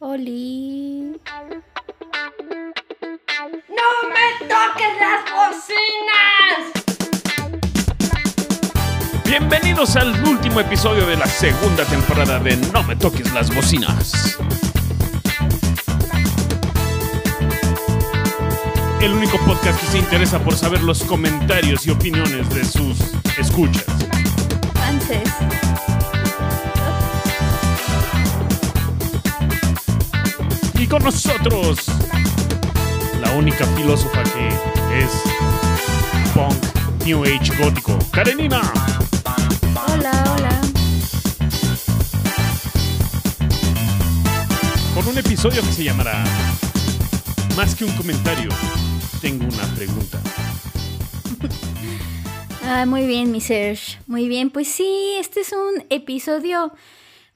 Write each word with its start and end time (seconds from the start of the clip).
Oli. 0.00 1.20
¡No 3.68 3.88
me 4.08 4.26
toques 4.48 4.92
las 5.00 5.22
bocinas! 5.32 6.72
Bienvenidos 9.24 9.94
al 9.96 10.20
último 10.24 10.60
episodio 10.60 11.06
de 11.06 11.16
la 11.16 11.26
segunda 11.26 11.84
temporada 11.84 12.40
de 12.40 12.56
No 12.72 12.82
me 12.82 12.96
toques 12.96 13.32
las 13.32 13.54
bocinas. 13.54 14.36
El 19.00 19.12
único 19.12 19.38
podcast 19.46 19.80
que 19.80 19.86
se 19.86 19.98
interesa 19.98 20.40
por 20.40 20.56
saber 20.56 20.82
los 20.82 21.04
comentarios 21.04 21.86
y 21.86 21.90
opiniones 21.90 22.48
de 22.50 22.64
sus 22.64 22.98
escuchas. 23.38 23.86
Antes. 24.82 25.43
Con 30.94 31.02
nosotros, 31.02 31.86
la 33.20 33.32
única 33.32 33.66
filósofa 33.76 34.22
que 34.22 34.46
es 34.96 35.10
punk, 36.32 37.04
new 37.04 37.24
age 37.24 37.50
gótico, 37.60 37.98
Karenina. 38.12 38.60
Hola, 39.88 40.36
hola. 40.36 40.60
Con 44.94 45.08
un 45.08 45.18
episodio 45.18 45.62
que 45.62 45.72
se 45.72 45.82
llamará 45.82 46.22
Más 47.56 47.74
que 47.74 47.84
un 47.84 47.96
comentario, 47.96 48.50
tengo 49.20 49.46
una 49.46 49.74
pregunta. 49.74 50.20
Ah, 52.66 52.86
muy 52.86 53.06
bien, 53.06 53.30
mi 53.30 53.42
Serge. 53.42 53.98
Muy 54.06 54.26
bien, 54.26 54.48
pues 54.48 54.68
sí, 54.68 55.16
este 55.20 55.40
es 55.40 55.52
un 55.52 55.84
episodio, 55.90 56.72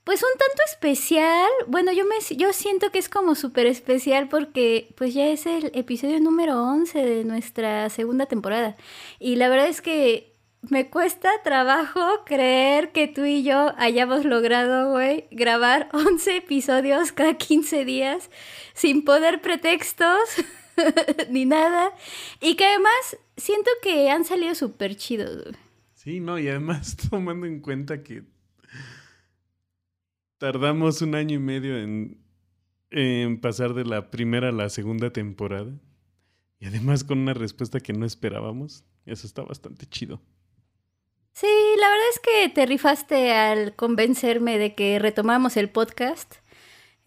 pues 0.08 0.22
un 0.22 0.38
tanto 0.38 0.62
especial. 0.64 1.50
Bueno, 1.66 1.92
yo 1.92 2.06
me 2.06 2.14
yo 2.34 2.54
siento 2.54 2.90
que 2.90 2.98
es 2.98 3.10
como 3.10 3.34
súper 3.34 3.66
especial 3.66 4.26
porque 4.30 4.94
pues 4.96 5.12
ya 5.12 5.26
es 5.26 5.44
el 5.44 5.70
episodio 5.74 6.18
número 6.18 6.64
11 6.64 7.04
de 7.04 7.24
nuestra 7.24 7.90
segunda 7.90 8.24
temporada. 8.24 8.78
Y 9.18 9.36
la 9.36 9.50
verdad 9.50 9.68
es 9.68 9.82
que 9.82 10.34
me 10.62 10.88
cuesta 10.88 11.28
trabajo 11.44 12.00
creer 12.24 12.90
que 12.92 13.06
tú 13.06 13.26
y 13.26 13.42
yo 13.42 13.74
hayamos 13.76 14.24
logrado, 14.24 14.92
güey, 14.92 15.26
grabar 15.30 15.90
11 15.92 16.38
episodios 16.38 17.12
cada 17.12 17.34
15 17.34 17.84
días 17.84 18.30
sin 18.72 19.04
poner 19.04 19.42
pretextos 19.42 20.20
ni 21.28 21.44
nada. 21.44 21.92
Y 22.40 22.54
que 22.54 22.64
además 22.64 23.18
siento 23.36 23.70
que 23.82 24.08
han 24.08 24.24
salido 24.24 24.54
súper 24.54 24.96
chidos. 24.96 25.54
Sí, 25.92 26.20
no, 26.20 26.38
y 26.38 26.48
además 26.48 26.96
tomando 27.10 27.46
en 27.46 27.60
cuenta 27.60 28.02
que 28.02 28.22
tardamos 30.38 31.02
un 31.02 31.14
año 31.14 31.36
y 31.36 31.40
medio 31.40 31.76
en, 31.76 33.40
pasar 33.40 33.74
de 33.74 33.84
la 33.84 34.10
primera 34.10 34.48
a 34.48 34.52
la 34.52 34.70
segunda 34.70 35.12
temporada. 35.12 35.72
Y 36.60 36.66
además 36.66 37.04
con 37.04 37.18
una 37.18 37.34
respuesta 37.34 37.80
que 37.80 37.92
no 37.92 38.06
esperábamos. 38.06 38.84
Eso 39.04 39.26
está 39.26 39.42
bastante 39.42 39.86
chido. 39.86 40.20
Sí, 41.32 41.46
la 41.78 41.88
verdad 41.88 42.06
es 42.14 42.20
que 42.20 42.48
te 42.48 42.66
rifaste 42.66 43.32
al 43.32 43.76
convencerme 43.76 44.58
de 44.58 44.74
que 44.74 44.98
retomamos 44.98 45.56
el 45.56 45.70
podcast. 45.70 46.36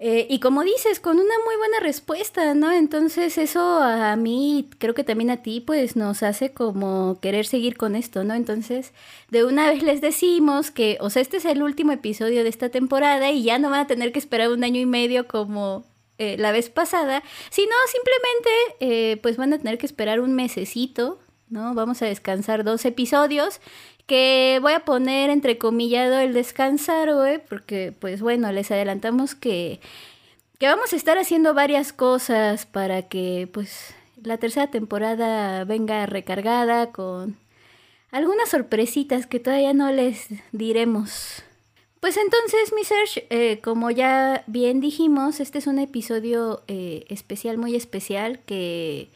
Eh, 0.04 0.26
y 0.32 0.40
como 0.40 0.64
dices, 0.64 1.00
con 1.00 1.20
una 1.20 1.36
muy 1.46 1.56
buena 1.58 1.80
respuesta, 1.80 2.56
¿no? 2.56 2.72
Entonces 2.72 3.38
eso 3.38 3.62
a 3.84 4.16
mí, 4.16 4.68
creo 4.80 4.96
que 4.96 5.04
también 5.04 5.30
a 5.30 5.44
ti, 5.44 5.62
pues 5.62 5.96
nos 5.96 6.24
hace 6.24 6.54
como 6.54 7.20
querer 7.22 7.46
seguir 7.46 7.78
con 7.78 7.96
esto, 7.96 8.24
¿no? 8.24 8.34
Entonces, 8.34 8.94
de 9.30 9.46
una 9.46 9.70
vez 9.70 9.84
les 9.84 10.02
decimos 10.02 10.72
que, 10.72 10.98
o 11.02 11.12
sea, 11.12 11.22
este 11.22 11.38
es 11.38 11.46
el 11.46 11.62
último 11.62 11.92
episodio 11.92 12.42
de 12.42 12.50
esta 12.50 12.70
temporada 12.70 13.30
y 13.30 13.44
ya 13.44 13.60
no 13.60 13.70
van 13.70 13.82
a 13.82 13.88
tener 13.88 14.12
que 14.12 14.18
esperar 14.18 14.50
un 14.50 14.64
año 14.64 14.82
y 14.82 14.88
medio 14.88 15.28
como 15.28 15.86
eh, 16.18 16.36
la 16.40 16.52
vez 16.52 16.72
pasada, 16.72 17.22
sino 17.52 17.76
simplemente, 17.92 18.50
eh, 18.80 19.18
pues 19.18 19.38
van 19.38 19.54
a 19.54 19.60
tener 19.60 19.78
que 19.78 19.86
esperar 19.86 20.20
un 20.20 20.34
mesecito, 20.34 21.20
¿no? 21.48 21.76
Vamos 21.76 22.02
a 22.02 22.08
descansar 22.08 22.64
dos 22.64 22.86
episodios 22.86 23.62
que 24.12 24.60
voy 24.62 24.74
a 24.74 24.84
poner 24.84 25.30
entrecomillado 25.30 26.20
el 26.20 26.34
descansar, 26.34 27.14
güey, 27.14 27.40
porque 27.48 27.94
pues 27.98 28.22
bueno, 28.22 28.52
les 28.52 28.70
adelantamos 28.70 29.36
que, 29.36 29.80
que 30.60 30.68
vamos 30.68 30.92
a 30.92 30.98
estar 30.98 31.18
haciendo 31.18 31.54
varias 31.54 31.94
cosas 31.94 32.66
para 32.66 33.04
que 33.04 33.48
pues 33.54 33.96
la 34.22 34.38
tercera 34.38 34.68
temporada 34.68 35.64
venga 35.64 36.06
recargada 36.08 36.92
con 36.92 37.38
algunas 38.12 38.50
sorpresitas 38.50 39.28
que 39.28 39.40
todavía 39.40 39.74
no 39.74 39.94
les 39.94 40.28
diremos. 40.52 41.44
Pues 42.02 42.18
entonces, 42.18 42.74
mi 42.76 42.84
Serge, 42.84 43.28
eh, 43.30 43.62
como 43.62 43.92
ya 43.92 44.44
bien 44.46 44.82
dijimos, 44.82 45.40
este 45.40 45.60
es 45.60 45.68
un 45.68 45.80
episodio 45.80 46.64
eh, 46.68 47.06
especial, 47.08 47.58
muy 47.58 47.78
especial, 47.78 48.42
que 48.46 49.08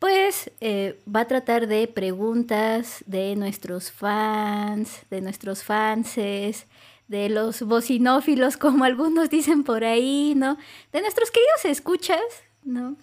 pues 0.00 0.50
eh, 0.60 0.98
va 1.14 1.20
a 1.20 1.28
tratar 1.28 1.68
de 1.68 1.86
preguntas 1.86 3.04
de 3.06 3.36
nuestros 3.36 3.92
fans, 3.92 5.02
de 5.10 5.20
nuestros 5.20 5.62
fanses, 5.62 6.66
de 7.06 7.28
los 7.28 7.62
bocinófilos, 7.62 8.56
como 8.56 8.84
algunos 8.84 9.28
dicen 9.30 9.62
por 9.62 9.84
ahí, 9.84 10.34
¿no? 10.34 10.56
De 10.92 11.02
nuestros 11.02 11.30
queridos 11.30 11.64
escuchas, 11.66 12.22
¿no? 12.64 12.96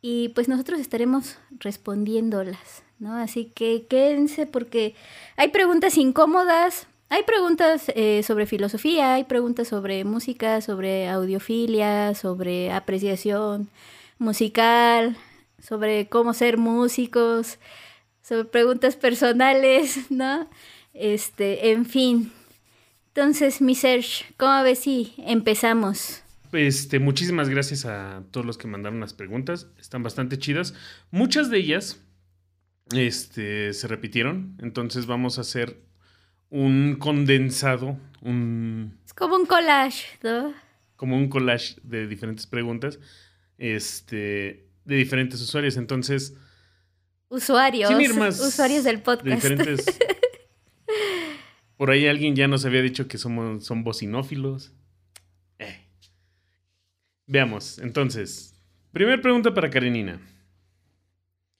Y 0.00 0.30
pues 0.30 0.48
nosotros 0.48 0.80
estaremos 0.80 1.36
respondiéndolas, 1.60 2.82
¿no? 2.98 3.14
Así 3.14 3.52
que 3.54 3.86
quédense 3.86 4.46
porque 4.46 4.94
hay 5.36 5.48
preguntas 5.48 5.98
incómodas, 5.98 6.86
hay 7.10 7.24
preguntas 7.24 7.92
eh, 7.94 8.22
sobre 8.22 8.46
filosofía, 8.46 9.14
hay 9.14 9.24
preguntas 9.24 9.68
sobre 9.68 10.02
música, 10.04 10.62
sobre 10.62 11.10
audiofilia, 11.10 12.14
sobre 12.14 12.72
apreciación 12.72 13.68
musical, 14.18 15.18
sobre 15.62 16.08
cómo 16.08 16.34
ser 16.34 16.58
músicos, 16.58 17.58
sobre 18.20 18.44
preguntas 18.44 18.96
personales, 18.96 19.98
¿no? 20.10 20.48
Este, 20.92 21.70
en 21.70 21.86
fin. 21.86 22.32
Entonces, 23.08 23.60
mi 23.60 23.74
Serge, 23.74 24.24
¿cómo 24.36 24.62
ves 24.62 24.80
si 24.80 25.14
empezamos? 25.18 26.22
Este, 26.52 26.98
muchísimas 26.98 27.48
gracias 27.48 27.86
a 27.86 28.22
todos 28.30 28.44
los 28.44 28.58
que 28.58 28.66
mandaron 28.66 29.00
las 29.00 29.14
preguntas. 29.14 29.68
Están 29.78 30.02
bastante 30.02 30.38
chidas. 30.38 30.74
Muchas 31.10 31.48
de 31.50 31.58
ellas 31.58 32.02
este, 32.94 33.72
se 33.72 33.88
repitieron. 33.88 34.56
Entonces 34.60 35.06
vamos 35.06 35.38
a 35.38 35.42
hacer 35.42 35.80
un 36.50 36.96
condensado, 36.96 37.98
un... 38.20 38.98
Es 39.06 39.14
como 39.14 39.36
un 39.36 39.46
collage, 39.46 40.04
¿no? 40.22 40.52
Como 40.96 41.16
un 41.16 41.28
collage 41.28 41.76
de 41.82 42.06
diferentes 42.06 42.46
preguntas. 42.46 42.98
Este, 43.56 44.71
de 44.84 44.96
diferentes 44.96 45.40
usuarios. 45.40 45.76
Entonces. 45.76 46.34
Usuarios. 47.28 47.88
sin 47.88 48.00
ir 48.00 48.14
más 48.14 48.40
usuarios 48.40 48.84
del 48.84 49.02
podcast. 49.02 49.24
de 49.24 49.34
diferentes. 49.34 49.86
Por 51.76 51.90
ahí 51.90 52.06
alguien 52.06 52.36
ya 52.36 52.46
nos 52.46 52.64
había 52.64 52.82
dicho 52.82 53.08
que 53.08 53.18
somos, 53.18 53.64
son 53.64 53.82
bocinófilos. 53.82 54.72
Eh. 55.58 55.86
Veamos, 57.26 57.78
entonces. 57.78 58.52
Primera 58.92 59.20
pregunta 59.22 59.54
para 59.54 59.70
Karenina. 59.70 60.20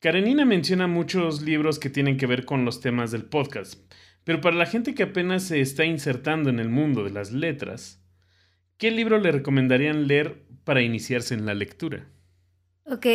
Karenina 0.02 0.44
menciona 0.44 0.86
muchos 0.86 1.42
libros 1.42 1.78
que 1.78 1.88
tienen 1.88 2.16
que 2.16 2.26
ver 2.26 2.44
con 2.44 2.64
los 2.64 2.80
temas 2.80 3.10
del 3.10 3.24
podcast, 3.24 3.80
pero 4.24 4.40
para 4.40 4.56
la 4.56 4.66
gente 4.66 4.94
que 4.94 5.04
apenas 5.04 5.44
se 5.44 5.60
está 5.60 5.84
insertando 5.84 6.50
en 6.50 6.58
el 6.58 6.68
mundo 6.68 7.04
de 7.04 7.10
las 7.10 7.32
letras, 7.32 8.04
¿qué 8.78 8.90
libro 8.90 9.18
le 9.18 9.32
recomendarían 9.32 10.08
leer 10.08 10.44
para 10.64 10.82
iniciarse 10.82 11.34
en 11.34 11.46
la 11.46 11.54
lectura? 11.54 12.08
Ok, 12.84 13.06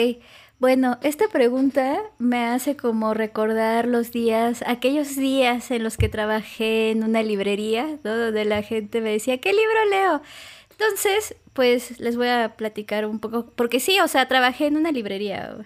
bueno, 0.59 0.97
esta 1.03 1.27
pregunta 1.27 2.01
me 2.19 2.45
hace 2.45 2.77
como 2.77 3.13
recordar 3.13 3.85
los 3.87 4.11
días, 4.11 4.63
aquellos 4.65 5.15
días 5.15 5.69
en 5.71 5.83
los 5.83 5.97
que 5.97 6.09
trabajé 6.09 6.91
en 6.91 7.03
una 7.03 7.21
librería, 7.21 7.99
¿no? 8.03 8.15
donde 8.17 8.45
la 8.45 8.63
gente 8.63 9.01
me 9.01 9.11
decía, 9.11 9.39
¿qué 9.39 9.51
libro 9.51 9.85
leo? 9.89 10.21
Entonces, 10.71 11.35
pues 11.53 11.99
les 11.99 12.17
voy 12.17 12.29
a 12.29 12.55
platicar 12.55 13.05
un 13.05 13.19
poco, 13.19 13.47
porque 13.55 13.79
sí, 13.79 13.99
o 13.99 14.07
sea, 14.07 14.27
trabajé 14.27 14.67
en 14.67 14.77
una 14.77 14.91
librería. 14.91 15.57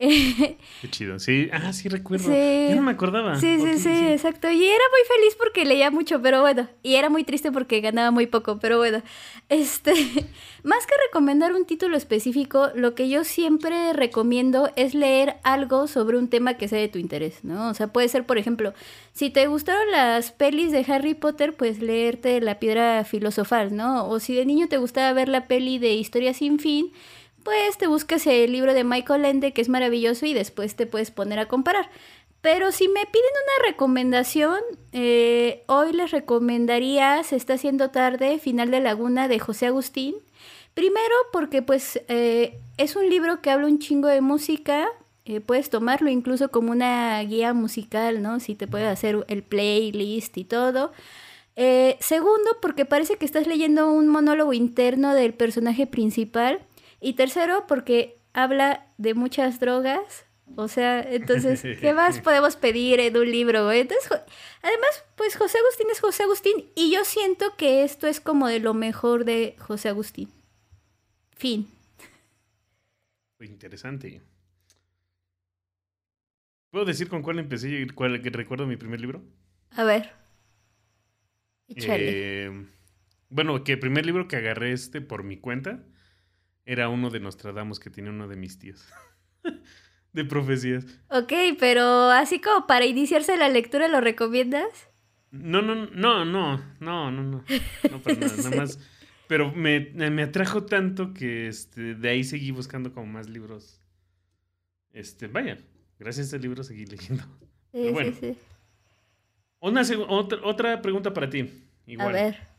Qué 0.00 0.56
chido, 0.90 1.18
sí. 1.18 1.48
Ah, 1.52 1.72
sí, 1.72 1.88
recuerdo. 1.88 2.26
Sí. 2.28 2.66
Yo 2.68 2.76
no 2.76 2.82
me 2.82 2.92
acordaba. 2.92 3.34
Sí, 3.40 3.56
sí, 3.56 3.62
Ok, 3.62 3.76
sí, 3.78 4.06
exacto. 4.12 4.48
Y 4.48 4.64
era 4.64 4.84
muy 4.92 5.16
feliz 5.16 5.36
porque 5.36 5.64
leía 5.64 5.90
mucho, 5.90 6.22
pero 6.22 6.40
bueno. 6.40 6.68
Y 6.84 6.94
era 6.94 7.10
muy 7.10 7.24
triste 7.24 7.50
porque 7.50 7.80
ganaba 7.80 8.12
muy 8.12 8.28
poco, 8.28 8.60
pero 8.60 8.78
bueno. 8.78 9.02
Este, 9.48 9.92
más 10.62 10.86
que 10.86 10.94
recomendar 11.08 11.52
un 11.52 11.64
título 11.64 11.96
específico, 11.96 12.68
lo 12.76 12.94
que 12.94 13.08
yo 13.08 13.24
siempre 13.24 13.92
recomiendo 13.92 14.70
es 14.76 14.94
leer 14.94 15.38
algo 15.42 15.88
sobre 15.88 16.16
un 16.16 16.28
tema 16.28 16.54
que 16.54 16.68
sea 16.68 16.78
de 16.78 16.88
tu 16.88 17.00
interés, 17.00 17.42
¿no? 17.42 17.68
O 17.68 17.74
sea, 17.74 17.88
puede 17.88 18.08
ser, 18.08 18.24
por 18.24 18.38
ejemplo, 18.38 18.74
si 19.12 19.30
te 19.30 19.48
gustaron 19.48 19.90
las 19.90 20.30
pelis 20.30 20.70
de 20.70 20.84
Harry 20.92 21.14
Potter, 21.14 21.56
pues 21.56 21.80
leerte 21.80 22.40
La 22.40 22.60
Piedra 22.60 23.02
Filosofal, 23.02 23.74
¿no? 23.74 24.08
O 24.08 24.20
si 24.20 24.32
de 24.36 24.46
niño 24.46 24.68
te 24.68 24.76
gustaba 24.76 25.12
ver 25.12 25.28
la 25.28 25.48
peli 25.48 25.80
de 25.80 25.94
Historia 25.94 26.34
sin 26.34 26.60
fin, 26.60 26.92
pues 27.48 27.78
te 27.78 27.86
buscas 27.86 28.26
el 28.26 28.52
libro 28.52 28.74
de 28.74 28.84
Michael 28.84 29.24
Ende, 29.24 29.54
que 29.54 29.62
es 29.62 29.70
maravilloso, 29.70 30.26
y 30.26 30.34
después 30.34 30.76
te 30.76 30.84
puedes 30.84 31.10
poner 31.10 31.38
a 31.38 31.48
comparar. 31.48 31.88
Pero 32.42 32.72
si 32.72 32.88
me 32.88 33.06
piden 33.06 33.30
una 33.46 33.70
recomendación, 33.70 34.60
eh, 34.92 35.64
hoy 35.66 35.92
les 35.92 36.10
recomendaría 36.10 37.22
Se 37.24 37.36
está 37.36 37.54
haciendo 37.54 37.90
tarde, 37.90 38.38
Final 38.38 38.70
de 38.70 38.80
Laguna 38.80 39.28
de 39.28 39.38
José 39.38 39.66
Agustín, 39.66 40.16
Primero 40.74 41.14
porque 41.32 41.62
pues 41.62 42.00
eh, 42.08 42.60
es 42.76 42.96
un 42.96 43.08
libro 43.08 43.40
que 43.40 43.50
habla 43.50 43.66
un 43.66 43.78
chingo 43.78 44.08
de 44.08 44.20
música, 44.20 44.86
eh, 45.24 45.40
puedes 45.40 45.70
tomarlo 45.70 46.10
incluso 46.10 46.50
como 46.50 46.70
una 46.70 47.20
guía 47.22 47.54
musical, 47.54 48.22
¿no? 48.22 48.40
Si 48.40 48.54
te 48.54 48.68
puedes 48.68 48.86
hacer 48.86 49.24
el 49.26 49.42
playlist 49.42 50.36
y 50.36 50.44
todo. 50.44 50.92
Eh, 51.56 51.96
segundo, 51.98 52.58
porque 52.62 52.84
parece 52.84 53.16
que 53.16 53.24
estás 53.24 53.48
leyendo 53.48 53.90
un 53.90 54.06
monólogo 54.06 54.52
interno 54.52 55.14
del 55.14 55.34
personaje 55.34 55.88
principal. 55.88 56.60
Y 57.00 57.14
tercero, 57.14 57.66
porque 57.66 58.18
habla 58.32 58.86
de 58.96 59.14
muchas 59.14 59.60
drogas. 59.60 60.26
O 60.56 60.68
sea, 60.68 61.00
entonces, 61.00 61.62
¿qué 61.80 61.92
más 61.92 62.20
podemos 62.20 62.56
pedir 62.56 63.00
en 63.00 63.16
un 63.16 63.30
libro? 63.30 63.66
güey? 63.66 63.80
Entonces, 63.80 64.08
además, 64.62 65.04
pues 65.16 65.36
José 65.36 65.58
Agustín 65.58 65.86
es 65.92 66.00
José 66.00 66.22
Agustín. 66.24 66.70
Y 66.74 66.92
yo 66.92 67.04
siento 67.04 67.56
que 67.56 67.84
esto 67.84 68.06
es 68.06 68.20
como 68.20 68.48
de 68.48 68.60
lo 68.60 68.74
mejor 68.74 69.24
de 69.24 69.56
José 69.58 69.88
Agustín. 69.88 70.30
Fin. 71.36 71.68
Interesante. 73.40 74.20
¿Puedo 76.70 76.84
decir 76.84 77.08
con 77.08 77.22
cuál 77.22 77.38
empecé 77.38 77.70
y 77.70 77.86
cuál 77.86 78.20
que 78.20 78.30
recuerdo 78.30 78.66
mi 78.66 78.76
primer 78.76 79.00
libro? 79.00 79.22
A 79.70 79.84
ver. 79.84 80.12
Eh, 81.68 82.50
bueno, 83.28 83.62
que 83.62 83.72
el 83.72 83.78
primer 83.78 84.04
libro 84.04 84.26
que 84.26 84.36
agarré 84.36 84.72
este 84.72 85.00
por 85.00 85.22
mi 85.22 85.38
cuenta 85.38 85.84
era 86.68 86.90
uno 86.90 87.08
de 87.08 87.18
Nostradamus 87.18 87.80
que 87.80 87.88
tenía 87.88 88.10
uno 88.10 88.28
de 88.28 88.36
mis 88.36 88.58
tíos. 88.58 88.86
de 90.12 90.24
profecías. 90.26 90.84
Ok, 91.08 91.32
pero 91.58 92.10
así 92.10 92.42
como 92.42 92.66
para 92.66 92.84
iniciarse 92.84 93.38
la 93.38 93.48
lectura, 93.48 93.88
¿lo 93.88 94.02
recomiendas? 94.02 94.90
No, 95.30 95.62
no, 95.62 95.74
no, 95.74 96.26
no, 96.26 96.58
no, 96.78 97.10
no, 97.10 97.10
no. 97.10 97.44
No 97.90 98.02
para 98.02 98.16
nada, 98.18 98.36
nada 98.36 98.50
más. 98.56 98.78
Pero 99.28 99.50
me, 99.52 99.80
me 99.94 100.22
atrajo 100.22 100.66
tanto 100.66 101.14
que 101.14 101.48
este, 101.48 101.94
de 101.94 102.08
ahí 102.10 102.22
seguí 102.22 102.50
buscando 102.50 102.92
como 102.92 103.06
más 103.06 103.30
libros. 103.30 103.80
Este, 104.92 105.26
vaya, 105.26 105.56
gracias 105.98 106.26
a 106.26 106.36
este 106.36 106.38
libro 106.38 106.62
seguí 106.64 106.84
leyendo. 106.84 107.24
Sí, 107.72 107.88
bueno. 107.90 108.12
sí. 108.20 108.36
Una 109.60 109.82
otra, 110.06 110.38
otra 110.42 110.82
pregunta 110.82 111.14
para 111.14 111.30
ti. 111.30 111.50
Igual. 111.86 112.08
A 112.08 112.12
ver. 112.12 112.57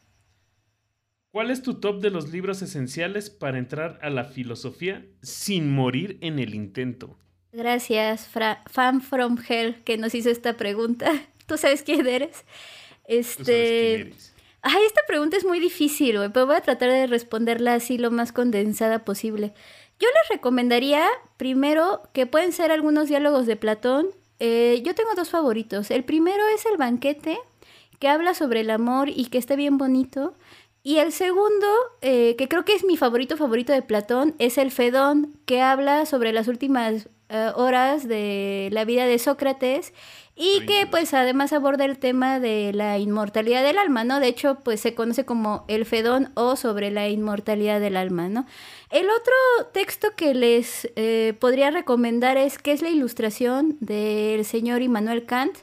¿Cuál 1.31 1.51
es 1.51 1.61
tu 1.61 1.75
top 1.75 2.01
de 2.01 2.09
los 2.09 2.31
libros 2.31 2.61
esenciales 2.61 3.29
para 3.29 3.59
entrar 3.59 3.99
a 4.01 4.09
la 4.09 4.23
filosofía 4.25 5.05
sin 5.21 5.71
morir 5.71 6.17
en 6.21 6.39
el 6.39 6.55
intento? 6.55 7.17
Gracias, 7.51 8.27
Fra- 8.27 8.63
Fan 8.67 9.01
from 9.01 9.37
Hell, 9.47 9.83
que 9.83 9.97
nos 9.97 10.15
hizo 10.15 10.29
esta 10.29 10.57
pregunta. 10.57 11.11
¿Tú 11.45 11.57
sabes 11.57 11.83
quién 11.83 12.07
eres? 12.07 12.31
Tú 12.31 12.45
sabes 13.13 13.27
Este. 13.39 13.43
quién 13.95 14.07
eres. 14.07 14.35
Ay, 14.61 14.83
esta 14.85 15.01
pregunta 15.07 15.37
es 15.37 15.45
muy 15.45 15.59
difícil, 15.59 16.17
pero 16.33 16.45
voy 16.45 16.55
a 16.55 16.61
tratar 16.61 16.89
de 16.91 17.07
responderla 17.07 17.75
así 17.75 17.97
lo 17.97 18.11
más 18.11 18.31
condensada 18.33 19.05
posible. 19.05 19.53
Yo 19.99 20.07
les 20.07 20.29
recomendaría, 20.29 21.05
primero, 21.37 22.03
que 22.13 22.25
pueden 22.25 22.51
ser 22.51 22.71
algunos 22.71 23.07
diálogos 23.07 23.45
de 23.45 23.55
Platón. 23.55 24.07
Eh, 24.39 24.81
yo 24.85 24.95
tengo 24.95 25.11
dos 25.15 25.29
favoritos. 25.29 25.91
El 25.91 26.03
primero 26.03 26.43
es 26.55 26.65
El 26.65 26.75
banquete, 26.77 27.37
que 27.99 28.07
habla 28.09 28.33
sobre 28.33 28.61
el 28.61 28.69
amor 28.69 29.09
y 29.09 29.25
que 29.27 29.37
está 29.37 29.55
bien 29.55 29.77
bonito. 29.77 30.35
Y 30.81 30.97
el 30.97 31.11
segundo, 31.11 31.67
eh, 32.01 32.35
que 32.37 32.47
creo 32.47 32.63
que 32.63 32.73
es 32.73 32.85
mi 32.85 32.95
favorito 32.95 33.35
favorito 33.37 33.73
de 33.73 33.81
Platón, 33.81 34.35
es 34.39 34.57
El 34.57 34.71
Fedón, 34.71 35.37
que 35.45 35.61
habla 35.61 36.05
sobre 36.05 36.31
las 36.31 36.47
últimas 36.47 37.09
eh, 37.29 37.51
horas 37.55 38.07
de 38.07 38.69
la 38.71 38.85
vida 38.85 39.05
de 39.05 39.19
Sócrates 39.19 39.93
y 40.41 40.65
que 40.65 40.87
pues 40.87 41.13
además 41.13 41.51
aborda 41.51 41.83
el 41.83 41.99
tema 41.99 42.39
de 42.39 42.71
la 42.73 42.97
inmortalidad 42.97 43.61
del 43.61 43.77
alma, 43.77 44.05
¿no? 44.05 44.21
De 44.21 44.27
hecho, 44.27 44.59
pues 44.63 44.79
se 44.79 44.95
conoce 44.95 45.25
como 45.25 45.65
el 45.67 45.85
Fedón 45.85 46.31
o 46.35 46.55
sobre 46.55 46.91
la 46.91 47.09
inmortalidad 47.09 47.81
del 47.81 47.97
alma, 47.97 48.29
¿no? 48.29 48.47
El 48.89 49.07
otro 49.09 49.69
texto 49.73 50.15
que 50.15 50.33
les 50.33 50.89
eh, 50.95 51.35
podría 51.39 51.71
recomendar 51.71 52.37
es 52.37 52.57
que 52.57 52.71
es 52.71 52.81
la 52.81 52.89
ilustración 52.89 53.75
del 53.81 54.45
señor 54.45 54.81
Immanuel 54.81 55.25
Kant, 55.25 55.57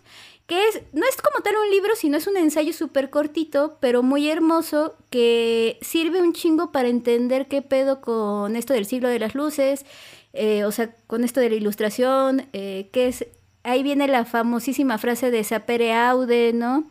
que 0.46 0.68
es, 0.68 0.82
no 0.92 1.04
es 1.06 1.16
como 1.20 1.42
tal 1.42 1.54
un 1.56 1.70
libro, 1.70 1.94
sino 1.96 2.16
es 2.16 2.26
un 2.26 2.36
ensayo 2.36 2.72
súper 2.72 3.10
cortito, 3.10 3.78
pero 3.80 4.02
muy 4.02 4.30
hermoso, 4.30 4.96
que 5.10 5.78
sirve 5.82 6.22
un 6.22 6.32
chingo 6.32 6.70
para 6.72 6.88
entender 6.88 7.48
qué 7.48 7.62
pedo 7.62 8.00
con 8.00 8.54
esto 8.54 8.72
del 8.72 8.86
siglo 8.86 9.08
de 9.08 9.18
las 9.18 9.34
luces, 9.34 9.84
eh, 10.32 10.64
o 10.64 10.70
sea, 10.70 10.94
con 11.06 11.24
esto 11.24 11.40
de 11.40 11.50
la 11.50 11.56
ilustración, 11.56 12.48
eh, 12.52 12.88
que 12.92 13.08
es, 13.08 13.26
ahí 13.64 13.82
viene 13.82 14.06
la 14.06 14.24
famosísima 14.24 14.98
frase 14.98 15.30
de 15.30 15.42
sapere 15.42 15.94
aude, 15.94 16.52
¿no? 16.52 16.88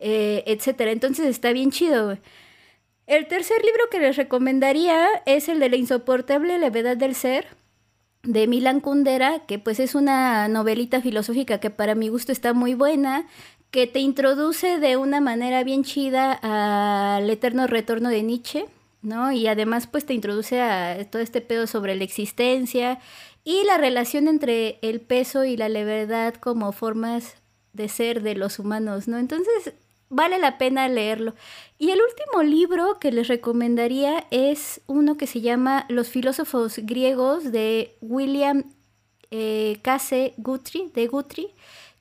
Eh, 0.00 0.44
etcétera. 0.46 0.92
Entonces 0.92 1.26
está 1.26 1.52
bien 1.52 1.70
chido. 1.70 2.18
El 3.06 3.26
tercer 3.26 3.64
libro 3.64 3.88
que 3.90 4.00
les 4.00 4.16
recomendaría 4.16 5.06
es 5.26 5.48
el 5.48 5.60
de 5.60 5.70
La 5.70 5.76
insoportable 5.76 6.58
levedad 6.58 6.96
del 6.96 7.14
ser, 7.14 7.46
de 8.22 8.46
Milan 8.46 8.80
Kundera, 8.80 9.40
que 9.46 9.58
pues 9.58 9.80
es 9.80 9.94
una 9.94 10.48
novelita 10.48 11.00
filosófica 11.00 11.58
que 11.60 11.70
para 11.70 11.94
mi 11.94 12.08
gusto 12.08 12.32
está 12.32 12.52
muy 12.52 12.74
buena, 12.74 13.26
que 13.70 13.86
te 13.86 14.00
introduce 14.00 14.78
de 14.78 14.96
una 14.96 15.20
manera 15.20 15.62
bien 15.62 15.84
chida 15.84 16.32
al 16.32 17.28
eterno 17.28 17.66
retorno 17.66 18.08
de 18.08 18.22
Nietzsche, 18.22 18.66
¿no? 19.02 19.32
Y 19.32 19.46
además 19.46 19.86
pues 19.86 20.06
te 20.06 20.14
introduce 20.14 20.60
a 20.60 21.08
todo 21.10 21.22
este 21.22 21.40
pedo 21.40 21.66
sobre 21.66 21.94
la 21.94 22.04
existencia 22.04 22.98
y 23.44 23.64
la 23.64 23.78
relación 23.78 24.28
entre 24.28 24.78
el 24.82 25.00
peso 25.00 25.44
y 25.44 25.56
la 25.56 25.68
levedad 25.68 26.34
como 26.34 26.72
formas 26.72 27.36
de 27.72 27.88
ser 27.88 28.22
de 28.22 28.34
los 28.34 28.58
humanos, 28.58 29.08
¿no? 29.08 29.18
Entonces 29.18 29.74
vale 30.10 30.38
la 30.38 30.58
pena 30.58 30.88
leerlo. 30.88 31.34
Y 31.78 31.90
el 31.90 32.00
último 32.00 32.42
libro 32.42 32.98
que 32.98 33.12
les 33.12 33.28
recomendaría 33.28 34.26
es 34.30 34.80
uno 34.86 35.16
que 35.16 35.26
se 35.26 35.40
llama 35.40 35.86
Los 35.88 36.08
filósofos 36.08 36.78
griegos 36.78 37.52
de 37.52 37.96
William 38.00 38.64
eh, 39.30 39.78
Case 39.82 40.34
Guthrie, 40.38 40.90
de 40.94 41.06
Guthrie, 41.06 41.54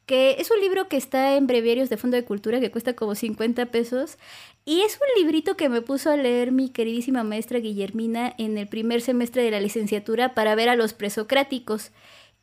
que 0.06 0.38
es 0.39 0.50
un 0.51 0.62
libro 0.62 0.88
que 0.88 0.95
está 0.98 1.36
en 1.36 1.48
breviarios 1.48 1.89
de 1.89 1.98
Fondo 1.98 2.15
de 2.15 2.24
Cultura 2.24 2.62
que 2.62 2.71
cuesta 2.71 2.95
como 2.95 3.13
50 3.13 3.68
pesos. 3.68 4.18
Y 4.63 4.81
es 4.81 4.95
un 4.95 5.21
librito 5.21 5.56
que 5.57 5.69
me 5.69 5.81
puso 5.81 6.09
a 6.09 6.18
leer 6.18 6.51
mi 6.51 6.69
queridísima 6.69 7.24
maestra 7.24 7.59
Guillermina 7.59 8.33
en 8.38 8.57
el 8.57 8.68
primer 8.68 9.01
semestre 9.01 9.44
de 9.44 9.51
la 9.51 9.62
licenciatura 9.62 10.33
para 10.33 10.56
ver 10.56 10.69
a 10.69 10.75
los 10.75 10.94
presocráticos. 10.94 11.92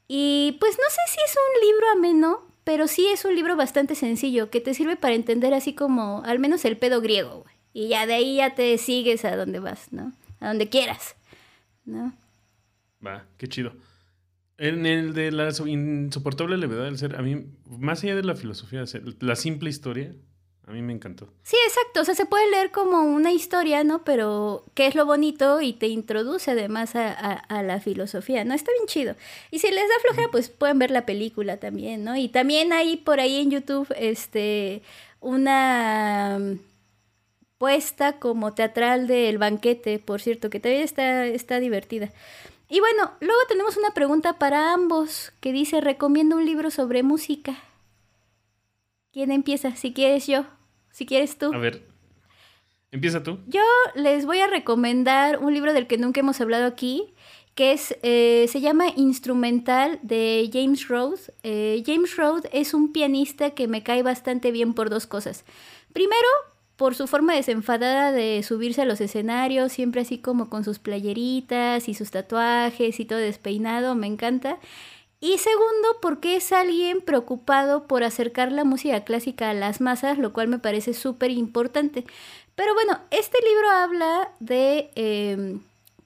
Y 0.08 0.56
pues 0.60 0.76
no 0.78 0.84
sé 0.88 1.00
si 1.08 1.18
es 1.24 1.36
un 1.36 1.68
libro 1.68 1.90
ameno, 1.92 2.53
pero 2.64 2.88
sí 2.88 3.06
es 3.12 3.24
un 3.24 3.34
libro 3.34 3.56
bastante 3.56 3.94
sencillo 3.94 4.50
que 4.50 4.60
te 4.60 4.74
sirve 4.74 4.96
para 4.96 5.14
entender 5.14 5.54
así 5.54 5.74
como 5.74 6.22
al 6.24 6.38
menos 6.38 6.64
el 6.64 6.76
pedo 6.76 7.00
griego, 7.00 7.42
güey. 7.42 7.54
Y 7.72 7.88
ya 7.88 8.06
de 8.06 8.14
ahí 8.14 8.36
ya 8.36 8.54
te 8.54 8.76
sigues 8.78 9.24
a 9.24 9.36
donde 9.36 9.58
vas, 9.58 9.92
¿no? 9.92 10.12
A 10.40 10.48
donde 10.48 10.68
quieras, 10.68 11.16
¿no? 11.84 12.14
Va, 13.04 13.26
qué 13.36 13.48
chido. 13.48 13.72
En 14.56 14.86
el 14.86 15.12
de 15.14 15.32
la 15.32 15.50
so- 15.52 15.66
insoportable 15.66 16.56
levedad 16.56 16.84
del 16.84 16.96
ser, 16.98 17.16
a 17.16 17.22
mí, 17.22 17.46
más 17.66 18.02
allá 18.04 18.14
de 18.14 18.22
la 18.22 18.36
filosofía, 18.36 18.84
la 19.20 19.34
simple 19.36 19.68
historia, 19.70 20.14
a 20.66 20.70
mí 20.72 20.80
me 20.82 20.92
encantó. 20.94 21.28
Sí, 21.42 21.56
exacto. 21.66 22.00
O 22.00 22.04
sea, 22.04 22.14
se 22.14 22.24
puede 22.26 22.50
leer 22.50 22.70
como 22.70 23.02
una 23.02 23.32
historia, 23.32 23.84
¿no? 23.84 24.02
Pero 24.04 24.64
qué 24.74 24.86
es 24.86 24.94
lo 24.94 25.04
bonito 25.04 25.60
y 25.60 25.74
te 25.74 25.88
introduce 25.88 26.50
además 26.50 26.96
a, 26.96 27.08
a- 27.12 27.32
a 27.34 27.62
la 27.62 27.80
filosofía, 27.80 28.44
¿no? 28.44 28.54
Está 28.54 28.72
bien 28.72 28.86
chido. 28.86 29.14
Y 29.50 29.58
si 29.58 29.68
les 29.70 29.86
da 29.88 29.94
flojera, 30.02 30.28
pues 30.30 30.48
pueden 30.48 30.78
ver 30.78 30.90
la 30.90 31.04
película 31.04 31.58
también, 31.58 32.02
¿no? 32.04 32.16
Y 32.16 32.28
también 32.28 32.72
hay 32.72 32.96
por 32.96 33.20
ahí 33.20 33.36
en 33.42 33.50
YouTube, 33.50 33.88
este, 33.98 34.82
una 35.20 36.38
mm, 36.40 36.58
puesta 37.58 38.18
como 38.18 38.52
teatral 38.54 39.06
del 39.06 39.38
banquete, 39.38 39.98
por 39.98 40.20
cierto, 40.20 40.50
que 40.50 40.60
también 40.60 40.82
está, 40.82 41.26
está 41.26 41.60
divertida. 41.60 42.10
Y 42.68 42.80
bueno, 42.80 43.12
luego 43.20 43.40
tenemos 43.48 43.76
una 43.76 43.92
pregunta 43.92 44.38
para 44.38 44.72
ambos 44.72 45.32
que 45.40 45.52
dice, 45.52 45.80
recomiendo 45.80 46.36
un 46.36 46.46
libro 46.46 46.70
sobre 46.70 47.02
música. 47.02 47.56
¿Quién 49.14 49.30
empieza? 49.30 49.76
Si 49.76 49.92
quieres 49.92 50.26
yo, 50.26 50.44
si 50.90 51.06
quieres 51.06 51.38
tú. 51.38 51.54
A 51.54 51.58
ver, 51.58 51.86
empieza 52.90 53.22
tú. 53.22 53.38
Yo 53.46 53.62
les 53.94 54.26
voy 54.26 54.40
a 54.40 54.48
recomendar 54.48 55.38
un 55.38 55.54
libro 55.54 55.72
del 55.72 55.86
que 55.86 55.98
nunca 55.98 56.18
hemos 56.18 56.40
hablado 56.40 56.66
aquí, 56.66 57.14
que 57.54 57.70
es, 57.70 57.96
eh, 58.02 58.46
se 58.48 58.60
llama 58.60 58.86
Instrumental 58.96 60.00
de 60.02 60.50
James 60.52 60.88
Rhodes. 60.88 61.32
Eh, 61.44 61.84
James 61.86 62.16
Rhodes 62.16 62.50
es 62.52 62.74
un 62.74 62.92
pianista 62.92 63.50
que 63.50 63.68
me 63.68 63.84
cae 63.84 64.02
bastante 64.02 64.50
bien 64.50 64.74
por 64.74 64.90
dos 64.90 65.06
cosas. 65.06 65.44
Primero, 65.92 66.26
por 66.74 66.96
su 66.96 67.06
forma 67.06 67.36
desenfadada 67.36 68.10
de 68.10 68.42
subirse 68.42 68.82
a 68.82 68.84
los 68.84 69.00
escenarios, 69.00 69.70
siempre 69.70 70.00
así 70.00 70.18
como 70.18 70.50
con 70.50 70.64
sus 70.64 70.80
playeritas 70.80 71.88
y 71.88 71.94
sus 71.94 72.10
tatuajes 72.10 72.98
y 72.98 73.04
todo 73.04 73.20
despeinado, 73.20 73.94
me 73.94 74.08
encanta. 74.08 74.58
Y 75.24 75.38
segundo, 75.38 76.00
porque 76.02 76.36
es 76.36 76.52
alguien 76.52 77.00
preocupado 77.00 77.86
por 77.86 78.04
acercar 78.04 78.52
la 78.52 78.64
música 78.64 79.04
clásica 79.04 79.48
a 79.48 79.54
las 79.54 79.80
masas, 79.80 80.18
lo 80.18 80.34
cual 80.34 80.48
me 80.48 80.58
parece 80.58 80.92
súper 80.92 81.30
importante. 81.30 82.04
Pero 82.54 82.74
bueno, 82.74 83.00
este 83.10 83.38
libro 83.40 83.70
habla 83.70 84.28
de, 84.40 84.90
eh, 84.96 85.56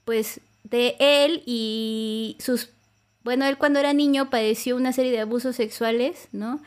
pues, 0.04 0.40
de 0.62 0.94
él 1.00 1.42
y 1.46 2.36
sus... 2.38 2.70
Bueno, 3.24 3.44
él 3.46 3.58
cuando 3.58 3.80
era 3.80 3.92
niño 3.92 4.30
padeció 4.30 4.76
una 4.76 4.92
serie 4.92 5.10
de 5.10 5.18
abusos 5.18 5.56
sexuales, 5.56 6.28
¿no? 6.30 6.60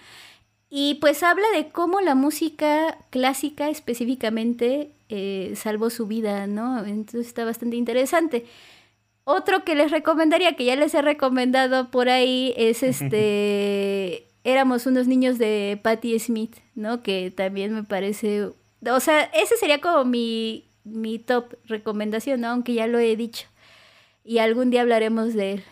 Y 0.70 0.96
pues 0.96 1.24
habla 1.24 1.50
de 1.56 1.70
cómo 1.70 2.02
la 2.02 2.16
música 2.16 2.98
clásica 3.12 3.70
específicamente 3.70 4.92
eh, 5.08 5.54
salvó 5.56 5.90
su 5.90 6.06
vida, 6.06 6.48
¿no? 6.48 6.86
Entonces 6.86 7.28
está 7.28 7.46
bastante 7.46 7.78
interesante. 7.78 8.46
Otro 9.24 9.64
que 9.64 9.76
les 9.76 9.92
recomendaría, 9.92 10.56
que 10.56 10.66
ya 10.66 10.76
les 10.76 10.94
he 10.94 11.02
recomendado 11.02 11.92
por 11.92 12.10
ahí, 12.10 12.54
es 12.58 12.84
este... 12.84 14.28
Éramos 14.44 14.88
unos 14.88 15.08
niños 15.08 15.38
de 15.38 15.80
Patti 15.84 16.18
Smith, 16.18 16.56
¿no? 16.74 17.04
Que 17.04 17.30
también 17.30 17.74
me 17.74 17.84
parece... 17.84 18.46
O 18.46 19.00
sea, 19.00 19.24
ese 19.26 19.56
sería 19.58 19.80
como 19.80 20.04
mi, 20.06 20.66
mi 20.84 21.20
top 21.20 21.54
recomendación, 21.66 22.42
¿no? 22.42 22.48
Aunque 22.48 22.74
ya 22.74 22.88
lo 22.88 22.98
he 22.98 23.16
dicho. 23.16 23.48
Y 24.24 24.40
algún 24.40 24.72
día 24.72 24.82
hablaremos 24.82 25.36
de 25.36 25.54
él. 25.54 25.64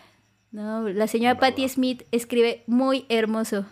¿no? 0.52 0.88
La 0.88 1.06
señora 1.08 1.34
Va, 1.34 1.40
Patti. 1.40 1.68
Smith 1.68 2.04
escribe 2.12 2.62
muy 2.66 3.04
hermoso. 3.08 3.66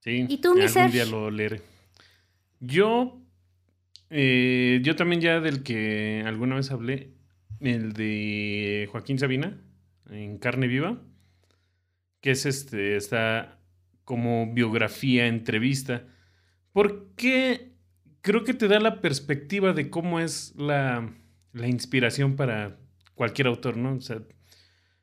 Sí, 0.00 0.26
¿Y 0.28 0.38
tú, 0.38 0.52
algún 0.52 0.68
Serge? 0.68 0.92
día 0.92 1.04
lo 1.04 1.30
leeré. 1.30 1.62
Yo, 2.60 3.18
eh, 4.10 4.80
yo 4.82 4.96
también 4.96 5.20
ya 5.20 5.40
del 5.40 5.62
que 5.62 6.22
alguna 6.26 6.54
vez 6.56 6.70
hablé, 6.70 7.10
el 7.60 7.92
de 7.92 8.88
Joaquín 8.90 9.18
Sabina, 9.18 9.60
en 10.10 10.38
Carne 10.38 10.66
Viva, 10.66 11.02
que 12.20 12.32
es 12.32 12.46
este, 12.46 12.96
está 12.96 13.58
como 14.04 14.52
biografía, 14.52 15.26
entrevista, 15.26 16.06
porque 16.72 17.72
creo 18.20 18.44
que 18.44 18.54
te 18.54 18.68
da 18.68 18.80
la 18.80 19.00
perspectiva 19.00 19.72
de 19.72 19.90
cómo 19.90 20.20
es 20.20 20.54
la, 20.56 21.12
la 21.52 21.68
inspiración 21.68 22.36
para 22.36 22.78
cualquier 23.14 23.48
autor, 23.48 23.76
¿no? 23.76 23.94
O 23.94 24.00
sea, 24.00 24.22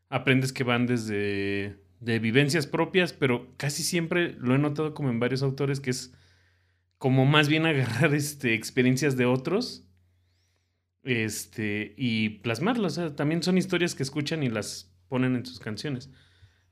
aprendes 0.09 0.53
que 0.53 0.63
van 0.63 0.85
desde 0.87 1.77
de 1.99 2.19
vivencias 2.19 2.67
propias, 2.67 3.13
pero 3.13 3.53
casi 3.57 3.83
siempre 3.83 4.33
lo 4.39 4.55
he 4.55 4.59
notado 4.59 4.93
como 4.93 5.09
en 5.09 5.19
varios 5.19 5.41
autores 5.41 5.79
que 5.79 5.89
es 5.89 6.13
como 6.97 7.25
más 7.25 7.49
bien 7.49 7.65
agarrar 7.65 8.13
este, 8.13 8.53
experiencias 8.53 9.17
de 9.17 9.25
otros 9.25 9.84
este, 11.05 11.93
y 11.97 12.29
plasmarlas. 12.29 12.97
O 12.97 13.01
sea, 13.01 13.15
también 13.15 13.41
son 13.41 13.57
historias 13.57 13.95
que 13.95 14.03
escuchan 14.03 14.43
y 14.43 14.49
las 14.49 14.91
ponen 15.07 15.35
en 15.35 15.45
sus 15.45 15.59
canciones. 15.59 16.09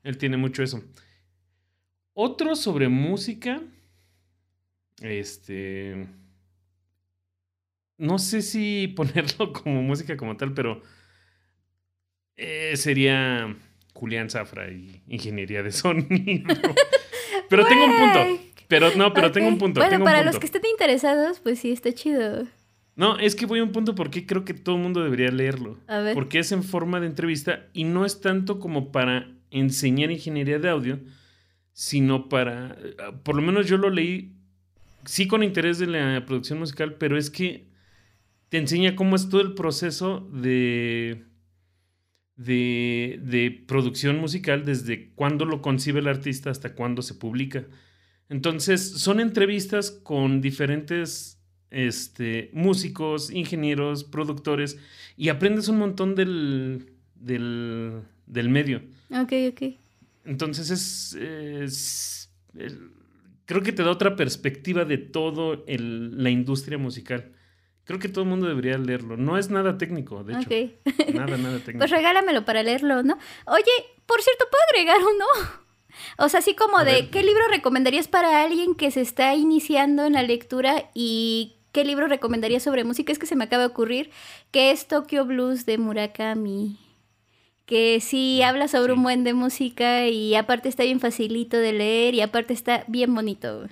Él 0.02 0.18
tiene 0.18 0.36
mucho 0.36 0.62
eso. 0.62 0.82
Otro 2.12 2.56
sobre 2.56 2.88
música. 2.88 3.62
Este. 5.00 6.06
No 7.96 8.18
sé 8.18 8.42
si 8.42 8.88
ponerlo 8.96 9.52
como 9.52 9.82
música 9.82 10.16
como 10.16 10.36
tal, 10.36 10.52
pero 10.52 10.82
eh, 12.36 12.76
sería 12.76 13.56
Julián 13.94 14.28
Zafra 14.28 14.70
y 14.70 15.02
ingeniería 15.06 15.62
de 15.62 15.72
sonido. 15.72 16.54
pero 17.48 17.66
tengo 17.66 17.84
un 17.84 17.96
punto. 17.96 18.44
Pero 18.66 18.96
no, 18.96 19.12
pero 19.12 19.30
tengo 19.30 19.46
un 19.46 19.58
punto. 19.58 19.78
Bueno, 19.80 19.90
tengo 19.90 20.04
un 20.04 20.06
para 20.06 20.18
punto. 20.18 20.32
los 20.32 20.40
que 20.40 20.46
estén 20.46 20.62
interesados, 20.70 21.38
pues 21.38 21.60
sí, 21.60 21.70
está 21.70 21.92
chido. 21.92 22.48
No, 22.96 23.18
es 23.18 23.34
que 23.34 23.46
voy 23.46 23.58
a 23.58 23.64
un 23.64 23.72
punto 23.72 23.94
porque 23.94 24.24
creo 24.24 24.44
que 24.44 24.54
todo 24.54 24.76
el 24.76 24.82
mundo 24.82 25.02
debería 25.02 25.30
leerlo. 25.30 25.78
A 25.88 25.98
ver. 25.98 26.14
Porque 26.14 26.38
es 26.38 26.52
en 26.52 26.62
forma 26.62 27.00
de 27.00 27.06
entrevista 27.06 27.66
y 27.72 27.84
no 27.84 28.04
es 28.04 28.20
tanto 28.20 28.60
como 28.60 28.92
para 28.92 29.34
enseñar 29.50 30.10
ingeniería 30.10 30.58
de 30.58 30.68
audio, 30.68 31.00
sino 31.72 32.28
para, 32.28 32.76
eh, 32.82 32.96
por 33.22 33.34
lo 33.34 33.42
menos 33.42 33.66
yo 33.66 33.76
lo 33.78 33.90
leí, 33.90 34.32
sí 35.04 35.26
con 35.26 35.42
interés 35.42 35.78
de 35.78 35.86
la 35.86 36.24
producción 36.24 36.58
musical, 36.58 36.94
pero 36.94 37.18
es 37.18 37.30
que 37.30 37.68
te 38.48 38.58
enseña 38.58 38.94
cómo 38.94 39.16
es 39.16 39.28
todo 39.28 39.40
el 39.40 39.54
proceso 39.54 40.28
de, 40.32 41.24
de, 42.36 43.20
de 43.22 43.64
producción 43.66 44.18
musical, 44.18 44.64
desde 44.64 45.10
cuándo 45.14 45.44
lo 45.44 45.62
concibe 45.62 46.00
el 46.00 46.08
artista 46.08 46.50
hasta 46.50 46.74
cuándo 46.74 47.02
se 47.02 47.14
publica. 47.14 47.64
Entonces, 48.28 48.90
son 48.92 49.20
entrevistas 49.20 49.90
con 49.90 50.40
diferentes 50.40 51.33
este, 51.74 52.50
músicos, 52.52 53.30
ingenieros, 53.30 54.04
productores, 54.04 54.78
y 55.16 55.28
aprendes 55.28 55.68
un 55.68 55.78
montón 55.78 56.14
del, 56.14 56.92
del, 57.14 58.00
del 58.26 58.48
medio. 58.48 58.82
Ok, 59.10 59.32
ok. 59.50 59.62
Entonces 60.24 60.70
es, 60.70 62.30
creo 63.46 63.62
que 63.62 63.72
te 63.72 63.82
da 63.82 63.90
otra 63.90 64.16
perspectiva 64.16 64.84
de 64.84 64.98
todo 64.98 65.64
el- 65.66 66.22
la 66.22 66.30
industria 66.30 66.78
musical. 66.78 67.32
Creo 67.84 67.98
que 67.98 68.08
todo 68.08 68.24
el 68.24 68.30
mundo 68.30 68.46
debería 68.48 68.78
leerlo. 68.78 69.16
No 69.18 69.36
es 69.36 69.50
nada 69.50 69.76
técnico, 69.76 70.24
de 70.24 70.32
hecho. 70.34 70.48
Ok. 70.48 71.14
Nada, 71.14 71.36
nada 71.36 71.58
técnico. 71.58 71.78
Pues 71.80 71.90
regálamelo 71.90 72.44
para 72.46 72.62
leerlo, 72.62 73.02
¿no? 73.02 73.18
Oye, 73.46 73.70
por 74.06 74.22
cierto, 74.22 74.46
¿puedo 74.50 74.62
agregar 74.72 74.98
uno? 75.14 75.24
O 76.18 76.28
sea, 76.28 76.40
así 76.40 76.56
como 76.56 76.78
A 76.78 76.84
de, 76.84 76.90
ver. 77.02 77.10
¿qué 77.10 77.22
libro 77.22 77.42
recomendarías 77.48 78.08
para 78.08 78.42
alguien 78.42 78.74
que 78.74 78.90
se 78.90 79.00
está 79.00 79.36
iniciando 79.36 80.04
en 80.04 80.14
la 80.14 80.24
lectura 80.24 80.90
y 80.92 81.54
qué 81.74 81.84
libro 81.84 82.06
recomendarías 82.06 82.62
sobre 82.62 82.84
música? 82.84 83.12
Es 83.12 83.18
que 83.18 83.26
se 83.26 83.34
me 83.34 83.44
acaba 83.44 83.64
de 83.64 83.68
ocurrir 83.70 84.10
que 84.52 84.70
es 84.70 84.86
Tokyo 84.86 85.26
Blues 85.26 85.66
de 85.66 85.76
Murakami. 85.76 86.78
Que 87.66 88.00
sí 88.00 88.42
habla 88.42 88.68
sobre 88.68 88.92
Sí. 88.92 88.96
un 88.96 89.02
buen 89.02 89.24
de 89.24 89.34
música 89.34 90.06
y 90.06 90.36
aparte 90.36 90.68
está 90.68 90.84
bien 90.84 91.00
facilito 91.00 91.56
de 91.56 91.72
leer 91.72 92.14
y 92.14 92.20
aparte 92.20 92.52
está 92.54 92.84
bien 92.86 93.12
bonito. 93.12 93.66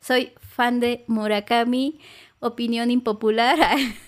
Soy 0.00 0.32
fan 0.40 0.80
de 0.80 1.04
Murakami, 1.06 2.00
opinión 2.40 2.90
impopular. 2.90 3.58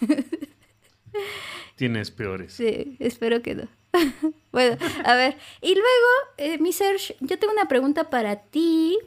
Tienes 1.76 2.10
peores. 2.10 2.54
Sí, 2.54 2.96
espero 3.00 3.42
que 3.42 3.54
no. 3.54 3.68
bueno, 4.52 4.78
a 5.04 5.14
ver. 5.14 5.36
Y 5.60 5.74
luego, 5.74 6.08
eh, 6.38 6.58
mi 6.58 6.72
Serge, 6.72 7.16
yo 7.20 7.38
tengo 7.38 7.52
una 7.52 7.68
pregunta 7.68 8.08
para 8.08 8.36
ti 8.36 8.98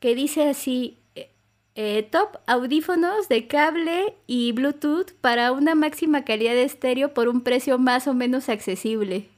que 0.00 0.16
dice 0.16 0.48
así: 0.48 0.97
eh, 1.80 2.02
top 2.10 2.38
audífonos 2.48 3.28
de 3.28 3.46
cable 3.46 4.16
y 4.26 4.50
Bluetooth 4.50 5.12
para 5.20 5.52
una 5.52 5.76
máxima 5.76 6.24
calidad 6.24 6.54
de 6.54 6.64
estéreo 6.64 7.14
por 7.14 7.28
un 7.28 7.42
precio 7.42 7.78
más 7.78 8.08
o 8.08 8.14
menos 8.14 8.48
accesible. 8.48 9.28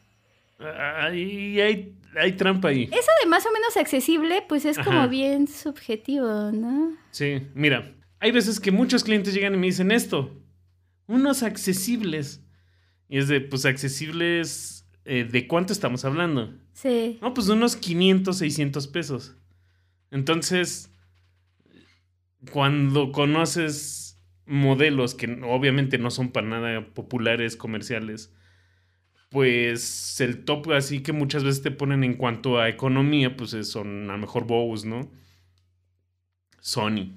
Ahí 0.59 1.61
hay, 1.61 1.95
hay 2.19 2.33
trampa 2.33 2.69
ahí. 2.69 2.85
Eso 2.85 3.11
de 3.23 3.29
más 3.29 3.45
o 3.45 3.53
menos 3.53 3.77
accesible, 3.77 4.43
pues 4.49 4.65
es 4.65 4.79
como 4.79 5.07
bien 5.07 5.49
subjetivo, 5.49 6.51
¿no? 6.51 6.97
Sí, 7.11 7.43
mira, 7.53 7.93
hay 8.21 8.31
veces 8.31 8.59
que 8.59 8.71
muchos 8.71 9.05
clientes 9.05 9.35
llegan 9.35 9.53
y 9.53 9.59
me 9.59 9.67
dicen 9.67 9.91
esto, 9.91 10.35
unos 11.09 11.43
accesibles. 11.43 12.41
Y 13.11 13.19
es 13.19 13.29
de, 13.29 13.43
pues 13.43 13.67
accesibles, 13.67 14.87
eh, 15.05 15.29
¿de 15.31 15.47
cuánto 15.47 15.75
estamos 15.75 16.07
hablando? 16.07 16.55
Sí. 16.73 17.19
No, 17.21 17.35
pues 17.35 17.49
de 17.49 17.53
unos 17.53 17.77
500, 17.77 18.39
600 18.39 18.89
pesos. 18.89 19.37
Entonces, 20.11 20.91
cuando 22.53 23.13
conoces 23.13 24.19
modelos 24.47 25.15
que 25.15 25.27
obviamente 25.45 25.99
no 25.99 26.11
son 26.11 26.31
para 26.33 26.47
nada 26.49 26.87
populares, 26.95 27.57
comerciales, 27.57 28.33
pues 29.29 30.21
el 30.21 30.45
top 30.45 30.73
así 30.73 31.03
que 31.03 31.13
muchas 31.13 31.45
veces 31.45 31.63
te 31.63 31.71
ponen 31.71 32.03
en 32.03 32.15
cuanto 32.15 32.59
a 32.59 32.69
economía, 32.69 33.37
pues 33.37 33.53
es- 33.55 33.69
son 33.71 34.11
a 34.11 34.15
lo 34.15 34.19
mejor 34.19 34.47
Bose, 34.47 34.89
¿no? 34.89 35.11
Sony. 36.61 37.13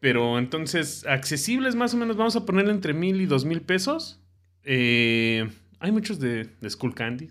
Pero 0.00 0.38
entonces, 0.38 1.04
accesibles 1.06 1.74
más 1.74 1.94
o 1.94 1.96
menos, 1.96 2.16
vamos 2.16 2.36
a 2.36 2.44
poner 2.46 2.68
entre 2.68 2.92
mil 2.94 3.20
y 3.20 3.26
dos 3.26 3.44
mil 3.44 3.60
pesos. 3.62 4.20
Eh, 4.62 5.48
hay 5.80 5.90
muchos 5.92 6.20
de, 6.20 6.44
de 6.60 6.70
Skull 6.70 6.94
Candy. 6.94 7.28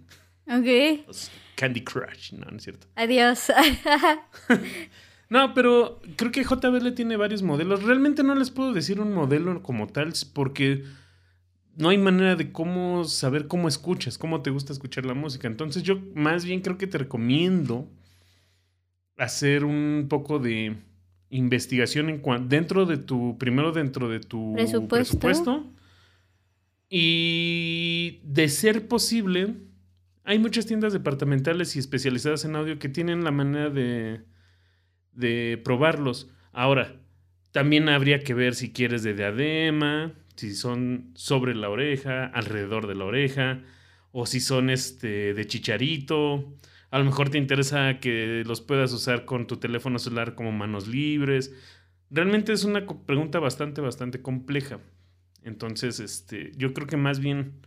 Ok. 0.47 1.05
Los 1.07 1.31
Candy 1.55 1.81
Crush, 1.81 2.33
no, 2.33 2.45
no 2.51 2.57
es 2.57 2.63
cierto. 2.63 2.87
Adiós. 2.95 3.51
No, 5.29 5.53
pero 5.53 6.01
creo 6.15 6.31
que 6.31 6.43
JBL 6.43 6.93
tiene 6.93 7.17
varios 7.17 7.41
modelos. 7.41 7.83
Realmente 7.83 8.23
no 8.23 8.35
les 8.35 8.51
puedo 8.51 8.73
decir 8.73 8.99
un 8.99 9.13
modelo 9.13 9.61
como 9.63 9.87
tal 9.87 10.13
porque 10.33 10.83
no 11.75 11.89
hay 11.89 11.97
manera 11.97 12.35
de 12.35 12.51
cómo 12.51 13.03
saber 13.05 13.47
cómo 13.47 13.67
escuchas, 13.67 14.17
cómo 14.17 14.41
te 14.41 14.49
gusta 14.49 14.71
escuchar 14.71 15.05
la 15.05 15.13
música. 15.13 15.47
Entonces 15.47 15.83
yo 15.83 15.99
más 16.13 16.45
bien 16.45 16.61
creo 16.61 16.77
que 16.77 16.87
te 16.87 16.97
recomiendo 16.97 17.89
hacer 19.17 19.65
un 19.65 20.05
poco 20.09 20.39
de 20.39 20.77
investigación 21.29 22.09
en 22.09 22.49
dentro 22.49 22.85
de 22.85 22.97
tu, 22.97 23.37
primero 23.37 23.71
dentro 23.71 24.09
de 24.09 24.19
tu 24.19 24.53
Presupuesto. 24.53 25.19
presupuesto. 25.19 25.71
Y 26.87 28.19
de 28.23 28.47
ser 28.47 28.87
posible, 28.87 29.55
hay 30.23 30.39
muchas 30.39 30.65
tiendas 30.65 30.93
departamentales 30.93 31.75
y 31.75 31.79
especializadas 31.79 32.45
en 32.45 32.55
audio 32.55 32.79
que 32.79 32.89
tienen 32.89 33.23
la 33.23 33.31
manera 33.31 33.69
de, 33.69 34.21
de 35.15 35.59
probarlos. 35.63 36.29
Ahora, 36.51 36.95
también 37.51 37.89
habría 37.89 38.19
que 38.19 38.33
ver 38.33 38.55
si 38.55 38.71
quieres 38.71 39.03
de 39.03 39.13
diadema, 39.13 40.13
si 40.35 40.53
son 40.55 41.11
sobre 41.15 41.55
la 41.55 41.69
oreja, 41.69 42.25
alrededor 42.25 42.87
de 42.87 42.95
la 42.95 43.05
oreja, 43.05 43.61
o 44.11 44.25
si 44.25 44.39
son 44.39 44.69
este 44.69 45.33
de 45.33 45.45
chicharito. 45.47 46.53
A 46.91 46.99
lo 46.99 47.05
mejor 47.05 47.29
te 47.29 47.37
interesa 47.37 47.99
que 47.99 48.43
los 48.45 48.61
puedas 48.61 48.93
usar 48.93 49.25
con 49.25 49.47
tu 49.47 49.57
teléfono 49.57 49.99
celular 49.99 50.35
como 50.35 50.51
manos 50.51 50.87
libres. 50.87 51.53
Realmente 52.09 52.53
es 52.53 52.63
una 52.63 52.85
pregunta 52.85 53.39
bastante, 53.39 53.81
bastante 53.81 54.21
compleja. 54.21 54.79
Entonces, 55.43 55.99
este, 55.99 56.51
yo 56.57 56.73
creo 56.73 56.87
que 56.87 56.97
más 56.97 57.19
bien 57.19 57.61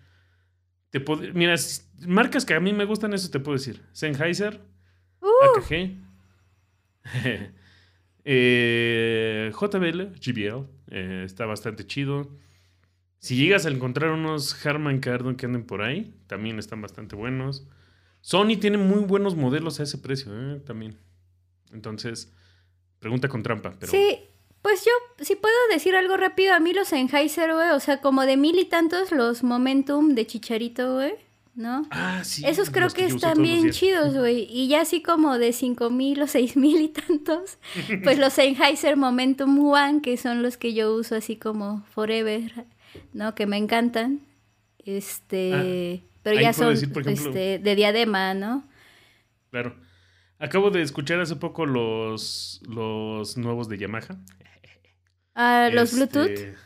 te 0.90 1.04
pod- 1.04 1.32
mira, 1.34 1.54
marcas 2.06 2.44
que 2.46 2.54
a 2.54 2.60
mí 2.60 2.72
me 2.72 2.84
gustan, 2.86 3.12
eso 3.12 3.30
te 3.30 3.40
puedo 3.40 3.56
decir. 3.58 3.82
Sennheiser, 3.92 4.60
Uh, 5.20 5.58
AKG, 5.58 5.96
Eh, 8.30 9.50
JBL, 9.58 10.12
GBL, 10.20 10.66
eh, 10.90 11.22
está 11.24 11.46
bastante 11.46 11.86
chido. 11.86 12.28
Si 13.20 13.36
llegas 13.36 13.64
a 13.64 13.70
encontrar 13.70 14.10
unos 14.10 14.66
Harman 14.66 15.00
Kardon 15.00 15.34
que 15.34 15.46
anden 15.46 15.64
por 15.64 15.80
ahí, 15.80 16.14
también 16.26 16.58
están 16.58 16.82
bastante 16.82 17.16
buenos. 17.16 17.66
Sony 18.20 18.58
tiene 18.60 18.76
muy 18.76 19.00
buenos 19.00 19.34
modelos 19.34 19.80
a 19.80 19.84
ese 19.84 19.96
precio, 19.96 20.30
eh, 20.34 20.60
también. 20.60 20.98
Entonces, 21.72 22.30
pregunta 22.98 23.28
con 23.28 23.42
trampa. 23.42 23.74
Sí, 23.82 24.18
pues 24.60 24.84
yo, 24.84 25.24
si 25.24 25.34
puedo 25.34 25.56
decir 25.70 25.96
algo 25.96 26.18
rápido, 26.18 26.52
a 26.52 26.60
mí 26.60 26.72
los 26.74 26.88
Sennheiser, 26.88 27.54
güey, 27.54 27.70
o 27.70 27.80
sea, 27.80 28.02
como 28.02 28.26
de 28.26 28.36
mil 28.36 28.58
y 28.58 28.66
tantos 28.66 29.10
los 29.10 29.42
Momentum 29.42 30.14
de 30.14 30.26
Chicharito, 30.26 30.94
güey, 30.94 31.14
¿no? 31.58 31.86
Ah, 31.90 32.22
sí. 32.24 32.42
Esos 32.46 32.70
creo 32.70 32.88
que 32.88 33.04
están 33.06 33.42
bien 33.42 33.70
chidos, 33.70 34.16
güey. 34.16 34.46
Y 34.50 34.68
ya 34.68 34.82
así 34.82 35.02
como 35.02 35.38
de 35.38 35.52
cinco 35.52 35.90
mil 35.90 36.22
o 36.22 36.26
seis 36.26 36.56
mil 36.56 36.80
y 36.80 36.88
tantos, 36.88 37.58
pues 38.04 38.18
los 38.18 38.32
Sennheiser 38.32 38.96
Momentum 38.96 39.58
One, 39.68 40.00
que 40.00 40.16
son 40.16 40.42
los 40.42 40.56
que 40.56 40.72
yo 40.72 40.94
uso 40.94 41.16
así 41.16 41.36
como 41.36 41.84
Forever, 41.90 42.64
¿no? 43.12 43.34
Que 43.34 43.46
me 43.46 43.56
encantan. 43.56 44.20
Este, 44.84 46.02
pero 46.22 46.36
Ah, 46.36 46.38
ahí 46.38 46.44
ya 46.44 46.52
son 46.52 46.70
decir, 46.70 46.92
por 46.92 47.02
ejemplo- 47.02 47.28
este, 47.28 47.58
de 47.58 47.74
diadema, 47.76 48.32
¿no? 48.34 48.66
Claro. 49.50 49.76
Acabo 50.38 50.70
de 50.70 50.82
escuchar 50.82 51.20
hace 51.20 51.36
poco 51.36 51.66
los, 51.66 52.62
los 52.68 53.36
nuevos 53.36 53.68
de 53.68 53.78
Yamaha. 53.78 54.16
Ah, 55.34 55.68
los 55.72 55.92
Este, 55.92 55.96
Bluetooth. 56.18 56.56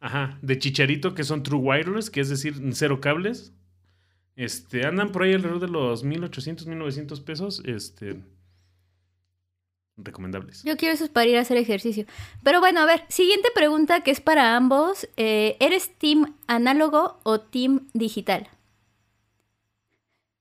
Ajá, 0.00 0.38
de 0.42 0.58
Chicharito, 0.58 1.14
que 1.14 1.22
son 1.22 1.42
True 1.44 1.60
Wireless, 1.60 2.10
que 2.10 2.20
es 2.20 2.28
decir, 2.28 2.54
cero 2.72 3.00
cables. 3.00 3.52
Este, 4.36 4.86
andan 4.86 5.12
por 5.12 5.22
ahí 5.22 5.34
alrededor 5.34 5.60
de 5.60 5.68
los 5.68 6.04
1800, 6.04 6.66
1900 6.66 7.20
pesos. 7.20 7.62
Este, 7.64 8.16
recomendables. 9.96 10.62
Yo 10.64 10.76
quiero 10.76 10.94
esos 10.94 11.08
para 11.08 11.26
ir 11.26 11.36
a 11.36 11.40
hacer 11.40 11.56
ejercicio. 11.56 12.06
Pero 12.42 12.60
bueno, 12.60 12.80
a 12.80 12.86
ver, 12.86 13.04
siguiente 13.08 13.48
pregunta 13.54 14.02
que 14.02 14.10
es 14.10 14.20
para 14.20 14.56
ambos. 14.56 15.08
Eh, 15.16 15.56
¿Eres 15.60 15.96
team 15.98 16.34
análogo 16.46 17.18
o 17.22 17.40
team 17.40 17.88
digital? 17.92 18.48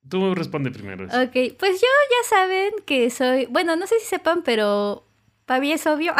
Tú 0.07 0.35
responde 0.35 0.71
primero. 0.71 1.05
Ok, 1.05 1.55
pues 1.57 1.79
yo 1.79 1.87
ya 1.87 2.29
saben 2.29 2.73
que 2.85 3.09
soy, 3.09 3.45
bueno, 3.45 3.75
no 3.75 3.87
sé 3.87 3.99
si 3.99 4.07
sepan, 4.07 4.41
pero 4.43 5.05
para 5.45 5.61
mí 5.61 5.71
es 5.71 5.85
obvio 5.87 6.13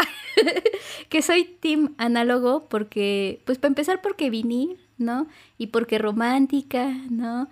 que 1.09 1.21
soy 1.21 1.43
team 1.43 1.93
análogo 1.97 2.67
porque, 2.69 3.41
pues 3.45 3.57
para 3.57 3.69
empezar 3.69 4.01
porque 4.01 4.29
vinil, 4.29 4.79
¿no? 5.01 5.27
Y 5.57 5.67
porque 5.67 5.97
romántica, 5.97 6.87
¿no? 7.09 7.49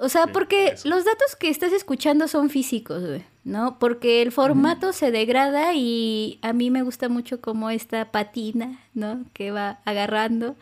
O 0.00 0.08
sea, 0.08 0.26
Sí, 0.26 0.30
porque 0.32 0.66
eso. 0.68 0.88
los 0.88 1.04
datos 1.04 1.34
que 1.34 1.48
estás 1.48 1.72
escuchando 1.72 2.28
son 2.28 2.50
físicos, 2.50 3.04
güey, 3.04 3.24
¿no? 3.42 3.80
Porque 3.80 4.22
el 4.22 4.30
formato 4.30 4.92
se 4.92 5.10
degrada 5.10 5.74
y 5.74 6.38
a 6.42 6.52
mí 6.52 6.70
me 6.70 6.82
gusta 6.82 7.08
mucho 7.08 7.40
como 7.40 7.68
esta 7.70 8.12
patina, 8.12 8.78
¿no? 8.94 9.24
Que 9.32 9.50
va 9.50 9.80
agarrando. 9.84 10.54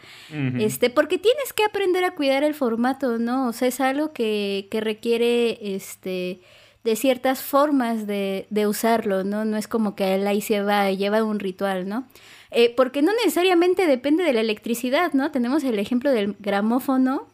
Este, 0.59 0.89
porque 0.89 1.19
tienes 1.19 1.53
que 1.53 1.65
aprender 1.65 2.05
a 2.05 2.15
cuidar 2.15 2.45
el 2.45 2.55
formato, 2.55 3.19
¿no? 3.19 3.49
O 3.49 3.53
sea, 3.53 3.69
es 3.69 3.79
algo 3.81 4.15
que, 4.15 4.69
que 4.71 4.81
requiere, 4.81 5.75
este, 5.75 6.41
de 6.87 6.97
ciertas 6.97 7.43
formas 7.43 8.07
de, 8.07 8.47
de 8.49 8.67
usarlo, 8.67 9.25
¿no? 9.25 9.45
No 9.45 9.59
es 9.59 9.69
como 9.69 9.95
que 9.95 10.15
él 10.15 10.27
ahí 10.27 10.41
se 10.41 10.63
va 10.63 10.91
y 10.91 10.97
lleva 10.97 11.23
un 11.23 11.39
ritual, 11.39 11.87
¿no? 11.87 12.07
Eh, 12.51 12.73
porque 12.75 13.03
no 13.03 13.13
necesariamente 13.13 13.87
depende 13.87 14.25
de 14.25 14.33
la 14.33 14.41
electricidad, 14.41 15.13
¿no? 15.13 15.31
Tenemos 15.33 15.65
el 15.65 15.79
ejemplo 15.79 16.11
del 16.13 16.37
gramófono, 16.39 17.29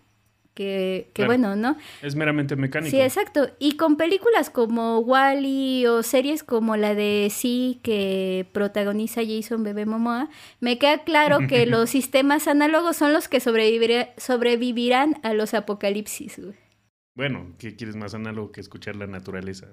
que, 0.55 1.07
que 1.15 1.23
Claro. 1.25 1.29
bueno, 1.31 1.57
¿no? 1.57 1.77
Es 2.03 2.15
meramente 2.15 2.57
mecánico. 2.57 2.91
Sí, 2.91 3.01
exacto. 3.01 3.49
Y 3.59 3.77
con 3.77 3.97
películas 3.97 4.51
como 4.51 4.99
Wally 4.99 5.87
o 5.87 6.03
series 6.03 6.43
como 6.45 6.77
la 6.77 6.95
de 6.95 7.29
Sí 7.31 7.81
que 7.83 8.45
protagoniza 8.53 9.23
Jason 9.27 9.63
Bebé 9.65 9.87
Momoa, 9.87 10.29
me 10.61 10.77
queda 10.79 10.99
claro 11.05 11.39
que 11.49 11.65
los 11.75 11.89
sistemas 11.91 12.49
análogos 12.49 12.97
son 12.97 13.13
los 13.15 13.29
que 13.29 13.39
sobrevivirá- 13.41 14.11
sobrevivirán 14.19 15.19
a 15.23 15.33
los 15.33 15.55
apocalipsis. 15.55 16.39
güey. 16.39 16.55
Bueno, 17.15 17.55
¿qué 17.59 17.77
quieres 17.77 17.97
más 17.97 18.15
análogo 18.15 18.53
que 18.53 18.61
escuchar 18.61 18.97
la 18.97 19.07
naturaleza? 19.07 19.69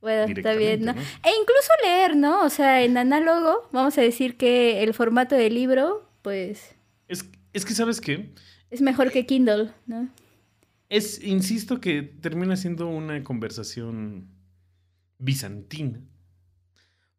Bueno, 0.00 0.32
está 0.32 0.54
bien, 0.54 0.84
¿no? 0.84 0.92
E 0.92 1.30
incluso 1.40 1.72
leer, 1.82 2.16
¿no? 2.16 2.44
O 2.44 2.50
sea, 2.50 2.84
en 2.84 2.96
análogo, 2.96 3.68
vamos 3.72 3.98
a 3.98 4.02
decir 4.02 4.36
que 4.36 4.82
el 4.82 4.94
formato 4.94 5.34
del 5.34 5.54
libro, 5.54 6.08
pues, 6.22 6.76
Es, 7.08 7.28
es 7.52 7.64
que, 7.64 7.74
¿sabes 7.74 8.00
qué? 8.00 8.32
es 8.70 8.82
mejor 8.82 9.10
que 9.10 9.26
Kindle, 9.26 9.72
¿no? 9.86 10.08
Es, 10.88 11.22
insisto 11.22 11.80
que 11.80 12.02
termina 12.02 12.56
siendo 12.56 12.88
una 12.88 13.22
conversación 13.24 14.28
bizantina. 15.18 16.00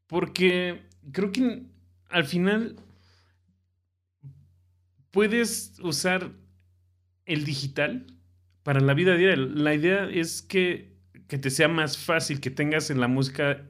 Porque 0.08 0.88
creo 1.12 1.32
que 1.32 1.64
al 2.10 2.26
final 2.26 2.78
puedes 5.12 5.74
usar 5.82 6.32
el 7.26 7.44
digital 7.44 8.06
para 8.68 8.82
la 8.82 8.94
vida 8.94 9.16
diaria. 9.16 9.38
La 9.38 9.74
idea 9.74 10.10
es 10.10 10.42
que, 10.42 10.98
que 11.30 11.38
te 11.38 11.50
sea 11.52 11.70
más 11.70 11.98
fácil, 11.98 12.42
que 12.42 12.52
tengas 12.52 12.90
en 12.90 13.00
la 13.00 13.08
música 13.08 13.66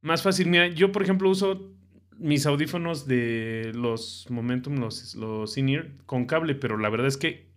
más 0.00 0.22
fácil. 0.22 0.46
Mira, 0.46 0.68
yo 0.68 0.92
por 0.92 1.02
ejemplo 1.02 1.28
uso 1.28 1.74
mis 2.16 2.46
audífonos 2.46 3.08
de 3.08 3.72
los 3.74 4.28
Momentum, 4.30 4.76
los, 4.76 5.16
los 5.16 5.58
in-ear, 5.58 5.90
con 6.06 6.26
cable, 6.26 6.54
pero 6.54 6.78
la 6.78 6.88
verdad 6.88 7.08
es 7.08 7.16
que 7.16 7.50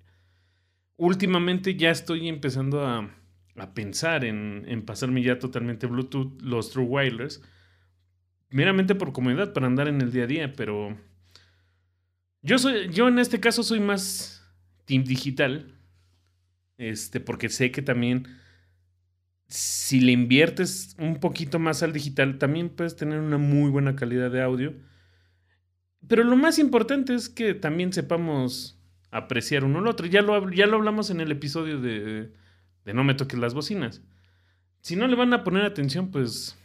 últimamente 0.96 1.76
ya 1.76 1.92
estoy 1.92 2.28
empezando 2.28 2.84
a, 2.84 3.16
a 3.56 3.74
pensar 3.76 4.26
en, 4.26 4.66
en 4.68 4.82
pasarme 4.82 5.22
ya 5.22 5.38
totalmente 5.38 5.86
Bluetooth, 5.86 6.42
los 6.42 6.72
True 6.72 6.88
Wireless, 6.88 7.44
meramente 8.50 8.96
por 8.96 9.14
comodidad, 9.14 9.54
para 9.54 9.68
andar 9.68 9.88
en 9.88 10.02
el 10.02 10.12
día 10.12 10.24
a 10.24 10.28
día, 10.28 10.54
pero 10.54 10.98
yo, 12.42 12.58
soy, 12.58 12.90
yo 12.90 13.08
en 13.08 13.20
este 13.20 13.40
caso 13.40 13.62
soy 13.62 13.80
más 13.80 14.44
team 14.86 15.04
digital, 15.04 15.80
este, 16.78 17.20
porque 17.20 17.50
sé 17.50 17.72
que 17.72 17.82
también 17.82 18.28
si 19.48 20.00
le 20.00 20.12
inviertes 20.12 20.96
un 20.98 21.20
poquito 21.20 21.60
más 21.60 21.84
al 21.84 21.94
digital, 21.94 22.40
también 22.40 22.70
puedes 22.70 22.96
tener 22.96 23.20
una 23.20 23.38
muy 23.38 23.70
buena 23.70 23.96
calidad 23.96 24.32
de 24.32 24.42
audio. 24.42 24.74
Pero 26.08 26.24
lo 26.24 26.36
más 26.36 26.60
importante 26.60 27.14
es 27.14 27.30
que 27.30 27.54
también 27.54 27.94
sepamos 27.94 28.80
apreciar 29.12 29.64
uno 29.64 29.80
al 29.80 29.88
otro. 29.88 30.08
Ya 30.08 30.22
lo, 30.22 30.50
ya 30.52 30.66
lo 30.66 30.78
hablamos 30.78 31.10
en 31.10 31.22
el 31.22 31.32
episodio 31.32 31.80
de, 31.80 32.32
de 32.84 32.94
No 32.94 33.04
me 33.04 33.14
toques 33.14 33.40
las 33.40 33.54
bocinas. 33.54 34.02
Si 34.82 34.96
no 34.96 35.08
le 35.08 35.16
van 35.16 35.34
a 35.34 35.44
poner 35.44 35.64
atención, 35.64 36.12
pues, 36.12 36.58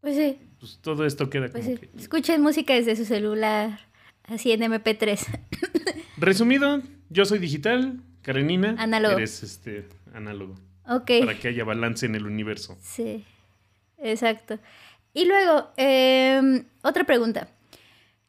Pues 0.00 0.16
sí, 0.16 0.38
pues 0.58 0.78
todo 0.80 1.04
esto 1.06 1.30
queda 1.30 1.48
pues 1.48 1.64
como 1.64 1.76
sí. 1.76 1.86
que... 1.86 1.98
Escuchen 2.00 2.42
música 2.42 2.74
desde 2.74 2.96
su 2.96 3.04
celular, 3.04 3.78
así 4.24 4.50
en 4.52 4.62
MP3. 4.62 5.20
Resumido, 6.16 6.82
yo 7.08 7.24
soy 7.24 7.38
digital, 7.38 8.00
Karenina. 8.26 8.74
Análogo. 8.76 9.18
Eres 9.18 9.44
este, 9.44 9.86
análogo. 10.12 10.56
Ok. 10.88 11.12
Para 11.20 11.38
que 11.38 11.46
haya 11.46 11.62
balance 11.62 12.06
en 12.06 12.16
el 12.16 12.26
universo. 12.26 12.76
Sí, 12.82 13.24
exacto. 13.98 14.58
Y 15.14 15.26
luego, 15.26 15.68
em, 15.76 16.64
otra 16.82 17.04
pregunta, 17.04 17.46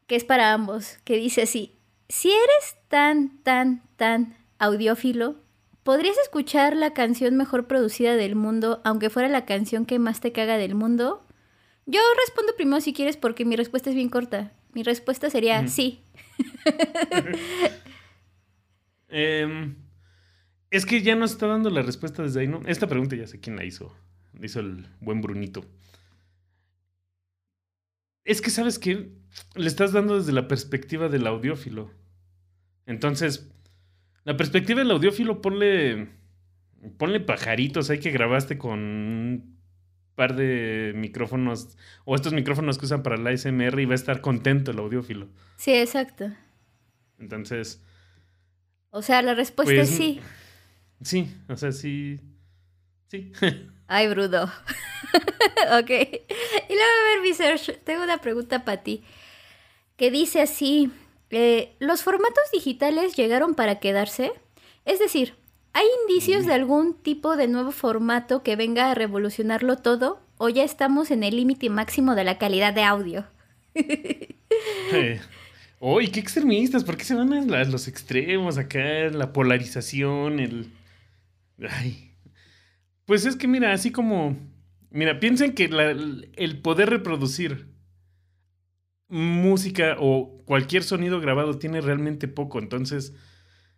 que 0.05 0.15
es 0.15 0.23
para 0.23 0.53
ambos, 0.53 0.99
que 1.03 1.17
dice 1.17 1.41
así, 1.41 1.73
si 2.09 2.29
eres 2.29 2.77
tan, 2.89 3.39
tan, 3.41 3.81
tan 3.95 4.37
audiófilo, 4.59 5.35
¿podrías 5.81 6.17
escuchar 6.19 6.75
la 6.75 6.93
canción 6.93 7.35
mejor 7.35 7.65
producida 7.65 8.15
del 8.15 8.35
mundo, 8.35 8.81
aunque 8.85 9.09
fuera 9.09 9.29
la 9.29 9.45
canción 9.45 9.87
que 9.87 9.97
más 9.97 10.21
te 10.21 10.31
caga 10.31 10.59
del 10.59 10.75
mundo? 10.75 11.25
Yo 11.87 12.01
respondo 12.23 12.55
primero 12.55 12.81
si 12.81 12.93
quieres 12.93 13.17
porque 13.17 13.45
mi 13.45 13.55
respuesta 13.55 13.89
es 13.89 13.95
bien 13.95 14.09
corta. 14.09 14.51
Mi 14.73 14.83
respuesta 14.83 15.31
sería 15.31 15.67
sí. 15.67 16.03
Em, 19.09 19.75
es 20.71 20.85
que 20.85 21.01
ya 21.01 21.15
nos 21.15 21.31
está 21.31 21.47
dando 21.47 21.69
la 21.69 21.81
respuesta 21.81 22.23
desde 22.23 22.41
ahí, 22.41 22.47
¿no? 22.47 22.61
Esta 22.65 22.87
pregunta 22.87 23.15
ya 23.15 23.27
sé 23.27 23.39
quién 23.39 23.55
la 23.55 23.63
hizo. 23.63 23.95
La 24.39 24.45
hizo 24.45 24.59
el 24.59 24.85
buen 24.99 25.21
Brunito. 25.21 25.65
Es 28.23 28.41
que, 28.41 28.49
¿sabes 28.49 28.77
qué? 28.77 29.09
Le 29.55 29.67
estás 29.67 29.93
dando 29.93 30.17
desde 30.17 30.33
la 30.33 30.47
perspectiva 30.47 31.07
del 31.07 31.25
audiófilo. 31.27 31.89
Entonces, 32.85 33.49
la 34.25 34.35
perspectiva 34.35 34.79
del 34.79 34.91
audiófilo, 34.91 35.41
ponle. 35.41 36.09
Ponle 36.97 37.19
pajaritos 37.19 37.89
ahí 37.89 37.99
que 37.99 38.11
grabaste 38.11 38.57
con 38.57 38.79
un 38.79 39.57
par 40.15 40.35
de 40.35 40.93
micrófonos. 40.95 41.75
O 42.05 42.15
estos 42.15 42.33
micrófonos 42.33 42.77
que 42.77 42.85
usan 42.85 43.01
para 43.01 43.17
la 43.17 43.31
ASMR 43.31 43.79
y 43.79 43.85
va 43.85 43.93
a 43.93 43.95
estar 43.95 44.21
contento 44.21 44.71
el 44.71 44.79
audiófilo. 44.79 45.27
Sí, 45.55 45.71
exacto. 45.73 46.29
Entonces. 47.17 47.81
O 48.91 49.01
sea, 49.01 49.21
la 49.21 49.33
respuesta 49.33 49.73
Pues, 49.73 49.89
es 49.89 49.97
sí. 49.97 50.19
Sí, 51.01 51.33
o 51.47 51.55
sea, 51.55 51.71
sí. 51.71 52.19
Sí. 53.07 53.31
Ay, 53.87 54.07
brudo. 54.07 54.43
ok. 55.79 55.89
Y 55.89 56.73
luego, 56.73 56.93
a 57.01 57.09
ver, 57.09 57.21
mi 57.21 57.33
Serge, 57.33 57.73
tengo 57.73 58.03
una 58.03 58.17
pregunta 58.17 58.65
para 58.65 58.83
ti. 58.83 59.03
Que 59.95 60.11
dice 60.11 60.41
así: 60.41 60.91
eh, 61.29 61.75
¿Los 61.79 62.03
formatos 62.03 62.43
digitales 62.51 63.15
llegaron 63.15 63.55
para 63.55 63.79
quedarse? 63.79 64.31
Es 64.85 64.99
decir, 64.99 65.35
¿hay 65.73 65.85
indicios 66.01 66.45
de 66.45 66.53
algún 66.53 66.95
tipo 66.95 67.37
de 67.37 67.47
nuevo 67.47 67.71
formato 67.71 68.43
que 68.43 68.55
venga 68.55 68.91
a 68.91 68.95
revolucionarlo 68.95 69.77
todo? 69.77 70.27
o 70.37 70.49
ya 70.49 70.63
estamos 70.63 71.11
en 71.11 71.23
el 71.23 71.35
límite 71.35 71.69
máximo 71.69 72.15
de 72.15 72.23
la 72.23 72.37
calidad 72.37 72.73
de 72.73 72.83
audio? 72.83 73.25
Eh, 74.93 75.19
Uy, 75.81 76.07
qué 76.07 76.21
extremistas, 76.21 76.83
¿por 76.85 76.95
qué 76.95 77.03
se 77.03 77.13
van 77.13 77.33
a 77.33 77.63
los 77.65 77.87
extremos 77.89 78.57
acá? 78.57 79.09
La 79.11 79.33
polarización, 79.33 80.39
el... 80.39 80.71
Ay. 81.59 82.15
Pues 83.05 83.25
es 83.25 83.35
que 83.35 83.47
mira, 83.47 83.73
así 83.73 83.91
como... 83.91 84.37
Mira, 84.89 85.19
piensen 85.19 85.53
que 85.53 85.65
el 85.65 86.61
poder 86.61 86.89
reproducir 86.89 87.77
música 89.09 89.95
o 89.99 90.43
cualquier 90.45 90.83
sonido 90.83 91.19
grabado 91.21 91.57
tiene 91.57 91.81
realmente 91.81 92.27
poco, 92.27 92.59
entonces 92.59 93.13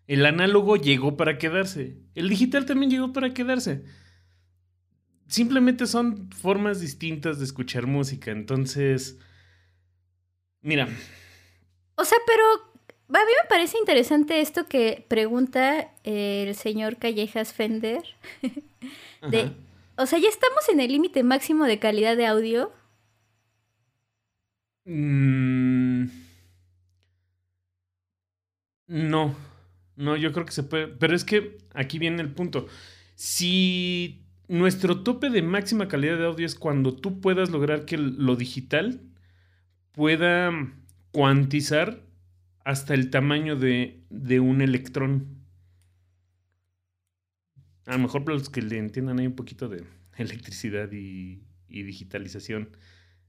el 0.08 0.26
análogo 0.26 0.76
llegó 0.76 1.18
para 1.18 1.38
quedarse, 1.38 2.00
el 2.16 2.30
digital 2.30 2.66
también 2.66 2.90
llegó 2.90 3.14
para 3.14 3.34
quedarse. 3.34 3.84
Simplemente 5.28 5.86
son 5.86 6.32
formas 6.32 6.80
distintas 6.82 7.38
de 7.38 7.46
escuchar 7.46 7.86
música, 7.86 8.32
entonces... 8.32 9.20
Mira, 10.62 10.90
O 11.96 12.06
sea, 12.06 12.18
pero 12.26 12.69
a 13.10 13.26
mí 13.26 13.32
me 13.44 13.48
parece 13.50 13.78
interesante 13.78 14.42
esto 14.42 14.68
que 14.68 15.06
pregunta 15.08 15.92
el 16.04 16.56
señor 16.56 16.98
Callejas 16.98 17.54
Fender. 17.54 18.04
De, 19.22 19.42
Ajá. 19.42 19.54
o 19.98 20.06
sea, 20.06 20.20
ya 20.20 20.30
estamos 20.30 20.70
en 20.70 20.80
el 20.80 20.92
límite 20.92 21.24
máximo 21.24 21.66
de 21.66 21.80
calidad 21.80 22.16
de 22.16 22.26
audio. 22.26 22.72
Mm, 24.86 26.08
No, 28.88 29.36
no, 29.96 30.16
yo 30.18 30.32
creo 30.32 30.46
que 30.46 30.52
se 30.52 30.64
puede. 30.64 30.88
Pero 30.88 31.16
es 31.16 31.24
que 31.24 31.58
aquí 31.74 32.00
viene 32.00 32.22
el 32.22 32.34
punto. 32.34 32.68
Si 33.16 34.24
nuestro 34.48 35.04
tope 35.04 35.30
de 35.30 35.42
máxima 35.44 35.88
calidad 35.88 36.18
de 36.18 36.26
audio 36.26 36.46
es 36.46 36.56
cuando 36.56 36.96
tú 36.96 37.22
puedas 37.22 37.52
lograr 37.52 37.86
que 37.86 37.98
lo 37.98 38.36
digital 38.36 39.02
pueda 39.92 40.52
cuantizar 41.12 42.02
hasta 42.64 42.94
el 42.94 43.10
tamaño 43.10 43.56
de, 43.56 44.04
de 44.10 44.40
un 44.40 44.62
electrón. 44.62 45.40
A 47.86 47.94
lo 47.94 48.00
mejor 48.00 48.24
para 48.24 48.38
los 48.38 48.50
que 48.50 48.62
le 48.62 48.78
entiendan 48.78 49.20
ahí 49.20 49.28
un 49.28 49.36
poquito 49.36 49.68
de 49.68 49.84
electricidad 50.18 50.92
y, 50.92 51.44
y 51.68 51.84
digitalización 51.84 52.70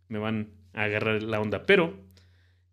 me 0.09 0.19
van 0.19 0.51
a 0.75 0.85
agarrar 0.85 1.23
la 1.23 1.41
onda. 1.41 1.65
Pero 1.65 1.99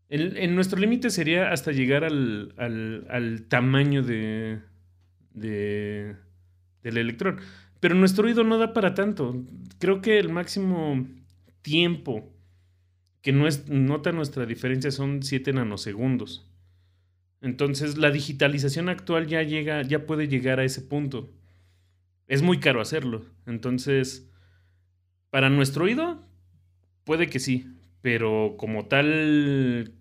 en, 0.10 0.38
en 0.38 0.56
nuestro 0.56 0.80
límite 0.80 1.10
sería 1.10 1.52
hasta 1.52 1.72
llegar 1.72 2.04
al, 2.04 2.54
al, 2.58 3.06
al 3.10 3.44
tamaño 3.44 4.04
de, 4.04 4.60
de, 5.34 6.16
del 6.84 6.98
electrón. 6.98 7.40
Pero 7.80 7.96
nuestro 7.96 8.26
oído 8.26 8.44
no 8.44 8.58
da 8.58 8.74
para 8.74 8.94
tanto. 8.94 9.46
Creo 9.80 10.02
que 10.02 10.18
el 10.18 10.30
máximo 10.30 11.08
tiempo 11.62 12.34
que 13.28 13.34
no 13.34 13.46
es, 13.46 13.68
nota 13.68 14.14
nuestra 14.14 14.46
diferencia 14.46 14.90
son 14.90 15.22
7 15.22 15.52
nanosegundos. 15.52 16.50
Entonces 17.42 17.98
la 17.98 18.10
digitalización 18.10 18.88
actual 18.88 19.28
ya 19.28 19.44
llega, 19.44 19.82
ya 19.82 20.06
puede 20.06 20.30
llegar 20.30 20.62
a 20.62 20.64
ese 20.64 20.80
punto. 20.80 21.30
Es 22.28 22.42
muy 22.42 22.62
caro 22.62 22.80
hacerlo. 22.80 23.26
Entonces, 23.46 24.32
para 25.30 25.50
nuestro 25.50 25.84
oído, 25.84 26.26
puede 27.04 27.28
que 27.28 27.40
sí. 27.40 27.68
Pero 28.02 28.56
como 28.58 28.86
tal, 28.86 29.92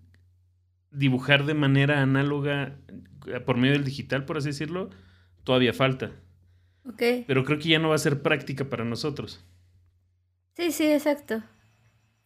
dibujar 0.91 1.45
de 1.45 1.53
manera 1.53 2.01
análoga 2.01 2.79
eh, 3.25 3.41
por 3.41 3.57
medio 3.57 3.73
del 3.73 3.83
digital, 3.83 4.23
por 4.23 4.37
así 4.37 4.47
decirlo, 4.47 4.89
todavía 5.43 5.73
falta. 5.73 6.13
Ok. 6.85 7.03
Pero 7.27 7.43
creo 7.43 7.59
que 7.59 7.67
ya 7.67 7.79
no 7.79 7.89
va 7.89 7.95
a 7.95 7.97
ser 7.97 8.21
práctica 8.21 8.69
para 8.69 8.85
nosotros. 8.85 9.45
Sí, 10.55 10.71
sí, 10.71 10.85
exacto. 10.85 11.43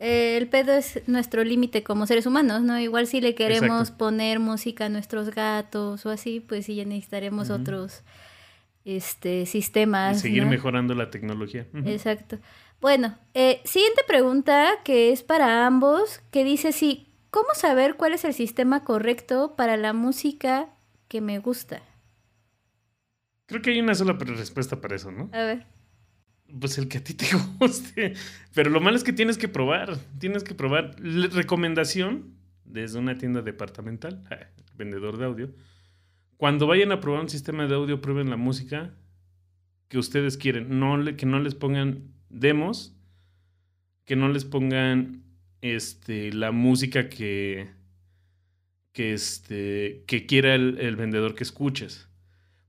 Eh, 0.03 0.35
el 0.37 0.47
pedo 0.47 0.73
es 0.73 0.99
nuestro 1.07 1.43
límite 1.43 1.83
como 1.83 2.07
seres 2.07 2.25
humanos, 2.25 2.63
¿no? 2.63 2.79
Igual 2.79 3.05
si 3.05 3.21
le 3.21 3.35
queremos 3.35 3.81
Exacto. 3.81 3.97
poner 3.99 4.39
música 4.39 4.85
a 4.85 4.89
nuestros 4.89 5.29
gatos 5.29 6.05
o 6.07 6.09
así, 6.09 6.39
pues 6.39 6.65
sí 6.65 6.73
ya 6.75 6.85
necesitaremos 6.85 7.51
otros 7.51 8.01
este 8.83 9.41
Y 9.41 9.45
sistemas. 9.45 10.19
seguir 10.19 10.43
¿no? 10.45 10.49
mejorando 10.49 10.95
la 10.95 11.11
tecnología. 11.11 11.67
Exacto. 11.85 12.39
Bueno, 12.81 13.15
eh, 13.35 13.61
siguiente 13.63 14.01
pregunta 14.07 14.69
que 14.83 15.11
es 15.11 15.21
para 15.21 15.67
ambos, 15.67 16.19
que 16.31 16.43
dice 16.43 16.71
sí, 16.71 17.07
¿cómo 17.29 17.49
saber 17.53 17.93
cuál 17.95 18.13
es 18.13 18.25
el 18.25 18.33
sistema 18.33 18.83
correcto 18.83 19.53
para 19.55 19.77
la 19.77 19.93
música 19.93 20.69
que 21.09 21.21
me 21.21 21.37
gusta? 21.37 21.83
Creo 23.45 23.61
que 23.61 23.69
hay 23.69 23.81
una 23.81 23.93
sola 23.93 24.13
respuesta 24.13 24.81
para 24.81 24.95
eso, 24.95 25.11
¿no? 25.11 25.29
A 25.31 25.43
ver. 25.43 25.65
Pues 26.59 26.77
el 26.77 26.87
que 26.87 26.97
a 26.99 27.03
ti 27.03 27.13
te 27.13 27.25
guste. 27.59 28.13
Pero 28.53 28.69
lo 28.69 28.81
malo 28.81 28.97
es 28.97 29.03
que 29.03 29.13
tienes 29.13 29.37
que 29.37 29.47
probar. 29.47 29.97
Tienes 30.19 30.43
que 30.43 30.53
probar. 30.55 30.95
Recomendación 30.99 32.35
desde 32.65 32.99
una 32.99 33.17
tienda 33.17 33.41
departamental, 33.41 34.23
vendedor 34.77 35.17
de 35.17 35.25
audio. 35.25 35.55
Cuando 36.37 36.67
vayan 36.67 36.91
a 36.91 36.99
probar 36.99 37.21
un 37.21 37.29
sistema 37.29 37.67
de 37.67 37.75
audio, 37.75 38.01
prueben 38.01 38.29
la 38.29 38.37
música 38.37 38.93
que 39.87 39.97
ustedes 39.97 40.37
quieren. 40.37 40.79
No 40.79 40.97
le- 40.97 41.15
que 41.15 41.25
no 41.25 41.39
les 41.39 41.55
pongan 41.55 42.13
demos. 42.29 42.95
Que 44.05 44.15
no 44.15 44.27
les 44.29 44.45
pongan 44.45 45.23
este, 45.61 46.33
la 46.33 46.51
música 46.51 47.07
que, 47.07 47.69
que, 48.93 49.13
este, 49.13 50.03
que 50.07 50.25
quiera 50.25 50.55
el 50.55 50.95
vendedor 50.95 51.35
que 51.35 51.43
escuches. 51.43 52.09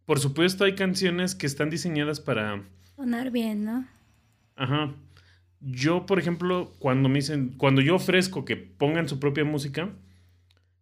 Por 0.04 0.20
supuesto, 0.20 0.64
hay 0.64 0.74
canciones 0.74 1.34
que 1.34 1.46
están 1.46 1.70
diseñadas 1.70 2.20
para 2.20 2.62
Sonar 2.96 3.30
bien, 3.30 3.64
¿no? 3.64 3.86
Ajá. 4.56 4.94
Yo, 5.60 6.06
por 6.06 6.18
ejemplo, 6.18 6.72
cuando 6.78 7.08
me 7.08 7.16
dicen, 7.20 7.54
cuando 7.56 7.80
yo 7.80 7.94
ofrezco 7.96 8.44
que 8.44 8.56
pongan 8.56 9.08
su 9.08 9.18
propia 9.20 9.44
música, 9.44 9.90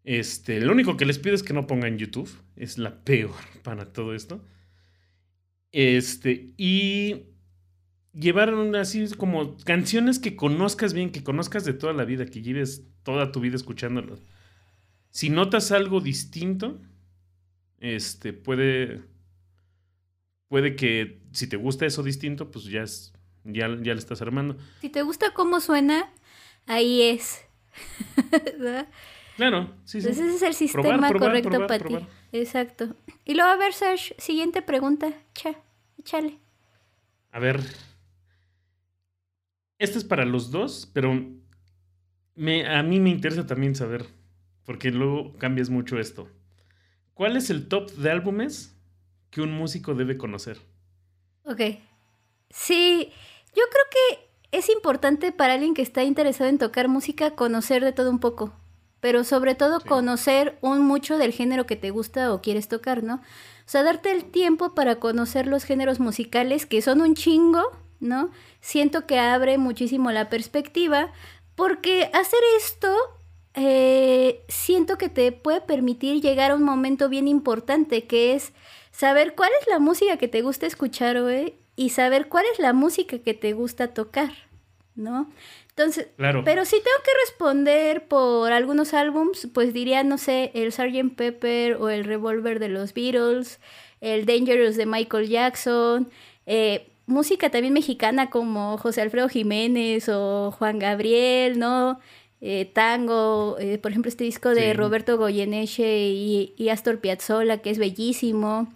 este, 0.05 0.61
lo 0.61 0.73
único 0.73 0.97
que 0.97 1.05
les 1.07 1.19
pido 1.19 1.35
es 1.35 1.43
que 1.43 1.53
no 1.53 1.67
pongan 1.67 1.99
YouTube. 1.99 2.31
Es 2.57 2.79
la 2.79 3.05
peor 3.05 3.35
para 3.63 3.93
todo 3.93 4.15
esto. 4.15 4.43
Este, 5.73 6.53
y 6.57 7.23
llevar 8.13 8.53
una- 8.55 8.81
así 8.81 9.07
como 9.17 9.57
canciones 9.59 10.19
que 10.19 10.35
conozcas 10.37 10.95
bien, 10.95 11.11
que 11.11 11.23
conozcas 11.23 11.65
de 11.65 11.75
toda 11.75 11.93
la 11.93 12.05
vida, 12.05 12.27
que 12.27 12.43
lleves 12.43 12.85
toda 13.03 13.31
tu 13.33 13.41
vida 13.41 13.57
escuchándolas. 13.57 14.21
Si 15.11 15.31
notas 15.31 15.73
algo 15.73 16.01
distinto, 16.01 16.81
este, 17.81 18.33
puede, 18.33 19.03
puede 20.51 20.75
que 20.75 21.23
si 21.31 21.47
te 21.47 21.57
gusta 21.57 21.87
eso 21.87 22.03
distinto, 22.03 22.51
pues 22.51 22.65
ya 22.65 22.83
es, 22.83 23.15
ya, 23.45 23.69
ya 23.69 23.95
le 23.95 24.01
estás 24.01 24.21
armando. 24.21 24.59
Si 24.81 24.91
te 24.91 25.03
gusta 25.03 25.33
cómo 25.33 25.61
suena, 25.61 26.11
ahí 26.67 27.03
es. 27.03 27.45
¿Verdad? 28.59 28.89
Claro, 29.37 29.73
sí, 29.85 30.01
sí. 30.03 30.09
Entonces 30.09 30.27
ese 30.27 30.37
es 30.37 30.43
el 30.43 30.55
sistema 30.55 30.83
Probar, 30.83 31.11
probar, 31.11 31.29
correcto 31.29 31.51
probar, 31.51 31.69
para 31.69 31.87
ti. 31.87 32.07
Exacto. 32.33 32.97
Y 33.25 33.35
luego, 33.35 33.49
a 33.49 33.57
ver, 33.57 33.73
Sash, 33.73 34.11
siguiente 34.19 34.61
pregunta. 34.61 35.15
Cha, 35.35 35.55
échale. 35.99 36.39
A 37.31 37.39
ver. 37.39 37.61
Este 39.79 39.99
es 39.99 40.05
para 40.05 40.25
los 40.25 40.51
dos, 40.51 40.91
pero 40.93 41.31
me, 42.35 42.67
a 42.67 42.83
mí 42.83 42.99
me 42.99 43.11
interesa 43.11 43.47
también 43.47 43.77
saber, 43.77 44.05
porque 44.65 44.91
luego 44.91 45.39
cambias 45.39 45.71
mucho 45.71 46.01
esto. 46.01 46.29
¿Cuál 47.15 47.37
es 47.37 47.51
el 47.51 47.69
top 47.69 47.93
de 47.93 48.11
álbumes 48.11 48.80
que 49.31 49.41
un 49.41 49.53
músico 49.53 49.95
debe 49.95 50.17
conocer? 50.17 50.59
Ok. 51.45 51.61
Sí, 52.51 53.13
yo 53.55 53.63
creo 53.71 53.85
que 53.91 54.29
es 54.59 54.69
importante 54.69 55.33
para 55.33 55.55
alguien 55.55 55.75
que 55.75 55.83
está 55.83 56.03
interesado 56.03 56.51
en 56.51 56.59
tocar 56.59 56.89
música 56.89 57.33
conocer 57.33 57.85
de 57.85 57.93
todo 57.93 58.11
un 58.11 58.19
poco. 58.19 58.53
Pero 59.01 59.25
sobre 59.25 59.55
todo 59.55 59.81
Sí. 59.81 59.89
conocer 59.89 60.59
un 60.61 60.85
mucho 60.85 61.17
del 61.17 61.33
género 61.33 61.65
que 61.65 61.77
te 61.77 61.91
gusta 61.91 62.35
o 62.35 62.43
quieres 62.43 62.69
tocar, 62.69 63.03
¿no? 63.03 63.15
O 63.15 63.21
sea, 63.73 63.83
darte 63.83 64.11
el 64.11 64.25
tiempo 64.25 64.75
para 64.75 64.97
conocer 64.97 65.47
los 65.47 65.65
géneros 65.65 66.01
musicales, 66.01 66.67
que 66.67 66.83
son 66.83 67.01
un 67.01 67.15
chingo, 67.15 67.63
¿no? 68.01 68.31
Siento 68.61 69.07
que 69.07 69.19
abre 69.19 69.57
muchísimo 69.57 70.11
la 70.11 70.29
perspectiva, 70.29 71.13
porque 71.55 72.11
hacer 72.13 72.41
esto 72.59 72.95
eh, 73.55 74.45
siento 74.49 74.99
que 74.99 75.09
te 75.09 75.33
puede 75.33 75.61
permitir 75.61 76.21
llegar 76.21 76.51
a 76.51 76.55
un 76.55 76.63
momento 76.63 77.09
bien 77.09 77.27
importante, 77.27 78.05
que 78.07 78.35
es 78.35 78.53
saber 79.01 79.35
cuál 79.35 79.51
es 79.61 79.67
la 79.69 79.79
música 79.79 80.17
que 80.19 80.29
te 80.29 80.43
gusta 80.43 80.67
escuchar, 80.67 81.21
güey, 81.23 81.55
y 81.75 81.89
saber 81.91 82.29
cuál 82.29 82.45
es 82.53 82.59
la 82.59 82.73
música 82.75 83.19
que 83.19 83.33
te 83.35 83.53
gusta 83.55 83.89
tocar, 83.95 84.31
¿no? 84.95 85.31
Entonces, 85.71 86.09
Claro. 86.19 86.43
pero 86.45 86.65
si 86.67 86.77
tengo 86.77 86.99
que 87.05 87.11
responder 87.27 88.05
por 88.07 88.53
algunos 88.53 88.93
álbums, 88.93 89.49
pues 89.55 89.73
diría, 89.73 90.03
no 90.05 90.19
sé, 90.19 90.51
el 90.55 90.71
Sgt. 90.73 91.15
Pepper 91.17 91.77
o 91.77 91.89
el 91.89 92.05
Revolver 92.05 92.59
de 92.59 92.69
los 92.69 92.93
Beatles, 92.93 93.59
el 94.03 94.27
Dangerous 94.27 94.77
de 94.77 94.85
Michael 94.85 95.29
Jackson, 95.29 96.11
eh, 96.45 96.87
música 97.07 97.49
también 97.51 97.73
mexicana 97.73 98.29
como 98.29 98.77
José 98.77 99.01
Alfredo 99.01 99.29
Jiménez 99.31 100.11
o 100.11 100.51
Juan 100.59 100.79
Gabriel, 100.79 101.59
¿no? 101.59 101.99
Eh, 102.43 102.71
tango, 102.73 103.57
eh, 103.59 103.79
por 103.79 103.91
ejemplo, 103.93 104.09
este 104.11 104.25
disco 104.25 104.51
de 104.51 104.71
Sí. 104.71 104.73
Roberto 104.75 105.17
Goyeneche 105.17 106.09
y, 106.09 106.53
y 106.59 106.69
Astor 106.69 106.99
Piazzolla, 106.99 107.59
que 107.63 107.71
es 107.71 107.79
bellísimo, 107.79 108.69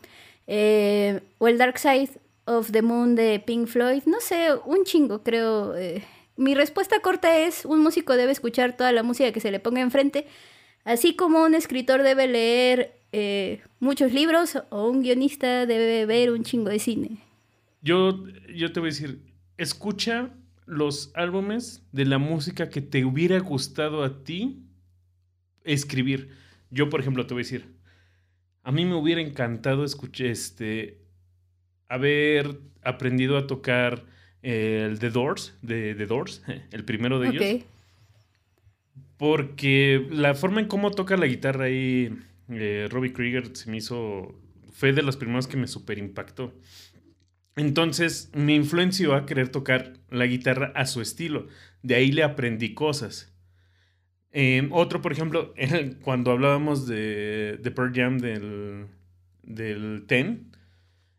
eh, 0.46 1.20
o 1.38 1.48
el 1.48 1.58
Dark 1.58 1.78
Side 1.78 2.10
of 2.46 2.70
the 2.72 2.82
Moon 2.82 3.14
de 3.14 3.42
Pink 3.44 3.66
Floyd. 3.66 4.02
No 4.06 4.20
sé, 4.20 4.48
un 4.66 4.84
chingo, 4.84 5.22
creo. 5.22 5.74
eh. 5.76 6.04
Mi 6.36 6.54
respuesta 6.54 7.00
corta 7.00 7.38
es, 7.38 7.64
un 7.64 7.80
músico 7.80 8.16
debe 8.16 8.32
escuchar 8.32 8.76
toda 8.76 8.90
la 8.90 9.02
música 9.04 9.30
que 9.32 9.40
se 9.40 9.52
le 9.52 9.60
ponga 9.60 9.80
enfrente, 9.80 10.26
así 10.84 11.14
como 11.14 11.44
un 11.44 11.54
escritor 11.54 12.02
debe 12.02 12.26
leer 12.26 12.92
eh, 13.12 13.62
muchos 13.78 14.12
libros 14.12 14.58
o 14.70 14.88
un 14.88 15.02
guionista 15.02 15.64
debe 15.66 16.06
ver 16.06 16.32
un 16.32 16.42
chingo 16.42 16.70
de 16.70 16.80
cine. 16.80 17.18
Yo, 17.82 18.24
yo 18.52 18.72
te 18.72 18.80
voy 18.80 18.88
a 18.88 18.92
decir, 18.92 19.20
escucha 19.58 20.30
los 20.66 21.12
álbumes 21.14 21.82
de 21.92 22.04
la 22.06 22.18
música 22.18 22.68
que 22.68 22.80
te 22.80 23.04
hubiera 23.04 23.38
gustado 23.38 24.02
a 24.02 24.24
ti 24.24 24.58
escribir. 25.62 26.30
Yo, 26.70 26.88
por 26.88 27.00
ejemplo, 27.00 27.26
te 27.26 27.34
voy 27.34 27.42
a 27.42 27.44
decir, 27.44 27.73
a 28.64 28.72
mí 28.72 28.86
me 28.86 28.94
hubiera 28.94 29.20
encantado 29.20 29.84
escuchar 29.84 30.28
este, 30.28 30.98
haber 31.88 32.58
aprendido 32.82 33.36
a 33.36 33.46
tocar 33.46 34.04
el 34.42 34.98
The 34.98 35.10
Doors, 35.10 35.54
de 35.62 35.94
The 35.94 36.06
Doors, 36.06 36.42
el 36.72 36.84
primero 36.84 37.20
de 37.20 37.28
ellos. 37.28 37.66
Porque 39.18 40.06
la 40.10 40.34
forma 40.34 40.60
en 40.60 40.66
cómo 40.66 40.90
toca 40.90 41.16
la 41.16 41.26
guitarra 41.26 41.66
ahí, 41.66 42.18
eh, 42.48 42.88
Robbie 42.90 43.12
Krieger 43.12 43.56
se 43.56 43.70
me 43.70 43.76
hizo. 43.76 44.34
Fue 44.72 44.92
de 44.92 45.02
los 45.02 45.16
primeros 45.16 45.46
que 45.46 45.56
me 45.56 45.68
super 45.68 45.98
impactó. 45.98 46.52
Entonces 47.56 48.30
me 48.34 48.54
influenció 48.54 49.14
a 49.14 49.26
querer 49.26 49.48
tocar 49.50 49.92
la 50.10 50.26
guitarra 50.26 50.72
a 50.74 50.86
su 50.86 51.00
estilo. 51.00 51.46
De 51.82 51.94
ahí 51.94 52.10
le 52.10 52.24
aprendí 52.24 52.74
cosas. 52.74 53.33
Eh, 54.36 54.68
otro, 54.72 55.00
por 55.00 55.12
ejemplo, 55.12 55.54
cuando 56.02 56.32
hablábamos 56.32 56.86
de, 56.88 57.58
de 57.62 57.70
Pearl 57.70 57.92
Jam 57.94 58.18
del, 58.18 58.88
del 59.44 60.04
Ten, 60.08 60.52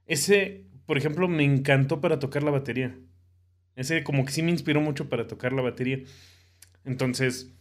ese, 0.07 0.65
por 0.85 0.97
ejemplo, 0.97 1.27
me 1.27 1.43
encantó 1.45 2.01
para 2.01 2.19
tocar 2.19 2.43
la 2.43 2.51
batería. 2.51 2.97
Ese 3.75 4.03
como 4.03 4.25
que 4.25 4.31
sí 4.33 4.43
me 4.43 4.51
inspiró 4.51 4.81
mucho 4.81 5.09
para 5.09 5.27
tocar 5.27 5.53
la 5.53 5.61
batería. 5.63 5.99
Entonces, 6.85 7.53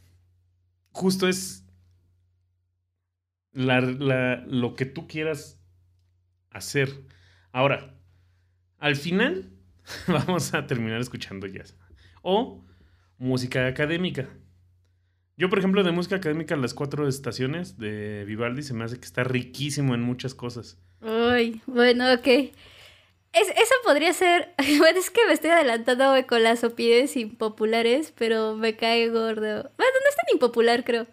justo 0.92 1.28
es 1.28 1.64
la- 3.52 4.44
lo 4.46 4.74
que 4.74 4.86
tú 4.86 5.06
quieras 5.06 5.60
hacer. 6.50 6.90
Ahora, 7.52 7.94
al 8.78 8.96
final 8.96 9.52
vamos 10.08 10.54
a 10.54 10.66
terminar 10.66 11.00
escuchando 11.00 11.46
jazz. 11.46 11.76
O 12.22 12.64
música 13.18 13.66
académica. 13.68 14.28
Yo, 15.36 15.48
por 15.50 15.58
ejemplo, 15.58 15.82
de 15.82 15.90
música 15.90 16.16
académica, 16.16 16.54
las 16.56 16.74
cuatro 16.74 17.08
estaciones 17.08 17.76
de 17.78 18.24
Vivaldi 18.24 18.62
se 18.62 18.72
me 18.74 18.84
hace 18.84 18.98
que 18.98 19.04
está 19.04 19.24
riquísimo 19.24 19.94
en 19.94 20.02
muchas 20.02 20.34
cosas. 20.34 20.78
Ay, 21.00 21.60
bueno, 21.66 22.12
ok. 22.12 22.26
Es, 22.26 23.48
eso 23.48 23.74
podría 23.84 24.12
ser. 24.12 24.54
Bueno, 24.78 24.98
es 24.98 25.10
que 25.10 25.26
me 25.26 25.32
estoy 25.32 25.50
adelantando 25.50 26.10
güey, 26.10 26.24
con 26.26 26.42
las 26.44 26.62
opiniones 26.62 27.16
impopulares, 27.16 28.12
pero 28.16 28.54
me 28.56 28.76
cae 28.76 29.08
gordo. 29.08 29.32
Bueno, 29.76 29.92
no 30.02 30.08
es 30.08 30.16
tan 30.16 30.32
impopular, 30.32 30.84
creo. 30.84 31.06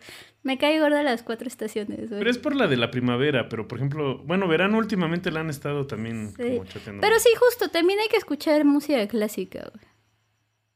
Me 0.44 0.58
cae 0.58 0.80
gorda 0.80 1.02
las 1.04 1.22
cuatro 1.24 1.48
estaciones, 1.48 2.10
güey. 2.10 2.20
Pero 2.20 2.30
es 2.30 2.38
por 2.38 2.56
la 2.56 2.68
de 2.68 2.78
la 2.78 2.90
primavera, 2.92 3.48
pero 3.50 3.68
por 3.68 3.78
ejemplo, 3.80 4.20
bueno, 4.20 4.48
verano 4.48 4.78
últimamente 4.78 5.30
la 5.32 5.40
han 5.42 5.50
estado 5.50 5.86
también 5.88 6.34
Sí. 6.36 6.44
como 6.44 6.66
chateando. 6.66 7.02
Pero 7.02 7.20
sí, 7.20 7.30
justo, 7.40 7.70
también 7.70 8.00
hay 8.00 8.08
que 8.08 8.18
escuchar 8.18 8.64
música 8.66 9.08
clásica, 9.08 9.72
güey. 9.74 9.86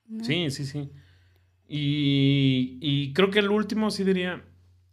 ¿no? 0.07 0.23
Sí, 0.23 0.49
sí, 0.51 0.65
sí. 0.65 0.89
Y, 1.67 2.77
y 2.81 3.13
creo 3.13 3.31
que 3.31 3.39
el 3.39 3.49
último 3.49 3.89
sí 3.91 4.03
diría 4.03 4.43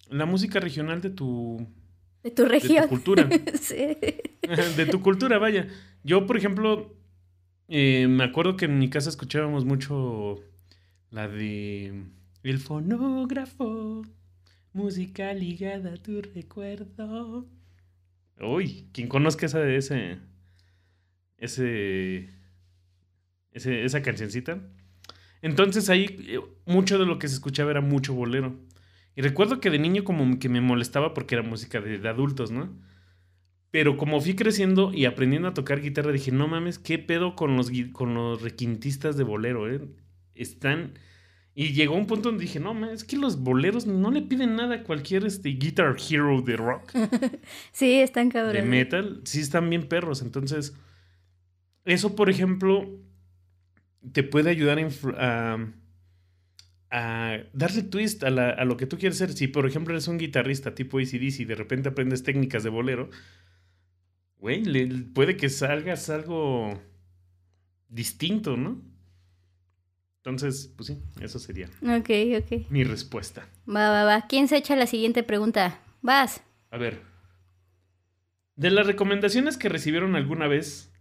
la 0.09 0.27
música 0.27 0.59
regional 0.61 1.01
de 1.03 1.11
tu, 1.11 1.67
De 2.23 2.31
tu 2.31 2.43
de 2.43 2.49
región. 2.49 2.85
tu 2.85 2.89
cultura. 2.91 3.29
sí. 3.61 3.77
de 4.77 4.87
tu 4.87 5.01
cultura, 5.03 5.39
vaya. 5.39 5.69
Yo, 6.05 6.27
por 6.27 6.37
ejemplo, 6.37 6.95
eh, 7.69 8.07
me 8.09 8.25
acuerdo 8.25 8.57
que 8.57 8.65
en 8.67 8.79
mi 8.79 8.91
casa 8.91 9.11
escuchábamos 9.11 9.65
mucho 9.65 10.41
la 11.11 11.29
de 11.29 12.05
El 12.43 12.59
fonógrafo, 12.59 14.03
música 14.73 15.33
ligada 15.35 15.95
a 15.95 15.97
tu 15.97 16.23
recuerdo. 16.23 17.47
Uy, 18.41 18.89
quien 18.93 19.09
conozca 19.09 19.47
esa 19.47 19.61
de 19.61 19.77
ese, 19.77 20.19
ese, 21.39 22.31
ese, 23.53 23.85
esa 23.85 24.03
cancioncita. 24.03 24.59
Entonces 25.43 25.91
ahí 25.91 26.07
eh, 26.29 26.41
mucho 26.65 26.99
de 26.99 27.07
lo 27.07 27.19
que 27.19 27.29
se 27.29 27.35
escuchaba 27.35 27.71
era 27.73 27.81
mucho 27.81 28.15
bolero. 28.15 28.57
Y 29.15 29.21
recuerdo 29.21 29.61
que 29.61 29.71
de 29.71 29.79
niño 29.79 30.05
como 30.05 30.39
que 30.39 30.49
me 30.49 30.61
molestaba 30.63 31.13
porque 31.13 31.35
era 31.35 31.45
música 31.45 31.81
de, 31.81 31.99
de 31.99 32.09
adultos, 32.09 32.51
¿no? 32.51 32.71
Pero 33.71 33.97
como 33.97 34.21
fui 34.21 34.35
creciendo 34.35 34.93
y 34.93 35.07
aprendiendo 35.07 35.49
a 35.49 35.55
tocar 35.55 35.81
guitarra, 35.81 36.13
dije, 36.13 36.31
no 36.31 36.47
mames, 36.47 36.79
¿qué 36.79 36.99
pedo 36.99 37.35
con 37.35 37.57
los, 37.57 37.71
con 37.93 38.15
los 38.15 38.43
requintistas 38.43 39.17
de 39.17 39.25
bolero, 39.25 39.69
eh? 39.71 39.81
Están... 40.35 40.99
Y 41.55 41.73
llegó 41.73 41.95
un 41.97 42.07
punto 42.07 42.31
donde 42.31 42.45
dije, 42.45 42.61
no, 42.61 42.73
mames, 42.73 43.01
es 43.01 43.05
que 43.05 43.17
los 43.19 43.41
boleros 43.43 43.87
no 43.87 44.11
le 44.11 44.23
piden 44.23 44.57
nada 44.57 44.77
a 44.77 44.83
cualquier 44.85 45.27
este, 45.27 45.51
guitar 45.51 45.97
hero 46.11 46.41
de 46.41 46.57
rock, 46.57 46.93
Sí, 47.73 48.01
están 48.01 48.31
cabrones. 48.31 48.63
de 48.63 48.69
metal. 48.69 49.21
Sí 49.25 49.41
están 49.41 49.69
bien 49.69 49.89
perros. 49.89 50.23
Entonces, 50.23 50.75
eso, 51.85 52.15
por 52.15 52.31
ejemplo, 52.31 52.89
te 54.13 54.23
puede 54.23 54.51
ayudar 54.51 54.79
a, 56.91 57.39
darle 57.53 57.83
twist 57.85 58.23
a, 58.25 58.31
la- 58.31 58.51
a 58.51 58.65
lo 58.65 58.77
que 58.77 58.87
tú 58.87 58.99
quieres 58.99 59.19
ser. 59.19 59.33
Si, 59.33 59.49
por 59.49 59.67
ejemplo, 59.67 59.95
eres 59.95 60.09
un 60.09 60.19
guitarrista 60.19 60.75
tipo 60.75 60.99
ACDC 60.99 61.41
y 61.41 61.45
de 61.45 61.55
repente 61.55 61.89
aprendes 61.89 62.23
técnicas 62.23 62.63
de 62.65 62.71
bolero, 62.71 63.09
güey, 64.39 64.65
le- 64.65 65.05
puede 65.15 65.37
que 65.37 65.49
salgas 65.49 66.11
algo 66.11 66.81
distinto, 67.89 68.57
¿no? 68.57 68.83
Entonces, 70.19 70.73
pues 70.77 70.87
sí, 70.87 71.03
eso 71.21 71.39
sería 71.41 71.67
Ok, 71.83 72.11
ok. 72.39 72.71
mi 72.71 72.85
respuesta. 72.85 73.49
Va, 73.69 73.91
va, 73.91 74.05
va. 74.05 74.27
¿Quién 74.29 74.47
se 74.47 74.57
echa 74.57 74.77
la 74.77 74.87
siguiente 74.87 75.23
pregunta? 75.25 75.81
Vas. 76.01 76.43
A 76.71 76.79
ver. 76.79 77.01
De 78.55 78.71
las 78.71 78.87
recomendaciones 78.87 79.57
que 79.57 79.69
recibieron 79.69 80.15
alguna 80.15 80.47
vez. 80.47 80.92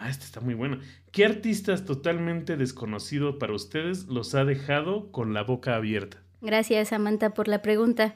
Ah, 0.00 0.08
esta 0.08 0.24
está 0.24 0.40
muy 0.40 0.54
buena. 0.54 0.80
¿Qué 1.12 1.26
artistas 1.26 1.84
totalmente 1.84 2.56
desconocido 2.56 3.38
para 3.38 3.52
ustedes 3.52 4.06
los 4.06 4.34
ha 4.34 4.46
dejado 4.46 5.12
con 5.12 5.34
la 5.34 5.42
boca 5.42 5.74
abierta? 5.74 6.22
Gracias, 6.40 6.88
Samantha, 6.88 7.34
por 7.34 7.48
la 7.48 7.60
pregunta. 7.60 8.14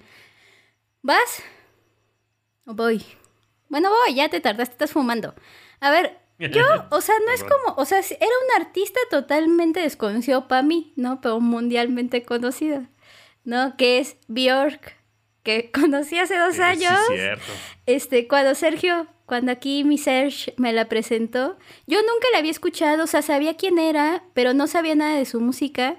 ¿Vas? 1.02 1.42
¿O 2.64 2.72
voy? 2.72 3.04
Bueno, 3.68 3.90
voy, 3.90 4.14
ya 4.14 4.30
te 4.30 4.40
tardaste, 4.40 4.72
estás 4.72 4.92
fumando. 4.92 5.34
A 5.80 5.90
ver, 5.90 6.16
yo, 6.38 6.62
o 6.90 7.02
sea, 7.02 7.16
no 7.26 7.32
es 7.32 7.44
como, 7.44 7.76
o 7.76 7.84
sea, 7.84 7.98
era 7.98 8.14
un 8.18 8.62
artista 8.62 9.00
totalmente 9.10 9.80
desconocido 9.80 10.48
para 10.48 10.62
mí, 10.62 10.94
¿no? 10.96 11.20
Pero 11.20 11.38
mundialmente 11.38 12.22
conocido, 12.22 12.86
¿no? 13.44 13.76
Que 13.76 13.98
es 13.98 14.16
Bjork, 14.26 14.96
que 15.42 15.70
conocí 15.74 16.18
hace 16.18 16.38
dos 16.38 16.58
años. 16.60 16.98
Sí, 17.08 17.14
cierto. 17.14 17.52
Este, 17.84 18.26
cuando 18.26 18.54
Sergio, 18.54 19.06
cuando 19.26 19.52
aquí 19.52 19.84
mi 19.84 19.98
Serge 19.98 20.52
me 20.56 20.72
la 20.72 20.86
presentó, 20.88 21.56
yo 21.86 21.98
nunca 22.00 22.26
la 22.32 22.38
había 22.38 22.50
escuchado, 22.50 23.04
o 23.04 23.06
sea, 23.06 23.22
sabía 23.22 23.54
quién 23.56 23.78
era, 23.78 24.22
pero 24.34 24.52
no 24.54 24.66
sabía 24.66 24.94
nada 24.94 25.16
de 25.16 25.24
su 25.24 25.40
música. 25.40 25.96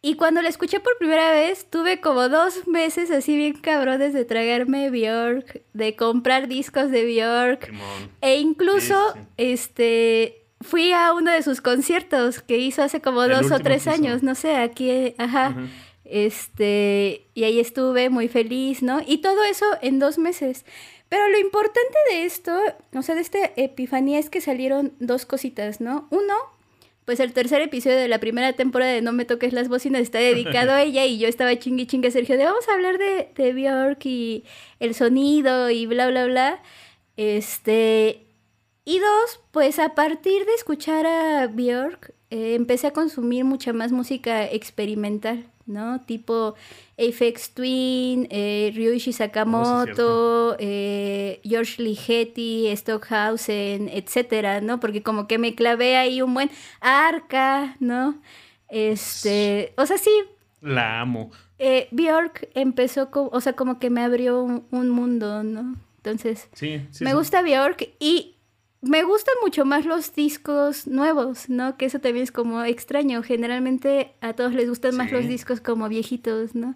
Y 0.00 0.16
cuando 0.16 0.42
la 0.42 0.50
escuché 0.50 0.80
por 0.80 0.98
primera 0.98 1.30
vez, 1.30 1.66
tuve 1.70 2.00
como 2.00 2.28
dos 2.28 2.66
meses 2.68 3.10
así 3.10 3.36
bien 3.36 3.54
cabrones 3.54 4.12
de 4.12 4.26
tragarme 4.26 4.90
Bjork, 4.90 5.62
de 5.72 5.96
comprar 5.96 6.46
discos 6.46 6.90
de 6.90 7.04
Bjork. 7.06 7.72
E 8.20 8.36
incluso, 8.36 9.12
Sí, 9.14 9.18
sí. 9.20 9.26
este, 9.38 10.42
fui 10.60 10.92
a 10.92 11.14
uno 11.14 11.30
de 11.30 11.42
sus 11.42 11.62
conciertos 11.62 12.40
que 12.42 12.58
hizo 12.58 12.82
hace 12.82 13.00
como 13.00 13.22
El 13.24 13.30
dos 13.30 13.50
o 13.50 13.58
tres 13.60 13.86
años, 13.88 14.22
no 14.22 14.34
sé, 14.34 14.56
aquí, 14.56 15.14
ajá. 15.16 15.46
Ajá. 15.46 15.66
Este, 16.04 17.26
y 17.34 17.44
ahí 17.44 17.58
estuve 17.58 18.10
muy 18.10 18.28
feliz, 18.28 18.82
¿no? 18.82 19.00
Y 19.06 19.18
todo 19.18 19.42
eso 19.44 19.64
en 19.82 19.98
dos 19.98 20.18
meses. 20.18 20.64
Pero 21.14 21.28
lo 21.28 21.38
importante 21.38 21.96
de 22.10 22.24
esto, 22.24 22.50
o 22.92 23.02
sea, 23.02 23.14
de 23.14 23.20
esta 23.20 23.38
epifanía 23.54 24.18
es 24.18 24.30
que 24.30 24.40
salieron 24.40 24.94
dos 24.98 25.26
cositas, 25.26 25.80
¿no? 25.80 26.08
Uno, 26.10 26.34
pues 27.04 27.20
el 27.20 27.32
tercer 27.32 27.62
episodio 27.62 27.98
de 27.98 28.08
la 28.08 28.18
primera 28.18 28.52
temporada 28.54 28.90
de 28.90 29.00
No 29.00 29.12
me 29.12 29.24
toques 29.24 29.52
las 29.52 29.68
bocinas 29.68 30.02
está 30.02 30.18
dedicado 30.18 30.72
a 30.72 30.82
ella 30.82 31.06
y 31.06 31.18
yo 31.18 31.28
estaba 31.28 31.56
chingui 31.56 31.86
chingue 31.86 32.10
Sergio 32.10 32.36
de 32.36 32.42
vamos 32.42 32.68
a 32.68 32.72
hablar 32.72 32.98
de, 32.98 33.28
de 33.36 33.52
Bjork 33.52 34.04
y 34.06 34.42
el 34.80 34.96
sonido 34.96 35.70
y 35.70 35.86
bla, 35.86 36.08
bla, 36.08 36.26
bla. 36.26 36.62
Este, 37.16 38.26
y 38.84 38.98
dos, 38.98 39.40
pues 39.52 39.78
a 39.78 39.94
partir 39.94 40.44
de 40.44 40.54
escuchar 40.54 41.06
a 41.06 41.46
Björk, 41.46 42.12
eh, 42.30 42.56
empecé 42.56 42.88
a 42.88 42.92
consumir 42.92 43.44
mucha 43.44 43.72
más 43.72 43.92
música 43.92 44.50
experimental, 44.50 45.46
¿no? 45.66 46.00
Tipo 46.02 46.54
Aphex 46.98 47.50
Twin, 47.54 48.26
eh, 48.30 48.72
Ryuichi 48.74 49.12
Sakamoto, 49.12 50.56
eh, 50.58 51.40
George 51.44 51.82
Ligeti, 51.82 52.68
Stockhausen, 52.76 53.88
etcétera, 53.88 54.60
¿no? 54.60 54.80
Porque 54.80 55.02
como 55.02 55.26
que 55.26 55.38
me 55.38 55.54
clavé 55.54 55.96
ahí 55.96 56.20
un 56.22 56.34
buen 56.34 56.50
arca, 56.80 57.76
¿no? 57.80 58.20
Este, 58.68 59.72
o 59.76 59.86
sea, 59.86 59.98
sí, 59.98 60.10
La 60.60 61.00
amo. 61.00 61.30
eh, 61.58 61.88
Björk 61.92 62.48
empezó, 62.54 63.10
co- 63.10 63.30
o 63.32 63.40
sea, 63.40 63.54
como 63.54 63.78
que 63.78 63.88
me 63.90 64.02
abrió 64.02 64.42
un, 64.42 64.66
un 64.70 64.90
mundo, 64.90 65.42
¿no? 65.42 65.76
Entonces, 65.98 66.48
Sí, 66.52 66.82
sí. 66.90 67.04
me 67.04 67.14
gusta 67.14 67.40
Bjork 67.42 67.88
y 67.98 68.33
me 68.86 69.02
gustan 69.02 69.34
mucho 69.42 69.64
más 69.64 69.84
los 69.86 70.14
discos 70.14 70.86
nuevos, 70.86 71.48
¿no? 71.48 71.76
Que 71.76 71.86
eso 71.86 71.98
también 72.00 72.22
es 72.24 72.32
como 72.32 72.62
extraño. 72.64 73.22
Generalmente 73.22 74.14
a 74.20 74.32
todos 74.34 74.52
les 74.54 74.68
gustan 74.68 74.96
más 74.96 75.10
los 75.12 75.26
discos 75.28 75.60
como 75.60 75.88
viejitos, 75.88 76.54
¿no? 76.54 76.74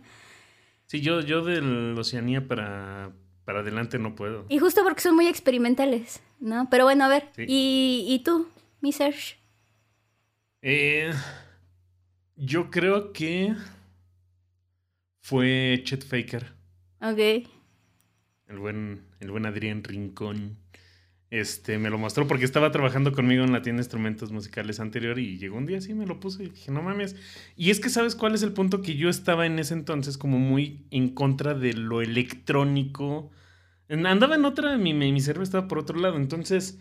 Sí, 0.87 1.01
yo, 1.01 1.21
yo 1.21 1.45
del 1.45 1.97
Oceanía 1.99 2.47
para, 2.49 3.13
para 3.45 3.61
adelante 3.61 3.99
no 3.99 4.15
puedo. 4.15 4.47
Y 4.49 4.59
justo 4.59 4.83
porque 4.83 5.01
son 5.03 5.15
muy 5.17 5.27
experimentales, 5.27 6.21
¿no? 6.41 6.69
Pero 6.71 6.85
bueno, 6.85 7.05
a 7.05 7.09
ver, 7.09 7.29
Sí. 7.37 7.45
¿y, 7.47 8.07
y 8.09 8.19
tú, 8.25 8.49
mi 8.81 8.93
Serge? 8.93 9.37
Eh, 10.63 11.13
yo 12.37 12.71
creo 12.71 13.13
que 13.13 13.55
fue 15.21 15.81
Chet 15.85 16.05
Faker, 16.07 16.53
Ok. 17.01 17.19
el 18.47 18.59
buen, 18.59 19.03
el 19.21 19.31
buen 19.31 19.47
Adrián 19.47 19.85
Rincón. 19.85 20.57
Este, 21.31 21.77
me 21.77 21.91
lo 21.91 21.99
mostró 21.99 22.27
porque 22.27 22.47
estaba 22.47 22.73
trabajando 22.73 23.13
conmigo 23.13 23.45
en 23.45 23.53
la 23.53 23.61
tienda 23.61 23.81
de 23.81 23.85
instrumentos 23.85 24.33
musicales 24.33 24.81
anterior 24.81 25.19
y 25.19 25.37
llegó 25.37 25.59
un 25.59 25.67
día 25.67 25.77
así, 25.77 25.93
me 25.93 26.07
lo 26.07 26.21
puso 26.21 26.43
y 26.43 26.49
dije, 26.49 26.71
no 26.71 26.83
mames. 26.83 27.17
Y 27.55 27.71
es 27.71 27.81
que, 27.81 27.91
¿sabes 27.91 28.15
cuál 28.15 28.35
es 28.35 28.43
el 28.43 28.53
punto? 28.53 28.81
Que 28.81 28.97
yo 28.97 29.11
estaba 29.11 29.45
en 29.45 29.59
ese 29.59 29.75
entonces 29.75 30.17
como 30.17 30.39
muy 30.39 30.87
en 30.91 31.11
contra 31.11 31.53
de 31.53 31.75
lo 31.75 32.01
electrónico. 32.01 33.31
Andaba 33.91 34.37
en 34.37 34.45
otra, 34.47 34.79
mi, 34.79 34.95
mi, 34.95 35.21
cerebro 35.21 35.43
estaba 35.43 35.69
por 35.69 35.79
otro 35.79 35.99
lado. 35.99 36.17
Entonces, 36.17 36.79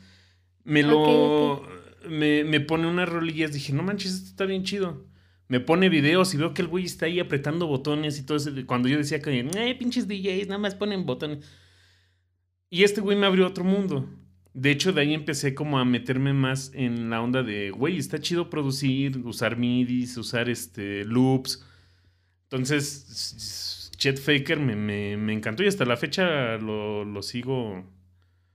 me 0.64 0.84
lo. 0.84 1.66
Me, 2.10 2.44
me 2.44 2.60
pone 2.62 2.88
unas 2.88 3.10
rolillas. 3.10 3.54
Dije, 3.54 3.74
no 3.74 3.84
manches, 3.84 4.14
esto 4.14 4.30
está 4.30 4.46
bien 4.46 4.64
chido. 4.64 5.06
Me 5.50 5.60
pone 5.60 5.90
videos 5.90 6.34
y 6.34 6.38
veo 6.38 6.54
que 6.54 6.62
el 6.62 6.68
güey 6.68 6.86
está 6.86 7.06
ahí 7.06 7.20
apretando 7.20 7.68
botones 7.68 8.20
y 8.20 8.26
todo 8.26 8.38
eso. 8.38 8.52
Cuando 8.66 8.90
yo 8.90 8.98
decía 8.98 9.22
que, 9.22 9.40
eh, 9.40 9.76
pinches 9.76 10.08
DJs, 10.08 10.48
nada 10.48 10.60
más 10.60 10.76
ponen 10.76 11.06
botones. 11.06 11.46
Y 12.70 12.84
este 12.84 13.02
güey 13.02 13.18
me 13.18 13.26
abrió 13.26 13.48
otro 13.48 13.64
mundo. 13.64 14.10
De 14.60 14.72
hecho, 14.72 14.92
de 14.92 15.02
ahí 15.02 15.14
empecé 15.14 15.54
como 15.54 15.78
a 15.78 15.86
meterme 15.86 16.34
más 16.34 16.72
en 16.74 17.12
la 17.12 17.22
onda 17.22 17.44
de, 17.44 17.70
güey, 17.70 18.00
está 18.00 18.20
chido 18.20 18.50
producir, 18.50 19.20
usar 19.20 19.56
midis, 19.56 20.18
usar 20.18 20.50
este, 20.50 21.06
loops. 21.06 21.64
Entonces, 22.50 23.92
Chet 23.98 24.18
Faker 24.20 24.60
me, 24.60 24.76
me- 24.76 25.18
me 25.18 25.34
encantó 25.34 25.64
y 25.64 25.68
hasta 25.68 25.86
la 25.86 25.98
fecha 25.98 26.58
lo, 26.58 27.06
lo 27.06 27.22
sigo 27.22 27.84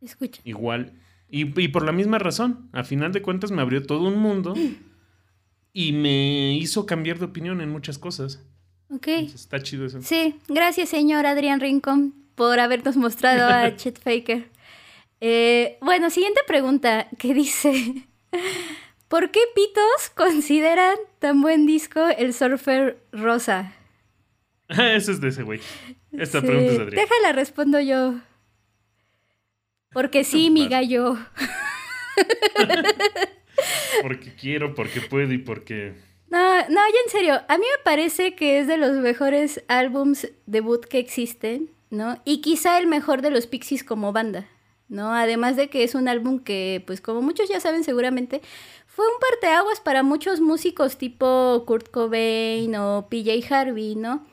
Escucha. 0.00 0.40
igual. 0.44 0.92
Y, 1.28 1.58
y 1.60 1.68
por 1.68 1.84
la 1.84 1.92
misma 1.92 2.18
razón, 2.18 2.68
a 2.72 2.84
final 2.84 3.12
de 3.12 3.22
cuentas 3.22 3.50
me 3.52 3.62
abrió 3.62 3.82
todo 3.84 4.08
un 4.08 4.18
mundo 4.18 4.54
y 5.72 5.92
me 5.92 6.54
hizo 6.56 6.84
cambiar 6.86 7.18
de 7.18 7.26
opinión 7.26 7.60
en 7.60 7.70
muchas 7.70 7.98
cosas. 7.98 8.40
Ok. 8.90 9.06
Entonces, 9.08 9.40
está 9.42 9.62
chido 9.62 9.86
eso. 9.86 10.02
Sí, 10.02 10.34
gracias, 10.48 10.88
señor 10.90 11.26
Adrián 11.26 11.60
Rincón, 11.60 12.14
por 12.34 12.58
habernos 12.60 12.96
mostrado 12.96 13.46
a 13.48 13.76
Chet 13.76 13.98
Faker. 14.00 14.50
Eh, 15.24 15.78
bueno, 15.80 16.10
siguiente 16.10 16.40
pregunta 16.48 17.06
que 17.16 17.32
dice: 17.32 18.08
¿Por 19.08 19.30
qué 19.30 19.40
pitos 19.54 20.10
consideran 20.14 20.96
tan 21.20 21.40
buen 21.42 21.64
disco 21.66 22.00
el 22.18 22.34
Surfer 22.34 22.98
Rosa? 23.12 23.72
Eso 24.68 25.12
es 25.12 25.20
de 25.20 25.28
ese 25.28 25.42
güey. 25.44 25.60
Esta 26.12 26.40
Sí, 26.40 26.46
pregunta 26.46 26.72
es 26.72 26.78
de 26.78 26.84
Adrián. 26.84 27.04
Déjala, 27.06 27.32
respondo 27.32 27.78
yo. 27.80 28.14
Porque 29.92 30.24
sí, 30.24 30.50
mi 30.56 30.66
gallo. 30.68 31.16
Porque 34.02 34.34
quiero, 34.34 34.74
porque 34.74 35.00
puedo 35.00 35.32
y 35.32 35.38
porque... 35.38 35.94
No, 36.28 36.56
no, 36.68 36.80
ya 36.80 37.00
en 37.04 37.10
serio, 37.10 37.40
a 37.46 37.58
mí 37.58 37.64
me 37.64 37.84
parece 37.84 38.34
que 38.34 38.58
es 38.58 38.66
de 38.66 38.78
los 38.78 38.92
mejores 38.92 39.62
álbums 39.68 40.28
debut 40.46 40.84
que 40.86 40.98
existen, 40.98 41.70
¿no? 41.90 42.20
Y 42.24 42.40
quizá 42.40 42.78
el 42.78 42.86
mejor 42.86 43.20
de 43.22 43.30
los 43.30 43.46
Pixies 43.46 43.84
como 43.84 44.12
banda, 44.12 44.48
¿no? 44.92 45.12
Además 45.14 45.56
de 45.56 45.68
que 45.68 45.82
es 45.82 45.94
un 45.94 46.06
álbum 46.06 46.38
que, 46.38 46.84
pues 46.86 47.00
como 47.00 47.22
muchos 47.22 47.48
ya 47.48 47.58
saben 47.60 47.82
seguramente, 47.82 48.42
fue 48.86 49.06
un 49.06 49.18
parteaguas 49.20 49.80
para 49.80 50.02
muchos 50.02 50.40
músicos 50.40 50.98
tipo 50.98 51.64
Kurt 51.66 51.90
Cobain 51.90 52.76
o 52.76 53.08
PJ 53.08 53.42
Harvey, 53.52 53.96
¿no? 53.96 54.26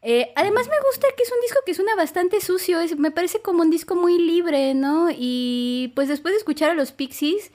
Eh, 0.00 0.32
además 0.36 0.68
me 0.68 0.86
gusta 0.88 1.08
que 1.16 1.22
es 1.22 1.32
un 1.32 1.40
disco 1.42 1.58
que 1.66 1.74
suena 1.74 1.94
bastante 1.96 2.40
sucio, 2.40 2.80
es, 2.80 2.98
me 2.98 3.10
parece 3.10 3.42
como 3.42 3.62
un 3.62 3.70
disco 3.70 3.94
muy 3.94 4.18
libre, 4.18 4.72
¿no? 4.74 5.08
Y 5.10 5.92
pues 5.94 6.08
después 6.08 6.32
de 6.32 6.38
escuchar 6.38 6.70
a 6.70 6.74
los 6.74 6.92
Pixies, 6.92 7.52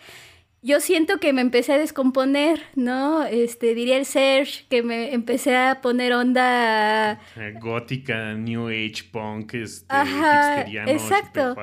yo 0.61 0.79
siento 0.79 1.19
que 1.19 1.33
me 1.33 1.41
empecé 1.41 1.73
a 1.73 1.79
descomponer, 1.79 2.61
¿no? 2.75 3.23
Este, 3.23 3.73
diría 3.73 3.97
el 3.97 4.05
Serge, 4.05 4.65
que 4.69 4.83
me 4.83 5.13
empecé 5.13 5.55
a 5.55 5.81
poner 5.81 6.13
onda... 6.13 7.19
eh, 7.37 7.53
gótica, 7.59 8.35
New 8.35 8.67
Age, 8.67 9.05
punk, 9.11 9.55
este, 9.55 9.85
Ajá, 9.89 10.61
exacto. 10.87 11.55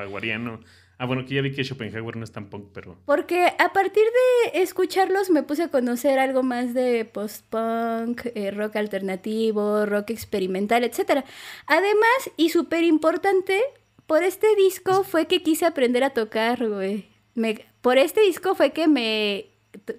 Ah, 1.01 1.05
bueno, 1.05 1.25
que 1.25 1.33
ya 1.33 1.41
vi 1.41 1.53
que 1.53 1.63
Schopenhauer 1.63 2.17
no 2.17 2.25
es 2.25 2.31
tan 2.33 2.49
punk, 2.49 2.65
pero... 2.73 2.97
Porque 3.05 3.45
a 3.57 3.71
partir 3.71 4.03
de 4.53 4.61
escucharlos 4.61 5.29
me 5.29 5.43
puse 5.43 5.63
a 5.63 5.69
conocer 5.69 6.19
algo 6.19 6.43
más 6.43 6.73
de 6.73 7.05
post-punk, 7.05 8.25
eh, 8.35 8.51
rock 8.51 8.75
alternativo, 8.75 9.85
rock 9.85 10.09
experimental, 10.09 10.83
etc. 10.83 11.23
Además, 11.67 12.31
y 12.35 12.49
súper 12.49 12.83
importante, 12.83 13.61
por 14.07 14.23
este 14.23 14.47
disco 14.57 15.03
fue 15.05 15.25
que 15.25 15.41
quise 15.41 15.65
aprender 15.65 16.03
a 16.03 16.09
tocar, 16.09 16.67
güey. 16.67 17.05
Me- 17.33 17.65
por 17.81 17.97
este 17.97 18.19
disco 18.21 18.53
fue 18.53 18.71
que 18.71 18.87
me 18.89 19.45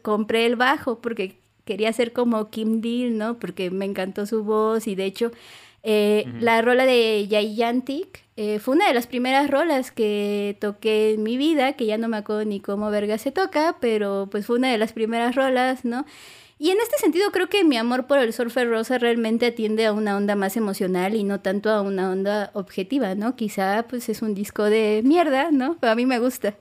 compré 0.02 0.44
el 0.44 0.56
bajo, 0.56 1.00
porque 1.00 1.38
quería 1.64 1.92
ser 1.94 2.12
como 2.12 2.50
Kim 2.50 2.82
Deal, 2.82 3.16
¿no? 3.16 3.38
Porque 3.38 3.70
me 3.70 3.86
encantó 3.86 4.26
su 4.26 4.44
voz 4.44 4.86
y 4.86 4.94
de 4.96 5.04
hecho 5.06 5.30
eh, 5.82 6.26
la 6.40 6.60
rola 6.60 6.84
de 6.84 7.26
Gigantic 7.30 8.24
eh, 8.42 8.58
fue 8.58 8.74
una 8.74 8.88
de 8.88 8.94
las 8.94 9.06
primeras 9.06 9.50
rolas 9.50 9.90
que 9.90 10.56
toqué 10.62 11.12
en 11.12 11.22
mi 11.22 11.36
vida, 11.36 11.74
que 11.74 11.84
ya 11.84 11.98
no 11.98 12.08
me 12.08 12.16
acuerdo 12.16 12.46
ni 12.46 12.58
cómo 12.58 12.90
verga 12.90 13.18
se 13.18 13.32
toca, 13.32 13.76
pero 13.82 14.28
pues 14.30 14.46
fue 14.46 14.56
una 14.56 14.72
de 14.72 14.78
las 14.78 14.94
primeras 14.94 15.34
rolas, 15.34 15.84
¿no? 15.84 16.06
Y 16.58 16.70
en 16.70 16.78
este 16.80 16.96
sentido 16.96 17.32
creo 17.32 17.50
que 17.50 17.64
mi 17.64 17.76
amor 17.76 18.06
por 18.06 18.18
el 18.18 18.32
Surfer 18.32 18.66
Rosa 18.66 18.96
realmente 18.96 19.44
atiende 19.44 19.84
a 19.84 19.92
una 19.92 20.16
onda 20.16 20.36
más 20.36 20.56
emocional 20.56 21.16
y 21.16 21.22
no 21.22 21.40
tanto 21.40 21.68
a 21.68 21.82
una 21.82 22.10
onda 22.10 22.50
objetiva, 22.54 23.14
¿no? 23.14 23.36
Quizá 23.36 23.86
pues 23.86 24.08
es 24.08 24.22
un 24.22 24.34
disco 24.34 24.64
de 24.64 25.02
mierda, 25.04 25.50
¿no? 25.50 25.76
Pero 25.78 25.92
a 25.92 25.94
mí 25.94 26.06
me 26.06 26.18
gusta. 26.18 26.56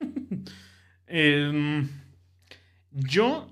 Em, 1.10 1.88
yo 2.92 3.50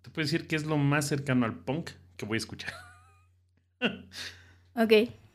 te 0.00 0.08
puedo 0.08 0.24
decir 0.24 0.46
que 0.46 0.56
es 0.56 0.64
lo 0.64 0.78
más 0.78 1.08
cercano 1.08 1.44
al 1.44 1.58
punk 1.58 1.90
que 2.16 2.24
voy 2.24 2.36
a 2.36 2.38
escuchar. 2.38 2.72
Ok. 4.74 5.27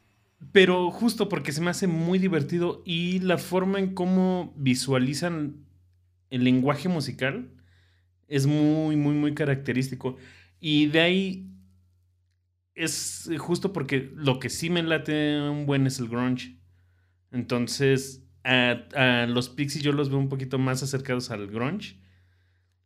Pero 0.52 0.92
justo 0.92 1.30
porque 1.30 1.52
se 1.52 1.62
me 1.62 1.70
hace 1.70 1.88
muy 1.88 2.20
divertido 2.20 2.82
y 2.86 3.20
la 3.20 3.38
forma 3.38 3.80
en 3.80 3.94
cómo 3.94 4.54
visualizan 4.58 5.66
el 6.30 6.44
lenguaje 6.44 6.90
musical 6.90 7.50
es 8.28 8.48
muy, 8.48 8.96
muy, 8.96 9.14
muy 9.14 9.34
característico. 9.34 10.18
Y 10.60 10.88
de 10.88 11.00
ahí 11.02 11.50
es 12.76 13.30
justo 13.38 13.74
porque 13.74 14.12
lo 14.16 14.40
que 14.40 14.50
sí 14.50 14.70
me 14.70 14.84
late 14.84 15.42
un 15.50 15.66
buen 15.66 15.86
es 15.88 16.00
el 16.00 16.10
grunge. 16.10 16.58
Entonces, 17.32 18.24
a, 18.44 18.72
a 18.96 19.28
los 19.28 19.50
Pixies 19.50 19.84
yo 19.84 19.92
los 19.92 20.10
veo 20.10 20.20
un 20.20 20.30
poquito 20.30 20.58
más 20.60 20.84
acercados 20.84 21.32
al 21.32 21.48
grunge. 21.48 22.03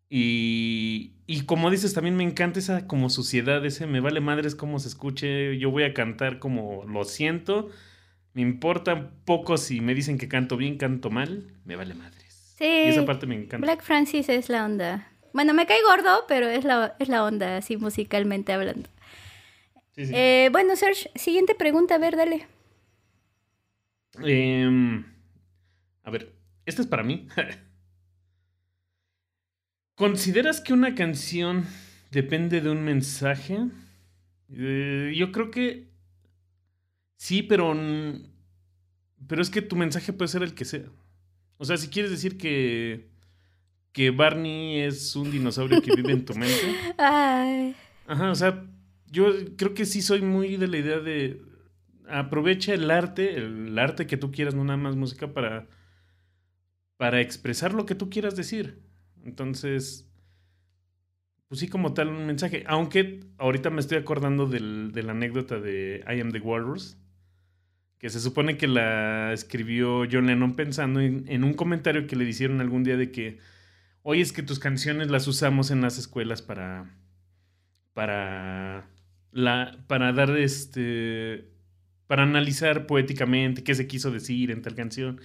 Y, 0.09 1.13
y 1.25 1.41
como 1.41 1.69
dices, 1.69 1.93
también 1.93 2.15
me 2.15 2.23
encanta 2.23 2.59
esa 2.59 2.87
como 2.87 3.09
suciedad, 3.09 3.65
ese 3.65 3.87
me 3.87 3.99
vale 3.99 4.21
madres 4.21 4.55
cómo 4.55 4.79
se 4.79 4.87
escuche, 4.87 5.57
yo 5.57 5.69
voy 5.69 5.83
a 5.83 5.93
cantar 5.93 6.39
como 6.39 6.85
lo 6.85 7.03
siento, 7.03 7.69
me 8.33 8.41
importa 8.41 9.11
poco 9.25 9.57
si 9.57 9.81
me 9.81 9.93
dicen 9.93 10.17
que 10.17 10.29
canto 10.29 10.55
bien, 10.55 10.77
canto 10.77 11.09
mal, 11.09 11.51
me 11.65 11.75
vale 11.75 11.93
madres. 11.93 12.55
Sí. 12.57 12.65
Y 12.65 12.87
esa 12.87 13.05
parte 13.05 13.27
me 13.27 13.35
encanta. 13.35 13.65
Black 13.65 13.83
Francis 13.83 14.29
es 14.29 14.49
la 14.49 14.65
onda. 14.65 15.11
Bueno, 15.33 15.53
me 15.53 15.65
cae 15.65 15.81
gordo, 15.83 16.23
pero 16.27 16.47
es 16.47 16.63
la, 16.63 16.95
es 16.99 17.09
la 17.09 17.23
onda, 17.23 17.57
así 17.57 17.77
musicalmente 17.77 18.53
hablando. 18.53 18.89
Sí, 19.91 20.05
sí. 20.05 20.13
Eh, 20.15 20.49
bueno, 20.51 20.75
Serge, 20.75 21.11
siguiente 21.15 21.53
pregunta, 21.53 21.95
a 21.95 21.97
ver, 21.97 22.15
dale. 22.15 22.47
Em, 24.23 25.03
a 26.03 26.09
ver, 26.09 26.33
esta 26.65 26.81
es 26.81 26.87
para 26.87 27.03
mí. 27.03 27.27
¿Consideras 29.97 30.61
que 30.61 30.73
una 30.73 30.93
canción 30.93 31.65
depende 32.11 32.61
de 32.61 32.69
un 32.69 32.83
mensaje? 32.83 33.57
Eh, 34.47 35.11
yo 35.17 35.31
creo 35.31 35.49
que 35.49 35.87
sí, 37.15 37.41
pero, 37.41 37.75
pero 39.27 39.41
es 39.41 39.49
que 39.49 39.63
tu 39.63 39.75
mensaje 39.75 40.13
puede 40.13 40.27
ser 40.27 40.43
el 40.43 40.53
que 40.53 40.65
sea. 40.65 40.85
O 41.57 41.65
sea, 41.65 41.77
si 41.77 41.87
quieres 41.87 42.11
decir 42.11 42.37
que, 42.37 43.09
que 43.91 44.11
Barney 44.11 44.81
es 44.81 45.15
un 45.15 45.31
dinosaurio 45.31 45.81
que 45.81 45.95
vive 45.95 46.11
en 46.13 46.25
tu 46.25 46.35
mente. 46.35 46.75
Ay, 46.99 47.75
Ajá, 48.05 48.29
o 48.29 48.35
sea, 48.35 48.67
yo 49.07 49.33
creo 49.55 49.73
que 49.73 49.87
sí 49.87 50.03
soy 50.03 50.21
muy 50.21 50.57
de 50.57 50.67
la 50.67 50.77
idea 50.77 50.99
de 50.99 51.41
aprovecha 52.07 52.75
el 52.75 52.91
arte, 52.91 53.35
el 53.35 53.79
arte 53.79 54.05
que 54.05 54.17
tú 54.17 54.29
quieras, 54.29 54.53
no 54.53 54.63
nada 54.63 54.77
más 54.77 54.95
música 54.95 55.33
para 55.33 55.65
para 56.97 57.19
expresar 57.21 57.73
lo 57.73 57.87
que 57.87 57.95
tú 57.95 58.11
quieras 58.11 58.35
decir. 58.35 58.86
Entonces, 59.27 60.09
pues 61.49 61.59
sí 61.59 61.67
como 61.67 61.93
tal 61.93 62.07
un 62.07 62.25
mensaje, 62.25 62.63
aunque 62.65 63.19
ahorita 63.37 63.69
me 63.69 63.81
estoy 63.81 63.97
acordando 63.97 64.47
del- 64.47 64.91
de 64.93 65.03
la 65.03 65.11
anécdota 65.11 65.59
de 65.59 66.03
I 66.07 66.21
Am 66.21 66.31
the 66.31 66.39
Walrus, 66.39 66.97
que 67.99 68.09
se 68.09 68.21
supone 68.21 68.57
que 68.57 68.67
la 68.67 69.33
escribió 69.33 70.05
John 70.09 70.27
Lennon 70.27 70.55
pensando 70.55 71.01
en, 71.01 71.43
un 71.43 71.53
comentario 71.53 72.07
que 72.07 72.15
le 72.15 72.23
hicieron 72.23 72.61
algún 72.61 72.83
día 72.83 72.95
de 72.95 73.11
que, 73.11 73.39
oye, 74.01 74.21
es 74.21 74.31
que 74.31 74.43
tus 74.43 74.59
canciones 74.59 75.09
las 75.09 75.27
usamos 75.27 75.71
en 75.71 75.81
las 75.81 75.97
escuelas 75.97 76.41
para, 76.41 76.95
para, 77.93 78.87
la, 79.31 79.77
para 79.87 80.13
dar 80.13 80.37
este, 80.37 81.49
para 82.07 82.23
analizar 82.23 82.87
poéticamente 82.87 83.63
qué 83.63 83.75
se 83.75 83.87
quiso 83.87 84.09
decir 84.11 84.51
en 84.51 84.61
tal 84.61 84.75
canción. 84.75 85.19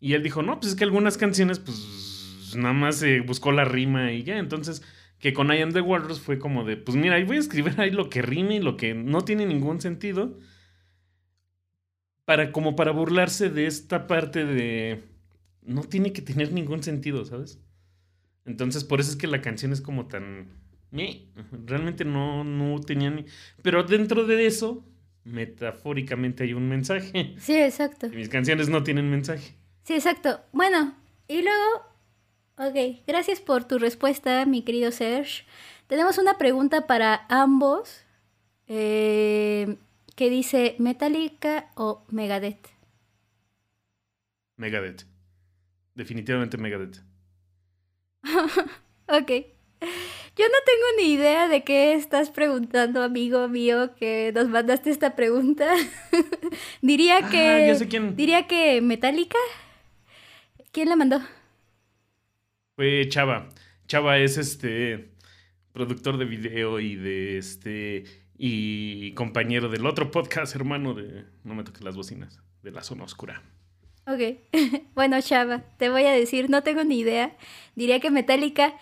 Y 0.00 0.14
él 0.14 0.22
dijo, 0.22 0.42
no, 0.42 0.58
pues 0.60 0.72
es 0.72 0.78
que 0.78 0.84
algunas 0.84 1.18
canciones, 1.18 1.58
pues 1.58 2.15
nada 2.56 2.74
más 2.74 2.96
se 2.96 3.20
buscó 3.20 3.52
la 3.52 3.64
rima 3.64 4.12
y 4.12 4.22
ya, 4.22 4.38
entonces 4.38 4.82
que 5.18 5.32
con 5.32 5.52
I 5.52 5.62
Am 5.62 5.72
The 5.72 5.80
Walrus 5.80 6.20
fue 6.20 6.38
como 6.38 6.64
de, 6.64 6.76
pues 6.76 6.96
mira, 6.96 7.16
ahí 7.16 7.24
voy 7.24 7.36
a 7.36 7.40
escribir 7.40 7.80
ahí 7.80 7.90
lo 7.90 8.10
que 8.10 8.22
rime 8.22 8.56
y 8.56 8.60
lo 8.60 8.76
que 8.76 8.94
no 8.94 9.22
tiene 9.22 9.46
ningún 9.46 9.80
sentido. 9.80 10.38
Para, 12.24 12.50
como 12.50 12.74
para 12.74 12.90
burlarse 12.90 13.50
de 13.50 13.66
esta 13.66 14.08
parte 14.08 14.44
de, 14.44 15.04
no 15.62 15.82
tiene 15.82 16.12
que 16.12 16.22
tener 16.22 16.52
ningún 16.52 16.82
sentido, 16.82 17.24
¿sabes? 17.24 17.60
Entonces, 18.44 18.84
por 18.84 19.00
eso 19.00 19.10
es 19.10 19.16
que 19.16 19.26
la 19.26 19.40
canción 19.40 19.72
es 19.72 19.80
como 19.80 20.06
tan... 20.06 20.48
meh, 20.90 21.28
Realmente 21.66 22.04
no, 22.04 22.44
no 22.44 22.80
tenía 22.80 23.10
ni... 23.10 23.24
Pero 23.62 23.84
dentro 23.84 24.24
de 24.24 24.46
eso, 24.46 24.84
metafóricamente 25.24 26.44
hay 26.44 26.52
un 26.52 26.68
mensaje. 26.68 27.34
Sí, 27.38 27.56
exacto. 27.56 28.06
Y 28.06 28.16
mis 28.16 28.28
canciones 28.28 28.68
no 28.68 28.82
tienen 28.82 29.10
mensaje. 29.10 29.54
Sí, 29.84 29.94
exacto. 29.94 30.40
Bueno, 30.52 30.94
y 31.28 31.42
luego, 31.42 31.82
ok, 32.58 33.02
gracias 33.06 33.40
por 33.40 33.64
tu 33.64 33.78
respuesta, 33.78 34.44
mi 34.46 34.62
querido 34.62 34.90
Serge. 34.92 35.44
Tenemos 35.86 36.18
una 36.18 36.36
pregunta 36.38 36.86
para 36.86 37.26
ambos 37.28 38.04
eh, 38.66 39.76
que 40.16 40.30
dice 40.30 40.74
Metallica 40.78 41.70
o 41.76 42.04
Megadeth. 42.08 42.68
Megadeth. 44.56 45.04
Definitivamente 45.94 46.56
Megadeth. 46.58 47.02
Ok. 49.08 49.30
Yo 50.36 50.44
no 50.48 50.58
tengo 50.66 50.86
ni 50.98 51.12
idea 51.12 51.46
de 51.46 51.62
qué 51.62 51.94
estás 51.94 52.30
preguntando, 52.30 53.04
amigo 53.04 53.46
mío, 53.48 53.94
que 53.94 54.32
nos 54.34 54.48
mandaste 54.48 54.90
esta 54.90 55.14
pregunta. 55.14 55.72
diría 56.82 57.18
Ah, 57.22 57.30
que. 57.30 57.66
ya 57.68 57.74
sé 57.76 57.86
quién. 57.86 58.16
Diría 58.16 58.48
que 58.48 58.80
Metallica. 58.82 59.38
¿Quién 60.72 60.88
la 60.88 60.96
mandó? 60.96 61.20
Fue 62.76 63.08
Chava. 63.08 63.48
Chava 63.88 64.18
es 64.18 64.36
este 64.36 65.08
productor 65.72 66.18
de 66.18 66.26
video 66.26 66.78
y 66.78 66.94
de 66.94 67.38
este 67.38 68.04
y 68.36 69.14
compañero 69.14 69.70
del 69.70 69.86
otro 69.86 70.10
podcast, 70.10 70.54
hermano 70.54 70.92
de 70.92 71.24
No 71.42 71.54
me 71.54 71.64
toques 71.64 71.82
las 71.82 71.96
bocinas, 71.96 72.38
de 72.62 72.72
la 72.72 72.82
zona 72.82 73.04
oscura. 73.04 73.42
Ok. 74.06 74.40
bueno, 74.94 75.18
Chava, 75.22 75.62
te 75.78 75.88
voy 75.88 76.04
a 76.04 76.12
decir, 76.12 76.50
no 76.50 76.62
tengo 76.62 76.84
ni 76.84 76.98
idea. 76.98 77.34
Diría 77.76 77.98
que 77.98 78.10
Metallica. 78.10 78.74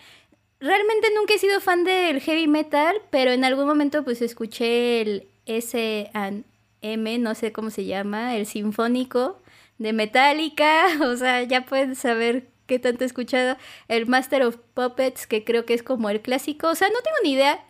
Realmente 0.59 1.07
nunca 1.15 1.35
he 1.35 1.39
sido 1.39 1.61
fan 1.61 1.85
del 1.85 2.19
heavy 2.19 2.49
metal, 2.49 2.97
pero 3.11 3.31
en 3.31 3.45
algún 3.45 3.65
momento 3.65 4.03
pues 4.03 4.21
escuché 4.21 5.03
el 5.03 5.29
S&M, 5.45 7.17
no 7.19 7.33
sé 7.33 7.53
cómo 7.53 7.69
se 7.69 7.85
llama, 7.85 8.35
el 8.35 8.45
sinfónico 8.45 9.41
de 9.77 9.93
Metallica. 9.93 10.85
O 11.01 11.15
sea, 11.15 11.43
ya 11.43 11.65
pueden 11.65 11.95
saber 11.95 12.54
qué 12.65 12.79
tanto 12.79 13.03
he 13.03 13.07
escuchado. 13.07 13.57
El 13.87 14.07
Master 14.07 14.43
of 14.43 14.57
Puppets, 14.73 15.27
que 15.27 15.43
creo 15.43 15.65
que 15.65 15.73
es 15.73 15.83
como 15.83 16.09
el 16.09 16.21
clásico. 16.21 16.69
O 16.69 16.75
sea, 16.75 16.87
no 16.89 16.99
tengo 17.03 17.17
ni 17.23 17.33
idea. 17.33 17.63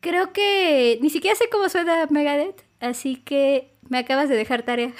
Creo 0.00 0.32
que 0.32 0.98
ni 1.02 1.10
siquiera 1.10 1.36
sé 1.36 1.44
cómo 1.52 1.68
suena 1.68 2.06
Megadeth, 2.10 2.64
así 2.80 3.16
que 3.16 3.74
me 3.88 3.98
acabas 3.98 4.28
de 4.28 4.36
dejar 4.36 4.62
tarea. 4.62 4.92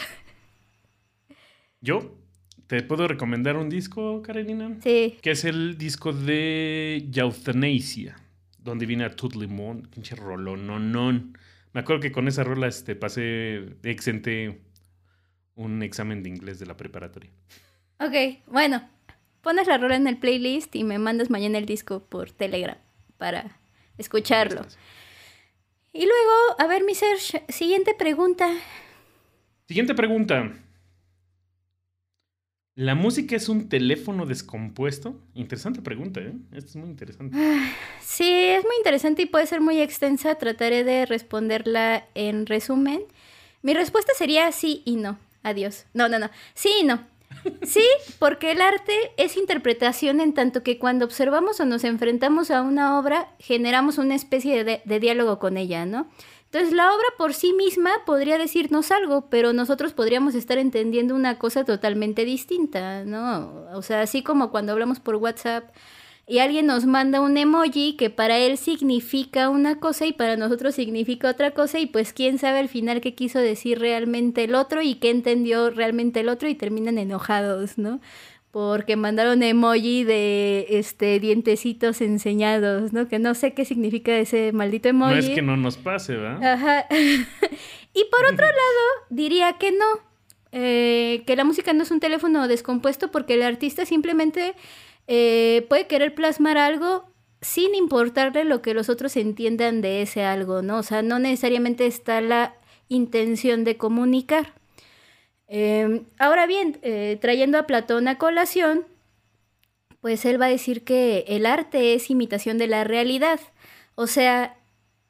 Yo 1.80 2.16
te 2.66 2.82
puedo 2.82 3.09
recomendar 3.09 3.57
un 3.57 3.68
disco, 3.70 4.22
Karenina, 4.22 4.76
Sí. 4.82 5.18
que 5.22 5.30
es 5.32 5.44
el 5.44 5.78
disco 5.78 6.12
de 6.12 7.09
Euthanasia, 7.14 8.16
donde 8.59 8.86
viene 8.86 9.05
a 9.05 9.16
Tut 9.16 9.34
Limón, 9.34 9.88
pinche 9.90 10.14
rolón, 10.14 10.66
no, 10.66 10.78
no. 10.78 11.12
Me 11.72 11.80
acuerdo 11.80 12.01
que 12.03 12.12
con 12.12 12.28
esa 12.28 12.44
rola 12.44 12.66
este, 12.66 12.94
pasé, 12.96 13.76
exenté 13.82 14.61
un 15.55 15.82
examen 15.82 16.22
de 16.22 16.28
inglés 16.28 16.59
de 16.59 16.66
la 16.66 16.76
preparatoria. 16.76 17.30
Ok, 17.98 18.42
bueno, 18.46 18.88
pones 19.43 19.66
la 19.66 19.78
rola 19.78 19.97
en 19.97 20.07
el 20.07 20.18
playlist 20.18 20.74
y 20.76 20.84
me 20.84 20.99
mandas 20.99 21.30
mañana 21.30 21.59
el 21.59 21.66
disco 21.66 22.01
por 22.01 22.30
Telegram 22.30 22.78
para 23.18 23.59
escucharlo. 23.99 24.66
Y 25.93 26.01
luego, 26.07 26.57
a 26.59 26.66
ver, 26.66 26.84
mi 26.84 26.95
Serge, 26.95 27.45
siguiente 27.49 27.95
pregunta. 27.95 28.49
Siguiente 29.66 29.95
pregunta. 29.95 30.53
¿La 32.76 32.95
música 32.95 33.36
es 33.36 33.49
un 33.49 33.68
teléfono 33.68 34.24
descompuesto? 34.24 35.20
Interesante 35.34 35.82
pregunta, 35.82 36.20
¿eh? 36.20 36.32
Esto 36.53 36.70
es 36.70 36.76
muy 36.76 36.88
interesante. 36.88 37.36
Sí, 38.01 38.32
es 38.32 38.64
muy 38.64 38.76
interesante 38.78 39.22
y 39.22 39.26
puede 39.26 39.47
ser 39.47 39.61
muy 39.61 39.80
extensa. 39.80 40.36
Trataré 40.36 40.84
de 40.84 41.05
responderla 41.05 42.07
en 42.14 42.47
resumen. 42.47 43.03
Mi 43.62 43.74
respuesta 43.74 44.12
sería 44.16 44.51
sí 44.53 44.82
y 44.86 44.97
no. 44.97 45.18
Adiós. 45.43 45.86
No, 45.95 46.09
no, 46.09 46.18
no. 46.18 46.30
Sí 46.55 46.70
y 46.80 46.84
no. 46.84 47.07
Sí, 47.62 47.84
porque 48.18 48.53
el 48.53 48.61
arte 48.61 48.93
es 49.16 49.36
interpretación 49.36 50.20
en 50.20 50.34
tanto 50.34 50.62
que 50.62 50.78
cuando 50.78 51.05
observamos 51.05 51.61
o 51.61 51.64
nos 51.64 51.84
enfrentamos 51.84 52.51
a 52.51 52.62
una 52.62 52.99
obra, 52.99 53.28
generamos 53.38 53.99
una 53.99 54.14
especie 54.14 54.64
de, 54.64 55.01
diálogo 55.01 55.38
con 55.38 55.57
ella, 55.57 55.86
¿no? 55.86 56.09
Entonces 56.47 56.72
la 56.72 56.93
obra 56.93 57.07
por 57.16 57.32
sí 57.32 57.53
misma 57.53 57.91
podría 58.05 58.36
decirnos 58.36 58.91
algo, 58.91 59.28
pero 59.30 59.53
nosotros 59.53 59.93
podríamos 59.93 60.34
estar 60.34 60.59
entendiendo 60.59 61.14
una 61.14 61.38
cosa 61.38 61.64
totalmente 61.64 62.24
distinta, 62.24 63.05
¿no? 63.05 63.66
O 63.72 63.82
sea, 63.82 64.03
así 64.03 64.22
como 64.22 64.51
cuando 64.51 64.72
hablamos 64.72 64.99
por 64.99 65.16
WhatsApp 65.16 65.70
y 66.27 66.39
alguien 66.39 66.66
nos 66.66 66.87
manda 66.87 67.21
un 67.21 67.37
emoji 67.37 67.97
que 67.97 68.09
para 68.09 68.39
él 68.39 68.57
significa 68.57 69.49
una 69.49 69.81
cosa 69.81 70.07
y 70.07 70.12
para 70.12 70.37
nosotros 70.37 70.75
significa 70.77 71.29
otra 71.29 71.51
cosa 71.51 71.81
y 71.81 71.87
pues 71.87 72.12
quién 72.12 72.39
sabe 72.39 72.61
al 72.61 72.68
final 72.68 73.01
qué 73.01 73.14
quiso 73.14 73.41
decir 73.41 73.81
realmente 73.81 74.45
el 74.45 74.55
otro 74.55 74.81
y 74.83 74.95
qué 74.97 75.11
entendió 75.11 75.71
realmente 75.71 76.21
el 76.21 76.29
otro 76.29 76.49
y 76.49 76.55
terminan 76.55 76.99
enojados, 76.99 77.79
¿no? 77.79 78.01
Porque 78.53 78.97
mandaron 78.97 79.43
emoji 79.43 80.05
de 80.05 80.66
este 80.71 81.18
dientecitos 81.21 82.01
enseñados, 82.01 82.93
¿no? 82.93 83.07
Que 83.09 83.18
no 83.18 83.35
sé 83.35 83.53
qué 83.55 83.64
significa 83.64 84.16
ese 84.16 84.53
maldito 84.53 84.89
emoji. 84.89 85.12
No 85.14 85.18
es 85.21 85.31
que 85.31 85.43
no 85.43 85.57
nos 85.57 85.77
pase, 85.77 86.16
¿verdad? 86.16 86.53
Ajá. 86.55 86.87
y 87.95 88.05
por 88.11 88.25
otro 88.27 88.47
lado, 88.47 89.07
diría 89.09 89.53
que 89.55 89.73
no. 89.73 89.85
eh, 90.53 91.23
que 91.27 91.37
la 91.37 91.45
música 91.45 91.73
no 91.73 91.83
es 91.85 91.91
un 91.93 92.01
teléfono 92.01 92.49
descompuesto 92.49 93.11
porque 93.12 93.35
el 93.35 93.43
artista 93.43 93.87
simplemente 93.87 94.55
eh, 95.07 95.66
puede 95.68 95.86
querer 95.86 96.14
plasmar 96.14 96.59
algo 96.59 97.05
sin 97.40 97.74
importarle 97.74 98.44
lo 98.44 98.62
que 98.62 98.74
los 98.74 98.88
otros 98.88 99.16
entiendan 99.16 99.80
de 99.80 100.03
ese 100.03 100.24
algo, 100.24 100.62
¿no? 100.62 100.78
O 100.78 100.82
sea, 100.82 101.03
no 101.03 101.18
necesariamente 101.18 101.86
está 101.86 102.20
la 102.20 102.55
intención 102.88 103.64
de 103.64 103.76
comunicar. 103.76 104.53
Eh, 105.48 106.03
ahora 106.18 106.46
bien, 106.46 106.78
eh, 106.82 107.18
trayendo 107.20 107.59
a 107.59 107.66
Platón 107.66 108.09
a 108.09 108.18
colación, 108.18 108.86
pues 110.01 110.24
él 110.24 110.40
va 110.40 110.46
a 110.46 110.51
decir 110.51 110.84
que 110.84 111.24
el 111.28 111.46
arte 111.46 111.94
es 111.94 112.11
imitación 112.11 112.59
de 112.59 112.66
la 112.66 112.84
realidad. 112.84 113.40
O 113.94 114.07
sea, 114.07 114.57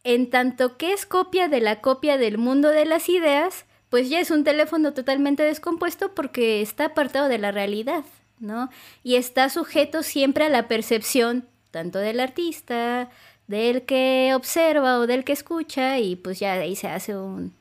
en 0.04 0.30
tanto 0.30 0.76
que 0.76 0.92
es 0.92 1.06
copia 1.06 1.48
de 1.48 1.60
la 1.60 1.80
copia 1.80 2.16
del 2.16 2.38
mundo 2.38 2.70
de 2.70 2.86
las 2.86 3.08
ideas, 3.08 3.66
pues 3.88 4.08
ya 4.08 4.20
es 4.20 4.30
un 4.30 4.44
teléfono 4.44 4.94
totalmente 4.94 5.42
descompuesto 5.42 6.14
porque 6.14 6.62
está 6.62 6.86
apartado 6.86 7.28
de 7.28 7.38
la 7.38 7.50
realidad, 7.52 8.04
¿no? 8.40 8.70
Y 9.02 9.14
está 9.14 9.48
sujeto 9.48 10.02
siempre 10.02 10.44
a 10.44 10.48
la 10.48 10.66
percepción 10.66 11.46
tanto 11.70 11.98
del 11.98 12.20
artista, 12.20 13.10
del 13.46 13.82
que 13.82 14.32
observa 14.34 14.98
o 14.98 15.06
del 15.06 15.24
que 15.24 15.32
escucha, 15.32 15.98
y 15.98 16.16
pues 16.16 16.40
ya 16.40 16.54
de 16.54 16.62
ahí 16.62 16.76
se 16.76 16.88
hace 16.88 17.16
un, 17.16 17.52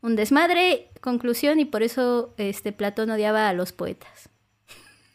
un 0.00 0.16
desmadre, 0.16 0.88
conclusión, 1.00 1.60
y 1.60 1.64
por 1.64 1.82
eso 1.82 2.34
este 2.38 2.72
Platón 2.72 3.10
odiaba 3.10 3.48
a 3.48 3.52
los 3.52 3.72
poetas. 3.72 4.30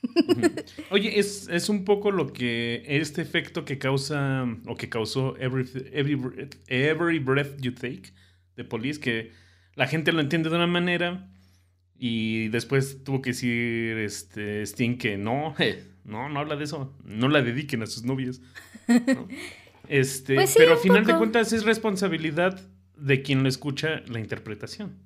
Oye, 0.91 1.19
es, 1.19 1.47
es 1.49 1.69
un 1.69 1.83
poco 1.83 2.11
lo 2.11 2.31
que 2.31 2.83
este 2.87 3.21
efecto 3.21 3.65
que 3.65 3.77
causa 3.77 4.45
o 4.65 4.75
que 4.75 4.89
causó 4.89 5.35
Every, 5.37 5.67
every, 5.91 6.49
Every 6.67 7.19
Breath 7.19 7.59
You 7.59 7.73
Take 7.73 8.13
de 8.55 8.63
Police, 8.63 8.99
que 8.99 9.31
la 9.75 9.87
gente 9.87 10.11
lo 10.11 10.21
entiende 10.21 10.49
de 10.49 10.55
una 10.55 10.67
manera 10.67 11.27
y 11.99 12.47
después 12.47 13.03
tuvo 13.03 13.21
que 13.21 13.31
decir 13.31 13.97
este 13.97 14.63
Sting 14.65 14.97
que 14.97 15.17
no, 15.17 15.53
eh, 15.59 15.83
no, 16.05 16.29
no 16.29 16.39
habla 16.39 16.55
de 16.55 16.63
eso, 16.63 16.95
no 17.03 17.27
la 17.27 17.41
dediquen 17.41 17.83
a 17.83 17.85
sus 17.85 18.03
novias. 18.03 18.41
¿no? 18.87 19.27
Este, 19.87 20.35
Pues 20.35 20.51
sí, 20.51 20.57
pero 20.59 20.73
al 20.73 20.77
final 20.77 21.03
de 21.03 21.17
cuentas 21.17 21.51
es 21.51 21.63
responsabilidad 21.63 22.61
de 22.95 23.23
quien 23.23 23.41
lo 23.41 23.49
escucha 23.49 24.03
la 24.05 24.19
interpretación. 24.19 24.99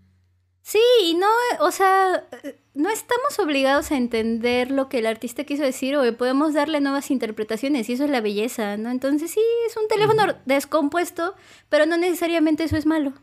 Sí, 0.61 0.79
y 1.03 1.13
no, 1.13 1.27
o 1.61 1.71
sea, 1.71 2.25
no 2.73 2.89
estamos 2.89 3.39
obligados 3.39 3.91
a 3.91 3.97
entender 3.97 4.71
lo 4.71 4.89
que 4.89 4.99
el 4.99 5.05
artista 5.05 5.45
quiso 5.45 5.63
decir 5.63 5.95
o 5.95 6.17
podemos 6.17 6.53
darle 6.53 6.81
nuevas 6.81 7.11
interpretaciones 7.11 7.89
y 7.89 7.93
eso 7.93 8.03
es 8.03 8.09
la 8.09 8.19
belleza, 8.19 8.75
¿no? 8.75 8.89
Entonces 8.89 9.31
sí, 9.31 9.41
es 9.67 9.77
un 9.77 9.87
teléfono 9.87 10.35
descompuesto, 10.45 11.35
pero 11.69 11.85
no 11.85 11.97
necesariamente 11.97 12.65
eso 12.65 12.75
es 12.75 12.85
malo. 12.85 13.13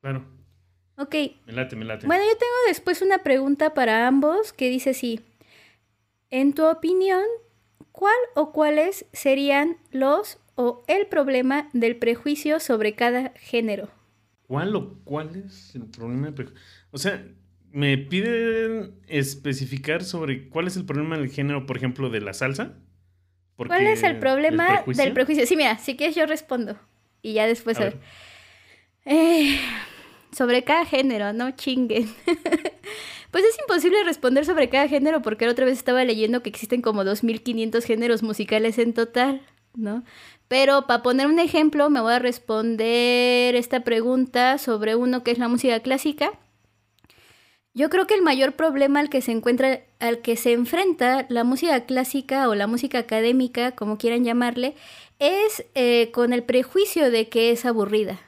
Claro. 0.00 0.33
Ok. 0.96 1.14
Me 1.46 1.52
late, 1.52 1.76
me 1.76 1.84
late. 1.84 2.06
Bueno, 2.06 2.22
yo 2.24 2.36
tengo 2.38 2.52
después 2.68 3.02
una 3.02 3.18
pregunta 3.22 3.74
para 3.74 4.06
ambos 4.06 4.52
que 4.52 4.68
dice 4.68 4.90
así. 4.90 5.20
En 6.30 6.52
tu 6.52 6.64
opinión, 6.66 7.22
¿cuál 7.92 8.14
o 8.34 8.52
cuáles 8.52 9.06
serían 9.12 9.76
los 9.90 10.38
o 10.56 10.84
el 10.86 11.06
problema 11.06 11.68
del 11.72 11.96
prejuicio 11.96 12.60
sobre 12.60 12.94
cada 12.94 13.30
género? 13.36 13.88
¿Cuál 14.46 14.74
o 14.76 14.98
cuál 15.04 15.34
es 15.46 15.74
el 15.74 15.86
problema 15.86 16.26
del 16.26 16.34
prejuicio? 16.34 16.60
O 16.90 16.98
sea, 16.98 17.24
me 17.72 17.98
piden 17.98 18.94
especificar 19.08 20.04
sobre 20.04 20.48
cuál 20.48 20.68
es 20.68 20.76
el 20.76 20.84
problema 20.84 21.16
del 21.18 21.28
género, 21.30 21.66
por 21.66 21.76
ejemplo, 21.76 22.08
de 22.10 22.20
la 22.20 22.34
salsa. 22.34 22.74
¿Cuál 23.56 23.68
Porque- 23.68 23.92
es 23.92 24.02
el 24.04 24.18
problema 24.18 24.64
¿del 24.66 24.74
prejuicio? 24.76 25.04
del 25.04 25.12
prejuicio? 25.12 25.46
Sí, 25.46 25.56
mira, 25.56 25.78
si 25.78 25.96
quieres 25.96 26.14
yo 26.14 26.26
respondo. 26.26 26.78
Y 27.22 27.32
ya 27.32 27.46
después 27.46 27.78
A 27.78 27.80
a 27.80 27.84
ver. 27.86 27.98
Eh, 29.06 29.58
sobre 30.34 30.64
cada 30.64 30.84
género, 30.84 31.32
no 31.32 31.52
chinguen. 31.52 32.12
pues 33.30 33.44
es 33.44 33.58
imposible 33.60 34.04
responder 34.04 34.44
sobre 34.44 34.68
cada 34.68 34.88
género 34.88 35.22
porque 35.22 35.46
la 35.46 35.52
otra 35.52 35.64
vez 35.64 35.78
estaba 35.78 36.04
leyendo 36.04 36.42
que 36.42 36.50
existen 36.50 36.82
como 36.82 37.04
2500 37.04 37.84
géneros 37.84 38.22
musicales 38.22 38.78
en 38.78 38.92
total, 38.94 39.42
¿no? 39.74 40.04
Pero 40.48 40.86
para 40.86 41.02
poner 41.02 41.26
un 41.26 41.38
ejemplo, 41.38 41.88
me 41.90 42.00
voy 42.00 42.12
a 42.12 42.18
responder 42.18 43.54
esta 43.56 43.80
pregunta 43.80 44.58
sobre 44.58 44.94
uno 44.94 45.24
que 45.24 45.30
es 45.30 45.38
la 45.38 45.48
música 45.48 45.80
clásica. 45.80 46.32
Yo 47.76 47.90
creo 47.90 48.06
que 48.06 48.14
el 48.14 48.22
mayor 48.22 48.52
problema 48.52 49.00
al 49.00 49.08
que 49.08 49.20
se 49.20 49.32
encuentra, 49.32 49.80
al 49.98 50.20
que 50.20 50.36
se 50.36 50.52
enfrenta 50.52 51.26
la 51.28 51.42
música 51.42 51.86
clásica 51.86 52.48
o 52.48 52.54
la 52.54 52.68
música 52.68 53.00
académica, 53.00 53.72
como 53.72 53.98
quieran 53.98 54.22
llamarle, 54.22 54.76
es 55.18 55.64
eh, 55.74 56.10
con 56.12 56.32
el 56.32 56.44
prejuicio 56.44 57.10
de 57.10 57.28
que 57.28 57.50
es 57.50 57.64
aburrida, 57.64 58.20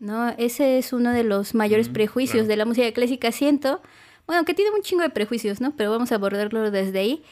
¿no? 0.00 0.30
Ese 0.38 0.78
es 0.78 0.92
uno 0.92 1.12
de 1.12 1.24
los 1.24 1.54
mayores 1.54 1.88
Mm, 1.88 1.92
prejuicios 1.92 2.42
claro. 2.42 2.48
de 2.48 2.56
la 2.56 2.64
música 2.66 2.92
clásica, 2.92 3.32
siento. 3.32 3.82
Bueno, 4.26 4.44
que 4.44 4.54
tiene 4.54 4.70
un 4.72 4.82
chingo 4.82 5.02
de 5.02 5.10
prejuicios, 5.10 5.60
¿no? 5.60 5.76
Pero 5.76 5.90
vamos 5.92 6.12
a 6.12 6.16
abordarlo 6.16 6.70
desde 6.70 6.98
ahí. 7.00 7.24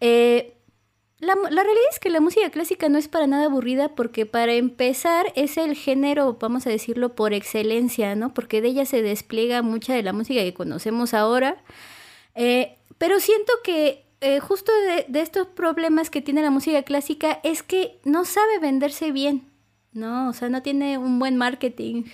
Eh, 0.00 0.54
la, 1.18 1.34
la 1.34 1.62
realidad 1.62 1.86
es 1.92 1.98
que 1.98 2.10
la 2.10 2.20
música 2.20 2.50
clásica 2.50 2.88
no 2.90 2.98
es 2.98 3.08
para 3.08 3.26
nada 3.26 3.46
aburrida 3.46 3.94
porque 3.94 4.26
para 4.26 4.52
empezar 4.54 5.32
es 5.34 5.56
el 5.56 5.74
género, 5.74 6.36
vamos 6.40 6.66
a 6.66 6.70
decirlo, 6.70 7.14
por 7.14 7.32
excelencia, 7.32 8.14
¿no? 8.16 8.34
Porque 8.34 8.60
de 8.60 8.68
ella 8.68 8.84
se 8.84 9.00
despliega 9.02 9.62
mucha 9.62 9.94
de 9.94 10.02
la 10.02 10.12
música 10.12 10.42
que 10.42 10.52
conocemos 10.54 11.14
ahora. 11.14 11.56
Eh, 12.34 12.76
pero 12.98 13.20
siento 13.20 13.52
que 13.64 14.04
eh, 14.20 14.40
justo 14.40 14.72
de, 14.88 15.06
de 15.08 15.20
estos 15.22 15.46
problemas 15.46 16.10
que 16.10 16.20
tiene 16.22 16.42
la 16.42 16.50
música 16.50 16.82
clásica 16.82 17.40
es 17.44 17.62
que 17.62 17.98
no 18.04 18.24
sabe 18.24 18.58
venderse 18.60 19.10
bien, 19.12 19.48
¿no? 19.96 20.28
O 20.28 20.32
sea, 20.32 20.48
no 20.48 20.62
tiene 20.62 20.98
un 20.98 21.18
buen 21.18 21.36
marketing. 21.36 22.04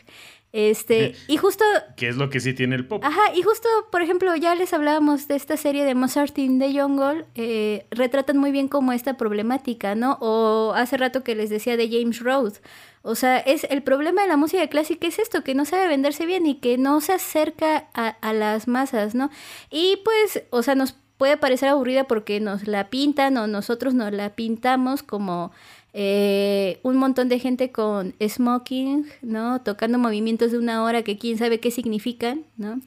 Este, 0.52 1.14
y 1.28 1.38
justo 1.38 1.64
Que 1.96 2.08
es 2.08 2.16
lo 2.16 2.28
que 2.28 2.40
sí 2.40 2.52
tiene 2.52 2.76
el 2.76 2.86
pop. 2.86 3.02
Ajá, 3.04 3.34
y 3.34 3.42
justo, 3.42 3.68
por 3.90 4.02
ejemplo, 4.02 4.34
ya 4.36 4.54
les 4.54 4.72
hablábamos 4.72 5.26
de 5.28 5.36
esta 5.36 5.56
serie 5.56 5.84
de 5.84 5.94
Mozart 5.94 6.36
in 6.38 6.58
the 6.58 6.78
Jungle, 6.78 7.24
eh, 7.34 7.86
retratan 7.90 8.36
muy 8.36 8.52
bien 8.52 8.68
como 8.68 8.92
esta 8.92 9.16
problemática, 9.16 9.94
¿no? 9.94 10.18
O 10.20 10.72
hace 10.74 10.96
rato 10.96 11.24
que 11.24 11.34
les 11.34 11.50
decía 11.50 11.76
de 11.76 11.88
James 11.88 12.20
Rhodes. 12.20 12.62
O 13.00 13.14
sea, 13.14 13.38
es 13.38 13.64
el 13.64 13.82
problema 13.82 14.22
de 14.22 14.28
la 14.28 14.36
música 14.36 14.66
clásica 14.68 15.08
es 15.08 15.18
esto, 15.18 15.42
que 15.42 15.54
no 15.54 15.64
sabe 15.64 15.88
venderse 15.88 16.26
bien 16.26 16.46
y 16.46 16.56
que 16.56 16.78
no 16.78 17.00
se 17.00 17.14
acerca 17.14 17.88
a, 17.94 18.08
a 18.08 18.32
las 18.32 18.68
masas, 18.68 19.14
¿no? 19.14 19.30
Y 19.70 19.98
pues, 20.04 20.44
o 20.50 20.62
sea, 20.62 20.74
nos 20.74 20.94
puede 21.16 21.36
parecer 21.36 21.68
aburrida 21.68 22.04
porque 22.04 22.40
nos 22.40 22.66
la 22.66 22.90
pintan 22.90 23.36
o 23.36 23.46
nosotros 23.46 23.94
nos 23.94 24.12
la 24.12 24.30
pintamos 24.30 25.02
como 25.02 25.52
eh, 25.94 26.78
un 26.82 26.96
montón 26.96 27.28
de 27.28 27.38
gente 27.38 27.70
con 27.70 28.14
smoking, 28.26 29.06
¿no? 29.22 29.60
Tocando 29.60 29.98
movimientos 29.98 30.52
de 30.52 30.58
una 30.58 30.82
hora 30.84 31.02
que 31.02 31.18
quién 31.18 31.38
sabe 31.38 31.60
qué 31.60 31.70
significan, 31.70 32.44
¿no? 32.56 32.80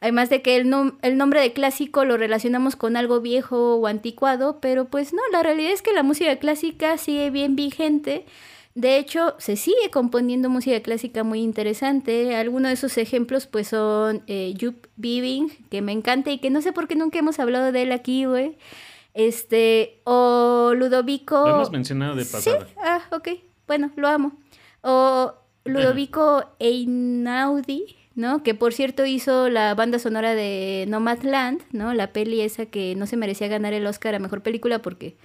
Además 0.00 0.30
de 0.30 0.42
que 0.42 0.56
el, 0.56 0.66
nom- 0.66 0.94
el 1.02 1.16
nombre 1.16 1.40
de 1.40 1.52
clásico 1.52 2.04
lo 2.04 2.16
relacionamos 2.16 2.76
con 2.76 2.96
algo 2.96 3.20
viejo 3.20 3.76
o 3.76 3.86
anticuado, 3.86 4.58
pero 4.60 4.84
pues 4.86 5.12
no, 5.12 5.22
la 5.32 5.42
realidad 5.42 5.72
es 5.72 5.82
que 5.82 5.92
la 5.92 6.02
música 6.04 6.36
clásica 6.36 6.96
sigue 6.98 7.30
bien 7.30 7.56
vigente. 7.56 8.24
De 8.76 8.96
hecho, 8.96 9.34
se 9.38 9.56
sigue 9.56 9.90
componiendo 9.90 10.48
música 10.50 10.80
clásica 10.80 11.24
muy 11.24 11.40
interesante. 11.40 12.36
Algunos 12.36 12.68
de 12.68 12.74
esos 12.74 12.96
ejemplos 12.96 13.46
pues 13.46 13.66
son 13.68 14.22
eh, 14.28 14.54
Biving, 14.96 15.50
que 15.68 15.82
me 15.82 15.90
encanta 15.90 16.30
y 16.30 16.38
que 16.38 16.50
no 16.50 16.62
sé 16.62 16.72
por 16.72 16.86
qué 16.86 16.94
nunca 16.94 17.18
hemos 17.18 17.40
hablado 17.40 17.72
de 17.72 17.82
él 17.82 17.90
aquí, 17.90 18.24
güey. 18.24 18.56
Este, 19.14 20.00
o 20.04 20.72
Ludovico... 20.74 21.46
Lo 21.46 21.56
hemos 21.56 21.70
mencionado 21.70 22.14
de 22.14 22.24
pasada. 22.24 22.66
Sí, 22.66 22.74
ah, 22.82 23.02
ok. 23.10 23.28
Bueno, 23.66 23.90
lo 23.96 24.08
amo. 24.08 24.32
O 24.82 25.34
Ludovico 25.64 26.44
Einaudi, 26.58 27.96
¿no? 28.14 28.42
Que 28.42 28.54
por 28.54 28.72
cierto 28.72 29.06
hizo 29.06 29.48
la 29.48 29.74
banda 29.74 29.98
sonora 29.98 30.34
de 30.34 30.86
Nomadland, 30.88 31.62
¿no? 31.72 31.94
La 31.94 32.12
peli 32.12 32.40
esa 32.40 32.66
que 32.66 32.94
no 32.94 33.06
se 33.06 33.16
merecía 33.16 33.48
ganar 33.48 33.74
el 33.74 33.86
Oscar 33.86 34.14
a 34.14 34.18
Mejor 34.18 34.42
Película 34.42 34.80
porque, 34.80 35.16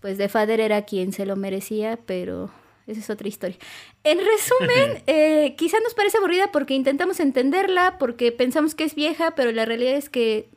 pues, 0.00 0.18
The 0.18 0.28
Father 0.28 0.60
era 0.60 0.82
quien 0.82 1.12
se 1.12 1.26
lo 1.26 1.36
merecía, 1.36 1.98
pero 2.04 2.50
esa 2.86 3.00
es 3.00 3.10
otra 3.10 3.28
historia. 3.28 3.56
En 4.02 4.18
resumen, 4.18 5.02
eh, 5.06 5.54
quizá 5.56 5.78
nos 5.80 5.94
parece 5.94 6.18
aburrida 6.18 6.50
porque 6.50 6.74
intentamos 6.74 7.20
entenderla, 7.20 7.96
porque 7.98 8.32
pensamos 8.32 8.74
que 8.74 8.84
es 8.84 8.94
vieja, 8.94 9.34
pero 9.36 9.52
la 9.52 9.64
realidad 9.64 9.94
es 9.94 10.08
que 10.08 10.50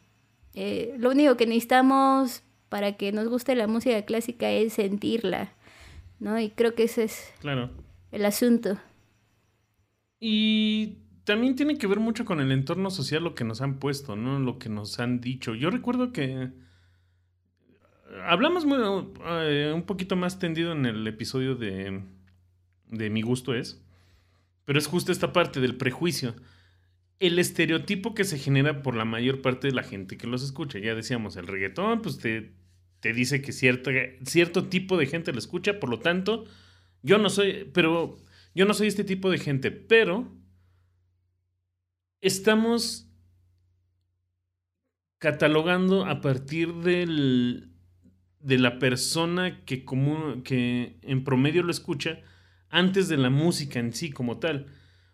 eh, 0.56 0.96
lo 0.98 1.12
único 1.12 1.38
que 1.38 1.46
necesitamos 1.46 2.42
para 2.76 2.98
que 2.98 3.14
nos 3.14 3.30
guste 3.30 3.56
la 3.56 3.68
música 3.68 4.02
clásica 4.02 4.52
es 4.52 4.74
sentirla, 4.74 5.54
¿no? 6.20 6.38
Y 6.38 6.50
creo 6.50 6.76
que 6.76 6.84
ese 6.84 7.06
es 7.06 7.34
Claro. 7.40 7.70
el 8.12 8.26
asunto. 8.26 8.78
Y 10.20 10.98
también 11.24 11.56
tiene 11.56 11.78
que 11.78 11.88
ver 11.88 12.02
mucho 12.02 12.26
con 12.26 12.42
el 12.42 12.52
entorno 12.52 12.90
social 12.92 13.24
lo 13.24 13.34
que 13.34 13.46
nos 13.46 13.62
han 13.62 13.80
puesto, 13.80 14.18
¿no? 14.18 14.40
Lo 14.40 14.60
que 14.60 14.68
nos 14.68 15.00
han 15.00 15.22
dicho. 15.22 15.56
Yo 15.56 15.70
recuerdo 15.70 16.12
que 16.12 16.50
hablamos 18.26 18.66
muy, 18.66 18.78
eh, 19.26 19.72
un 19.74 19.84
poquito 19.84 20.18
más 20.18 20.38
tendido 20.38 20.74
en 20.74 20.86
el 20.86 21.08
episodio 21.08 21.56
de, 21.56 22.02
de 22.90 23.10
Mi 23.10 23.22
gusto 23.22 23.54
es, 23.56 23.82
pero 24.66 24.80
es 24.80 24.88
justo 24.88 25.14
esta 25.14 25.32
parte 25.32 25.62
del 25.62 25.78
prejuicio. 25.78 26.36
El 27.20 27.40
estereotipo 27.40 28.14
que 28.16 28.26
se 28.26 28.38
genera 28.38 28.82
por 28.84 28.98
la 28.98 29.06
mayor 29.06 29.42
parte 29.42 29.68
de 29.68 29.74
la 29.74 29.84
gente 29.84 30.18
que 30.18 30.28
los 30.28 30.44
escucha. 30.44 30.80
Ya 30.80 30.94
decíamos, 30.94 31.38
el 31.38 31.48
reggaetón, 31.48 32.02
pues 32.02 32.18
te, 32.18 32.52
te 33.06 33.14
dice 33.14 33.40
que 33.40 33.52
cierta, 33.52 33.92
cierto 34.24 34.68
tipo 34.68 34.98
de 34.98 35.06
gente 35.06 35.32
lo 35.32 35.38
escucha, 35.38 35.80
por 35.80 35.92
lo 35.92 36.00
tanto, 36.00 36.46
yo 37.04 37.20
no 37.20 37.30
soy, 37.30 37.70
pero 37.72 38.18
yo 38.56 38.66
no 38.66 38.74
soy 38.74 38.88
este 38.88 39.04
tipo 39.04 39.30
de 39.30 39.38
gente, 39.38 39.70
pero 39.70 40.36
estamos 42.20 43.08
catalogando 45.20 46.08
a 46.08 46.20
partir 46.20 46.74
del, 46.74 47.76
de 48.40 48.58
la 48.58 48.80
persona 48.80 49.64
que, 49.66 49.86
común, 49.86 50.42
que 50.42 50.98
en 51.04 51.24
promedio 51.24 51.62
lo 51.62 51.70
escucha 51.70 52.22
antes 52.70 53.08
de 53.08 53.18
la 53.18 53.30
música 53.30 53.78
en 53.80 53.94
sí 53.94 54.10
como 54.10 54.40
tal. 54.40 54.66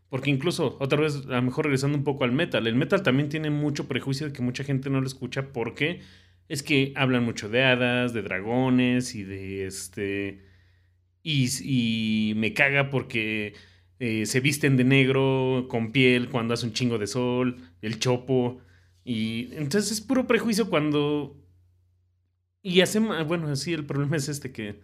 Porque 0.08 0.30
incluso, 0.30 0.78
otra 0.80 1.02
vez, 1.02 1.26
a 1.28 1.36
lo 1.36 1.42
mejor 1.42 1.66
regresando 1.66 1.98
un 1.98 2.06
poco 2.06 2.24
al 2.24 2.32
metal, 2.32 2.68
el 2.68 2.76
metal 2.76 3.04
también 3.04 3.28
tiene 3.28 3.50
mucho 3.50 3.90
prejuicio 3.90 4.28
de 4.28 4.32
que 4.32 4.42
mucha 4.42 4.64
gente 4.64 4.90
no 4.90 5.02
lo 5.02 5.08
escucha 5.08 5.52
porque 5.52 6.00
es 6.48 6.64
que 6.64 6.94
hablan 6.96 7.24
mucho 7.24 7.50
de 7.50 7.64
hadas, 7.64 8.14
de 8.14 8.22
dragones 8.22 9.16
y 9.16 9.24
de 9.24 9.66
este... 9.66 10.46
Y, 11.24 11.50
y 11.62 12.34
me 12.36 12.54
caga 12.54 12.90
porque 12.90 13.54
eh, 14.00 14.26
se 14.26 14.40
visten 14.40 14.78
de 14.78 14.84
negro 14.84 15.68
con 15.70 15.92
piel 15.92 16.30
cuando 16.30 16.56
hace 16.56 16.66
un 16.66 16.74
chingo 16.74 16.98
de 16.98 17.06
sol, 17.08 17.58
el 17.82 18.00
chopo. 18.00 18.60
Y 19.04 19.50
entonces 19.54 19.92
es 19.92 20.02
puro 20.02 20.28
prejuicio 20.28 20.70
cuando... 20.70 21.38
Y 22.64 22.82
hacemos, 22.82 23.26
bueno, 23.28 23.56
sí, 23.56 23.74
el 23.74 23.86
problema 23.86 24.18
es 24.18 24.30
este 24.30 24.52
que 24.52 24.82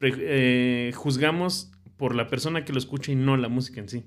eh, 0.00 0.92
juzgamos 0.94 1.72
por 1.96 2.14
la 2.14 2.28
persona 2.28 2.64
que 2.64 2.72
lo 2.72 2.78
escucha 2.78 3.12
y 3.12 3.16
no 3.16 3.36
la 3.36 3.48
música 3.48 3.80
en 3.80 3.88
sí. 3.88 4.04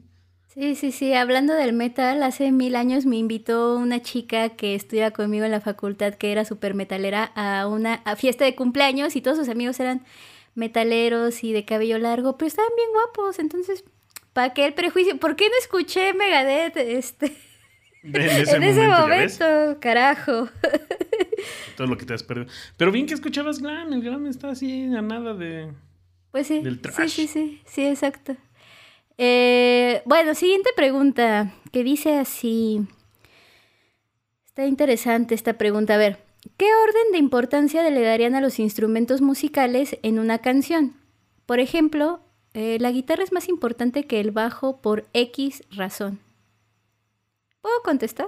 Sí, 0.54 0.76
sí, 0.76 0.92
sí. 0.92 1.14
Hablando 1.14 1.54
del 1.54 1.74
metal, 1.74 2.24
hace 2.24 2.52
mil 2.52 2.76
años 2.76 3.06
me 3.06 3.18
invitó 3.18 3.76
una 3.78 4.02
chica 4.02 4.50
que 4.50 4.74
estudia 4.76 5.12
conmigo 5.12 5.46
en 5.46 5.52
la 5.52 5.62
facultad, 5.62 6.16
que 6.16 6.32
era 6.32 6.44
súper 6.44 6.74
metalera, 6.74 7.32
a 7.36 7.68
una 7.68 7.96
a 8.06 8.16
fiesta 8.16 8.46
de 8.46 8.56
cumpleaños 8.56 9.16
y 9.16 9.22
todos 9.22 9.38
sus 9.38 9.48
amigos 9.50 9.80
eran 9.80 10.04
metaleros 10.56 11.44
y 11.44 11.54
de 11.54 11.66
cabello 11.66 12.00
largo, 12.00 12.38
pero 12.38 12.48
estaban 12.48 12.72
bien 12.76 12.90
guapos. 12.92 13.38
Entonces, 13.38 13.84
¿para 14.34 14.54
qué 14.54 14.66
el 14.66 14.74
prejuicio? 14.74 15.18
¿Por 15.20 15.36
qué 15.36 15.46
no 15.50 15.56
escuché 15.62 16.14
Megadeth 16.14 16.78
este, 16.78 17.38
En 18.04 18.16
ese, 18.16 18.56
en 18.56 18.64
ese 18.64 18.88
momento, 18.88 18.98
¿ya 18.98 19.06
ves? 19.06 19.40
momento? 19.40 19.80
Carajo. 19.80 20.50
Todo 21.78 21.88
lo 21.88 21.98
que 21.98 22.06
te 22.06 22.14
has 22.16 22.24
perdido. 22.24 22.52
Pero 22.76 22.92
bien 22.92 23.06
que 23.06 23.14
escuchabas 23.14 23.60
glam, 23.62 23.94
el 23.94 24.02
glam 24.02 24.26
está 24.26 24.50
así 24.50 24.84
a 24.96 25.02
nada 25.02 25.34
de... 25.36 25.72
Pues 26.32 26.48
sí. 26.48 26.62
Del 26.62 26.76
Sí, 26.76 26.82
trash. 26.82 27.10
sí, 27.10 27.28
sí, 27.28 27.62
sí, 27.66 27.86
exacto. 27.86 28.36
Eh, 29.22 30.02
bueno, 30.06 30.34
siguiente 30.34 30.70
pregunta, 30.78 31.54
que 31.74 31.84
dice 31.84 32.18
así. 32.18 32.88
Está 34.46 34.66
interesante 34.66 35.36
esta 35.36 35.58
pregunta. 35.58 35.96
A 35.96 35.98
ver, 35.98 36.24
¿qué 36.56 36.68
orden 36.74 37.12
de 37.12 37.18
importancia 37.18 37.88
le 37.90 38.02
darían 38.02 38.34
a 38.36 38.40
los 38.40 38.60
instrumentos 38.60 39.20
musicales 39.20 40.00
en 40.04 40.20
una 40.20 40.38
canción? 40.38 40.96
Por 41.46 41.60
ejemplo, 41.60 42.22
eh, 42.54 42.78
la 42.80 42.92
guitarra 42.92 43.24
es 43.24 43.34
más 43.34 43.50
importante 43.50 44.06
que 44.06 44.22
el 44.22 44.32
bajo 44.32 44.82
por 44.82 45.06
X 45.12 45.64
razón. 45.70 46.22
¿Puedo 47.60 47.82
contestar? 47.84 48.28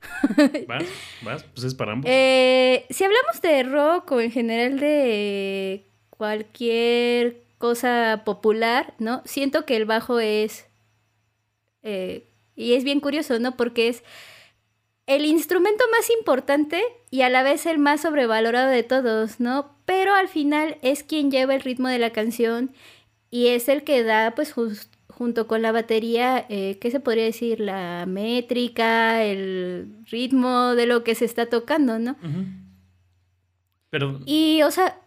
¿Vas? 0.66 0.86
¿Vas? 1.22 1.44
Pues 1.44 1.62
es 1.62 1.74
para 1.76 1.92
ambos. 1.92 2.10
Eh, 2.12 2.84
si 2.90 3.04
hablamos 3.04 3.40
de 3.42 3.62
rock 3.62 4.10
o 4.10 4.20
en 4.20 4.32
general 4.32 4.80
de 4.80 5.86
cualquier 6.10 7.45
cosa 7.58 8.22
popular, 8.24 8.94
¿no? 8.98 9.22
Siento 9.24 9.64
que 9.64 9.76
el 9.76 9.84
bajo 9.84 10.18
es... 10.18 10.66
eh, 11.82 12.28
y 12.54 12.72
es 12.72 12.84
bien 12.84 13.00
curioso, 13.00 13.38
¿no? 13.38 13.56
Porque 13.56 13.88
es 13.88 14.02
el 15.06 15.24
instrumento 15.24 15.84
más 15.92 16.10
importante 16.10 16.82
y 17.10 17.20
a 17.20 17.28
la 17.28 17.42
vez 17.42 17.66
el 17.66 17.78
más 17.78 18.00
sobrevalorado 18.02 18.70
de 18.70 18.82
todos, 18.82 19.40
¿no? 19.40 19.76
Pero 19.84 20.14
al 20.14 20.28
final 20.28 20.78
es 20.82 21.02
quien 21.02 21.30
lleva 21.30 21.54
el 21.54 21.60
ritmo 21.60 21.88
de 21.88 21.98
la 21.98 22.10
canción 22.10 22.72
y 23.30 23.48
es 23.48 23.68
el 23.68 23.84
que 23.84 24.02
da, 24.02 24.34
pues, 24.34 24.54
junto 25.08 25.46
con 25.46 25.62
la 25.62 25.72
batería, 25.72 26.44
eh, 26.48 26.78
¿qué 26.80 26.90
se 26.90 27.00
podría 27.00 27.24
decir? 27.24 27.60
La 27.60 28.04
métrica, 28.06 29.22
el 29.22 30.04
ritmo 30.10 30.74
de 30.74 30.86
lo 30.86 31.04
que 31.04 31.14
se 31.14 31.24
está 31.24 31.46
tocando, 31.46 31.98
¿no? 31.98 32.16
Pero 33.90 34.20
Y, 34.26 34.62
o 34.62 34.70
sea, 34.70 34.98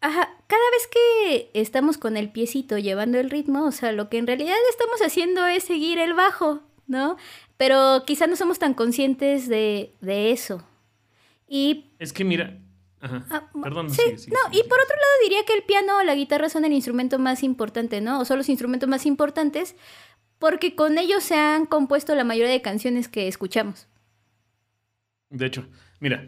ajá, 0.00 0.30
cada 0.46 0.70
vez 0.70 0.88
que 0.88 1.50
estamos 1.54 1.98
con 1.98 2.16
el 2.16 2.30
piecito 2.30 2.78
llevando 2.78 3.18
el 3.18 3.30
ritmo, 3.30 3.64
o 3.66 3.72
sea, 3.72 3.92
lo 3.92 4.08
que 4.08 4.18
en 4.18 4.26
realidad 4.26 4.56
estamos 4.70 5.00
haciendo 5.02 5.46
es 5.46 5.64
seguir 5.64 5.98
el 5.98 6.14
bajo, 6.14 6.62
¿no? 6.86 7.16
Pero 7.56 8.04
quizá 8.06 8.26
no 8.26 8.36
somos 8.36 8.58
tan 8.58 8.74
conscientes 8.74 9.48
de, 9.48 9.94
de 10.00 10.30
eso. 10.32 10.62
Y, 11.48 11.92
es 11.98 12.12
que 12.12 12.24
mira. 12.24 12.58
Ajá. 13.00 13.26
ah, 13.30 13.50
Perdón, 13.62 13.90
sí, 13.90 14.02
sigue, 14.02 14.18
sigue, 14.18 14.36
no, 14.36 14.50
sigue, 14.50 14.64
y 14.64 14.68
por 14.68 14.80
otro 14.80 14.96
lado 14.96 15.12
diría 15.22 15.44
que 15.44 15.52
el 15.52 15.62
piano 15.62 15.98
o 15.98 16.02
la 16.02 16.14
guitarra 16.14 16.48
son 16.48 16.64
el 16.64 16.72
instrumento 16.72 17.18
más 17.18 17.42
importante, 17.42 18.00
¿no? 18.00 18.20
O 18.20 18.24
son 18.24 18.38
los 18.38 18.48
instrumentos 18.48 18.88
más 18.88 19.06
importantes 19.06 19.76
porque 20.38 20.74
con 20.74 20.98
ellos 20.98 21.24
se 21.24 21.34
han 21.34 21.66
compuesto 21.66 22.14
la 22.14 22.24
mayoría 22.24 22.52
de 22.52 22.62
canciones 22.62 23.08
que 23.08 23.28
escuchamos. 23.28 23.88
De 25.30 25.46
hecho, 25.46 25.66
mira, 26.00 26.26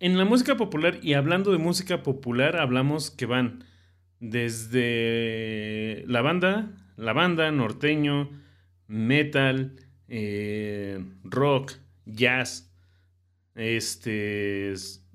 en 0.00 0.18
la 0.18 0.24
música 0.24 0.56
popular, 0.56 0.98
y 1.02 1.12
hablando 1.14 1.52
de 1.52 1.58
música 1.58 2.02
popular, 2.02 2.56
hablamos 2.56 3.10
que 3.10 3.26
van 3.26 3.64
desde 4.18 6.04
la 6.06 6.22
banda, 6.22 6.74
la 6.96 7.12
banda, 7.12 7.50
norteño, 7.52 8.30
metal, 8.86 9.76
eh, 10.08 11.04
rock, 11.22 11.74
jazz, 12.06 12.74
este, 13.54 14.72
es 14.72 15.06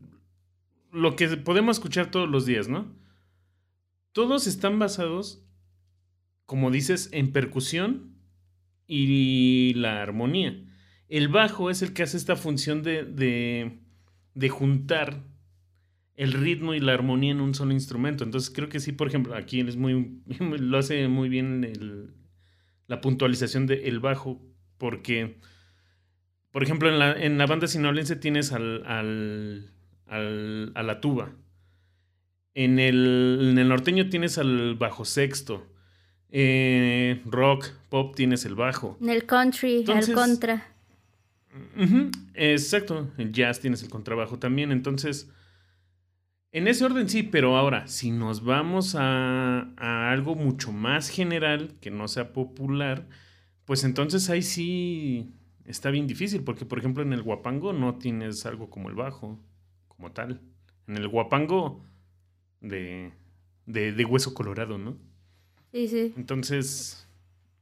lo 0.91 1.15
que 1.15 1.27
podemos 1.38 1.77
escuchar 1.77 2.11
todos 2.11 2.29
los 2.29 2.45
días, 2.45 2.67
¿no? 2.67 2.95
Todos 4.11 4.47
están 4.47 4.79
basados, 4.79 5.43
como 6.45 6.71
dices, 6.71 7.09
en 7.11 7.31
percusión 7.31 8.15
y 8.88 9.73
la 9.75 10.01
armonía. 10.01 10.63
El 11.09 11.27
bajo 11.27 11.69
es 11.69 11.81
el 11.81 11.93
que 11.93 12.03
hace 12.03 12.17
esta 12.17 12.36
función 12.36 12.81
de, 12.81 13.79
de 14.36 14.49
juntar 14.49 15.23
el 16.15 16.31
ritmo 16.33 16.73
y 16.73 16.79
la 16.79 16.93
armonía 16.93 17.31
en 17.31 17.41
un 17.41 17.53
solo 17.55 17.71
instrumento. 17.73 18.23
Entonces 18.23 18.49
creo 18.53 18.69
que 18.69 18.79
sí, 18.79 18.91
por 18.91 19.07
ejemplo, 19.07 19.36
aquí 19.36 19.59
es 19.61 19.75
muy, 19.75 20.21
lo 20.39 20.77
hace 20.77 21.07
muy 21.07 21.27
bien 21.29 21.63
el- 21.63 22.11
la 22.88 23.01
puntualización 23.01 23.65
del 23.65 23.99
bajo, 23.99 24.39
porque, 24.77 25.39
por 26.51 26.61
ejemplo, 26.61 26.88
en 26.88 26.99
la, 26.99 27.13
en 27.19 27.38
la 27.39 27.47
banda 27.47 27.65
sinaloense 27.67 28.15
tienes 28.15 28.51
al, 28.51 28.86
al, 28.86 29.71
al- 30.05 30.71
a 30.75 30.83
la 30.83 31.01
tuba. 31.01 31.31
En 32.53 32.77
el, 32.79 33.39
en 33.51 33.57
el 33.57 33.67
norteño 33.67 34.07
tienes 34.09 34.38
al 34.38 34.75
bajo 34.75 35.03
sexto. 35.03 35.67
Eh, 36.29 37.21
rock, 37.25 37.65
pop 37.89 38.15
tienes 38.15 38.45
el 38.45 38.55
bajo. 38.55 38.97
En 39.01 39.09
el 39.09 39.25
country, 39.25 39.77
Entonces- 39.79 40.09
al 40.09 40.15
contra. 40.15 40.74
Exacto, 42.34 43.12
el 43.18 43.32
jazz 43.32 43.60
tienes 43.60 43.82
el 43.84 43.89
contrabajo 43.89 44.39
también, 44.39 44.72
entonces, 44.72 45.32
en 46.51 46.68
ese 46.68 46.86
orden 46.86 47.10
sí, 47.10 47.24
pero 47.24 47.58
ahora, 47.58 47.88
si 47.88 48.12
nos 48.12 48.43
vamos 48.43 48.95
a, 48.97 49.72
a 49.78 50.12
algo 50.12 50.36
mucho 50.36 50.72
más 50.72 51.10
general, 51.10 51.76
que 51.82 51.91
no 51.91 52.08
sea 52.08 52.32
popular, 52.34 53.08
pues 53.66 53.84
entonces 53.84 54.30
ahí 54.30 54.41
sí 54.41 55.34
está 55.66 55.89
bien 55.89 56.08
difícil, 56.08 56.43
porque 56.43 56.66
por 56.66 56.80
ejemplo 56.80 57.03
en 57.03 57.12
el 57.14 57.24
guapango 57.24 57.74
no 57.74 57.95
tienes 57.95 58.45
algo 58.45 58.70
como 58.70 58.89
el 58.89 58.95
bajo, 58.95 59.39
como 59.88 60.12
tal. 60.12 60.41
En 60.88 60.97
el 60.97 61.08
guapango 61.08 61.84
de, 62.62 63.12
de, 63.66 63.91
de 63.91 64.06
hueso 64.06 64.34
colorado, 64.34 64.78
¿no? 64.78 64.97
Sí, 65.74 65.88
sí. 65.88 66.14
Entonces, 66.16 67.08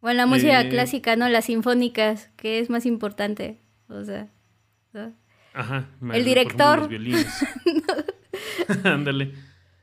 O 0.01 0.09
en 0.09 0.17
la 0.17 0.25
música 0.25 0.61
Eh, 0.61 0.69
clásica, 0.69 1.15
¿no? 1.15 1.29
Las 1.29 1.45
sinfónicas, 1.45 2.29
que 2.35 2.59
es 2.59 2.69
más 2.69 2.85
importante. 2.85 3.59
O 3.89 4.03
sea, 4.03 4.31
¿no? 4.93 5.13
Ajá. 5.53 5.89
El 6.13 6.25
director. 6.25 6.79
los 6.79 6.89
violines. 6.89 7.27
Ándale. 8.83 9.33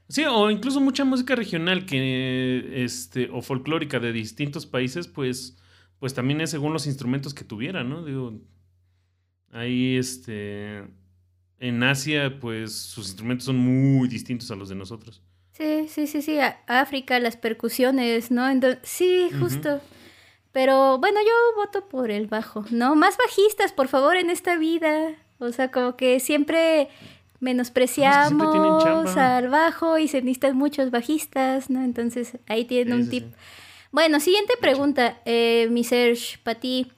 Sí, 0.08 0.24
o 0.24 0.50
incluso 0.50 0.80
mucha 0.80 1.04
música 1.04 1.36
regional 1.36 1.86
que 1.86 2.82
este 2.84 3.28
o 3.32 3.42
folclórica 3.42 4.00
de 4.00 4.12
distintos 4.12 4.66
países, 4.66 5.06
pues 5.06 5.56
pues 6.00 6.14
también 6.14 6.40
es 6.40 6.50
según 6.50 6.72
los 6.72 6.86
instrumentos 6.86 7.34
que 7.34 7.44
tuvieran, 7.44 7.88
¿no? 7.90 8.04
Digo, 8.04 8.40
ahí 9.52 9.96
este 9.96 10.84
en 11.58 11.82
Asia 11.82 12.38
pues 12.40 12.74
sus 12.74 13.06
instrumentos 13.08 13.44
son 13.44 13.56
muy 13.58 14.08
distintos 14.08 14.50
a 14.50 14.56
los 14.56 14.68
de 14.68 14.74
nosotros. 14.74 15.22
Sí, 15.52 15.86
sí, 15.88 16.06
sí, 16.06 16.22
sí. 16.22 16.38
a- 16.38 16.60
África, 16.66 17.20
las 17.20 17.36
percusiones, 17.36 18.30
¿no? 18.30 18.48
Entonces, 18.48 18.80
sí, 18.82 19.28
justo. 19.38 19.80
Pero 20.52 20.98
bueno, 20.98 21.20
yo 21.20 21.62
voto 21.62 21.86
por 21.88 22.10
el 22.10 22.26
bajo, 22.26 22.64
¿no? 22.70 22.96
Más 22.96 23.16
bajistas, 23.16 23.72
por 23.72 23.88
favor, 23.88 24.16
en 24.16 24.30
esta 24.30 24.56
vida. 24.56 25.14
O 25.38 25.52
sea, 25.52 25.70
como 25.70 25.96
que 25.96 26.18
siempre 26.20 26.88
menospreciamos 27.38 29.16
al 29.16 29.48
bajo 29.48 29.98
y 29.98 30.08
se 30.08 30.18
necesitan 30.20 30.56
muchos 30.56 30.90
bajistas, 30.90 31.70
¿no? 31.70 31.82
Entonces, 31.82 32.32
ahí 32.48 32.64
tienen 32.64 32.94
Sí, 32.94 33.00
un 33.00 33.04
sí, 33.04 33.10
tip. 33.10 33.24
sí. 33.30 33.34
Bueno, 33.92 34.20
siguiente 34.20 34.54
pregunta, 34.60 35.18
eh, 35.24 35.68
mi 35.70 35.84
Serge, 35.84 36.38
para 36.42 36.58
ti. 36.60 36.90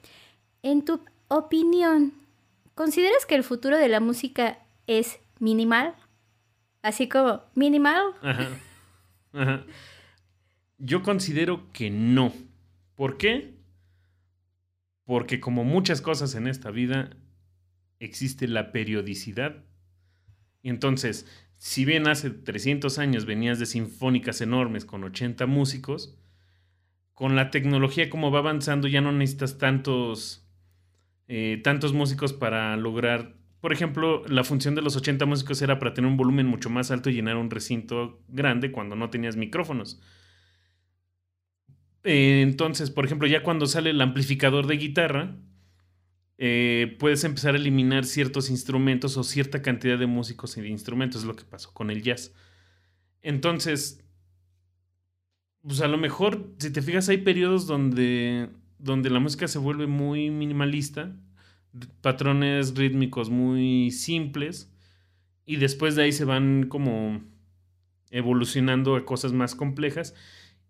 En 0.61 0.83
tu 0.85 0.99
opinión, 1.27 2.13
¿consideras 2.75 3.25
que 3.25 3.35
el 3.35 3.43
futuro 3.43 3.77
de 3.77 3.87
la 3.89 3.99
música 3.99 4.59
es 4.87 5.19
minimal? 5.39 5.95
Así 6.81 7.07
como 7.07 7.41
minimal. 7.55 8.13
Ajá. 8.21 8.49
Ajá. 9.33 9.63
Yo 10.77 11.01
considero 11.03 11.71
que 11.71 11.89
no. 11.89 12.31
¿Por 13.03 13.17
qué? 13.17 13.53
Porque 15.03 15.41
como 15.41 15.65
muchas 15.65 15.99
cosas 15.99 16.35
en 16.35 16.47
esta 16.47 16.71
vida, 16.71 17.09
existe 17.99 18.47
la 18.47 18.71
periodicidad. 18.71 19.65
Entonces, 20.63 21.27
si 21.57 21.83
bien 21.83 22.07
hace 22.07 22.29
300 22.29 22.99
años 22.99 23.25
venías 23.25 23.59
de 23.59 23.65
sinfónicas 23.65 24.39
enormes 24.39 24.85
con 24.85 25.03
80 25.03 25.47
músicos, 25.47 26.17
con 27.13 27.35
la 27.35 27.51
tecnología 27.51 28.09
como 28.09 28.31
va 28.31 28.39
avanzando 28.39 28.87
ya 28.87 29.01
no 29.01 29.11
necesitas 29.11 29.57
tantos, 29.57 30.47
eh, 31.27 31.59
tantos 31.61 31.91
músicos 31.91 32.31
para 32.31 32.77
lograr... 32.77 33.35
Por 33.59 33.73
ejemplo, 33.73 34.25
la 34.29 34.45
función 34.45 34.75
de 34.75 34.81
los 34.81 34.95
80 34.95 35.25
músicos 35.25 35.61
era 35.61 35.77
para 35.77 35.93
tener 35.93 36.09
un 36.09 36.15
volumen 36.15 36.47
mucho 36.47 36.69
más 36.69 36.89
alto 36.89 37.09
y 37.09 37.15
llenar 37.15 37.35
un 37.35 37.51
recinto 37.51 38.23
grande 38.29 38.71
cuando 38.71 38.95
no 38.95 39.09
tenías 39.09 39.35
micrófonos. 39.35 40.01
Eh, 42.03 42.41
entonces, 42.41 42.91
por 42.91 43.05
ejemplo, 43.05 43.27
ya 43.27 43.43
cuando 43.43 43.65
sale 43.65 43.91
el 43.91 44.01
amplificador 44.01 44.67
de 44.67 44.77
guitarra, 44.77 45.37
eh, 46.37 46.95
puedes 46.99 47.23
empezar 47.23 47.55
a 47.55 47.57
eliminar 47.57 48.05
ciertos 48.05 48.49
instrumentos 48.49 49.15
o 49.17 49.23
cierta 49.23 49.61
cantidad 49.61 49.97
de 49.97 50.07
músicos 50.07 50.57
y 50.57 50.61
de 50.61 50.69
instrumentos, 50.69 51.21
es 51.21 51.27
lo 51.27 51.35
que 51.35 51.45
pasó 51.45 51.73
con 51.73 51.89
el 51.89 52.01
jazz. 52.03 52.33
Entonces, 53.21 54.03
pues 55.61 55.81
a 55.81 55.87
lo 55.87 55.97
mejor, 55.97 56.53
si 56.59 56.71
te 56.71 56.81
fijas, 56.81 57.07
hay 57.07 57.19
periodos 57.19 57.67
donde, 57.67 58.49
donde 58.79 59.09
la 59.09 59.19
música 59.19 59.47
se 59.47 59.59
vuelve 59.59 59.87
muy 59.87 60.29
minimalista, 60.29 61.15
patrones 62.01 62.75
rítmicos 62.75 63.29
muy 63.29 63.91
simples, 63.91 64.69
y 65.45 65.57
después 65.57 65.95
de 65.95 66.03
ahí 66.03 66.11
se 66.11 66.25
van 66.25 66.67
como 66.67 67.21
evolucionando 68.11 68.95
a 68.95 69.05
cosas 69.05 69.33
más 69.33 69.55
complejas. 69.55 70.13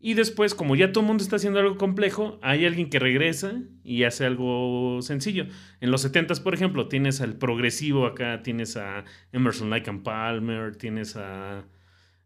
Y 0.05 0.15
después, 0.15 0.53
como 0.53 0.75
ya 0.75 0.91
todo 0.91 0.99
el 0.99 1.07
mundo 1.07 1.23
está 1.23 1.37
haciendo 1.37 1.61
algo 1.61 1.77
complejo, 1.77 2.37
hay 2.41 2.65
alguien 2.65 2.89
que 2.89 2.99
regresa 2.99 3.61
y 3.85 4.03
hace 4.03 4.25
algo 4.25 5.01
sencillo. 5.01 5.45
En 5.79 5.91
los 5.91 6.03
70s, 6.05 6.41
por 6.43 6.53
ejemplo, 6.53 6.89
tienes 6.89 7.21
al 7.21 7.37
progresivo 7.37 8.05
acá, 8.05 8.41
tienes 8.43 8.75
a 8.75 9.05
Emerson 9.31 9.69
Lake 9.69 9.89
and 9.89 10.03
Palmer, 10.03 10.75
tienes 10.75 11.15
a, 11.15 11.63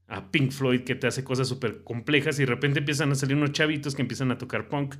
a 0.08 0.32
Pink 0.32 0.50
Floyd 0.54 0.82
que 0.86 0.96
te 0.96 1.06
hace 1.06 1.24
cosas 1.24 1.48
súper 1.48 1.84
complejas 1.84 2.40
y 2.40 2.46
de 2.46 2.48
repente 2.48 2.80
empiezan 2.80 3.12
a 3.12 3.16
salir 3.16 3.38
unos 3.38 3.52
chavitos 3.52 3.94
que 3.94 4.02
empiezan 4.02 4.32
a 4.32 4.40
tocar 4.40 4.70
punk, 4.70 4.96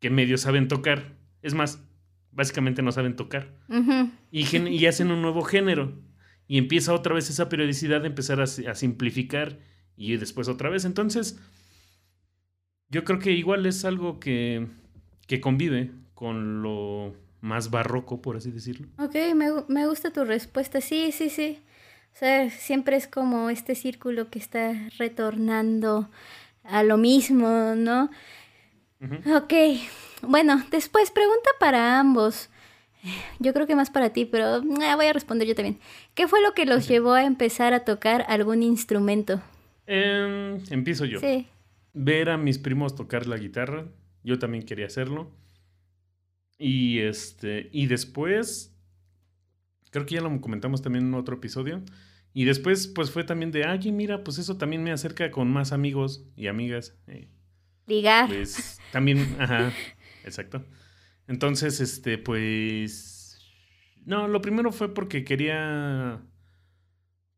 que 0.00 0.10
medio 0.10 0.36
saben 0.36 0.68
tocar. 0.68 1.14
Es 1.40 1.54
más, 1.54 1.82
básicamente 2.30 2.82
no 2.82 2.92
saben 2.92 3.16
tocar. 3.16 3.54
Y, 4.30 4.44
gen- 4.44 4.68
y 4.68 4.84
hacen 4.84 5.10
un 5.10 5.22
nuevo 5.22 5.40
género. 5.42 5.98
Y 6.46 6.58
empieza 6.58 6.92
otra 6.92 7.14
vez 7.14 7.30
esa 7.30 7.48
periodicidad 7.48 8.02
de 8.02 8.08
empezar 8.08 8.42
a 8.42 8.46
simplificar 8.46 9.60
y 9.96 10.16
después 10.18 10.48
otra 10.48 10.68
vez. 10.68 10.84
Entonces, 10.84 11.40
yo 12.90 13.04
creo 13.04 13.18
que 13.18 13.32
igual 13.32 13.66
es 13.66 13.84
algo 13.84 14.20
que, 14.20 14.66
que 15.26 15.40
convive 15.40 15.90
con 16.14 16.62
lo 16.62 17.14
más 17.40 17.70
barroco, 17.70 18.22
por 18.22 18.36
así 18.36 18.50
decirlo. 18.50 18.88
Ok, 18.98 19.14
me, 19.34 19.50
me 19.68 19.86
gusta 19.86 20.12
tu 20.12 20.24
respuesta. 20.24 20.80
Sí, 20.80 21.12
sí, 21.12 21.28
sí. 21.28 21.58
O 22.14 22.16
sea, 22.16 22.48
siempre 22.50 22.96
es 22.96 23.08
como 23.08 23.50
este 23.50 23.74
círculo 23.74 24.30
que 24.30 24.38
está 24.38 24.72
retornando 24.98 26.08
a 26.62 26.82
lo 26.82 26.96
mismo, 26.96 27.74
¿no? 27.76 28.10
Ujú. 29.00 29.36
Ok, 29.36 29.52
bueno, 30.22 30.64
después 30.70 31.10
pregunta 31.10 31.50
para 31.58 31.98
ambos. 31.98 32.50
Yo 33.38 33.52
creo 33.52 33.66
que 33.66 33.76
más 33.76 33.90
para 33.90 34.10
ti, 34.10 34.24
pero 34.24 34.62
ah, 34.82 34.96
voy 34.96 35.06
a 35.06 35.12
responder 35.12 35.46
yo 35.46 35.54
también. 35.54 35.78
¿Qué 36.14 36.26
fue 36.26 36.40
lo 36.40 36.54
que 36.54 36.64
los 36.64 36.88
llevó 36.88 37.12
a 37.12 37.24
empezar 37.24 37.74
a 37.74 37.84
tocar 37.84 38.24
algún 38.28 38.62
instrumento? 38.62 39.42
Em, 39.86 40.60
empiezo 40.70 41.04
yo. 41.04 41.20
Sí. 41.20 41.46
Ver 41.94 42.28
a 42.28 42.36
mis 42.36 42.58
primos 42.58 42.94
tocar 42.94 43.26
la 43.26 43.38
guitarra. 43.38 43.88
Yo 44.22 44.38
también 44.38 44.64
quería 44.64 44.86
hacerlo. 44.86 45.34
Y 46.58 46.98
este. 46.98 47.70
Y 47.72 47.86
después. 47.86 48.76
Creo 49.90 50.04
que 50.06 50.16
ya 50.16 50.20
lo 50.20 50.40
comentamos 50.40 50.82
también 50.82 51.06
en 51.06 51.14
otro 51.14 51.36
episodio. 51.36 51.82
Y 52.32 52.44
después, 52.46 52.88
pues 52.88 53.12
fue 53.12 53.22
también 53.22 53.52
de, 53.52 53.64
ay, 53.64 53.92
mira, 53.92 54.24
pues 54.24 54.38
eso 54.38 54.56
también 54.58 54.82
me 54.82 54.90
acerca 54.90 55.30
con 55.30 55.48
más 55.52 55.70
amigos 55.70 56.26
y 56.34 56.48
amigas. 56.48 56.98
eh, 57.06 57.28
Ligar. 57.86 58.26
pues 58.28 58.80
también, 58.90 59.36
ajá, 59.38 59.72
exacto. 60.24 60.64
Entonces, 61.28 61.80
este, 61.80 62.18
pues, 62.18 63.38
no, 64.04 64.26
lo 64.26 64.40
primero 64.42 64.72
fue 64.72 64.92
porque 64.92 65.22
quería, 65.22 66.20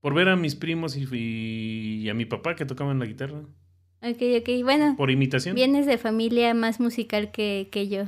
por 0.00 0.14
ver 0.14 0.30
a 0.30 0.36
mis 0.36 0.54
primos 0.54 0.96
y, 0.96 1.04
y 2.00 2.08
a 2.08 2.14
mi 2.14 2.24
papá 2.24 2.56
que 2.56 2.64
tocaban 2.64 2.98
la 2.98 3.04
guitarra, 3.04 3.42
Ok, 4.02 4.22
ok, 4.40 4.62
bueno, 4.62 4.94
por 4.96 5.10
imitación. 5.10 5.54
vienes 5.54 5.86
de 5.86 5.98
familia 5.98 6.54
más 6.54 6.80
musical 6.80 7.30
que, 7.30 7.68
que 7.72 7.88
yo. 7.88 8.04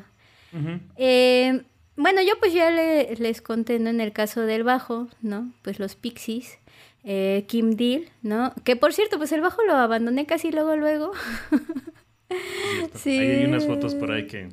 Eh, 0.96 1.62
bueno, 1.96 2.22
yo 2.22 2.38
pues 2.38 2.52
ya 2.52 2.70
le- 2.70 3.16
les 3.16 3.42
conté, 3.42 3.78
¿no? 3.78 3.90
En 3.90 4.00
el 4.00 4.12
caso 4.12 4.42
del 4.42 4.64
bajo, 4.64 5.08
¿no? 5.22 5.52
Pues 5.62 5.78
los 5.78 5.94
Pixies, 5.96 6.58
eh, 7.04 7.44
Kim 7.48 7.72
Deal, 7.72 8.04
¿no? 8.22 8.52
Que 8.64 8.76
por 8.76 8.92
cierto, 8.92 9.18
pues 9.18 9.32
el 9.32 9.40
bajo 9.40 9.62
lo 9.64 9.74
abandoné 9.74 10.24
casi 10.26 10.50
luego, 10.52 10.76
luego. 10.76 11.12
Sí. 12.94 13.18
Ahí 13.18 13.30
hay 13.30 13.44
unas 13.46 13.66
fotos 13.66 13.94
por 13.94 14.12
ahí 14.12 14.26
que 14.26 14.50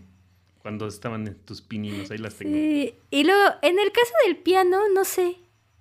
cuando 0.59 0.87
estaban 0.87 1.27
en 1.27 1.35
tus 1.35 1.61
pininos, 1.61 2.09
ahí 2.11 2.17
las 2.17 2.35
tengo. 2.35 2.53
Sí. 2.53 2.95
Y 3.11 3.23
luego, 3.25 3.41
en 3.61 3.77
el 3.79 3.91
caso 3.91 4.11
del 4.25 4.37
piano, 4.37 4.77
no 4.93 5.03
sé. 5.03 5.35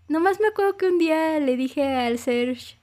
Nomás 0.08 0.40
me 0.40 0.48
acuerdo 0.48 0.76
que 0.76 0.86
un 0.86 0.98
día 0.98 1.38
le 1.40 1.56
dije 1.56 1.82
al 1.84 2.18
Serge, 2.18 2.76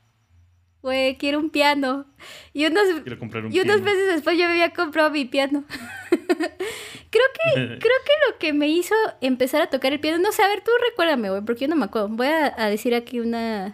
güey, 0.82 1.18
quiero 1.18 1.40
un 1.40 1.50
piano. 1.50 2.06
Y 2.54 2.66
unos, 2.66 2.84
un 2.90 3.04
y 3.52 3.60
unos 3.60 3.76
piano. 3.78 3.82
meses 3.84 4.08
después 4.08 4.38
yo 4.38 4.46
me 4.46 4.52
había 4.52 4.72
comprado 4.74 5.12
mi 5.12 5.26
piano. 5.26 5.64
creo 6.10 7.26
que 7.34 7.54
creo 7.80 7.80
que 7.80 8.32
lo 8.32 8.38
que 8.40 8.54
me 8.54 8.68
hizo 8.70 8.96
empezar 9.22 9.62
a 9.62 9.70
tocar 9.70 9.94
el 9.94 10.00
piano, 10.00 10.18
no 10.20 10.32
sé, 10.32 10.44
a 10.44 10.48
ver, 10.48 10.62
tú 10.64 10.72
recuérdame, 10.90 11.30
güey, 11.30 11.42
porque 11.44 11.62
yo 11.62 11.68
no 11.68 11.76
me 11.76 11.86
acuerdo. 11.86 12.10
Voy 12.10 12.28
a, 12.28 12.54
a 12.58 12.70
decir 12.70 12.96
aquí 12.96 13.20
unas 13.20 13.74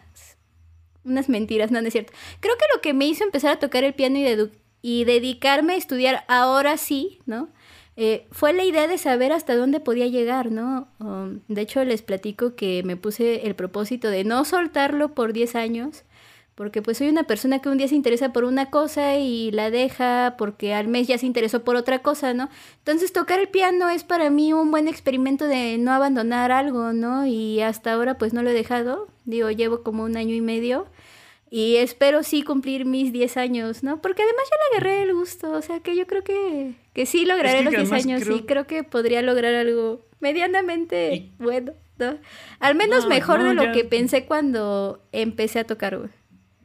unas 1.03 1.29
mentiras, 1.29 1.71
no, 1.71 1.79
no 1.81 1.87
es 1.87 1.93
cierto. 1.93 2.11
Creo 2.41 2.55
que 2.57 2.65
lo 2.75 2.81
que 2.81 2.93
me 2.93 3.05
hizo 3.07 3.23
empezar 3.23 3.51
a 3.53 3.59
tocar 3.59 3.83
el 3.85 3.93
piano 3.93 4.17
y, 4.17 4.23
dedu- 4.25 4.51
y 4.81 5.05
dedicarme 5.05 5.73
a 5.73 5.77
estudiar 5.77 6.25
ahora 6.27 6.75
sí, 6.75 7.19
¿no? 7.25 7.47
Eh, 7.95 8.27
fue 8.31 8.51
la 8.53 8.63
idea 8.65 8.87
de 8.87 8.97
saber 8.97 9.31
hasta 9.31 9.55
dónde 9.55 9.79
podía 9.79 10.05
llegar, 10.07 10.51
¿no? 10.51 10.89
Um, 10.99 11.39
de 11.47 11.61
hecho, 11.61 11.83
les 11.85 12.01
platico 12.01 12.55
que 12.55 12.83
me 12.83 12.97
puse 12.97 13.47
el 13.47 13.55
propósito 13.55 14.09
de 14.09 14.23
no 14.25 14.43
soltarlo 14.45 15.15
por 15.15 15.31
10 15.33 15.55
años, 15.55 16.03
porque 16.57 16.81
pues 16.81 16.97
soy 16.97 17.07
una 17.09 17.21
persona 17.23 17.59
que 17.59 17.69
un 17.69 17.77
día 17.77 17.87
se 17.87 17.93
interesa 17.93 18.33
por 18.33 18.43
una 18.43 18.71
cosa 18.71 19.15
y 19.17 19.51
la 19.51 19.69
deja 19.69 20.33
porque 20.39 20.73
al 20.73 20.87
mes 20.87 21.07
ya 21.07 21.19
se 21.19 21.27
interesó 21.27 21.63
por 21.63 21.75
otra 21.75 21.99
cosa, 21.99 22.33
¿no? 22.33 22.49
Entonces 22.79 23.13
tocar 23.13 23.39
el 23.39 23.47
piano 23.47 23.89
es 23.89 24.03
para 24.03 24.31
mí 24.31 24.53
un 24.53 24.71
buen 24.71 24.87
experimento 24.87 25.45
de 25.45 25.77
no 25.77 25.91
abandonar 25.91 26.51
algo, 26.51 26.93
¿no? 26.93 27.27
Y 27.27 27.61
hasta 27.61 27.93
ahora 27.93 28.17
pues 28.17 28.33
no 28.33 28.41
lo 28.41 28.49
he 28.49 28.53
dejado, 28.53 29.07
digo, 29.25 29.51
llevo 29.51 29.83
como 29.83 30.03
un 30.03 30.17
año 30.17 30.33
y 30.33 30.41
medio 30.41 30.87
y 31.51 31.75
espero 31.75 32.23
sí 32.23 32.41
cumplir 32.41 32.85
mis 32.85 33.13
10 33.13 33.37
años, 33.37 33.83
¿no? 33.83 34.01
Porque 34.01 34.23
además 34.23 34.43
ya 34.49 34.57
le 34.57 34.77
agarré 34.87 35.03
el 35.03 35.13
gusto, 35.13 35.51
o 35.51 35.61
sea 35.61 35.79
que 35.81 35.95
yo 35.95 36.07
creo 36.07 36.23
que, 36.23 36.73
que 36.93 37.05
sí 37.05 37.23
lograré 37.25 37.59
que 37.59 37.63
los 37.65 37.71
10 37.73 37.81
además 37.83 38.03
años 38.03 38.23
creo- 38.23 38.35
y 38.35 38.41
creo 38.41 38.65
que 38.67 38.83
podría 38.83 39.21
lograr 39.21 39.53
algo 39.53 40.01
medianamente 40.19 41.13
Y- 41.13 41.31
bueno, 41.37 41.73
¿no? 41.99 42.17
Al 42.59 42.73
menos 42.75 43.03
No, 43.03 43.09
mejor 43.09 43.39
no, 43.41 43.45
de 43.49 43.53
lo 43.53 43.63
ya- 43.65 43.71
que 43.73 43.83
pensé 43.85 44.25
cuando 44.25 45.01
empecé 45.11 45.59
a 45.59 45.63
tocar, 45.63 45.97
güey. 45.97 46.09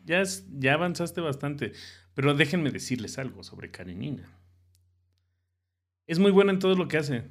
Ya, 0.04 0.20
es- 0.20 0.46
ya 0.58 0.74
avanzaste 0.74 1.20
bastante. 1.20 1.72
Pero 2.14 2.34
déjenme 2.34 2.70
decirles 2.70 3.18
algo 3.18 3.42
sobre 3.42 3.70
Karenina. 3.70 4.28
Es 6.06 6.18
muy 6.18 6.30
buena 6.30 6.52
en 6.52 6.58
todo 6.58 6.74
lo 6.74 6.88
que 6.88 6.98
hace. 6.98 7.24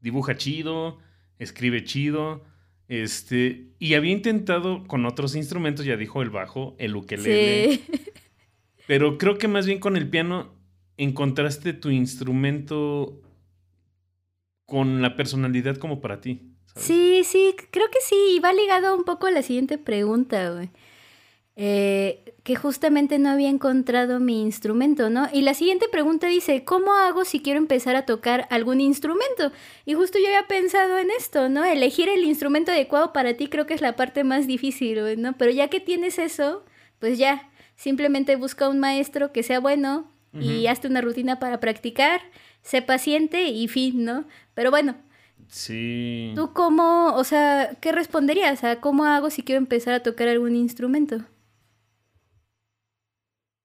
Dibuja 0.00 0.36
chido, 0.36 0.98
escribe 1.38 1.84
chido. 1.84 2.44
Este, 2.88 3.72
y 3.78 3.94
había 3.94 4.10
intentado 4.12 4.84
con 4.88 5.06
otros 5.06 5.36
instrumentos, 5.36 5.84
ya 5.86 5.96
dijo 5.96 6.22
el 6.22 6.30
bajo, 6.30 6.74
el 6.78 6.96
ukelele. 6.96 7.74
Sí. 7.76 7.84
Pero 8.88 9.16
creo 9.18 9.38
que 9.38 9.46
más 9.46 9.66
bien 9.66 9.78
con 9.78 9.96
el 9.96 10.08
piano 10.10 10.52
encontraste 10.96 11.72
tu 11.72 11.90
instrumento 11.90 13.22
con 14.66 15.02
la 15.02 15.14
personalidad 15.16 15.76
como 15.76 16.00
para 16.00 16.20
ti. 16.20 16.52
¿sabes? 16.66 16.84
Sí, 16.86 17.22
sí, 17.24 17.54
creo 17.70 17.86
que 17.90 17.98
sí. 18.04 18.16
Y 18.36 18.40
va 18.40 18.52
ligado 18.52 18.96
un 18.96 19.04
poco 19.04 19.26
a 19.26 19.30
la 19.30 19.42
siguiente 19.42 19.78
pregunta, 19.78 20.50
güey. 20.50 20.70
Eh, 21.62 22.24
que 22.42 22.56
justamente 22.56 23.18
no 23.18 23.28
había 23.28 23.50
encontrado 23.50 24.18
mi 24.18 24.40
instrumento, 24.40 25.10
¿no? 25.10 25.28
Y 25.30 25.42
la 25.42 25.52
siguiente 25.52 25.88
pregunta 25.92 26.26
dice, 26.26 26.64
¿cómo 26.64 26.94
hago 26.94 27.26
si 27.26 27.40
quiero 27.40 27.58
empezar 27.58 27.96
a 27.96 28.06
tocar 28.06 28.48
algún 28.48 28.80
instrumento? 28.80 29.52
Y 29.84 29.92
justo 29.92 30.18
yo 30.18 30.28
había 30.28 30.48
pensado 30.48 30.96
en 30.96 31.10
esto, 31.10 31.50
¿no? 31.50 31.62
Elegir 31.66 32.08
el 32.08 32.24
instrumento 32.24 32.72
adecuado 32.72 33.12
para 33.12 33.34
ti 33.34 33.48
creo 33.48 33.66
que 33.66 33.74
es 33.74 33.82
la 33.82 33.94
parte 33.94 34.24
más 34.24 34.46
difícil, 34.46 35.20
¿no? 35.20 35.34
Pero 35.36 35.50
ya 35.50 35.68
que 35.68 35.80
tienes 35.80 36.18
eso, 36.18 36.64
pues 36.98 37.18
ya, 37.18 37.50
simplemente 37.76 38.36
busca 38.36 38.70
un 38.70 38.78
maestro 38.78 39.30
que 39.30 39.42
sea 39.42 39.60
bueno 39.60 40.10
y 40.32 40.66
hazte 40.66 40.88
una 40.88 41.02
rutina 41.02 41.40
para 41.40 41.60
practicar, 41.60 42.22
sé 42.62 42.80
paciente 42.80 43.48
y 43.48 43.68
fin, 43.68 44.06
¿no? 44.06 44.24
Pero 44.54 44.70
bueno, 44.70 44.96
Sí. 45.48 46.32
¿Tú 46.36 46.52
cómo, 46.52 47.14
o 47.16 47.24
sea, 47.24 47.76
qué 47.80 47.90
responderías? 47.90 48.62
¿A 48.62 48.80
cómo 48.80 49.04
hago 49.04 49.30
si 49.30 49.42
quiero 49.42 49.58
empezar 49.58 49.94
a 49.94 50.02
tocar 50.02 50.28
algún 50.28 50.54
instrumento? 50.54 51.24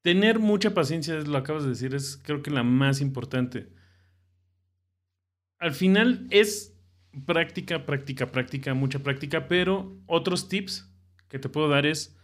Tener 0.06 0.38
mucha 0.38 0.76
paciencia, 0.76 1.16
lo 1.16 1.36
acabas 1.36 1.64
de 1.64 1.70
decir, 1.70 1.96
es 1.96 2.22
creo 2.22 2.44
que 2.44 2.52
la 2.52 2.62
más 2.62 3.02
importante. 3.02 3.70
Al 5.58 5.74
final 5.74 6.28
es 6.30 6.78
práctica, 7.26 7.88
práctica, 7.88 8.32
práctica, 8.32 8.76
mucha 8.76 9.00
práctica, 9.00 9.48
pero 9.48 10.00
otros 10.06 10.48
tips 10.48 10.94
que 11.28 11.40
te 11.40 11.50
puedo 11.50 11.70
dar 11.70 11.88
es 11.88 12.16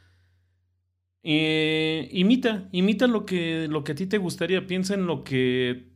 eh, 1.23 2.07
imita, 2.11 2.69
imita 2.71 3.07
lo 3.07 3.25
que, 3.25 3.67
lo 3.67 3.83
que 3.83 3.93
a 3.93 3.95
ti 3.95 4.05
te 4.05 4.19
gustaría, 4.19 4.67
piensa 4.67 4.93
en 4.93 5.07
lo 5.07 5.23
que, 5.23 5.89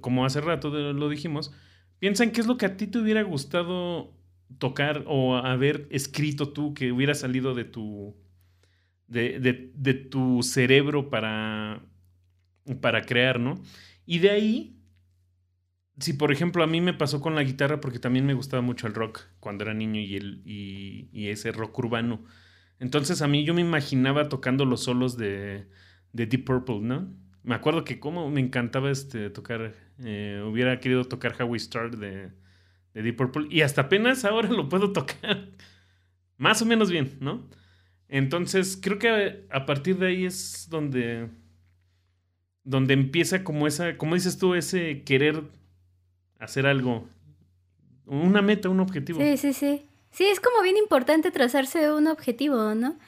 como 0.00 0.24
hace 0.24 0.40
rato 0.40 0.70
lo 0.70 1.10
dijimos, 1.10 1.52
piensa 1.98 2.24
en 2.24 2.30
qué 2.30 2.40
es 2.40 2.46
lo 2.46 2.56
que 2.56 2.64
a 2.64 2.78
ti 2.78 2.86
te 2.86 2.98
hubiera 2.98 3.20
gustado 3.20 4.16
tocar 4.56 5.04
o 5.06 5.36
haber 5.36 5.88
escrito 5.90 6.54
tú, 6.54 6.72
que 6.72 6.90
hubiera 6.90 7.12
salido 7.12 7.52
de 7.52 7.64
tu, 7.64 8.16
de, 9.08 9.38
de- 9.40 9.72
de 9.74 9.94
tu 9.94 10.42
cerebro 10.42 11.10
para, 11.10 11.82
para 12.80 13.02
crear, 13.02 13.40
¿no? 13.40 13.60
Y 14.06 14.18
de 14.20 14.30
ahí, 14.30 14.76
si 15.98 16.14
por 16.14 16.32
ejemplo 16.32 16.62
a 16.64 16.66
mí 16.66 16.80
me 16.80 16.94
pasó 16.94 17.20
con 17.20 17.34
la 17.34 17.42
guitarra, 17.42 17.80
porque 17.80 17.98
también 17.98 18.26
me 18.26 18.34
gustaba 18.34 18.62
mucho 18.62 18.86
el 18.86 18.94
rock 18.94 19.20
cuando 19.40 19.64
era 19.64 19.74
niño 19.74 20.00
y, 20.00 20.16
el, 20.16 20.42
y, 20.44 21.28
ese 21.28 21.52
rock 21.52 21.78
urbano. 21.78 22.24
Entonces 22.78 23.22
a 23.22 23.28
mí 23.28 23.44
yo 23.44 23.54
me 23.54 23.60
imaginaba 23.60 24.28
tocando 24.28 24.64
los 24.64 24.82
solos 24.84 25.16
de, 25.16 25.66
de 26.12 26.26
Deep 26.26 26.44
Purple, 26.44 26.80
¿no? 26.80 27.14
Me 27.44 27.54
acuerdo 27.54 27.84
que 27.84 28.00
como 28.00 28.30
me 28.30 28.40
encantaba 28.40 28.90
este, 28.90 29.30
tocar, 29.30 29.74
eh, 30.00 30.42
hubiera 30.46 30.80
querido 30.80 31.04
tocar 31.04 31.34
How 31.40 31.46
We 31.48 31.58
Start 31.58 31.94
de, 31.96 32.32
de 32.94 33.02
Deep 33.02 33.16
Purple 33.16 33.48
y 33.50 33.62
hasta 33.62 33.82
apenas 33.82 34.24
ahora 34.24 34.48
lo 34.50 34.68
puedo 34.68 34.92
tocar 34.92 35.50
más 36.38 36.62
o 36.62 36.66
menos 36.66 36.90
bien, 36.90 37.18
¿no? 37.20 37.48
Entonces, 38.14 38.78
creo 38.80 38.98
que 38.98 39.46
a 39.50 39.64
partir 39.64 39.96
de 39.96 40.08
ahí 40.08 40.26
es 40.26 40.66
donde, 40.68 41.28
donde 42.62 42.92
empieza 42.92 43.42
como 43.42 43.66
esa, 43.66 43.96
como 43.96 44.14
dices 44.14 44.36
tú, 44.36 44.54
ese 44.54 45.02
querer 45.02 45.42
hacer 46.38 46.66
algo, 46.66 47.08
una 48.04 48.42
meta, 48.42 48.68
un 48.68 48.80
objetivo. 48.80 49.18
Sí, 49.18 49.38
sí, 49.38 49.54
sí. 49.54 49.86
Sí, 50.10 50.24
es 50.26 50.40
como 50.40 50.62
bien 50.62 50.76
importante 50.76 51.30
trazarse 51.30 51.90
un 51.90 52.06
objetivo, 52.06 52.74
¿no? 52.74 52.98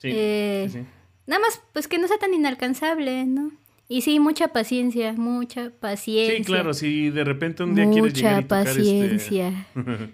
Sí, 0.00 0.10
Eh, 0.12 0.68
sí. 0.70 0.80
Nada 1.26 1.40
más, 1.40 1.62
pues 1.72 1.88
que 1.88 1.96
no 1.98 2.06
sea 2.06 2.18
tan 2.18 2.34
inalcanzable, 2.34 3.24
¿no? 3.24 3.52
Y 3.88 4.02
sí, 4.02 4.20
mucha 4.20 4.48
paciencia, 4.48 5.14
mucha 5.14 5.70
paciencia. 5.70 6.36
Sí, 6.36 6.44
claro, 6.44 6.74
si 6.74 7.08
de 7.08 7.24
repente 7.24 7.62
un 7.62 7.74
día 7.74 7.88
quieres 7.90 8.12
llegar 8.12 8.40
y 8.40 8.42
tocar 8.44 8.66
este- 8.66 8.80
paciencia. 8.82 9.66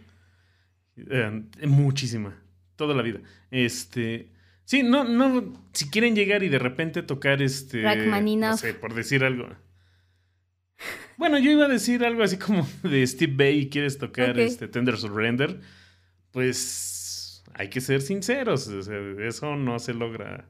Eh, 0.95 1.43
muchísima, 1.67 2.39
toda 2.83 2.95
la 2.95 3.03
vida. 3.03 3.21
Este, 3.51 4.29
sí, 4.65 4.83
no, 4.83 5.05
no, 5.05 5.53
si 5.73 5.89
quieren 5.91 6.15
llegar 6.17 6.43
y 6.43 6.49
de 6.49 6.59
repente 6.59 7.03
tocar 7.03 7.41
este, 7.43 7.83
Rachmaninoff. 7.83 8.51
no 8.51 8.57
sé, 8.57 8.75
por 8.75 8.95
decir 8.95 9.25
algo. 9.25 9.49
Bueno, 11.17 11.39
yo 11.39 11.51
iba 11.51 11.67
a 11.67 11.69
decir 11.69 12.05
algo 12.05 12.23
así 12.23 12.37
como 12.39 12.67
de 12.83 13.07
Steve 13.07 13.35
Bay 13.37 13.59
y 13.61 13.69
quieres 13.69 13.99
tocar 13.99 14.39
este 14.41 14.67
Tender 14.67 14.97
Surrender. 14.97 15.61
Pues 16.33 17.45
hay 17.55 17.69
que 17.69 17.81
ser 17.81 18.03
sinceros. 18.03 18.67
o 18.69 18.83
sea, 18.83 18.99
eso 19.27 19.55
no 19.57 19.79
se 19.79 19.95
logra 19.95 20.49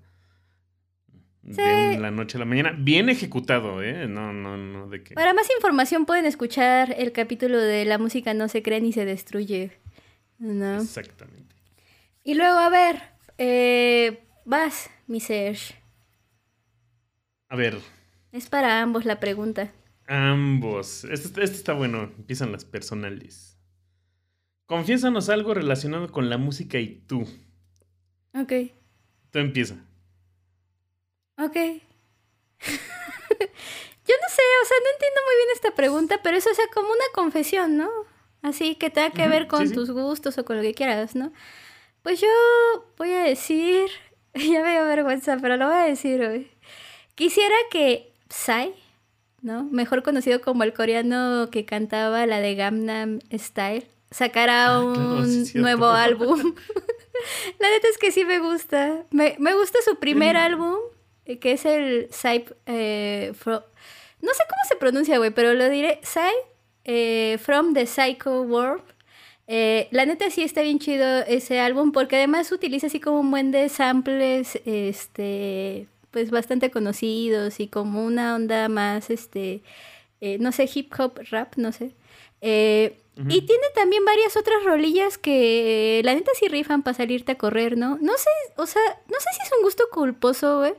Sí. 1.45 1.61
de 1.61 1.99
la 1.99 2.13
noche 2.13 2.39
a 2.39 2.41
la 2.41 2.45
mañana. 2.45 2.73
Bien 2.79 3.09
ejecutado, 3.09 3.83
¿eh? 3.83 4.07
No, 4.07 4.33
no, 4.33 4.57
no, 4.57 4.89
de 4.89 5.03
que. 5.03 5.15
Para 5.15 5.35
más 5.35 5.49
información 5.51 6.07
pueden 6.07 6.25
escuchar 6.25 6.95
el 6.97 7.11
capítulo 7.11 7.59
de 7.59 7.85
La 7.85 7.99
música 7.99 8.33
no 8.33 8.49
se 8.49 8.63
crea 8.63 8.79
ni 8.79 8.93
se 8.93 9.05
destruye. 9.05 9.73
¿No? 10.39 10.81
Exactamente. 10.81 11.42
Y 12.25 12.35
luego, 12.35 12.59
a 12.59 12.69
ver, 12.69 13.03
eh, 13.39 14.25
vas, 14.45 14.91
mi 15.07 15.21
Serge. 15.21 15.75
A 17.49 17.57
ver, 17.57 17.79
Es 18.33 18.49
para 18.49 18.81
ambos 18.81 19.05
la 19.05 19.21
pregunta. 19.21 19.73
ambos. 20.07 21.05
Este, 21.05 21.43
este 21.45 21.57
está 21.57 21.73
bueno. 21.75 22.05
Empiezan 22.05 22.53
las 22.53 22.65
personales. 22.65 23.59
Confiésanos 24.67 25.29
algo 25.29 25.53
relacionado 25.55 26.11
con 26.11 26.31
la 26.31 26.39
música 26.39 26.79
y 26.79 27.03
tú. 27.07 27.27
Ok, 28.35 28.53
Tú 29.31 29.39
empieza. 29.39 29.75
ok. 31.39 31.55
Yo 34.05 34.15
no 34.21 34.29
sé, 34.29 34.43
o 34.63 34.67
sea, 34.67 34.77
no 34.83 34.91
entiendo 34.95 35.21
muy 35.27 35.37
bien 35.37 35.49
esta 35.55 35.75
pregunta, 35.75 36.21
pero 36.23 36.37
eso 36.37 36.51
es 36.51 36.59
como 36.75 36.89
una 36.89 37.05
confesión, 37.15 37.77
¿no? 37.77 37.89
Así 38.43 38.75
que 38.77 38.91
tenga 38.91 39.11
que 39.11 39.29
ver 39.29 39.47
con 39.47 39.61
sí, 39.63 39.69
sí. 39.69 39.75
tus 39.75 39.91
gustos 39.91 40.37
o 40.39 40.45
con 40.45 40.57
lo 40.57 40.63
que 40.63 40.75
quieras, 40.75 41.15
¿no? 41.15 41.33
Pues 42.03 42.21
yo 42.21 42.29
voy 42.99 43.11
a 43.13 43.25
decir, 43.25 43.87
ya 44.35 44.63
me 44.63 44.73
dio 44.73 44.85
vergüenza, 44.85 45.37
pero 45.41 45.57
lo 45.57 45.67
voy 45.67 45.77
a 45.77 45.85
decir 45.85 46.21
hoy. 46.23 46.51
Quisiera 47.15 47.55
que 47.71 48.13
Psy, 48.29 48.73
¿no? 49.43 49.65
Mejor 49.65 50.03
conocido 50.03 50.41
como 50.41 50.65
el 50.65 50.73
coreano 50.73 51.49
que 51.51 51.65
cantaba 51.65 52.27
la 52.27 52.41
de 52.41 52.55
Gangnam 52.55 53.21
Style, 53.33 53.87
sacara 54.11 54.67
Ah, 54.67 54.81
un 54.81 54.95
claro, 54.95 55.25
sí, 55.27 55.45
cierto. 55.47 55.61
nuevo 55.61 55.87
álbum. 55.87 56.55
la 57.59 57.71
neta 57.71 57.89
es 57.89 57.99
que 57.99 58.11
sí 58.13 58.25
me 58.25 58.39
gusta. 58.39 59.05
Me, 59.11 59.37
me 59.39 59.55
gusta 59.55 59.79
su 59.85 59.97
primer 59.97 60.35
Mm. 60.37 60.39
álbum, 60.39 60.77
eh, 61.27 61.39
que 61.39 61.53
es 61.53 61.65
el 61.67 62.09
Psy... 62.11 62.45
eh, 62.67 63.33
Fro- 63.35 63.65
no 64.21 64.33
sé 64.35 64.43
cómo 64.49 64.61
se 64.69 64.77
pronuncia, 64.77 65.19
güey, 65.19 65.31
pero 65.31 65.53
lo 65.55 65.69
diré. 65.69 66.01
Psy 66.03 66.21
eh, 66.85 67.39
From 67.43 67.75
the 67.75 67.87
Psycho 67.87 68.43
World. 68.43 68.83
Eh, 69.49 69.89
la 69.91 70.07
neta 70.07 70.31
sí 70.31 70.43
está 70.43 70.63
bien 70.63 70.79
chido 70.79 71.21
ese 71.27 71.61
álbum 71.61 71.93
porque 71.93 72.17
además 72.17 72.53
utiliza 72.53 72.87
así 72.87 73.01
como 73.01 73.21
un 73.21 73.31
buen 73.31 73.51
de 73.51 73.69
samples, 73.69 74.61
este, 74.65 75.89
pues 76.11 76.31
bastante 76.31 76.71
conocidos 76.71 77.59
y 77.61 77.69
como 77.69 78.05
una 78.05 78.35
onda 78.35 78.69
más, 78.69 79.11
este, 79.11 79.63
eh, 80.21 80.39
no 80.39 80.53
sé, 80.53 80.69
hip 80.73 80.93
hop, 80.99 81.21
rap, 81.31 81.55
no 81.57 81.73
sé. 81.73 81.93
Eh. 82.41 82.97
Y 83.29 83.43
tiene 83.43 83.65
también 83.75 84.07
varias 84.07 84.39
otras 84.39 84.65
rolillas 84.65 85.19
que 85.19 86.01
la 86.03 86.15
neta 86.15 86.31
sí 86.35 86.49
rifan 86.49 86.83
para 86.83 86.97
salirte 86.97 87.33
a 87.33 87.39
correr, 87.39 87.77
¿no? 87.77 87.99
No 88.01 88.15
sé, 88.17 88.31
o 88.57 88.65
sea, 88.65 88.81
no 89.07 89.21
sé 89.21 89.27
si 89.37 89.43
es 89.43 89.53
un 89.55 89.63
gusto 89.63 89.85
culposo, 89.93 90.61
güey. 90.61 90.73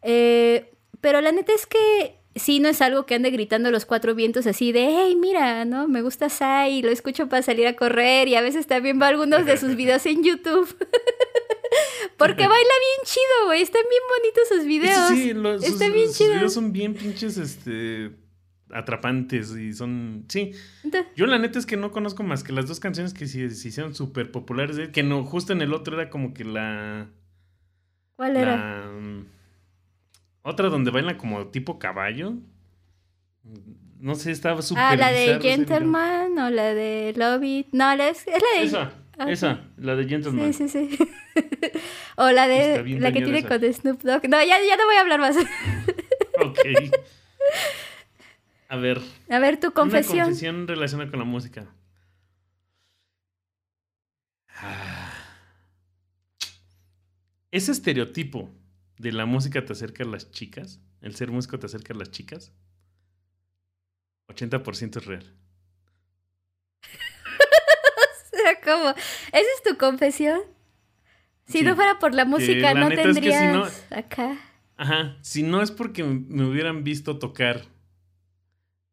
Eh, 0.00 0.72
pero 1.02 1.20
la 1.20 1.32
neta 1.32 1.52
es 1.52 1.66
que 1.66 2.16
sí 2.36 2.60
no 2.60 2.68
es 2.68 2.80
algo 2.80 3.06
que 3.06 3.14
ande 3.14 3.30
gritando 3.30 3.70
los 3.70 3.86
cuatro 3.86 4.14
vientos 4.14 4.46
así 4.46 4.72
de, 4.72 4.86
hey, 4.88 5.16
mira, 5.16 5.64
¿no? 5.64 5.88
Me 5.88 6.02
gusta 6.02 6.28
Sai, 6.28 6.82
lo 6.82 6.90
escucho 6.90 7.28
para 7.28 7.42
salir 7.42 7.66
a 7.66 7.76
correr 7.76 8.28
y 8.28 8.34
a 8.34 8.42
veces 8.42 8.66
también 8.66 8.98
veo 8.98 9.08
algunos 9.08 9.44
de 9.44 9.56
sus 9.56 9.76
videos 9.76 10.04
en 10.06 10.22
YouTube. 10.22 10.68
Porque 12.16 12.46
baila 12.46 12.54
bien 12.54 13.04
chido, 13.04 13.46
güey. 13.46 13.62
Están 13.62 13.82
bien 13.90 14.02
bonitos 14.16 14.48
sus 14.48 14.64
videos. 14.64 15.08
Sí, 15.10 15.34
los, 15.34 15.64
sus, 15.64 15.74
Está 15.74 15.92
bien 15.92 16.12
sus 16.12 16.28
videos 16.28 16.52
son 16.54 16.72
bien 16.72 16.94
pinches, 16.94 17.36
este, 17.36 18.12
atrapantes 18.70 19.50
y 19.56 19.72
son, 19.72 20.24
sí. 20.28 20.52
Entonces, 20.84 21.12
Yo 21.16 21.26
la 21.26 21.38
neta 21.38 21.58
es 21.58 21.66
que 21.66 21.76
no 21.76 21.90
conozco 21.92 22.22
más 22.22 22.42
que 22.42 22.52
las 22.52 22.66
dos 22.66 22.80
canciones 22.80 23.14
que 23.14 23.26
se, 23.26 23.50
se 23.50 23.68
hicieron 23.68 23.94
súper 23.94 24.30
populares 24.30 24.88
que 24.90 25.02
no, 25.02 25.24
justo 25.24 25.52
en 25.52 25.62
el 25.62 25.72
otro 25.72 26.00
era 26.00 26.10
como 26.10 26.34
que 26.34 26.44
la, 26.44 27.08
¿Cuál 28.16 28.36
era? 28.36 28.56
la 28.56 28.90
mm, 28.90 29.26
otra 30.46 30.68
donde 30.68 30.90
baila 30.90 31.18
como 31.18 31.48
tipo 31.48 31.78
caballo. 31.78 32.34
No 33.98 34.14
sé, 34.14 34.30
estaba 34.30 34.62
súper 34.62 34.82
Ah, 34.84 34.96
la 34.96 35.10
de 35.10 35.24
video. 35.24 35.40
Gentleman 35.40 36.38
o 36.38 36.50
la 36.50 36.74
de 36.74 37.12
Love 37.16 37.42
It. 37.42 37.68
No, 37.72 37.94
la 37.96 38.08
es, 38.08 38.26
es 38.26 38.42
la 38.42 38.60
de... 38.60 38.66
Esa, 38.66 38.92
Ah, 39.18 39.30
esa, 39.30 39.64
la 39.78 39.96
de 39.96 40.06
Gentleman. 40.06 40.52
Sí, 40.52 40.68
sí, 40.68 40.90
sí. 40.90 40.98
o 42.16 42.30
la 42.30 42.46
de 42.46 42.84
la 43.00 43.12
que 43.12 43.22
tiene 43.22 43.38
esa. 43.38 43.48
con 43.48 43.72
Snoop 43.72 44.02
Dogg. 44.02 44.28
No, 44.28 44.38
ya, 44.42 44.58
ya 44.62 44.76
no 44.76 44.84
voy 44.84 44.96
a 44.96 45.00
hablar 45.00 45.20
más. 45.20 45.36
Ok. 46.38 46.58
A 48.68 48.76
ver, 48.76 49.00
a 49.30 49.38
ver, 49.38 49.58
tu 49.58 49.72
confesión. 49.72 50.16
Una 50.16 50.24
confesión 50.24 50.68
relacionada 50.68 51.10
con 51.10 51.18
la 51.18 51.24
música. 51.24 51.66
Ah. 54.50 55.12
Ese 57.50 57.72
estereotipo 57.72 58.50
de 58.98 59.12
la 59.12 59.26
música 59.26 59.64
te 59.64 59.72
acerca 59.72 60.04
a 60.04 60.06
las 60.06 60.30
chicas, 60.30 60.80
el 61.00 61.14
ser 61.16 61.30
músico 61.30 61.58
te 61.58 61.66
acerca 61.66 61.92
a 61.94 61.96
las 61.96 62.10
chicas, 62.10 62.52
80% 64.28 64.96
es 64.98 65.04
real. 65.06 65.34
O 68.36 68.38
sea, 68.38 68.60
¿cómo? 68.62 68.90
¿Esa 68.90 69.38
es 69.56 69.62
tu 69.64 69.76
confesión? 69.78 70.40
Si 71.46 71.58
Sí. 71.58 71.64
no 71.64 71.74
fuera 71.74 71.98
por 71.98 72.14
la 72.14 72.24
música, 72.24 72.74
la 72.74 72.80
no 72.80 72.88
neta 72.90 73.02
es 73.02 73.06
que 73.08 73.14
si 73.14 73.20
tendrías 73.20 73.54
no- 73.90 73.96
acá. 73.96 74.38
Ajá, 74.76 75.16
si 75.22 75.42
no 75.42 75.62
es 75.62 75.70
porque 75.70 76.04
me 76.04 76.44
hubieran 76.44 76.84
visto 76.84 77.18
tocar 77.18 77.62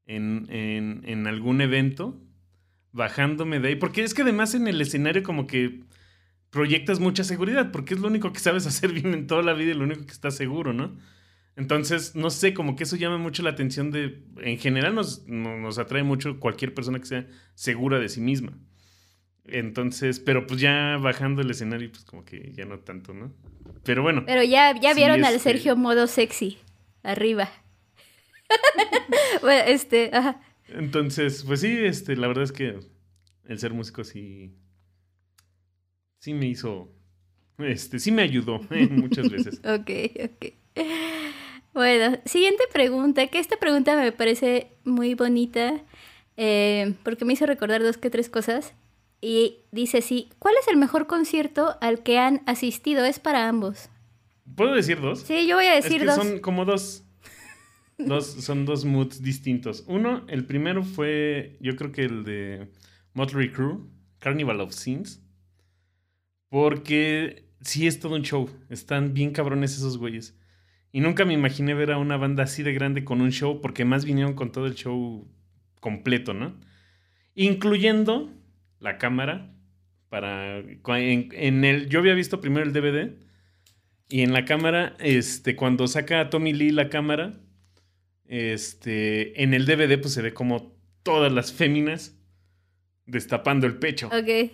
en, 0.05 0.47
en, 0.49 1.01
en 1.05 1.27
algún 1.27 1.61
evento, 1.61 2.17
bajándome 2.93 3.59
de 3.59 3.69
ahí, 3.69 3.75
porque 3.75 4.03
es 4.03 4.13
que 4.13 4.21
además 4.21 4.53
en 4.55 4.67
el 4.67 4.79
escenario 4.79 5.23
como 5.23 5.45
que 5.45 5.81
proyectas 6.53 6.99
mucha 7.01 7.25
seguridad, 7.25 7.71
porque 7.71 7.95
es 7.95 7.99
lo 7.99 8.07
único 8.07 8.31
que 8.31 8.39
sabes 8.39 8.65
hacer 8.67 8.93
bien 8.93 9.13
en 9.13 9.27
toda 9.27 9.41
la 9.41 9.51
vida 9.53 9.71
y 9.71 9.73
lo 9.75 9.83
único 9.83 10.05
que 10.05 10.13
estás 10.13 10.35
seguro, 10.37 10.71
¿no? 10.71 10.95
Entonces, 11.55 12.15
no 12.15 12.29
sé, 12.29 12.53
como 12.53 12.75
que 12.75 12.83
eso 12.85 12.95
llama 12.95 13.17
mucho 13.17 13.43
la 13.43 13.49
atención 13.51 13.91
de, 13.91 14.23
en 14.41 14.57
general 14.57 14.95
nos, 14.95 15.27
no- 15.27 15.57
nos 15.57 15.77
atrae 15.77 16.01
mucho 16.03 16.39
cualquier 16.39 16.73
persona 16.73 16.99
que 16.99 17.05
sea 17.05 17.27
segura 17.55 17.99
de 17.99 18.07
sí 18.09 18.21
misma. 18.21 18.57
Entonces, 19.45 20.19
pero 20.21 20.47
pues 20.47 20.61
ya 20.61 20.97
bajando 21.01 21.41
el 21.41 21.51
escenario, 21.51 21.91
pues 21.91 22.05
como 22.05 22.23
que 22.23 22.53
ya 22.55 22.63
no 22.65 22.79
tanto, 22.79 23.13
¿no? 23.13 23.33
Pero 23.83 24.01
bueno. 24.01 24.23
Pero 24.25 24.41
ya, 24.43 24.73
ya 24.79 24.91
Sí, 24.93 24.95
vieron 24.97 25.25
al 25.25 25.35
este- 25.35 25.51
Sergio 25.51 25.75
modo 25.75 26.07
sexy. 26.07 26.57
Arriba. 27.03 27.49
bueno, 29.41 29.63
este, 29.67 30.09
ajá. 30.13 30.41
Entonces, 30.69 31.43
pues 31.45 31.59
sí, 31.61 31.67
este, 31.77 32.15
la 32.15 32.27
verdad 32.27 32.45
es 32.45 32.51
que 32.51 32.79
el 33.47 33.59
ser 33.59 33.73
músico 33.73 34.03
sí. 34.03 34.53
Sí 36.23 36.33
me 36.33 36.45
hizo. 36.45 36.87
Este, 37.57 37.99
sí 37.99 38.09
me 38.09 38.21
ayudó 38.21 38.61
eh, 38.71 38.87
muchas 38.89 39.29
veces. 39.29 39.59
Ok, 39.65 39.89
ok. 40.23 40.53
Bueno, 41.73 42.17
siguiente 42.23 42.63
pregunta, 42.71 43.27
que 43.27 43.39
esta 43.39 43.57
pregunta 43.57 43.97
me 43.97 44.13
parece 44.13 44.67
muy 44.85 45.15
bonita 45.15 45.81
eh, 46.37 46.93
porque 47.03 47.25
me 47.25 47.33
hizo 47.33 47.45
recordar 47.45 47.83
dos 47.83 47.97
que 47.97 48.09
tres 48.09 48.29
cosas. 48.29 48.73
Y 49.19 49.57
dice 49.73 49.97
así, 49.97 50.29
¿cuál 50.39 50.55
es 50.61 50.69
el 50.69 50.77
mejor 50.77 51.07
concierto 51.07 51.75
al 51.81 52.03
que 52.03 52.19
han 52.19 52.41
asistido? 52.45 53.03
Es 53.03 53.19
para 53.19 53.49
ambos. 53.49 53.89
¿Puedo 54.55 54.75
decir 54.75 55.01
dos? 55.01 55.23
Sí, 55.23 55.45
yo 55.45 55.57
voy 55.57 55.65
a 55.65 55.77
es 55.77 55.83
decir 55.83 55.99
que 55.99 56.05
dos. 56.05 56.15
son 56.15 56.39
como 56.39 56.63
dos. 56.63 57.03
Dos, 57.97 58.25
son 58.25 58.65
dos 58.65 58.85
moods 58.85 59.21
distintos. 59.21 59.83
Uno, 59.87 60.25
el 60.27 60.45
primero 60.45 60.83
fue, 60.83 61.57
yo 61.59 61.75
creo 61.75 61.91
que 61.91 62.03
el 62.03 62.23
de 62.23 62.67
Motley 63.13 63.51
Crue, 63.51 63.79
Carnival 64.19 64.61
of 64.61 64.73
Sins. 64.73 65.22
Porque 66.53 67.47
sí 67.61 67.87
es 67.87 67.99
todo 67.99 68.13
un 68.13 68.21
show. 68.21 68.47
Están 68.69 69.15
bien 69.15 69.31
cabrones 69.31 69.75
esos 69.75 69.97
güeyes. 69.97 70.37
Y 70.91 70.99
nunca 70.99 71.25
me 71.25 71.33
imaginé 71.33 71.73
ver 71.73 71.91
a 71.91 71.97
una 71.97 72.15
banda 72.15 72.43
así 72.43 72.61
de 72.61 72.73
grande 72.73 73.03
con 73.03 73.21
un 73.21 73.31
show, 73.31 73.59
porque 73.59 73.85
más 73.85 74.05
vinieron 74.05 74.35
con 74.35 74.51
todo 74.51 74.67
el 74.67 74.75
show 74.75 75.27
completo, 75.79 76.35
¿no? 76.35 76.55
Incluyendo 77.33 78.31
la 78.79 78.99
cámara. 78.99 79.51
Para. 80.09 80.59
En, 80.59 81.65
el. 81.65 81.89
Yo 81.89 81.97
había 81.97 82.13
visto 82.13 82.39
primero 82.39 82.67
el 82.67 82.71
DVD. 82.71 83.17
Y 84.07 84.21
en 84.21 84.31
la 84.31 84.45
cámara, 84.45 84.95
este, 84.99 85.55
cuando 85.55 85.87
saca 85.87 86.19
a 86.19 86.29
Tommy 86.29 86.53
Lee 86.53 86.69
la 86.69 86.89
cámara, 86.89 87.33
este, 88.27 89.41
en 89.41 89.55
el 89.55 89.65
DVD 89.65 89.99
pues 89.99 90.13
se 90.13 90.21
ve 90.21 90.35
como 90.35 90.77
todas 91.01 91.33
las 91.33 91.51
féminas 91.51 92.15
destapando 93.07 93.65
el 93.65 93.79
pecho. 93.79 94.09
Ok. 94.09 94.51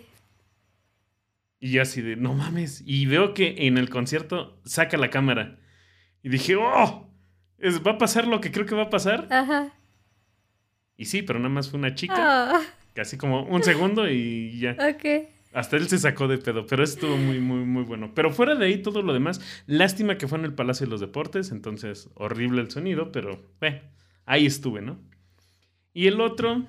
Y 1.60 1.72
yo 1.72 1.82
así 1.82 2.00
de, 2.00 2.16
no 2.16 2.32
mames. 2.34 2.82
Y 2.86 3.06
veo 3.06 3.34
que 3.34 3.54
en 3.66 3.76
el 3.78 3.90
concierto 3.90 4.60
saca 4.64 4.96
la 4.96 5.10
cámara. 5.10 5.58
Y 6.22 6.30
dije, 6.30 6.56
oh, 6.56 7.08
es- 7.58 7.84
va 7.86 7.92
a 7.92 7.98
pasar 7.98 8.26
lo 8.26 8.40
que 8.40 8.50
creo 8.50 8.64
que 8.66 8.74
va 8.74 8.84
a 8.84 8.90
pasar. 8.90 9.26
Ajá. 9.30 9.72
Y 10.96 11.04
sí, 11.06 11.22
pero 11.22 11.38
nada 11.38 11.50
más 11.50 11.68
fue 11.70 11.78
una 11.78 11.94
chica, 11.94 12.14
Ah, 12.56 12.60
casi 12.94 13.16
como 13.16 13.42
un 13.44 13.62
segundo 13.62 14.08
y 14.10 14.58
ya. 14.58 14.72
ok. 14.72 15.28
Hasta 15.52 15.76
él 15.76 15.88
se 15.88 15.98
sacó 15.98 16.28
de 16.28 16.38
pedo, 16.38 16.64
pero 16.66 16.84
eso 16.84 16.94
estuvo 16.94 17.16
muy, 17.16 17.40
muy, 17.40 17.64
muy 17.64 17.82
bueno. 17.82 18.12
Pero 18.14 18.30
fuera 18.30 18.54
de 18.54 18.66
ahí, 18.66 18.82
todo 18.82 19.02
lo 19.02 19.12
demás, 19.12 19.40
lástima 19.66 20.16
que 20.16 20.28
fue 20.28 20.38
en 20.38 20.44
el 20.44 20.54
Palacio 20.54 20.86
de 20.86 20.90
los 20.90 21.00
Deportes, 21.00 21.50
entonces 21.50 22.08
horrible 22.14 22.60
el 22.60 22.70
sonido, 22.70 23.10
pero 23.12 23.50
eh, 23.62 23.82
ahí 24.26 24.46
estuve, 24.46 24.80
¿no? 24.80 25.00
Y 25.92 26.06
el 26.06 26.20
otro, 26.20 26.66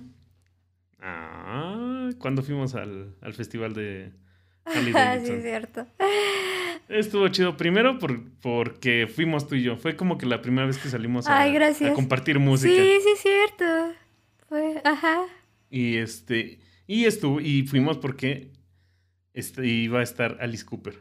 ah, 0.99 2.09
cuando 2.17 2.41
fuimos 2.41 2.75
al, 2.75 3.15
al 3.21 3.33
festival 3.33 3.73
de 3.73 4.13
Harley 4.65 4.93
Ah, 4.95 5.17
sí, 5.19 5.27
Davidson. 5.31 5.35
es 5.37 5.43
cierto. 5.43 5.87
Estuvo 6.89 7.27
chido. 7.29 7.57
Primero 7.57 7.97
por, 7.99 8.21
porque 8.41 9.07
fuimos 9.13 9.47
tú 9.47 9.55
y 9.55 9.63
yo. 9.63 9.77
Fue 9.77 9.95
como 9.95 10.17
que 10.17 10.25
la 10.25 10.41
primera 10.41 10.67
vez 10.67 10.77
que 10.77 10.89
salimos 10.89 11.27
a, 11.27 11.39
Ay, 11.39 11.53
gracias. 11.53 11.91
a 11.91 11.93
compartir 11.93 12.39
música. 12.39 12.73
Sí, 12.73 12.91
sí, 13.01 13.09
es 13.13 13.19
cierto. 13.21 13.65
Fue, 14.49 14.81
ajá. 14.83 15.23
Y 15.69 15.97
este. 15.97 16.59
Y 16.87 17.05
estuvo. 17.05 17.39
Y 17.39 17.63
fuimos 17.67 17.97
porque 17.97 18.51
este, 19.33 19.65
iba 19.65 19.99
a 19.99 20.03
estar 20.03 20.37
Alice 20.41 20.65
Cooper. 20.65 20.99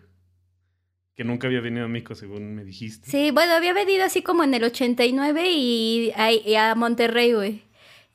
Que 1.17 1.25
nunca 1.25 1.49
había 1.49 1.61
venido 1.61 1.85
a 1.85 1.89
México, 1.89 2.15
según 2.15 2.55
me 2.55 2.65
dijiste. 2.65 3.11
Sí, 3.11 3.31
bueno, 3.31 3.53
había 3.53 3.73
venido 3.75 4.05
así 4.05 4.23
como 4.23 4.43
en 4.45 4.55
el 4.55 4.65
89 4.65 5.51
y 5.51 6.13
y 6.47 6.55
a 6.55 6.75
Monterrey, 6.77 7.33
güey. 7.33 7.63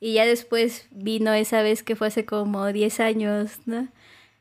Y 0.00 0.14
ya 0.14 0.26
después 0.26 0.88
vino 0.90 1.32
esa 1.32 1.62
vez 1.62 1.82
que 1.82 1.94
fue 1.96 2.08
hace 2.08 2.24
como 2.24 2.72
10 2.72 3.00
años, 3.00 3.60
¿no? 3.66 3.88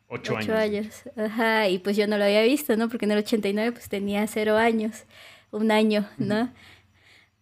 Ocho, 0.07 0.35
Ocho 0.35 0.53
años. 0.55 1.03
años. 1.03 1.03
Ajá, 1.17 1.67
y 1.67 1.79
pues 1.79 1.97
yo 1.97 2.07
no 2.07 2.17
lo 2.17 2.23
había 2.25 2.43
visto, 2.43 2.75
¿no? 2.77 2.89
Porque 2.89 3.05
en 3.05 3.11
el 3.11 3.19
89 3.19 3.71
pues 3.71 3.89
tenía 3.89 4.25
cero 4.27 4.57
años, 4.57 5.03
un 5.51 5.71
año, 5.71 6.07
¿no? 6.17 6.51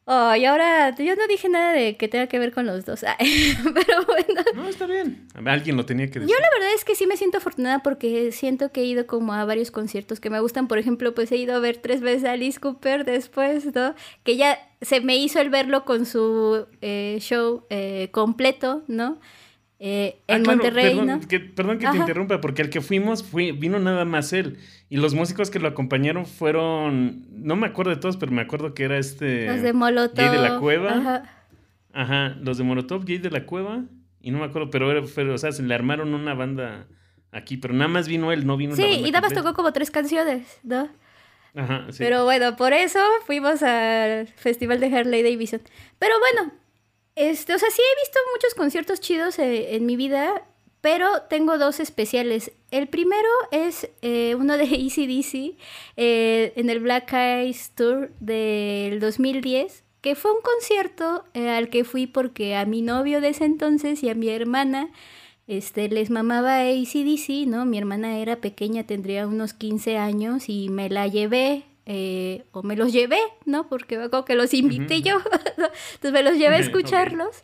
Oh, 0.05 0.36
y 0.36 0.43
ahora 0.43 0.93
yo 0.97 1.16
no 1.16 1.28
dije 1.28 1.47
nada 1.47 1.72
de 1.72 1.95
que 1.95 2.09
tenga 2.09 2.28
que 2.28 2.38
ver 2.38 2.51
con 2.51 2.66
los 2.66 2.84
dos, 2.84 3.05
Ay, 3.20 3.55
pero 3.74 4.05
bueno. 4.05 4.41
No, 4.53 4.68
está 4.68 4.86
bien. 4.86 5.28
Alguien 5.45 5.78
lo 5.78 5.86
tenía 5.86 6.07
que 6.07 6.20
decir. 6.20 6.36
Yo 6.36 6.41
la 6.41 6.49
verdad 6.59 6.74
es 6.76 6.84
que 6.84 6.93
sí 6.95 7.07
me 7.07 7.16
siento 7.16 7.38
afortunada 7.38 7.80
porque 7.80 8.34
siento 8.34 8.70
que 8.74 8.82
he 8.82 8.86
ido 8.86 9.07
como 9.07 9.32
a 9.34 9.45
varios 9.45 9.72
conciertos 9.72 10.20
que 10.20 10.30
me 10.30 10.41
gustan. 10.41 10.68
Por 10.68 10.78
ejemplo, 10.78 11.16
pues 11.16 11.32
he 11.32 11.38
ido 11.38 11.55
a 11.55 11.59
ver 11.59 11.78
tres 11.78 12.01
veces 12.01 12.26
a 12.26 12.34
Alice 12.34 12.59
Cooper 12.59 13.05
después, 13.05 13.74
¿no? 13.74 13.95
Que 14.24 14.36
ya 14.36 14.59
se 14.82 14.99
me 14.99 15.16
hizo 15.16 15.39
el 15.39 15.49
verlo 15.49 15.86
con 15.86 16.05
su 16.05 16.68
eh, 16.82 17.18
show 17.22 17.64
eh, 17.70 18.09
completo, 18.11 18.84
¿no? 18.88 19.20
Eh, 19.86 20.15
Ah, 20.29 20.36
en 20.38 20.43
claro, 20.43 20.57
Monterrey, 20.63 20.95
perdón, 20.97 21.07
¿no? 21.07 21.27
que, 21.27 21.39
perdón 21.41 21.77
que 21.77 21.88
te 21.89 21.97
interrumpa, 21.97 22.39
porque 22.39 22.61
al 22.61 22.69
que 22.69 22.79
fuimos 22.79 23.21
fui, 23.21 23.51
vino 23.51 23.79
nada 23.79 24.05
más 24.05 24.31
él. 24.31 24.57
Y 24.89 24.95
los 24.95 25.13
músicos 25.13 25.49
que 25.49 25.59
lo 25.59 25.67
acompañaron 25.67 26.25
fueron. 26.25 27.25
No 27.31 27.57
me 27.57 27.67
acuerdo 27.67 27.91
de 27.91 27.97
todos, 27.97 28.15
pero 28.15 28.31
me 28.31 28.41
acuerdo 28.41 28.73
que 28.73 28.84
era 28.86 28.97
este. 28.97 29.47
Los 29.47 29.61
de 29.61 29.73
Molotov. 29.73 30.15
Jay 30.25 30.29
de 30.29 30.41
la 30.41 30.59
Cueva. 30.59 30.93
Ajá. 30.93 31.23
Ajá, 31.91 32.29
los 32.41 32.57
de 32.57 32.63
Molotov, 32.63 33.05
Jay 33.05 33.17
de 33.17 33.29
la 33.29 33.45
Cueva. 33.45 33.84
Y 34.21 34.31
no 34.31 34.39
me 34.39 34.45
acuerdo, 34.45 34.69
pero 34.69 34.89
era, 34.89 35.03
fue- 35.03 35.29
o 35.29 35.38
sea, 35.38 35.51
se 35.51 35.63
le 35.63 35.75
armaron 35.75 36.13
una 36.13 36.34
banda 36.34 36.88
aquí, 37.34 37.57
pero 37.57 37.73
nada 37.73 37.89
más 37.89 38.07
vino 38.07 38.31
él, 38.31 38.47
no 38.47 38.55
vino 38.55 38.77
Sí, 38.77 38.84
la 38.84 38.88
banda 38.88 39.07
y 39.07 39.11
nada 39.11 39.21
más 39.27 39.34
tocó 39.34 39.53
como 39.53 39.73
tres 39.73 39.91
canciones, 39.91 40.47
¿no? 40.63 40.88
Ajá, 41.55 41.88
sí. 41.89 41.97
Pero 41.99 42.23
bueno, 42.23 42.55
por 42.55 42.71
eso 42.71 42.99
fuimos 43.25 43.61
al 43.63 44.27
festival 44.27 44.79
de 44.79 44.95
Harley 44.95 45.23
Davidson. 45.23 45.59
Pero 45.99 46.13
bueno, 46.19 46.53
este, 47.16 47.53
o 47.53 47.59
sea, 47.59 47.70
sí 47.70 47.82
he 47.82 48.01
visto 48.01 48.20
muchos 48.36 48.53
conciertos 48.55 48.99
chidos 48.99 49.39
eh, 49.39 49.76
en 49.76 49.86
mi 49.86 49.95
vida, 49.95 50.43
pero 50.84 51.22
tengo 51.30 51.57
dos 51.57 51.80
especiales. 51.80 52.51
El 52.70 52.88
primero 52.88 53.30
es 53.51 53.89
eh, 54.01 54.36
uno 54.38 54.57
de 54.57 54.64
ACDC 54.66 55.57
eh, 55.95 56.51
en 56.57 56.70
el 56.70 56.82
Black 56.82 57.14
Eyes 57.14 57.72
Tour 57.74 58.11
del 58.20 58.99
2010, 58.99 59.86
que 60.01 60.16
fue 60.16 60.32
un 60.34 60.41
concierto 60.41 61.24
eh, 61.34 61.49
al 61.49 61.70
que 61.70 61.86
fui 61.86 62.05
porque 62.05 62.57
a 62.57 62.66
mi 62.66 62.82
novio 62.82 63.22
de 63.22 63.30
ese 63.30 63.45
entonces 63.45 64.03
y 64.03 64.09
a 64.09 64.14
mi 64.14 64.28
hermana 64.28 64.91
este, 65.47 65.88
les 65.88 66.09
mamaba 66.09 66.59
ACDC, 66.59 67.47
¿no? 67.47 67.64
Mi 67.64 67.78
hermana 67.78 68.18
era 68.18 68.41
pequeña, 68.41 68.84
tendría 68.84 69.26
unos 69.26 69.53
15 69.53 69.97
años 69.97 70.49
y 70.49 70.68
me 70.68 70.89
la 70.89 71.07
llevé, 71.07 71.64
eh, 71.86 72.45
o 72.51 72.63
me 72.63 72.75
los 72.75 72.93
llevé, 72.93 73.19
¿no? 73.45 73.67
Porque 73.67 73.97
me 73.97 74.05
acuerdo 74.05 74.25
que 74.25 74.36
los 74.36 74.53
invité 74.53 75.01
yo, 75.01 75.19
¿no? 75.57 75.65
entonces 75.93 76.11
me 76.11 76.23
los 76.23 76.38
llevé 76.38 76.55
a 76.55 76.59
escucharlos. 76.59 77.43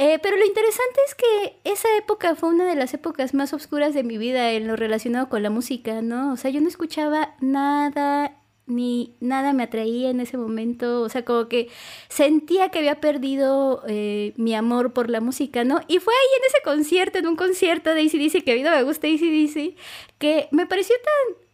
Eh, 0.00 0.20
pero 0.22 0.36
lo 0.36 0.44
interesante 0.44 1.00
es 1.08 1.14
que 1.16 1.70
esa 1.70 1.88
época 1.96 2.36
fue 2.36 2.50
una 2.50 2.64
de 2.68 2.76
las 2.76 2.94
épocas 2.94 3.34
más 3.34 3.52
oscuras 3.52 3.94
de 3.94 4.04
mi 4.04 4.16
vida 4.16 4.52
en 4.52 4.68
lo 4.68 4.76
relacionado 4.76 5.28
con 5.28 5.42
la 5.42 5.50
música, 5.50 6.02
¿no? 6.02 6.32
O 6.32 6.36
sea, 6.36 6.52
yo 6.52 6.60
no 6.60 6.68
escuchaba 6.68 7.34
nada, 7.40 8.36
ni 8.66 9.16
nada 9.18 9.52
me 9.52 9.64
atraía 9.64 10.10
en 10.10 10.20
ese 10.20 10.36
momento, 10.36 11.02
o 11.02 11.08
sea, 11.08 11.24
como 11.24 11.48
que 11.48 11.68
sentía 12.08 12.68
que 12.68 12.78
había 12.78 13.00
perdido 13.00 13.82
eh, 13.88 14.34
mi 14.36 14.54
amor 14.54 14.92
por 14.92 15.10
la 15.10 15.20
música, 15.20 15.64
¿no? 15.64 15.80
Y 15.88 15.98
fue 15.98 16.14
ahí 16.14 16.38
en 16.38 16.44
ese 16.46 16.62
concierto, 16.62 17.18
en 17.18 17.26
un 17.26 17.34
concierto 17.36 17.92
de 17.92 18.02
ACDC, 18.02 18.44
que 18.44 18.52
a 18.52 18.54
mí 18.54 18.62
no 18.62 18.70
me 18.70 18.84
gusta 18.84 19.08
ACDC, 19.08 19.74
que 20.18 20.48
me 20.52 20.66
pareció 20.66 20.94
tan 21.02 21.47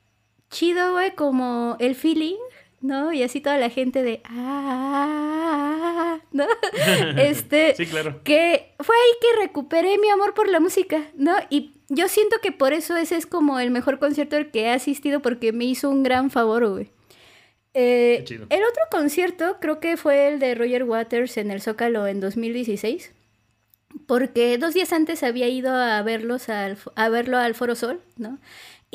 chido, 0.54 0.92
güey, 0.92 1.14
como 1.14 1.76
el 1.80 1.96
feeling, 1.96 2.36
¿no? 2.80 3.12
Y 3.12 3.22
así 3.22 3.40
toda 3.40 3.58
la 3.58 3.70
gente 3.70 4.02
de... 4.02 4.20
Ah, 4.24 6.18
¿no? 6.30 6.46
este, 7.18 7.74
Sí, 7.76 7.86
claro. 7.86 8.22
que 8.22 8.74
fue 8.78 8.94
ahí 8.94 9.12
que 9.20 9.42
recuperé 9.42 9.98
mi 9.98 10.08
amor 10.10 10.32
por 10.34 10.48
la 10.48 10.60
música, 10.60 11.02
¿no? 11.16 11.34
Y 11.50 11.72
yo 11.88 12.08
siento 12.08 12.36
que 12.40 12.52
por 12.52 12.72
eso 12.72 12.96
ese 12.96 13.16
es 13.16 13.26
como 13.26 13.58
el 13.58 13.70
mejor 13.70 13.98
concierto 13.98 14.36
al 14.36 14.50
que 14.50 14.62
he 14.62 14.70
asistido 14.70 15.20
porque 15.20 15.52
me 15.52 15.64
hizo 15.64 15.90
un 15.90 16.02
gran 16.04 16.30
favor, 16.30 16.68
güey. 16.68 16.90
Eh, 17.76 18.24
el 18.28 18.62
otro 18.62 18.82
concierto 18.90 19.56
creo 19.60 19.80
que 19.80 19.96
fue 19.96 20.28
el 20.28 20.38
de 20.38 20.54
Roger 20.54 20.84
Waters 20.84 21.36
en 21.36 21.50
el 21.50 21.60
Zócalo 21.60 22.06
en 22.06 22.20
2016. 22.20 23.12
Porque 24.06 24.58
dos 24.58 24.74
días 24.74 24.92
antes 24.92 25.22
había 25.22 25.48
ido 25.48 25.72
a 25.74 26.02
verlos 26.02 26.48
al, 26.48 26.78
a 26.94 27.08
verlo 27.08 27.38
al 27.38 27.54
Foro 27.54 27.74
Sol, 27.74 28.00
¿no? 28.16 28.38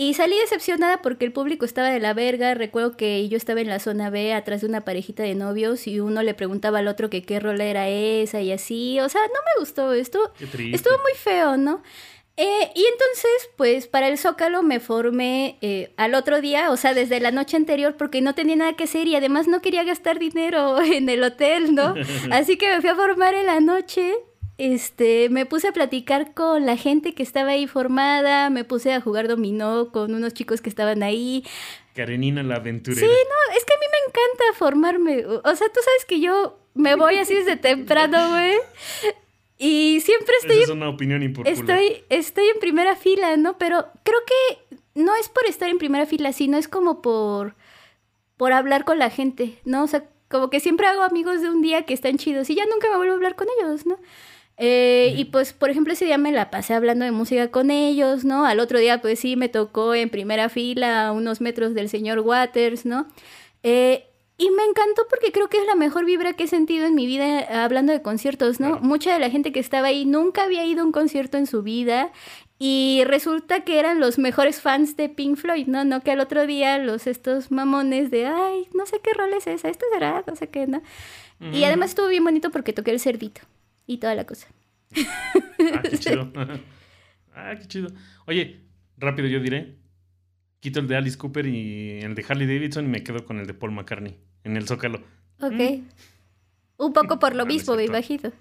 Y 0.01 0.13
salí 0.13 0.39
decepcionada 0.39 1.01
porque 1.01 1.25
el 1.25 1.33
público 1.33 1.65
estaba 1.65 1.89
de 1.89 1.99
la 1.99 2.13
verga. 2.13 2.53
Recuerdo 2.53 2.95
que 2.95 3.27
yo 3.27 3.35
estaba 3.35 3.59
en 3.59 3.67
la 3.67 3.79
zona 3.79 4.09
B 4.09 4.33
atrás 4.33 4.61
de 4.61 4.67
una 4.67 4.85
parejita 4.85 5.23
de 5.23 5.35
novios 5.35 5.87
y 5.87 5.99
uno 5.99 6.23
le 6.23 6.33
preguntaba 6.33 6.79
al 6.79 6.87
otro 6.87 7.09
que 7.09 7.21
qué 7.21 7.41
rola 7.41 7.65
era 7.65 7.89
esa 7.89 8.39
y 8.39 8.53
así. 8.53 8.97
O 9.01 9.09
sea, 9.09 9.19
no 9.19 9.33
me 9.33 9.59
gustó 9.59 9.91
triste. 9.91 10.17
Estuvo 10.73 10.93
muy 10.99 11.11
feo, 11.17 11.57
¿no? 11.57 11.83
Eh, 12.37 12.71
y 12.75 12.85
entonces, 12.85 13.49
pues 13.57 13.87
para 13.87 14.07
el 14.07 14.17
Zócalo 14.17 14.63
me 14.63 14.79
formé 14.79 15.57
eh, 15.59 15.91
al 15.97 16.15
otro 16.15 16.39
día, 16.39 16.71
o 16.71 16.77
sea, 16.77 16.93
desde 16.93 17.19
la 17.19 17.31
noche 17.31 17.57
anterior, 17.57 17.97
porque 17.97 18.21
no 18.21 18.33
tenía 18.33 18.55
nada 18.55 18.77
que 18.77 18.85
hacer 18.85 19.05
y 19.05 19.17
además 19.17 19.49
no 19.49 19.61
quería 19.61 19.83
gastar 19.83 20.17
dinero 20.17 20.81
en 20.81 21.09
el 21.09 21.21
hotel, 21.25 21.75
¿no? 21.75 21.93
Así 22.31 22.55
que 22.55 22.73
me 22.73 22.79
fui 22.79 22.89
a 22.89 22.95
formar 22.95 23.33
en 23.33 23.47
la 23.47 23.59
noche. 23.59 24.13
Este, 24.59 25.29
me 25.29 25.45
puse 25.45 25.69
a 25.69 25.71
platicar 25.71 26.33
con 26.33 26.65
la 26.65 26.75
gente 26.75 27.13
que 27.13 27.23
estaba 27.23 27.51
ahí 27.51 27.65
formada, 27.65 28.49
me 28.49 28.65
puse 28.65 28.91
a 28.91 28.99
jugar 28.99 29.29
dominó 29.29 29.89
con 29.93 30.13
unos 30.13 30.33
chicos 30.33 30.59
que 30.59 30.67
estaban 30.67 31.01
ahí. 31.01 31.45
Karenina 31.95 32.43
la 32.43 32.57
aventurera. 32.57 32.99
Sí, 32.99 33.07
no, 33.07 33.57
es 33.57 33.63
que 33.63 33.73
a 33.73 33.77
mí 33.77 33.85
me 33.89 33.97
encanta 34.09 34.57
formarme. 34.57 35.25
O 35.25 35.55
sea, 35.55 35.69
tú 35.69 35.79
sabes 35.81 36.03
que 36.05 36.19
yo 36.19 36.59
me 36.73 36.95
voy 36.95 37.15
así 37.15 37.35
desde 37.35 37.55
temprano, 37.55 38.17
güey. 38.31 38.57
Y 39.57 40.01
siempre 40.01 40.35
estoy 40.41 40.57
Esa 40.57 40.63
es 40.63 40.69
una 40.71 40.89
opinión 40.89 41.23
impopular. 41.23 41.57
Estoy, 41.57 42.03
estoy 42.09 42.49
en 42.49 42.59
primera 42.59 42.97
fila, 42.97 43.37
¿no? 43.37 43.57
Pero 43.57 43.87
creo 44.03 44.19
que 44.27 44.77
no 44.93 45.15
es 45.15 45.29
por 45.29 45.45
estar 45.45 45.69
en 45.69 45.77
primera 45.77 46.05
fila, 46.05 46.33
sino 46.33 46.57
es 46.57 46.67
como 46.67 47.01
por, 47.01 47.55
por 48.35 48.51
hablar 48.51 48.83
con 48.83 48.99
la 48.99 49.09
gente, 49.09 49.57
¿no? 49.63 49.85
O 49.85 49.87
sea, 49.87 50.03
como 50.27 50.49
que 50.49 50.59
siempre 50.59 50.85
hago 50.85 51.03
amigos 51.03 51.41
de 51.41 51.49
un 51.49 51.61
día 51.61 51.83
que 51.83 51.93
están 51.93 52.17
chidos 52.17 52.49
y 52.49 52.55
ya 52.55 52.65
nunca 52.65 52.89
me 52.89 52.97
vuelvo 52.97 53.13
a 53.13 53.15
hablar 53.15 53.37
con 53.37 53.47
ellos, 53.57 53.85
¿no? 53.85 53.97
Eh, 54.61 55.13
Y 55.15 55.25
pues, 55.25 55.53
por 55.53 55.69
ejemplo, 55.69 55.93
ese 55.93 56.05
día 56.05 56.17
me 56.17 56.33
la 56.33 56.51
pasé 56.51 56.73
hablando 56.73 57.05
de 57.05 57.11
música 57.11 57.49
con 57.49 57.71
ellos, 57.71 58.25
¿no? 58.25 58.45
Al 58.45 58.59
otro 58.59 58.77
día, 58.77 59.01
pues 59.01 59.19
sí, 59.19 59.37
me 59.37 59.47
tocó 59.47 59.95
en 59.95 60.09
primera 60.09 60.49
fila 60.49 61.07
a 61.07 61.11
unos 61.13 61.39
metros 61.39 61.73
del 61.73 61.87
señor 61.87 62.19
Waters, 62.19 62.85
¿no? 62.85 63.07
Eh, 63.63 64.05
y 64.37 64.51
me 64.51 64.63
encantó 64.63 65.03
porque 65.09 65.31
creo 65.31 65.49
que 65.49 65.57
es 65.57 65.65
la 65.65 65.75
mejor 65.75 66.03
vibra 66.05 66.33
que 66.33 66.43
he 66.43 66.47
sentido 66.47 66.85
en 66.85 66.95
mi 66.95 67.05
vida 67.05 67.63
hablando 67.63 67.93
de 67.93 68.01
conciertos, 68.01 68.59
¿no? 68.59 68.71
Claro. 68.71 68.83
Mucha 68.85 69.13
de 69.13 69.19
la 69.19 69.29
gente 69.29 69.51
que 69.53 69.59
estaba 69.61 69.87
ahí 69.87 70.05
nunca 70.05 70.43
había 70.43 70.65
ido 70.65 70.81
a 70.81 70.85
un 70.85 70.91
concierto 70.91 71.37
en 71.37 71.47
su 71.47 71.61
vida 71.63 72.11
y 72.57 73.03
resulta 73.05 73.61
que 73.65 73.79
eran 73.79 73.99
los 74.01 74.17
mejores 74.17 74.59
fans 74.61 74.97
de 74.97 75.07
Pink 75.09 75.37
Floyd, 75.37 75.67
¿no? 75.67 75.83
No 75.85 76.01
que 76.01 76.11
al 76.11 76.19
otro 76.19 76.45
día 76.45 76.77
los 76.79 77.07
estos 77.07 77.51
mamones 77.51 78.11
de, 78.11 78.27
ay, 78.27 78.67
no 78.73 78.85
sé 78.85 78.99
qué 79.01 79.11
rol 79.13 79.33
es 79.33 79.47
esa, 79.47 79.69
esto 79.69 79.85
será, 79.93 80.23
no 80.27 80.35
sé 80.35 80.47
qué, 80.47 80.67
¿no? 80.67 80.81
Y 81.41 81.59
Ujú. 81.59 81.65
además 81.65 81.89
estuvo 81.91 82.07
bien 82.07 82.23
bonito 82.25 82.49
porque 82.49 82.73
toqué 82.73 82.91
el 82.91 82.99
cerdito 82.99 83.41
y 83.89 83.97
toda 83.97 84.13
la 84.13 84.25
cosa. 84.25 84.47
Ah, 84.95 85.81
qué 85.89 85.97
chido. 85.97 86.31
ah, 87.35 87.55
qué 87.59 87.67
chido. 87.67 87.89
Oye, 88.27 88.59
rápido 88.97 89.27
yo 89.27 89.39
diré. 89.39 89.75
Quito 90.59 90.79
el 90.79 90.87
de 90.87 90.95
Alice 90.95 91.17
Cooper 91.17 91.45
y 91.47 91.99
el 92.01 92.13
de 92.15 92.25
Harley 92.27 92.45
Davidson 92.45 92.85
y 92.85 92.89
me 92.89 93.03
quedo 93.03 93.25
con 93.25 93.39
el 93.39 93.47
de 93.47 93.53
Paul 93.53 93.71
McCartney 93.71 94.15
en 94.43 94.57
el 94.57 94.67
Zócalo. 94.67 94.99
Ok. 95.41 95.53
Mm. 95.53 95.83
Un 96.77 96.93
poco 96.93 97.17
por 97.17 97.33
lo 97.35 97.43
Ah, 97.43 97.45
no 97.45 97.53
mismo, 97.53 97.75
me 97.75 97.85
imagino. 97.85 98.31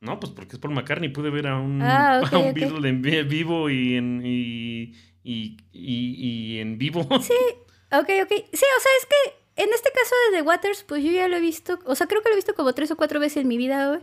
No, 0.00 0.20
pues 0.20 0.32
porque 0.32 0.56
es 0.56 0.58
Paul 0.58 0.74
McCartney. 0.74 1.08
Pude 1.08 1.30
ver 1.30 1.46
a 1.46 1.58
un, 1.58 1.80
Ah, 1.82 2.18
a 2.32 2.38
un 2.38 2.48
ok. 2.50 2.54
Beatle 2.54 2.88
en 2.88 3.00
vi- 3.02 3.22
vivo 3.22 3.70
y 3.70 3.94
en, 3.96 4.22
y, 4.24 4.94
y, 5.24 5.56
y- 5.72 6.14
y 6.54 6.58
en 6.58 6.76
vivo. 6.78 7.02
Sí, 7.22 7.32
ok, 7.92 8.08
ok. 8.24 8.28
Sí, 8.30 8.66
o 8.76 8.80
sea, 8.80 8.92
es 9.00 9.06
que 9.08 9.45
en 9.56 9.68
este 9.72 9.90
caso 9.90 10.14
de 10.30 10.36
The 10.38 10.42
Waters, 10.42 10.84
pues 10.84 11.02
yo 11.02 11.10
ya 11.12 11.28
lo 11.28 11.36
he 11.36 11.40
visto, 11.40 11.78
o 11.84 11.94
sea, 11.94 12.06
creo 12.06 12.22
que 12.22 12.28
lo 12.28 12.34
he 12.34 12.36
visto 12.36 12.54
como 12.54 12.72
tres 12.74 12.90
o 12.90 12.96
cuatro 12.96 13.18
veces 13.20 13.38
en 13.38 13.48
mi 13.48 13.56
vida, 13.56 13.88
güey. 13.88 14.00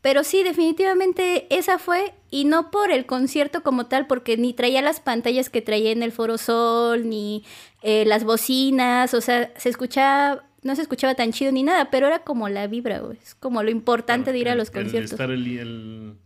Pero 0.00 0.24
sí, 0.24 0.42
definitivamente 0.42 1.46
esa 1.56 1.78
fue, 1.78 2.12
y 2.30 2.44
no 2.44 2.72
por 2.72 2.90
el 2.90 3.06
concierto 3.06 3.62
como 3.62 3.86
tal, 3.86 4.08
porque 4.08 4.36
ni 4.36 4.52
traía 4.52 4.82
las 4.82 4.98
pantallas 5.00 5.48
que 5.48 5.62
traía 5.62 5.92
en 5.92 6.02
el 6.02 6.10
Foro 6.10 6.38
Sol, 6.38 7.08
ni 7.08 7.44
eh, 7.82 8.04
las 8.04 8.24
bocinas, 8.24 9.14
o 9.14 9.20
sea, 9.20 9.52
se 9.56 9.68
escuchaba 9.68 10.44
no 10.64 10.76
se 10.76 10.82
escuchaba 10.82 11.16
tan 11.16 11.32
chido 11.32 11.50
ni 11.50 11.64
nada, 11.64 11.90
pero 11.90 12.06
era 12.06 12.20
como 12.22 12.48
la 12.48 12.68
vibra, 12.68 13.00
güey. 13.00 13.18
Es 13.20 13.34
como 13.34 13.64
lo 13.64 13.70
importante 13.72 14.26
Claro, 14.26 14.32
de 14.34 14.38
ir 14.38 14.48
a 14.48 14.52
el- 14.52 14.58
los 14.58 14.68
el 14.68 14.74
conciertos. 14.74 15.10
estar 15.12 15.30
el, 15.32 15.58
el- 15.58 16.16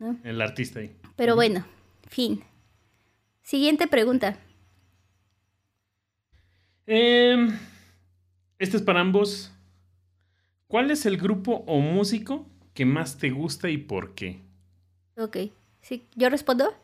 ¿no? 0.00 0.16
el 0.24 0.40
artista 0.42 0.80
ahí. 0.80 0.90
Pero 1.14 1.36
bueno, 1.36 1.64
fin. 2.08 2.42
Siguiente 3.42 3.86
pregunta. 3.86 4.38
Em, 6.88 7.56
este 8.58 8.76
es 8.76 8.82
para 8.82 9.00
ambos. 9.00 9.52
¿Cuál 10.66 10.90
es 10.90 11.06
el 11.06 11.16
grupo 11.16 11.64
o 11.66 11.80
músico 11.80 12.46
que 12.74 12.84
más 12.84 13.18
te 13.18 13.30
gusta 13.30 13.70
y 13.70 13.78
por 13.78 14.14
qué? 14.14 14.40
Ok. 15.16 15.36
Sí, 15.80 16.06
¿Yo 16.16 16.28
respondo? 16.28 16.74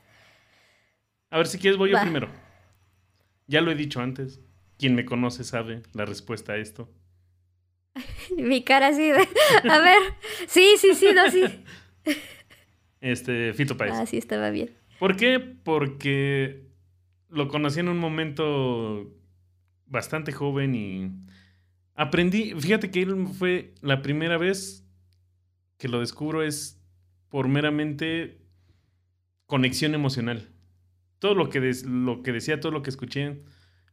A 1.31 1.39
ver, 1.39 1.47
si 1.47 1.59
quieres 1.59 1.79
voy 1.79 1.91
yo 1.91 2.01
primero. 2.01 2.29
Ya 3.47 3.61
lo 3.61 3.71
he 3.71 3.75
dicho 3.75 4.01
antes. 4.01 4.41
Quien 4.79 4.95
me 4.95 5.05
conoce 5.05 5.45
sabe 5.45 5.83
la 5.93 6.05
respuesta 6.05 6.53
a 6.53 6.57
esto. 6.57 6.89
Mi 8.37 8.63
cara 8.63 8.89
así 8.89 9.11
de... 9.11 9.29
A 9.69 9.79
ver. 9.79 9.99
Sí, 10.47 10.75
sí, 10.79 10.95
sí, 10.95 11.09
no, 11.15 11.31
sí. 11.31 11.45
Este, 13.01 13.53
Fito 13.53 13.77
Páez. 13.77 13.95
Ah, 13.97 14.07
sí, 14.07 14.17
estaba 14.17 14.51
bien. 14.51 14.71
¿Por 15.01 15.17
qué? 15.17 15.41
Porque 15.41 16.69
lo 17.29 17.49
conocí 17.49 17.81
en 17.81 17.89
un 17.89 17.99
momento 17.99 19.11
bastante 19.87 20.31
joven 20.31 20.77
y 20.77 21.11
aprendí, 21.95 22.55
fíjate 22.59 22.91
que 22.91 23.03
él 23.03 23.27
fue 23.39 23.75
la 23.81 24.03
primera 24.03 24.39
vez 24.39 24.85
que 25.79 25.89
lo 25.89 26.01
descubro 26.01 26.43
es 26.43 26.81
por 27.29 27.49
meramente 27.49 28.39
conexión 29.47 29.95
emocional. 29.95 30.49
Todo 31.19 31.35
lo 31.35 31.51
que, 31.51 31.61
des- 31.61 31.85
lo 31.85 32.23
que 32.23 32.33
decía, 32.33 32.61
todo 32.61 32.73
lo 32.73 32.83
que 32.83 32.91
escuché, 32.91 33.43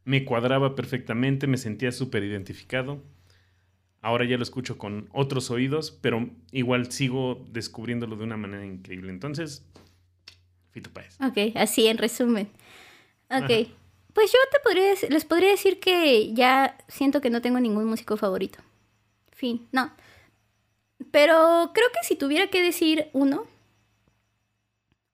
me 0.04 0.24
cuadraba 0.24 0.74
perfectamente, 0.74 1.46
me 1.46 1.56
sentía 1.56 1.92
súper 1.92 2.24
identificado. 2.24 3.02
Ahora 4.02 4.24
ya 4.24 4.36
lo 4.36 4.42
escucho 4.42 4.78
con 4.78 5.08
otros 5.12 5.50
oídos, 5.50 5.90
pero 5.90 6.30
igual 6.52 6.90
sigo 6.90 7.46
descubriéndolo 7.52 8.16
de 8.16 8.24
una 8.24 8.36
manera 8.36 8.64
increíble. 8.64 9.10
Entonces, 9.12 9.64
Fito 10.70 10.90
Páez. 10.90 11.18
Ok, 11.20 11.54
así 11.56 11.86
en 11.86 11.98
resumen. 11.98 12.46
Ok. 13.28 13.42
Ajá. 13.42 13.48
Pues 14.12 14.32
yo 14.32 14.38
te 14.50 14.60
podría, 14.60 14.94
les 15.08 15.24
podría 15.24 15.50
decir 15.50 15.80
que 15.80 16.32
ya 16.34 16.76
siento 16.88 17.20
que 17.20 17.30
no 17.30 17.40
tengo 17.40 17.60
ningún 17.60 17.86
músico 17.86 18.16
favorito. 18.16 18.60
Fin, 19.32 19.68
no. 19.72 19.92
Pero 21.10 21.70
creo 21.72 21.88
que 21.92 22.06
si 22.06 22.16
tuviera 22.16 22.48
que 22.48 22.62
decir 22.62 23.08
uno, 23.12 23.46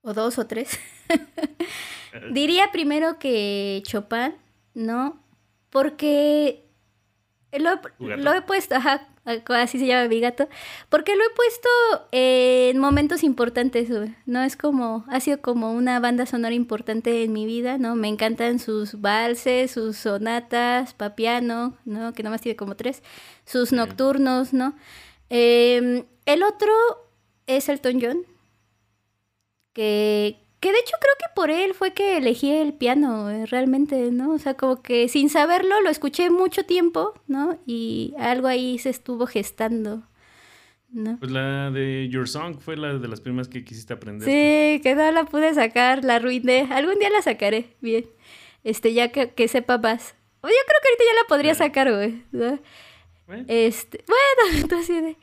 o 0.02 0.14
dos 0.14 0.38
o 0.38 0.46
tres, 0.46 0.78
diría 2.32 2.70
primero 2.72 3.18
que 3.18 3.82
Chopin, 3.86 4.34
¿no? 4.74 5.20
Porque 5.70 6.64
lo, 7.52 7.80
lo 7.98 8.32
he 8.32 8.42
puesto, 8.42 8.76
ajá, 8.76 9.08
así 9.26 9.78
se 9.78 9.86
llama 9.86 10.08
mi 10.08 10.20
gato, 10.20 10.48
porque 10.88 11.16
lo 11.16 11.22
he 11.22 11.30
puesto 11.30 11.68
en 12.12 12.78
momentos 12.78 13.22
importantes, 13.22 13.88
¿no? 14.24 14.42
Es 14.42 14.56
como, 14.56 15.04
ha 15.08 15.20
sido 15.20 15.40
como 15.40 15.72
una 15.72 15.98
banda 16.00 16.26
sonora 16.26 16.54
importante 16.54 17.24
en 17.24 17.32
mi 17.32 17.44
vida, 17.44 17.78
¿no? 17.78 17.96
Me 17.96 18.08
encantan 18.08 18.58
sus 18.58 19.00
valses, 19.00 19.72
sus 19.72 19.96
sonatas, 19.96 20.94
pa' 20.94 21.16
piano, 21.16 21.76
¿no? 21.84 22.12
Que 22.12 22.22
nomás 22.22 22.40
tiene 22.40 22.56
como 22.56 22.76
tres, 22.76 23.02
sus 23.44 23.72
nocturnos, 23.72 24.52
¿no? 24.52 24.74
Eh, 25.30 26.04
el 26.26 26.42
otro 26.42 26.72
es 27.46 27.68
Elton 27.68 28.00
John, 28.00 28.18
que, 29.72 30.45
que 30.66 30.72
de 30.72 30.78
hecho 30.80 30.96
creo 31.00 31.14
que 31.18 31.26
por 31.34 31.50
él 31.50 31.74
fue 31.74 31.92
que 31.92 32.16
elegí 32.16 32.50
el 32.50 32.74
piano, 32.74 33.30
eh, 33.30 33.46
realmente, 33.46 34.10
¿no? 34.10 34.32
O 34.32 34.38
sea, 34.38 34.54
como 34.54 34.82
que 34.82 35.08
sin 35.08 35.30
saberlo 35.30 35.80
lo 35.80 35.90
escuché 35.90 36.28
mucho 36.28 36.64
tiempo, 36.64 37.14
¿no? 37.28 37.56
Y 37.66 38.14
algo 38.18 38.48
ahí 38.48 38.76
se 38.80 38.90
estuvo 38.90 39.26
gestando, 39.28 40.02
¿no? 40.90 41.18
Pues 41.20 41.30
la 41.30 41.70
de 41.70 42.08
Your 42.10 42.28
Song 42.28 42.58
fue 42.58 42.76
la 42.76 42.94
de 42.98 43.06
las 43.06 43.20
primeras 43.20 43.46
que 43.48 43.64
quisiste 43.64 43.92
aprender. 43.92 44.24
Sí, 44.28 44.80
que 44.82 44.94
no 44.96 45.10
la 45.12 45.24
pude 45.24 45.54
sacar, 45.54 46.04
la 46.04 46.16
arruiné. 46.16 46.66
Algún 46.72 46.98
día 46.98 47.10
la 47.10 47.22
sacaré, 47.22 47.76
bien. 47.80 48.06
Este, 48.64 48.92
ya 48.92 49.12
que, 49.12 49.30
que 49.30 49.46
sepa 49.46 49.78
más. 49.78 50.16
O 50.40 50.48
yo 50.48 50.54
creo 50.66 50.80
que 50.82 50.88
ahorita 50.88 51.04
ya 51.04 51.22
la 51.22 51.28
podría 51.28 51.52
Bueno. 51.52 51.64
sacar, 51.64 51.92
güey. 51.94 52.22
¿no? 52.32 52.58
Bueno, 53.28 53.44
Este, 53.46 54.04
bueno, 54.08 54.58
entonces. 54.62 55.16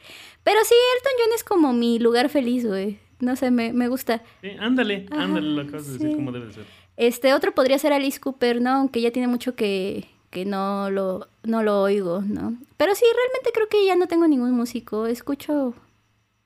Pero 0.44 0.60
sí, 0.64 0.76
Elton 0.98 1.14
John 1.20 1.34
es 1.36 1.44
como 1.44 1.74
mi 1.74 2.00
lugar 2.00 2.30
feliz, 2.30 2.66
güey. 2.66 3.00
No 3.24 3.36
sé, 3.36 3.52
me, 3.52 3.74
me 3.74 3.88
gusta. 3.88 4.22
sí, 4.42 4.50
ándale, 4.60 5.06
Ajá, 5.12 5.24
ándale, 5.24 5.50
lo 5.50 5.62
acabas 5.62 5.88
de 5.88 5.94
decir 5.94 6.16
como 6.16 6.32
debe 6.32 6.48
de 6.48 6.54
ser. 6.54 6.66
Este, 6.98 7.34
otro 7.34 7.54
podría 7.56 7.80
ser 7.80 7.94
Alice 7.94 8.20
Cooper, 8.20 8.62
¿no? 8.62 8.70
Aunque 8.72 9.02
ya 9.02 9.12
tiene 9.12 9.28
mucho 9.28 9.56
que, 9.56 10.06
que 10.30 10.46
no, 10.46 10.90
lo, 10.92 11.28
no 11.44 11.64
lo 11.64 11.82
oigo, 11.82 12.22
¿no? 12.22 12.56
Pero 12.78 12.94
sí, 12.96 13.06
realmente 13.06 13.52
creo 13.54 13.68
que 13.70 13.86
ya 13.86 13.96
no 13.96 14.08
tengo 14.08 14.28
ningún 14.28 14.52
músico. 14.52 15.08
Escucho 15.08 15.74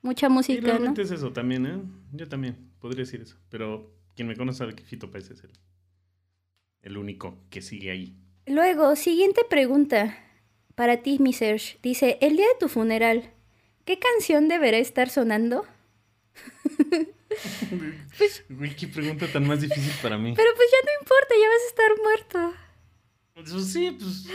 mucha 0.01 0.27
Sí, 0.27 0.33
música, 0.33 0.61
¿no? 0.61 0.67
realmente 0.67 1.01
es 1.01 1.11
eso 1.11 1.33
también, 1.33 1.65
¿eh? 1.65 1.81
Yo 2.13 2.27
también 2.29 2.55
podría 2.79 3.01
decir 3.03 3.19
eso. 3.21 3.35
Pero 3.49 3.91
quien 4.15 4.27
me 4.27 4.35
conoce 4.35 4.59
sabe 4.59 4.75
que 4.75 4.83
Fito 4.83 5.11
Páez 5.11 5.31
es 5.31 5.43
el, 5.43 5.51
el 6.83 6.97
único 6.97 7.37
que 7.49 7.61
sigue 7.61 7.91
ahí. 7.91 8.15
Luego, 8.45 8.95
siguiente 8.95 9.41
pregunta 9.49 10.17
para 10.75 10.97
ti, 10.97 11.17
mi 11.19 11.33
Serge. 11.33 11.77
Dice, 11.83 12.17
el 12.21 12.37
día 12.37 12.45
de 12.47 12.59
tu 12.59 12.69
funeral, 12.69 13.31
¿qué 13.83 13.99
canción 13.99 14.47
deberá 14.47 14.77
estar 14.77 15.09
sonando? 15.09 15.65
Uy, 18.59 18.69
qué 18.75 18.87
pregunta 18.87 19.27
tan 19.27 19.47
más 19.47 19.61
difícil 19.61 19.91
para 20.01 20.17
mí. 20.17 20.33
Pero 20.35 20.49
pues 20.55 20.67
ya 20.71 20.77
no 20.85 20.91
importa, 21.01 21.33
ya 21.39 21.47
vas 21.49 21.61
a 21.63 21.67
estar 21.67 21.91
muerto. 22.03 22.57
Pues 23.33 23.71
sí, 23.71 23.91
pues. 23.91 24.27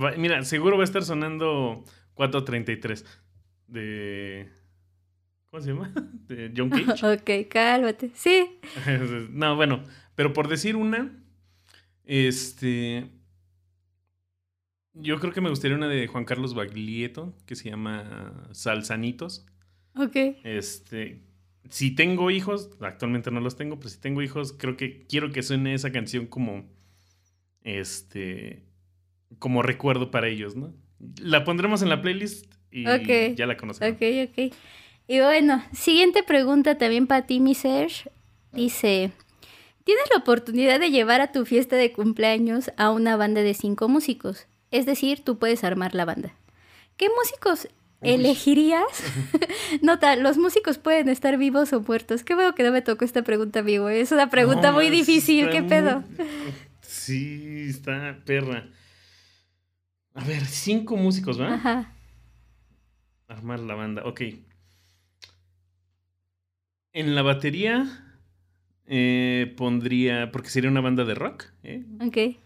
va- 0.00 0.16
mira, 0.16 0.42
seguro 0.44 0.76
va 0.76 0.82
a 0.82 0.84
estar 0.84 1.02
sonando 1.04 1.84
433 2.14 3.04
de. 3.66 4.48
¿Cómo 5.50 5.62
se 5.62 5.68
llama? 5.70 5.92
De 6.28 6.52
John 6.56 6.70
Cage. 6.70 7.06
ok, 7.44 7.48
cálmate. 7.50 8.10
Sí. 8.14 8.58
no, 9.30 9.56
bueno, 9.56 9.82
pero 10.14 10.32
por 10.32 10.48
decir 10.48 10.76
una, 10.76 11.12
este. 12.04 13.10
Yo 14.98 15.20
creo 15.20 15.32
que 15.32 15.42
me 15.42 15.50
gustaría 15.50 15.76
una 15.76 15.88
de 15.88 16.06
Juan 16.06 16.24
Carlos 16.24 16.54
Baglietto, 16.54 17.36
que 17.44 17.54
se 17.54 17.68
llama 17.68 18.48
Salsanitos. 18.52 19.44
Ok. 19.94 20.16
Este. 20.42 21.22
Si 21.70 21.90
tengo 21.94 22.30
hijos, 22.30 22.70
actualmente 22.80 23.30
no 23.30 23.40
los 23.40 23.56
tengo, 23.56 23.78
pero 23.78 23.88
si 23.88 23.98
tengo 23.98 24.22
hijos, 24.22 24.52
creo 24.52 24.76
que 24.76 25.06
quiero 25.06 25.30
que 25.30 25.42
suene 25.42 25.74
esa 25.74 25.92
canción 25.92 26.26
como. 26.26 26.64
Este. 27.62 28.62
Como 29.38 29.62
recuerdo 29.62 30.10
para 30.10 30.28
ellos, 30.28 30.56
¿no? 30.56 30.72
La 31.20 31.44
pondremos 31.44 31.82
en 31.82 31.88
la 31.88 32.00
playlist 32.00 32.46
y 32.70 32.84
ya 33.34 33.46
la 33.46 33.56
conocemos. 33.56 33.94
Ok, 33.94 34.02
ok. 34.28 34.54
Y 35.08 35.20
bueno, 35.20 35.62
siguiente 35.72 36.22
pregunta 36.22 36.78
también 36.78 37.06
para 37.06 37.26
ti, 37.26 37.40
mi 37.40 37.54
Serge. 37.54 38.10
Dice, 38.52 39.12
tienes 39.84 40.04
la 40.10 40.18
oportunidad 40.18 40.80
de 40.80 40.90
llevar 40.90 41.20
a 41.20 41.32
tu 41.32 41.44
fiesta 41.44 41.76
de 41.76 41.92
cumpleaños 41.92 42.72
a 42.76 42.90
una 42.90 43.16
banda 43.16 43.42
de 43.42 43.54
cinco 43.54 43.88
músicos. 43.88 44.46
Es 44.70 44.86
decir, 44.86 45.22
tú 45.22 45.38
puedes 45.38 45.62
armar 45.62 45.94
la 45.94 46.04
banda. 46.04 46.34
¿Qué 46.96 47.08
músicos. 47.08 47.68
Elegirías? 48.02 48.84
Nota, 49.82 50.16
los 50.16 50.38
músicos 50.38 50.78
pueden 50.78 51.08
estar 51.08 51.36
vivos 51.38 51.72
o 51.72 51.80
muertos. 51.80 52.22
Qué 52.24 52.34
veo 52.34 52.54
que 52.54 52.62
no 52.62 52.72
me 52.72 52.82
tocó 52.82 53.04
esta 53.04 53.22
pregunta, 53.22 53.60
amigo. 53.60 53.88
Es 53.88 54.12
una 54.12 54.30
pregunta 54.30 54.68
No, 54.70 54.74
muy 54.74 54.90
difícil. 54.90 55.50
¿Qué 55.50 55.60
muy- 55.60 55.70
pedo? 55.70 56.04
Sí, 56.80 57.66
está 57.68 58.18
perra. 58.24 58.68
A 60.14 60.24
ver, 60.24 60.44
cinco 60.44 60.96
músicos, 60.96 61.40
¿va? 61.40 61.54
Ajá. 61.54 61.92
Armar 63.28 63.60
la 63.60 63.74
banda, 63.74 64.02
ok. 64.04 64.22
En 66.92 67.14
la 67.14 67.22
batería 67.22 67.86
eh, 68.86 69.52
pondría, 69.56 70.30
porque 70.32 70.48
sería 70.48 70.70
una 70.70 70.80
banda 70.80 71.04
de 71.04 71.14
rock, 71.14 71.44
¿eh? 71.62 71.84
Ok. 72.00 72.36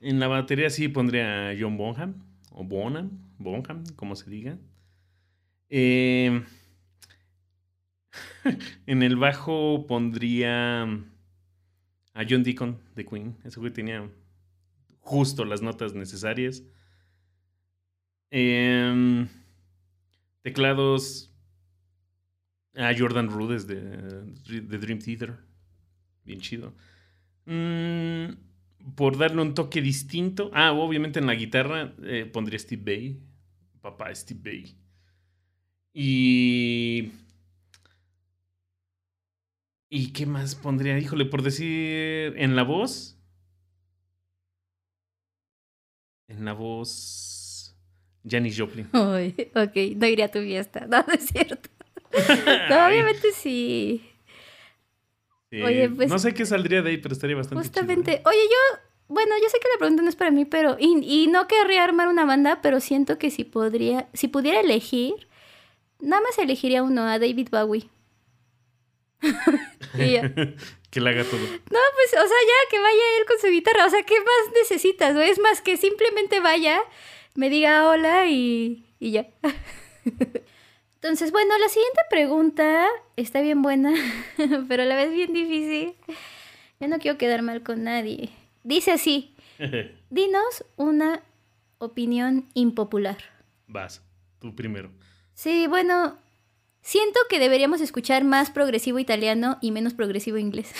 En 0.00 0.20
la 0.20 0.28
batería 0.28 0.70
sí 0.70 0.88
pondría 0.88 1.50
a 1.50 1.54
John 1.58 1.76
Bonham, 1.76 2.14
o 2.52 2.64
Bonham, 2.64 3.10
Bonham, 3.38 3.84
como 3.96 4.14
se 4.16 4.30
diga. 4.30 4.56
Eh, 5.70 6.42
en 8.86 9.02
el 9.02 9.16
bajo 9.16 9.86
pondría 9.86 10.82
a 10.82 12.24
John 12.28 12.42
Deacon 12.42 12.78
de 12.94 13.06
Queen. 13.06 13.36
Ese 13.44 13.60
güey 13.60 13.72
tenía 13.72 14.10
justo 15.00 15.44
las 15.44 15.62
notas 15.62 15.94
necesarias. 15.94 16.62
Em, 18.30 19.28
teclados 20.42 21.32
a 22.74 22.92
Jordan 22.96 23.28
Rudess 23.28 23.66
de, 23.66 23.80
de 23.80 24.78
Dream 24.78 24.98
Theater. 24.98 25.36
Bien 26.24 26.40
chido. 26.40 26.74
Mm, 27.46 28.34
por 28.94 29.18
darle 29.18 29.42
un 29.42 29.54
toque 29.54 29.82
distinto. 29.82 30.50
Ah, 30.54 30.72
obviamente 30.72 31.18
en 31.18 31.26
la 31.26 31.34
guitarra 31.34 31.94
eh, 32.02 32.28
pondría 32.32 32.58
Steve 32.58 32.82
Bay. 32.84 33.20
Papá 33.80 34.14
Steve 34.14 34.40
Bay. 34.42 34.76
Y. 35.92 37.12
¿Y 39.88 40.12
qué 40.12 40.24
más 40.26 40.54
pondría? 40.54 40.98
Híjole, 40.98 41.24
por 41.26 41.42
decir. 41.42 42.34
En 42.36 42.54
la 42.56 42.62
voz. 42.62 43.16
En 46.28 46.44
la 46.44 46.52
voz. 46.52 47.74
Janis 48.28 48.56
Joplin. 48.58 48.88
Ok, 48.92 49.76
no 49.96 50.06
iría 50.06 50.26
a 50.26 50.30
tu 50.30 50.40
fiesta. 50.40 50.86
No, 50.88 51.02
no 51.06 51.12
es 51.14 51.26
cierto. 51.26 51.68
No, 52.70 52.86
obviamente 52.86 53.32
sí. 53.32 54.04
Oye, 55.52 55.88
pues- 55.90 56.08
no 56.08 56.18
sé 56.18 56.32
qué 56.34 56.46
saldría 56.46 56.82
de 56.82 56.90
ahí, 56.90 56.96
pero 56.98 57.12
estaría 57.12 57.34
bastante 57.36 57.62
chido, 57.64 57.72
Justamente. 57.80 58.14
¿eh? 58.16 58.22
Oye, 58.24 58.38
yo, 58.38 58.78
bueno, 59.08 59.32
yo 59.42 59.48
sé 59.48 59.58
que 59.58 59.66
la 59.74 59.78
pregunta 59.78 60.02
no 60.04 60.08
es 60.08 60.14
para 60.16 60.30
mí, 60.30 60.44
pero. 60.44 60.76
Y, 60.78 60.98
y 61.02 61.26
no 61.26 61.48
querría 61.48 61.82
armar 61.82 62.06
una 62.08 62.24
banda, 62.24 62.60
pero 62.62 62.78
siento 62.80 63.18
que 63.18 63.30
si 63.32 63.42
podría. 63.44 64.08
Si 64.12 64.28
pudiera 64.28 64.60
elegir, 64.60 65.26
nada 66.02 66.22
más 66.22 66.38
elegiría 66.38 66.82
uno, 66.82 67.02
a 67.02 67.18
David 67.18 67.48
Bowie. 67.50 67.88
y 69.98 70.12
ya. 70.12 70.32
que 70.90 71.00
le 71.00 71.10
haga 71.10 71.24
todo. 71.24 71.40
No, 71.40 71.78
pues, 71.94 72.12
o 72.12 72.26
sea, 72.26 72.26
ya 72.26 72.70
que 72.70 72.78
vaya 72.78 73.02
él 73.18 73.26
con 73.26 73.38
su 73.40 73.48
guitarra. 73.48 73.86
O 73.86 73.90
sea, 73.90 74.02
¿qué 74.02 74.18
más 74.18 74.54
necesitas? 74.54 75.16
Es 75.16 75.38
más 75.38 75.60
que 75.60 75.76
simplemente 75.76 76.40
vaya, 76.40 76.80
me 77.34 77.50
diga 77.50 77.88
hola 77.88 78.26
y, 78.26 78.86
y 78.98 79.12
ya. 79.12 79.28
Entonces, 81.02 81.32
bueno, 81.32 81.56
la 81.56 81.68
siguiente 81.68 82.00
pregunta 82.10 82.86
está 83.16 83.40
bien 83.40 83.62
buena, 83.62 83.94
pero 84.68 84.82
a 84.82 84.86
la 84.86 84.96
vez 84.96 85.10
bien 85.10 85.32
difícil. 85.32 85.94
Yo 86.78 86.88
no 86.88 86.98
quiero 86.98 87.16
quedar 87.16 87.40
mal 87.42 87.62
con 87.62 87.84
nadie. 87.84 88.30
Dice 88.64 88.92
así, 88.92 89.34
dinos 90.10 90.64
una 90.76 91.22
opinión 91.78 92.48
impopular. 92.52 93.16
Vas, 93.66 94.02
tú 94.40 94.54
primero. 94.54 94.90
Sí, 95.40 95.66
bueno, 95.66 96.18
siento 96.82 97.18
que 97.30 97.38
deberíamos 97.38 97.80
escuchar 97.80 98.24
más 98.24 98.50
progresivo 98.50 98.98
italiano 98.98 99.56
y 99.62 99.70
menos 99.70 99.94
progresivo 99.94 100.36
inglés. 100.36 100.70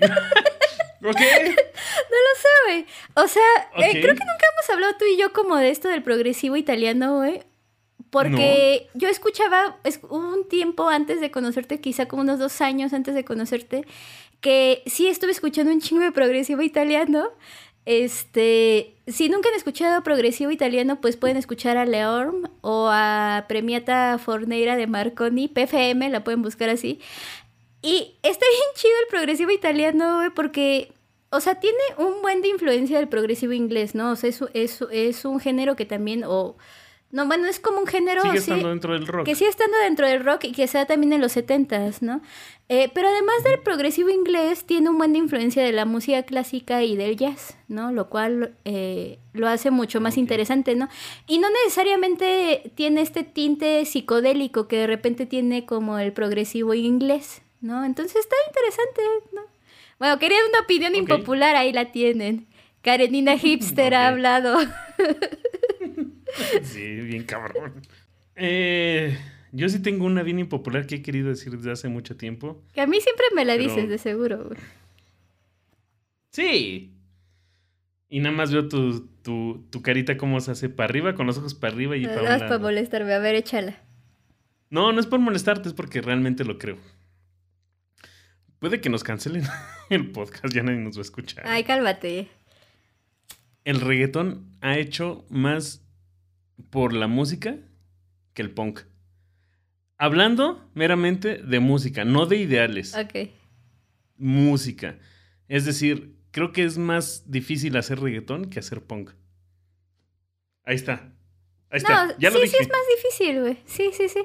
Ok. 1.00 1.14
güey. 2.66 2.86
O 3.14 3.28
sea, 3.28 3.42
eh, 3.76 3.92
creo 3.92 4.16
que 4.16 4.24
nunca 4.24 4.46
hemos 4.52 4.70
hablado 4.70 4.94
tú 4.98 5.04
y 5.04 5.16
yo 5.16 5.32
como 5.32 5.54
de 5.56 5.70
esto 5.70 5.86
del 5.86 6.02
progresivo 6.02 6.56
italiano, 6.56 7.18
güey. 7.18 7.42
Porque 8.10 8.88
yo 8.94 9.08
escuchaba 9.08 9.76
es, 9.84 10.00
un 10.08 10.48
tiempo 10.48 10.88
antes 10.88 11.20
de 11.20 11.30
conocerte, 11.30 11.80
quizá 11.80 12.08
como 12.08 12.22
unos 12.22 12.40
dos 12.40 12.60
años 12.60 12.92
antes 12.92 13.14
de 13.14 13.24
conocerte, 13.24 13.86
que 14.40 14.82
sí 14.86 15.06
estuve 15.06 15.30
escuchando 15.30 15.70
un 15.70 15.80
chingo 15.80 16.02
de 16.02 16.10
progresivo 16.10 16.62
italiano. 16.62 17.30
Este, 17.90 18.96
si 19.06 19.30
nunca 19.30 19.48
han 19.48 19.54
escuchado 19.54 20.02
progresivo 20.02 20.50
italiano, 20.50 21.00
pues 21.00 21.16
pueden 21.16 21.38
escuchar 21.38 21.78
a 21.78 21.86
Leorm 21.86 22.50
o 22.60 22.90
a 22.92 23.46
Premiata 23.48 24.18
Forneira 24.18 24.76
de 24.76 24.86
Marconi, 24.86 25.48
PFM, 25.48 26.10
la 26.10 26.22
pueden 26.22 26.42
buscar 26.42 26.68
así. 26.68 27.00
Y 27.80 28.18
está 28.22 28.44
bien 28.46 28.68
chido 28.74 28.92
el 29.00 29.08
progresivo 29.08 29.52
italiano, 29.52 30.16
güey, 30.16 30.28
porque, 30.28 30.92
o 31.30 31.40
sea, 31.40 31.60
tiene 31.60 31.78
un 31.96 32.20
buen 32.20 32.42
de 32.42 32.48
influencia 32.48 32.98
del 32.98 33.08
progresivo 33.08 33.54
inglés, 33.54 33.94
¿no? 33.94 34.10
O 34.10 34.16
sea, 34.16 34.28
es, 34.28 34.44
es, 34.52 34.84
es 34.90 35.24
un 35.24 35.40
género 35.40 35.74
que 35.74 35.86
también. 35.86 36.24
No, 37.10 37.26
bueno, 37.26 37.46
es 37.46 37.58
como 37.58 37.78
un 37.80 37.86
género... 37.86 38.20
Sigue 38.20 38.34
sí, 38.34 38.40
estando 38.50 38.68
dentro 38.68 38.92
del 38.92 39.06
rock. 39.06 39.24
que 39.24 39.34
sigue 39.34 39.48
estando 39.48 39.78
dentro 39.78 40.06
del 40.06 40.22
rock 40.22 40.44
y 40.44 40.52
que 40.52 40.66
sea 40.66 40.84
también 40.84 41.14
en 41.14 41.22
los 41.22 41.34
70s, 41.34 42.02
¿no? 42.02 42.20
Eh, 42.68 42.90
pero 42.92 43.08
además 43.08 43.42
del 43.44 43.60
progresivo 43.60 44.10
inglés, 44.10 44.64
tiene 44.64 44.90
un 44.90 44.98
buen 44.98 45.14
de 45.14 45.18
influencia 45.20 45.62
de 45.64 45.72
la 45.72 45.86
música 45.86 46.22
clásica 46.24 46.82
y 46.82 46.96
del 46.96 47.16
jazz, 47.16 47.56
¿no? 47.66 47.92
Lo 47.92 48.10
cual 48.10 48.54
eh, 48.66 49.18
lo 49.32 49.48
hace 49.48 49.70
mucho 49.70 50.02
más 50.02 50.18
interesante, 50.18 50.74
¿no? 50.74 50.90
Y 51.26 51.38
no 51.38 51.48
necesariamente 51.64 52.72
tiene 52.74 53.00
este 53.00 53.24
tinte 53.24 53.82
psicodélico 53.86 54.68
que 54.68 54.76
de 54.76 54.86
repente 54.86 55.24
tiene 55.24 55.64
como 55.64 55.98
el 55.98 56.12
progresivo 56.12 56.74
inglés, 56.74 57.40
¿no? 57.62 57.86
Entonces 57.86 58.16
está 58.16 58.36
interesante, 58.48 59.00
¿no? 59.32 59.40
Bueno, 59.98 60.18
querían 60.18 60.42
una 60.50 60.60
opinión 60.60 60.92
Ok. 60.92 60.98
impopular, 60.98 61.56
ahí 61.56 61.72
la 61.72 61.90
tienen. 61.90 62.46
Karenina 62.82 63.38
Hipster 63.38 63.94
ha 63.94 64.08
hablado. 64.08 64.58
Sí, 66.62 66.96
bien 67.00 67.24
cabrón. 67.24 67.82
Eh, 68.36 69.16
yo 69.52 69.68
sí 69.68 69.80
tengo 69.80 70.04
una 70.04 70.22
bien 70.22 70.38
impopular 70.38 70.86
que 70.86 70.96
he 70.96 71.02
querido 71.02 71.28
decir 71.28 71.56
desde 71.56 71.72
hace 71.72 71.88
mucho 71.88 72.16
tiempo. 72.16 72.62
Que 72.72 72.80
a 72.80 72.86
mí 72.86 73.00
siempre 73.00 73.24
me 73.34 73.44
la 73.44 73.54
Pero- 73.56 73.68
dices, 73.68 73.88
de 73.88 73.98
seguro. 73.98 74.50
Sí. 76.30 76.94
Y 78.08 78.20
nada 78.20 78.34
más 78.34 78.52
veo 78.52 78.68
tu, 78.68 79.06
tu, 79.22 79.66
tu 79.70 79.82
carita 79.82 80.16
cómo 80.16 80.40
se 80.40 80.50
hace 80.52 80.68
para 80.68 80.88
arriba, 80.88 81.14
con 81.14 81.26
los 81.26 81.36
ojos 81.38 81.54
para 81.54 81.74
arriba 81.74 81.96
y 81.96 82.04
para 82.06 82.18
un 82.18 82.24
Nada 82.24 82.38
más 82.38 82.48
para 82.48 82.58
molestarme. 82.58 83.12
A 83.12 83.18
ver, 83.18 83.34
échala. 83.34 83.78
No, 84.70 84.92
no 84.92 85.00
es 85.00 85.06
por 85.06 85.18
molestarte, 85.18 85.68
es 85.68 85.74
porque 85.74 86.00
realmente 86.00 86.44
lo 86.44 86.58
creo. 86.58 86.78
Puede 88.58 88.80
que 88.80 88.88
nos 88.90 89.04
cancelen 89.04 89.44
el 89.90 90.10
podcast, 90.10 90.52
ya 90.54 90.62
nadie 90.62 90.78
nos 90.78 90.96
va 90.96 91.00
a 91.00 91.02
escuchar. 91.02 91.44
Ay, 91.46 91.64
cálmate. 91.64 92.28
El 93.64 93.80
reggaetón 93.80 94.56
ha 94.60 94.78
hecho 94.78 95.26
más 95.28 95.84
por 96.70 96.92
la 96.92 97.06
música 97.06 97.56
que 98.34 98.42
el 98.42 98.50
punk. 98.50 98.80
Hablando 99.96 100.70
meramente 100.74 101.38
de 101.38 101.60
música, 101.60 102.04
no 102.04 102.26
de 102.26 102.36
ideales. 102.36 102.94
Ok. 102.94 103.30
Música. 104.16 104.98
Es 105.48 105.64
decir, 105.64 106.16
creo 106.30 106.52
que 106.52 106.64
es 106.64 106.78
más 106.78 107.30
difícil 107.30 107.76
hacer 107.76 108.00
reggaetón 108.00 108.50
que 108.50 108.60
hacer 108.60 108.82
punk. 108.82 109.10
Ahí 110.64 110.76
está. 110.76 111.12
Ahí 111.70 111.78
está. 111.78 112.16
Ya 112.18 112.30
sí, 112.30 112.36
lo 112.36 112.42
dije. 112.42 112.56
sí 112.56 112.62
es 112.62 112.68
más 112.68 112.80
difícil, 112.96 113.40
güey. 113.40 113.58
Sí, 113.64 113.90
sí, 113.92 114.08
sí. 114.08 114.20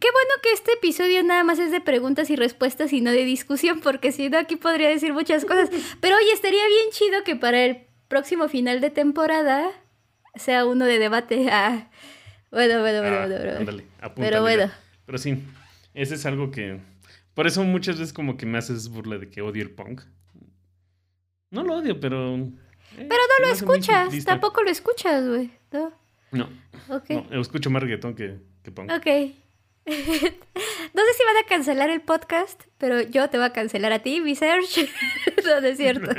Qué 0.00 0.08
bueno 0.12 0.30
que 0.42 0.52
este 0.52 0.74
episodio 0.74 1.22
nada 1.24 1.42
más 1.42 1.58
es 1.58 1.72
de 1.72 1.80
preguntas 1.80 2.30
y 2.30 2.36
respuestas 2.36 2.92
y 2.92 3.00
no 3.00 3.10
de 3.10 3.24
discusión, 3.24 3.80
porque 3.80 4.12
si 4.12 4.28
no 4.28 4.38
aquí 4.38 4.56
podría 4.56 4.88
decir 4.88 5.12
muchas 5.12 5.44
cosas. 5.44 5.70
Pero 6.00 6.16
oye, 6.16 6.32
estaría 6.32 6.66
bien 6.66 6.90
chido 6.90 7.24
que 7.24 7.34
para 7.34 7.64
el 7.64 7.86
próximo 8.08 8.48
final 8.48 8.80
de 8.80 8.90
temporada 8.90 9.70
sea 10.36 10.64
uno 10.66 10.84
de 10.84 10.98
debate. 10.98 11.48
Ah, 11.50 11.90
bueno, 12.50 12.80
bueno, 12.80 13.00
bueno, 13.02 13.16
Ah, 13.16 13.26
bueno, 13.26 13.36
bueno. 13.44 13.58
ándale, 13.58 13.84
apúntale, 14.00 14.30
Pero 14.30 14.40
bueno. 14.42 14.70
Pero 15.04 15.18
sí, 15.18 15.42
ese 15.94 16.14
es 16.14 16.24
algo 16.26 16.50
que... 16.50 16.80
Por 17.34 17.46
eso 17.46 17.62
muchas 17.62 17.98
veces 17.98 18.12
como 18.14 18.36
que 18.38 18.46
me 18.46 18.56
haces 18.58 18.88
burla 18.88 19.18
de 19.18 19.28
que 19.30 19.42
odio 19.42 19.62
el 19.62 19.70
punk. 19.70 20.00
No 21.50 21.62
lo 21.62 21.76
odio, 21.76 22.00
pero... 22.00 22.36
eh, 22.36 22.50
Pero 22.96 23.08
no 23.38 23.46
lo 23.46 23.52
escuchas, 23.52 24.24
tampoco 24.24 24.62
lo 24.62 24.70
escuchas, 24.70 25.26
güey. 25.28 25.50
¿no? 25.72 25.92
No, 26.32 26.48
Ok. 26.88 27.10
no, 27.10 27.30
yo 27.30 27.40
escucho 27.40 27.68
más 27.70 27.82
reggaetón 27.82 28.14
que, 28.14 28.38
que 28.62 28.70
punk. 28.72 28.90
Ok. 28.92 29.06
no 29.86 29.92
sé 31.04 31.14
si 31.14 31.24
van 31.24 31.36
a 31.42 31.46
cancelar 31.48 31.90
el 31.90 32.00
podcast, 32.00 32.62
pero 32.78 33.00
yo 33.02 33.28
te 33.30 33.36
voy 33.38 33.46
a 33.46 33.52
cancelar 33.52 33.92
a 33.92 33.98
ti, 34.00 34.20
mi 34.20 34.34
Serge. 34.34 34.88
no, 35.44 35.60
no 35.60 35.66
es 35.66 35.76
cierto. 35.76 36.10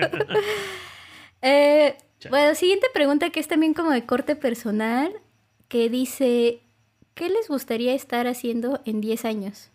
Eh, 1.41 1.95
Chale. 2.19 2.31
bueno, 2.31 2.55
siguiente 2.55 2.87
pregunta 2.93 3.29
que 3.29 3.39
es 3.39 3.47
también 3.47 3.73
como 3.73 3.91
de 3.91 4.05
corte 4.05 4.35
personal, 4.35 5.13
que 5.67 5.89
dice, 5.89 6.61
¿qué 7.13 7.29
les 7.29 7.47
gustaría 7.47 7.93
estar 7.93 8.27
haciendo 8.27 8.81
en 8.85 9.01
10 9.01 9.25
años? 9.25 9.71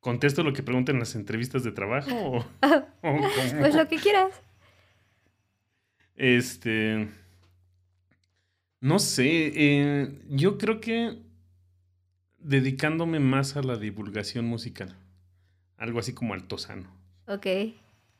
¿Contesto 0.00 0.42
lo 0.44 0.52
que 0.52 0.62
preguntan 0.62 0.96
en 0.96 1.00
las 1.00 1.14
entrevistas 1.16 1.64
de 1.64 1.72
trabajo 1.72 2.10
o, 2.14 2.44
Ah, 2.62 2.84
o 3.02 3.18
pues 3.58 3.74
lo 3.74 3.88
que 3.88 3.96
quieras. 3.96 4.30
Este. 6.14 7.08
No 8.80 8.98
sé. 8.98 9.52
eh, 9.54 10.20
yo 10.28 10.58
creo 10.58 10.80
que 10.80 11.18
dedicándome 12.38 13.18
más 13.20 13.56
a 13.56 13.62
la 13.62 13.76
divulgación 13.76 14.44
musical. 14.46 14.96
Algo 15.76 15.98
así 15.98 16.12
como 16.12 16.34
Altozano. 16.34 16.88
Ok. 17.26 17.46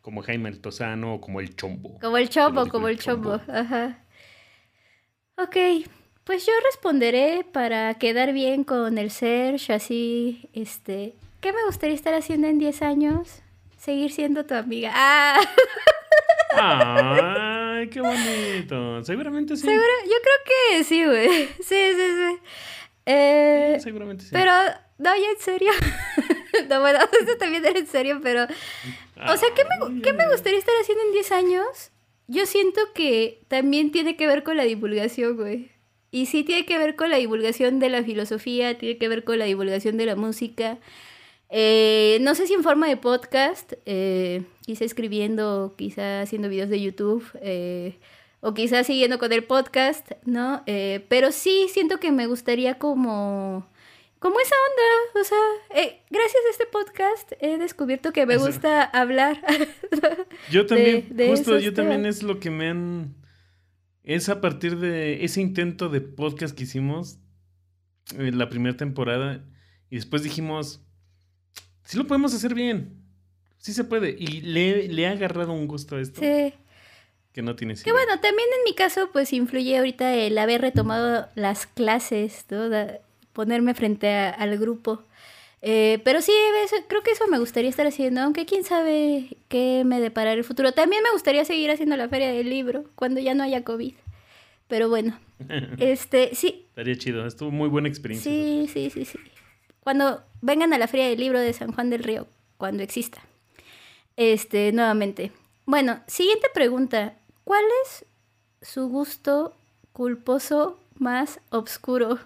Como 0.00 0.22
Jaime 0.22 0.48
Altozano 0.48 1.14
o 1.14 1.20
como 1.20 1.40
el 1.40 1.54
Chombo. 1.56 1.98
Como 2.00 2.16
el 2.16 2.28
chombo, 2.28 2.66
como 2.68 2.88
el 2.88 2.94
el 2.94 3.00
chombo. 3.00 3.38
chombo. 3.38 3.52
Ajá. 3.52 4.04
Ok, 5.36 5.56
pues 6.24 6.44
yo 6.46 6.52
responderé 6.64 7.44
para 7.52 7.94
quedar 7.94 8.32
bien 8.32 8.64
con 8.64 8.98
el 8.98 9.10
Serge, 9.10 9.72
así, 9.72 10.48
este... 10.52 11.14
¿Qué 11.40 11.52
me 11.52 11.64
gustaría 11.66 11.94
estar 11.94 12.14
haciendo 12.14 12.48
en 12.48 12.58
10 12.58 12.82
años? 12.82 13.42
Seguir 13.76 14.10
siendo 14.10 14.44
tu 14.44 14.54
amiga. 14.54 14.90
¡Ah! 14.94 15.38
¡Ay, 16.60 17.88
qué 17.90 18.00
bonito! 18.00 19.04
Seguramente 19.04 19.56
sí. 19.56 19.62
Seguro, 19.62 19.84
yo 20.04 20.16
creo 20.22 20.38
que 20.78 20.84
sí, 20.84 21.04
güey. 21.04 21.46
Sí, 21.46 21.62
sí, 21.62 21.94
sí. 21.96 22.38
Eh, 23.06 23.74
Sí, 23.78 23.84
seguramente 23.84 24.24
sí. 24.24 24.30
pero, 24.32 24.52
no, 24.98 25.14
ya 25.16 25.30
en 25.30 25.38
serio. 25.40 25.72
no, 26.68 26.80
bueno, 26.80 26.98
esto 27.20 27.36
también 27.38 27.64
era 27.64 27.78
en 27.78 27.86
serio, 27.86 28.20
pero... 28.22 28.44
O 28.44 29.36
sea, 29.36 29.48
¿qué 29.54 29.62
me, 29.64 30.00
¿qué 30.00 30.12
me 30.12 30.28
gustaría 30.30 30.58
estar 30.58 30.74
haciendo 30.80 31.04
en 31.04 31.12
10 31.12 31.32
años? 31.32 31.90
Yo 32.28 32.46
siento 32.46 32.80
que 32.94 33.42
también 33.48 33.90
tiene 33.90 34.16
que 34.16 34.26
ver 34.26 34.44
con 34.44 34.56
la 34.56 34.64
divulgación, 34.64 35.36
güey. 35.36 35.70
Y 36.10 36.26
sí 36.26 36.44
tiene 36.44 36.64
que 36.64 36.78
ver 36.78 36.94
con 36.94 37.10
la 37.10 37.16
divulgación 37.16 37.80
de 37.80 37.90
la 37.90 38.02
filosofía, 38.02 38.78
tiene 38.78 38.96
que 38.98 39.08
ver 39.08 39.24
con 39.24 39.38
la 39.38 39.44
divulgación 39.44 39.96
de 39.96 40.06
la 40.06 40.16
música. 40.16 40.78
Eh, 41.50 42.18
no 42.20 42.34
sé 42.34 42.46
si 42.46 42.54
en 42.54 42.62
forma 42.62 42.86
de 42.86 42.96
podcast, 42.96 43.72
eh, 43.86 44.42
quizá 44.64 44.84
escribiendo, 44.84 45.74
quizá 45.76 46.22
haciendo 46.22 46.48
videos 46.48 46.70
de 46.70 46.80
YouTube, 46.80 47.24
eh, 47.42 47.98
o 48.40 48.54
quizá 48.54 48.84
siguiendo 48.84 49.18
con 49.18 49.32
el 49.32 49.44
podcast, 49.44 50.12
¿no? 50.24 50.62
Eh, 50.66 51.04
pero 51.08 51.32
sí 51.32 51.66
siento 51.70 51.98
que 51.98 52.12
me 52.12 52.26
gustaría 52.26 52.78
como... 52.78 53.66
Como 54.18 54.40
esa 54.40 54.54
onda, 54.54 55.20
o 55.20 55.24
sea, 55.24 55.82
eh, 55.82 56.02
gracias 56.10 56.42
a 56.46 56.50
este 56.50 56.66
podcast 56.66 57.32
he 57.40 57.56
descubierto 57.58 58.12
que 58.12 58.26
me 58.26 58.36
gusta 58.36 58.82
hablar. 58.82 59.40
Yo 60.50 60.66
también, 60.66 61.06
de 61.10 61.28
justo 61.28 61.58
yo 61.58 61.72
también 61.72 62.04
es 62.06 62.22
lo 62.22 62.40
que 62.40 62.50
me 62.50 62.68
han 62.68 63.14
es 64.02 64.28
a 64.28 64.40
partir 64.40 64.78
de 64.78 65.24
ese 65.24 65.40
intento 65.40 65.88
de 65.90 66.00
podcast 66.00 66.56
que 66.56 66.64
hicimos 66.64 67.18
en 68.16 68.38
la 68.38 68.48
primera 68.48 68.76
temporada 68.76 69.44
y 69.90 69.96
después 69.96 70.22
dijimos, 70.22 70.80
sí 71.84 71.98
lo 71.98 72.06
podemos 72.06 72.34
hacer 72.34 72.54
bien, 72.54 73.04
sí 73.58 73.72
se 73.72 73.84
puede. 73.84 74.16
Y 74.18 74.40
le, 74.40 74.88
le 74.88 75.06
ha 75.06 75.10
agarrado 75.12 75.52
un 75.52 75.68
gusto 75.68 75.96
a 75.96 76.00
esto 76.00 76.20
Sí. 76.20 76.54
que 77.32 77.42
no 77.42 77.54
tiene 77.54 77.74
Que 77.74 77.92
bueno, 77.92 78.18
también 78.20 78.48
en 78.58 78.64
mi 78.64 78.74
caso, 78.74 79.10
pues 79.12 79.32
influye 79.32 79.76
ahorita 79.76 80.14
el 80.14 80.38
haber 80.38 80.62
retomado 80.62 81.28
las 81.34 81.66
clases, 81.66 82.46
¿no? 82.50 82.68
Ponerme 83.38 83.72
frente 83.72 84.08
a- 84.08 84.30
al 84.30 84.58
grupo. 84.58 85.04
Eh, 85.62 86.00
pero 86.02 86.20
sí, 86.20 86.32
eso- 86.64 86.74
creo 86.88 87.04
que 87.04 87.12
eso 87.12 87.28
me 87.28 87.38
gustaría 87.38 87.70
estar 87.70 87.86
haciendo, 87.86 88.20
aunque 88.20 88.46
quién 88.46 88.64
sabe 88.64 89.36
qué 89.46 89.84
me 89.86 90.00
deparará 90.00 90.32
el 90.32 90.42
futuro. 90.42 90.72
También 90.72 91.04
me 91.04 91.12
gustaría 91.12 91.44
seguir 91.44 91.70
haciendo 91.70 91.96
la 91.96 92.08
feria 92.08 92.32
del 92.32 92.50
libro 92.50 92.86
cuando 92.96 93.20
ya 93.20 93.34
no 93.34 93.44
haya 93.44 93.62
COVID. 93.62 93.94
Pero 94.66 94.88
bueno, 94.88 95.16
este, 95.78 96.34
sí, 96.34 96.64
Estaría 96.70 96.96
chido, 96.98 97.24
estuvo 97.28 97.52
muy 97.52 97.68
buena 97.68 97.86
experiencia. 97.86 98.28
sí, 98.32 98.68
sí, 98.72 98.90
sí, 98.90 99.04
sí. 99.04 99.18
Cuando 99.84 100.20
vengan 100.40 100.72
a 100.72 100.78
la 100.78 100.88
feria 100.88 101.08
del 101.08 101.20
libro 101.20 101.38
de 101.38 101.52
San 101.52 101.70
Juan 101.72 101.90
del 101.90 102.02
Río, 102.02 102.26
cuando 102.56 102.82
exista. 102.82 103.22
Este, 104.16 104.72
nuevamente. 104.72 105.30
Bueno, 105.64 106.00
siguiente 106.08 106.48
pregunta. 106.52 107.14
¿Cuál 107.44 107.64
es 107.84 108.04
su 108.68 108.88
gusto 108.88 109.54
culposo 109.92 110.80
más 110.98 111.38
obscuro? 111.50 112.18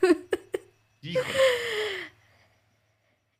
Híjole. 1.04 1.28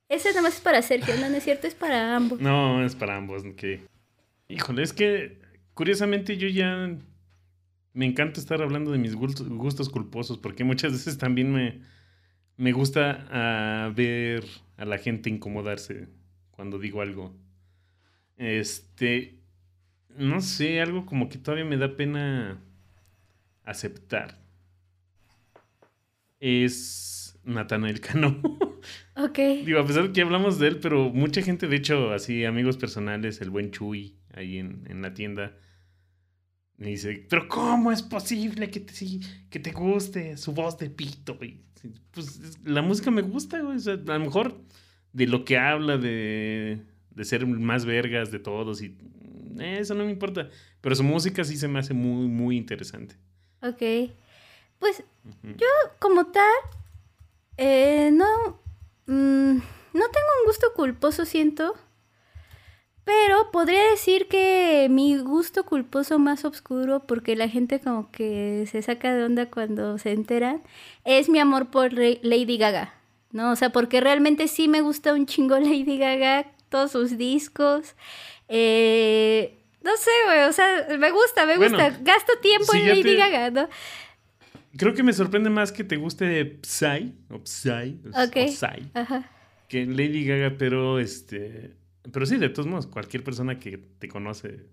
Ese 0.08 0.28
nada 0.30 0.42
más 0.42 0.56
es 0.56 0.60
para 0.60 0.82
Sergio, 0.82 1.16
no, 1.16 1.30
no 1.30 1.36
es 1.36 1.44
cierto, 1.44 1.66
es 1.66 1.74
para 1.74 2.14
ambos. 2.14 2.40
No, 2.40 2.84
es 2.84 2.94
para 2.94 3.16
ambos. 3.16 3.42
Que... 3.56 3.80
Híjole, 4.48 4.82
es 4.82 4.92
que 4.92 5.38
curiosamente 5.72 6.36
yo 6.36 6.46
ya 6.46 6.94
me 7.94 8.04
encanta 8.04 8.38
estar 8.38 8.60
hablando 8.60 8.92
de 8.92 8.98
mis 8.98 9.14
gustos, 9.14 9.48
gustos 9.48 9.88
culposos 9.88 10.38
porque 10.38 10.62
muchas 10.62 10.92
veces 10.92 11.16
también 11.16 11.52
me, 11.52 11.80
me 12.56 12.72
gusta 12.72 13.26
ah, 13.30 13.92
ver 13.94 14.44
a 14.76 14.84
la 14.84 14.98
gente 14.98 15.30
incomodarse 15.30 16.08
cuando 16.50 16.78
digo 16.78 17.00
algo. 17.00 17.34
Este, 18.36 19.38
no 20.10 20.42
sé, 20.42 20.82
algo 20.82 21.06
como 21.06 21.30
que 21.30 21.38
todavía 21.38 21.64
me 21.64 21.78
da 21.78 21.96
pena 21.96 22.60
aceptar. 23.64 24.38
Es 26.40 27.23
Natanael 27.44 28.00
Cano. 28.00 28.40
Ok. 29.16 29.38
Digo, 29.64 29.80
a 29.80 29.86
pesar 29.86 30.02
de 30.02 30.12
que 30.12 30.20
hablamos 30.20 30.58
de 30.58 30.66
él, 30.68 30.78
pero 30.78 31.08
mucha 31.08 31.40
gente, 31.40 31.68
de 31.68 31.76
hecho, 31.76 32.12
así, 32.12 32.44
amigos 32.44 32.76
personales, 32.76 33.40
el 33.40 33.48
buen 33.48 33.70
Chuy, 33.70 34.18
ahí 34.34 34.58
en, 34.58 34.84
en 34.90 35.00
la 35.00 35.14
tienda, 35.14 35.56
me 36.76 36.88
dice, 36.88 37.24
pero 37.30 37.48
¿cómo 37.48 37.92
es 37.92 38.02
posible 38.02 38.68
que 38.70 38.80
te, 38.80 38.92
sí, 38.92 39.20
que 39.48 39.58
te 39.60 39.70
guste 39.72 40.36
su 40.36 40.52
voz 40.52 40.76
de 40.78 40.90
pito? 40.90 41.36
güey?" 41.36 41.60
Sí, 41.80 41.92
Pues 42.10 42.38
es- 42.40 42.58
la 42.64 42.82
música 42.82 43.10
me 43.10 43.22
gusta, 43.22 43.60
güey. 43.60 43.76
O 43.76 43.80
sea, 43.80 43.94
a 43.94 43.96
lo 43.96 44.20
mejor 44.20 44.54
de 45.14 45.26
lo 45.28 45.44
que 45.46 45.56
habla, 45.56 45.96
de, 45.96 46.82
de 47.10 47.24
ser 47.24 47.46
más 47.46 47.84
vergas 47.86 48.30
de 48.32 48.38
todos, 48.40 48.82
y 48.82 48.96
eh, 49.60 49.78
eso 49.80 49.94
no 49.94 50.04
me 50.04 50.10
importa. 50.10 50.50
Pero 50.82 50.94
su 50.94 51.04
música 51.04 51.42
sí 51.44 51.56
se 51.56 51.68
me 51.68 51.78
hace 51.78 51.94
muy, 51.94 52.26
muy 52.26 52.56
interesante. 52.58 53.14
Ok. 53.62 54.10
Pues 54.78 55.02
Ujú. 55.24 55.54
como 56.00 56.26
tal, 56.26 56.52
eh, 57.56 58.10
no, 58.12 58.26
mm, 59.06 59.54
no 59.56 59.60
tengo 59.92 60.28
un 60.40 60.46
gusto 60.46 60.72
culposo, 60.74 61.24
siento. 61.24 61.74
Pero 63.04 63.50
podría 63.50 63.82
decir 63.90 64.28
que 64.28 64.86
mi 64.90 65.18
gusto 65.18 65.64
culposo 65.64 66.18
más 66.18 66.44
oscuro, 66.46 67.00
porque 67.06 67.36
la 67.36 67.48
gente 67.50 67.78
como 67.78 68.10
que 68.10 68.66
se 68.70 68.80
saca 68.80 69.14
de 69.14 69.24
onda 69.24 69.50
cuando 69.50 69.98
se 69.98 70.12
enteran, 70.12 70.62
es 71.04 71.28
mi 71.28 71.38
amor 71.38 71.70
por 71.70 71.92
Lady 71.92 72.56
Gaga. 72.56 72.94
¿No? 73.30 73.50
O 73.50 73.56
sea, 73.56 73.70
porque 73.70 74.00
realmente 74.00 74.46
sí 74.48 74.68
me 74.68 74.80
gusta 74.80 75.12
un 75.12 75.26
chingo 75.26 75.58
Lady 75.60 75.98
Gaga, 75.98 76.46
todos 76.70 76.92
sus 76.92 77.18
discos. 77.18 77.94
Eh, 78.48 79.58
no 79.82 79.94
sé, 79.98 80.10
güey, 80.26 80.44
o 80.44 80.52
sea, 80.52 80.86
me 80.98 81.10
gusta, 81.10 81.44
me 81.44 81.58
Bueno, 81.58 81.76
gusta. 81.76 81.98
Gasto 82.00 82.32
tiempo 82.40 82.72
si 82.72 82.78
en 82.78 82.88
Lady 82.88 83.02
te- 83.02 83.16
Gaga, 83.16 83.50
¿no? 83.50 83.68
Creo 84.76 84.94
que 84.94 85.02
me 85.02 85.12
sorprende 85.12 85.50
más 85.50 85.70
que 85.72 85.84
te 85.84 85.96
guste 85.96 86.58
Psy, 86.62 87.14
o 87.30 87.40
Psy, 87.44 87.98
o 88.12 88.24
Ok. 88.24 88.48
Psy, 88.48 88.90
Ajá. 88.94 89.30
que 89.68 89.86
Lady 89.86 90.24
Gaga, 90.24 90.56
pero 90.58 90.98
este. 90.98 91.74
Pero 92.12 92.26
sí, 92.26 92.36
de 92.36 92.48
todos 92.48 92.66
modos, 92.66 92.86
cualquier 92.86 93.22
persona 93.24 93.58
que 93.58 93.78
te 93.78 94.08
conoce. 94.08 94.66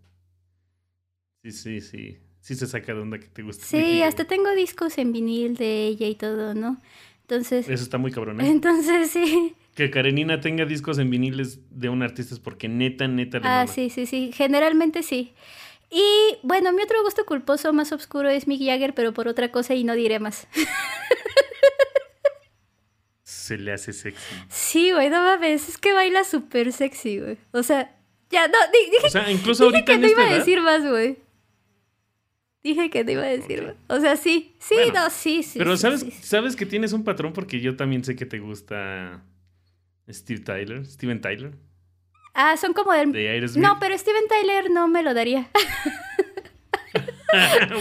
Sí, 1.44 1.52
sí, 1.52 1.82
sí. 1.82 2.18
Sí 2.42 2.56
se 2.56 2.66
saca 2.66 2.94
de 2.94 3.00
onda 3.02 3.20
que 3.20 3.28
te 3.28 3.44
guste. 3.44 3.64
Lady 3.78 3.86
Sí, 3.92 3.98
Gaga. 4.00 4.08
hasta 4.10 4.26
tengo 4.26 4.52
discos 4.56 4.98
en 4.98 5.12
vinil 5.14 5.56
de 5.56 5.86
ella 5.88 6.08
y 6.08 6.16
todo, 6.16 6.54
¿no? 6.56 6.82
Entonces, 7.22 7.70
Eso 7.70 7.84
está 7.84 7.98
muy 7.98 8.12
cabrón, 8.12 8.42
¿eh? 8.42 8.50
entonces 8.50 9.10
sí. 9.12 9.54
Que 9.76 9.90
Karenina 9.90 10.42
tenga 10.42 10.66
discos 10.66 10.98
en 11.00 11.10
viniles 11.10 11.60
de 11.70 11.88
un 11.88 12.02
artista 12.04 12.34
es 12.34 12.42
porque 12.42 12.68
neta, 12.68 13.08
neta 13.08 13.40
le 13.40 13.46
Ah, 13.48 13.50
mama. 13.62 13.68
sí, 13.68 13.90
sí, 13.90 14.06
sí. 14.06 14.32
Generalmente 14.34 15.02
sí. 15.04 15.34
Y 15.92 16.38
bueno, 16.44 16.72
mi 16.72 16.82
otro 16.84 17.04
gusto 17.04 17.26
culposo 17.26 17.74
más 17.74 17.92
oscuro 17.92 18.30
es 18.30 18.48
Mick 18.48 18.62
Jagger, 18.66 18.94
pero 18.94 19.14
por 19.14 19.28
otra 19.28 19.52
cosa 19.52 19.74
y 19.76 19.84
no 19.84 19.94
diré 19.94 20.20
más. 20.20 20.48
Se 23.24 23.58
le 23.58 23.72
hace 23.74 23.94
sexy. 23.94 24.36
Sí, 24.50 24.92
güey, 24.92 25.10
no 25.10 25.22
mames, 25.24 25.68
es 25.70 25.78
que 25.78 25.94
baila 25.94 26.24
súper 26.24 26.72
sexy, 26.74 27.20
güey. 27.20 27.38
O 27.52 27.64
sea, 27.64 27.96
ya, 28.30 28.48
no, 28.48 28.58
di- 28.72 28.92
dije, 28.92 29.08
O 29.08 29.10
sea, 29.10 29.30
incluso 29.32 29.66
dije 29.66 29.76
ahorita 29.78 29.92
que 29.94 29.98
no 30.00 30.08
iba 30.08 30.24
a 30.30 30.38
decir 30.38 30.62
más, 30.62 30.86
güey. 30.88 31.18
Dije 32.64 32.90
que 32.90 33.04
no 33.04 33.12
iba 33.12 33.24
a 33.24 33.28
decir 33.28 33.64
más. 33.64 33.76
O 33.88 34.00
sea, 34.00 34.16
sí, 34.18 34.56
sí, 34.60 34.76
Bueno, 34.76 34.94
no, 35.04 35.10
sí, 35.10 35.44
sí. 35.44 35.60
Pero 35.60 35.76
sí, 35.76 35.82
sabes, 35.82 36.02
sí. 36.02 36.12
sabes 36.12 36.56
que 36.56 36.66
tienes 36.66 36.94
un 36.94 37.04
patrón 37.04 37.34
porque 37.34 37.60
yo 37.60 37.76
también 37.76 38.04
sé 38.04 38.16
que 38.16 38.26
te 38.26 38.40
gusta 38.40 39.24
Steve 40.10 40.42
Tyler, 40.42 40.86
Steven 40.86 41.22
Tyler, 41.22 41.54
Ah, 42.34 42.56
son 42.58 42.74
como 42.74 42.92
del... 42.94 43.12
de. 43.12 43.50
No, 43.58 43.78
pero 43.80 43.98
Steven 43.98 44.28
Tyler 44.30 44.70
no 44.72 44.88
me 44.88 45.04
lo 45.04 45.14
daría. 45.14 45.50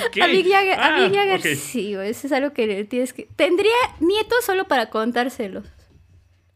Ok. 0.06 0.18
A 0.22 0.28
Mick 0.28 0.46
Jagger, 0.48 0.78
a 0.78 0.86
Ah, 0.96 1.10
Jagger 1.12 1.40
ok. 1.40 1.56
sí, 1.58 1.94
güey, 1.96 2.10
eso 2.10 2.26
es 2.28 2.32
algo 2.32 2.52
que 2.52 2.84
tienes 2.84 3.12
que... 3.12 3.24
Tendría 3.36 3.74
nietos 3.98 4.44
solo 4.44 4.68
para 4.68 4.90
contárselos. 4.90 5.66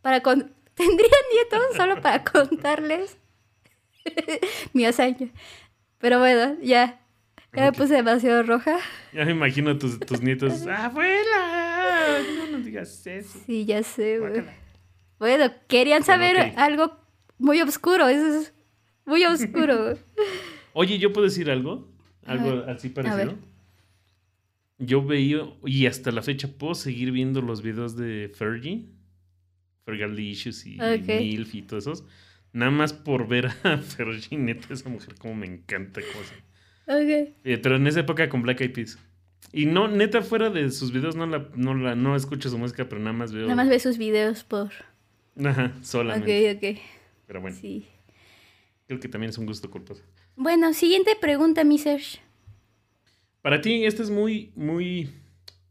Para 0.01 0.21
con... 0.21 0.53
Tendría 0.75 1.11
nietos 1.33 1.77
solo 1.77 2.01
para 2.01 2.23
contarles 2.25 3.17
mi 4.73 4.85
hazaña. 4.85 5.29
Pero 5.99 6.19
bueno, 6.21 6.57
ya. 6.63 7.01
Ya 7.53 7.63
me 7.67 7.73
puse 7.73 7.95
demasiado 7.95 8.43
roja. 8.43 8.79
Ya 9.13 9.25
me 9.25 9.31
imagino 9.33 9.71
a 9.71 9.79
tus, 9.79 9.99
tus 10.01 10.21
nietos. 10.21 10.67
¡Abuela! 10.67 12.19
No 12.39 12.47
nos 12.59 12.65
digas 12.65 13.07
eso. 13.07 13.39
Sí, 13.47 13.65
ya 13.65 13.83
sé, 13.85 14.19
güey. 14.19 14.43
Bueno, 15.21 15.53
querían 15.69 16.03
saber 16.03 16.53
algo 16.57 16.97
muy 17.39 17.61
oscuro. 17.61 18.09
Eso 18.09 18.41
es 18.41 18.53
muy 19.05 19.25
oscuro. 19.25 19.99
Oye, 20.73 20.99
¿yo 20.99 21.13
puedo 21.13 21.25
decir 21.27 21.51
algo? 21.51 21.89
Algo 22.27 22.57
ver, 22.57 22.71
así 22.71 22.89
parecido. 22.89 23.37
Yo 24.79 25.05
veía, 25.05 25.39
y 25.65 25.87
hasta 25.87 26.11
la 26.11 26.23
fecha 26.23 26.49
puedo 26.49 26.75
seguir 26.75 27.13
viendo 27.13 27.41
los 27.41 27.63
videos 27.63 27.97
de 27.97 28.31
Fergie, 28.35 28.87
Fergalicious 29.85 30.67
y 30.67 30.81
Ok. 30.81 31.07
Milf 31.07 31.55
y 31.55 31.63
todos 31.63 31.87
esos. 31.87 32.05
Nada 32.53 32.71
más 32.71 32.93
por 32.93 33.29
ver 33.29 33.47
a 33.63 33.79
Fergie, 33.83 34.37
neta, 34.37 34.73
esa 34.75 34.89
mujer 34.89 35.15
como 35.17 35.35
me 35.35 35.47
encanta. 35.47 36.01
Como 36.01 36.25
se- 36.25 36.35
Ok. 36.87 37.35
Eh, 37.45 37.59
pero 37.63 37.77
en 37.77 37.87
esa 37.87 38.01
época 38.01 38.29
con 38.29 38.43
Black 38.43 38.61
Eyed 38.63 38.73
Peas. 38.73 38.99
Y 39.53 39.67
no, 39.67 39.87
neta, 39.89 40.23
fuera 40.23 40.51
de 40.51 40.71
sus 40.71 40.91
videos 40.93 41.15
no 41.15 41.27
la, 41.27 41.49
no 41.55 41.75
la, 41.75 41.95
no 41.95 42.17
escucho 42.17 42.51
su 42.51 42.59
música, 42.59 42.89
pero 42.89 43.01
nada 43.01 43.13
más 43.13 43.33
veo. 43.33 43.43
Nada 43.45 43.55
más 43.57 43.69
ve 43.69 43.79
sus 43.79 43.99
videos 43.99 44.43
por... 44.43 44.71
Ajá, 45.45 45.73
solamente. 45.83 46.53
Ok, 46.53 46.57
ok. 46.57 46.79
Pero 47.27 47.41
bueno, 47.41 47.57
Sí. 47.61 47.87
creo 48.87 49.01
que 49.01 49.09
también 49.09 49.31
es 49.31 49.39
un 49.39 49.47
gusto 49.47 49.71
culposo. 49.71 50.03
Bueno, 50.37 50.73
siguiente 50.75 51.17
pregunta, 51.17 51.65
mi 51.65 51.79
Serge. 51.79 52.21
Para 53.43 53.61
ti, 53.61 53.85
esto 53.85 54.03
es 54.03 54.11
muy, 54.11 54.53
muy, 54.57 55.11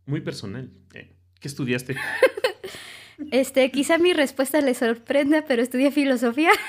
muy 0.06 0.22
personal. 0.22 0.70
Eh, 0.94 1.12
¿Qué 1.40 1.48
estudiaste? 1.48 1.96
Este, 3.32 3.70
quizá 3.72 4.00
mi 4.00 4.12
respuesta 4.12 4.60
le 4.60 4.74
sorprenda, 4.74 5.46
pero 5.48 5.62
estudié 5.62 5.92
filosofía. 5.92 6.50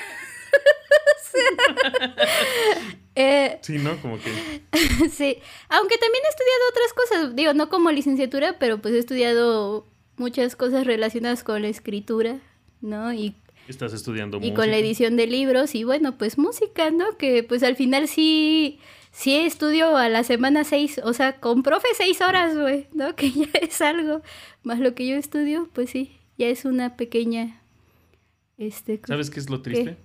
Eh, 3.17 3.59
Sí, 3.61 3.77
¿no? 3.77 3.95
Como 4.01 4.17
que. 4.19 4.29
sí, 5.09 5.37
aunque 5.69 5.97
también 5.97 6.23
he 6.25 6.29
estudiado 6.29 6.69
otras 6.69 6.93
cosas, 6.93 7.35
digo, 7.35 7.53
no 7.53 7.69
como 7.69 7.89
licenciatura, 7.91 8.57
pero 8.59 8.79
pues 8.81 8.93
he 8.93 8.99
estudiado 8.99 9.87
muchas 10.17 10.55
cosas 10.57 10.85
relacionadas 10.85 11.43
con 11.43 11.61
la 11.61 11.69
escritura, 11.69 12.39
¿no? 12.81 13.13
Y, 13.13 13.35
Estás 13.67 13.93
estudiando 13.93 14.37
y 14.37 14.39
música. 14.39 14.55
con 14.55 14.71
la 14.71 14.77
edición 14.77 15.15
de 15.17 15.27
libros 15.27 15.75
y 15.75 15.83
bueno, 15.83 16.17
pues 16.17 16.37
música, 16.37 16.91
¿no? 16.91 17.17
Que 17.17 17.43
pues 17.43 17.63
al 17.63 17.75
final 17.75 18.07
sí, 18.07 18.79
sí 19.11 19.35
estudio 19.35 19.97
a 19.97 20.07
la 20.09 20.23
semana 20.23 20.63
seis, 20.63 20.99
o 21.03 21.13
sea, 21.13 21.39
con 21.39 21.63
profe 21.63 21.87
seis 21.95 22.21
horas, 22.21 22.57
güey, 22.57 22.87
¿no? 22.93 23.15
Que 23.15 23.31
ya 23.31 23.47
es 23.61 23.81
algo, 23.81 24.21
más 24.63 24.79
lo 24.79 24.93
que 24.93 25.07
yo 25.07 25.15
estudio, 25.15 25.69
pues 25.73 25.89
sí, 25.89 26.17
ya 26.37 26.47
es 26.47 26.65
una 26.65 26.95
pequeña, 26.95 27.61
este... 28.57 29.01
¿Sabes 29.05 29.29
qué 29.29 29.39
es 29.39 29.49
lo 29.49 29.61
triste? 29.61 29.97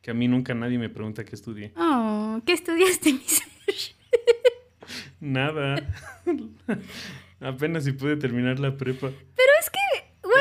Que 0.00 0.10
a 0.10 0.14
mí 0.14 0.26
nunca 0.28 0.54
nadie 0.54 0.78
me 0.78 0.88
pregunta 0.88 1.24
qué 1.24 1.34
estudié. 1.34 1.72
Oh, 1.76 2.40
¿qué 2.44 2.52
estudiaste, 2.52 3.12
mi 3.12 3.22
Serge? 3.24 3.94
Nada. 5.20 5.76
Apenas 7.40 7.84
si 7.84 7.92
pude 7.92 8.16
terminar 8.16 8.58
la 8.58 8.76
prepa. 8.76 9.10
Pero 9.10 9.48
es 9.60 9.70
que, 9.70 9.78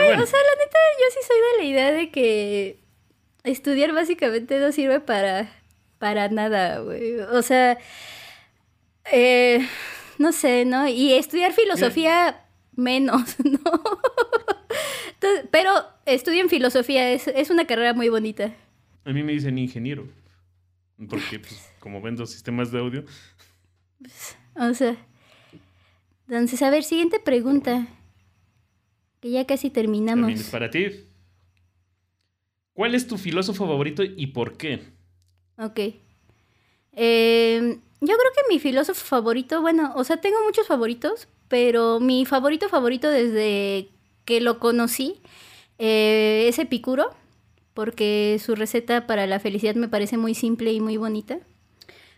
Pero 0.02 0.10
bueno. 0.10 0.24
o 0.24 0.26
sea, 0.26 0.40
la 0.40 0.64
neta, 0.64 0.78
yo 1.00 1.06
sí 1.12 1.28
soy 1.28 1.38
de 1.38 1.64
la 1.64 1.70
idea 1.70 1.92
de 1.92 2.10
que 2.10 2.80
estudiar 3.44 3.94
básicamente 3.94 4.60
no 4.60 4.72
sirve 4.72 5.00
para, 5.00 5.52
para 5.98 6.30
nada, 6.30 6.80
güey. 6.80 7.20
O 7.20 7.42
sea, 7.42 7.78
eh, 9.12 9.68
no 10.18 10.32
sé, 10.32 10.66
¿no? 10.66 10.88
Y 10.88 11.14
estudiar 11.14 11.54
filosofía 11.54 12.46
menos, 12.76 13.36
¿no? 13.44 13.84
Entonces, 15.14 15.46
pero 15.52 15.72
estudien 16.06 16.50
filosofía, 16.50 17.12
es, 17.12 17.28
es 17.28 17.50
una 17.50 17.66
carrera 17.66 17.94
muy 17.94 18.10
bonita. 18.10 18.54
A 19.06 19.12
mí 19.12 19.24
me 19.24 19.34
dicen 19.34 19.58
ingeniero. 19.58 20.08
Porque, 21.10 21.40
pues, 21.40 21.72
como 21.80 22.02
vendo 22.02 22.26
sistemas 22.26 22.72
de 22.72 22.80
audio. 22.80 23.06
O 24.56 24.74
sea, 24.74 24.96
entonces, 26.28 26.62
a 26.62 26.70
ver, 26.70 26.84
siguiente 26.84 27.20
pregunta. 27.20 27.88
Que 29.22 29.32
ya 29.32 29.46
casi 29.46 29.70
terminamos. 29.70 30.24
También 30.24 30.40
es 30.40 30.50
para 30.50 30.70
ti. 30.70 30.88
¿Cuál 32.74 32.96
es 32.96 33.08
tu 33.08 33.18
filósofo 33.18 33.68
favorito 33.68 34.04
y 34.04 34.28
por 34.28 34.58
qué? 34.58 34.82
Ok. 35.58 35.80
Eh, 36.94 37.78
yo 38.02 38.08
creo 38.18 38.32
que 38.36 38.54
mi 38.54 38.60
filósofo 38.60 39.06
favorito, 39.06 39.62
bueno, 39.62 39.94
o 39.96 40.04
sea, 40.04 40.18
tengo 40.18 40.38
muchos 40.44 40.68
favoritos, 40.68 41.28
pero 41.48 42.00
mi 42.00 42.26
favorito 42.26 42.68
favorito 42.68 43.10
desde 43.10 43.90
que 44.26 44.42
lo 44.42 44.60
conocí 44.60 45.22
eh, 45.78 46.46
es 46.48 46.58
Epicuro, 46.58 47.12
porque 47.74 48.40
su 48.44 48.56
receta 48.56 49.06
para 49.06 49.28
la 49.28 49.40
felicidad 49.40 49.76
me 49.76 49.88
parece 49.88 50.18
muy 50.18 50.34
simple 50.34 50.74
y 50.74 50.82
muy 50.82 50.98
bonita. 50.98 51.40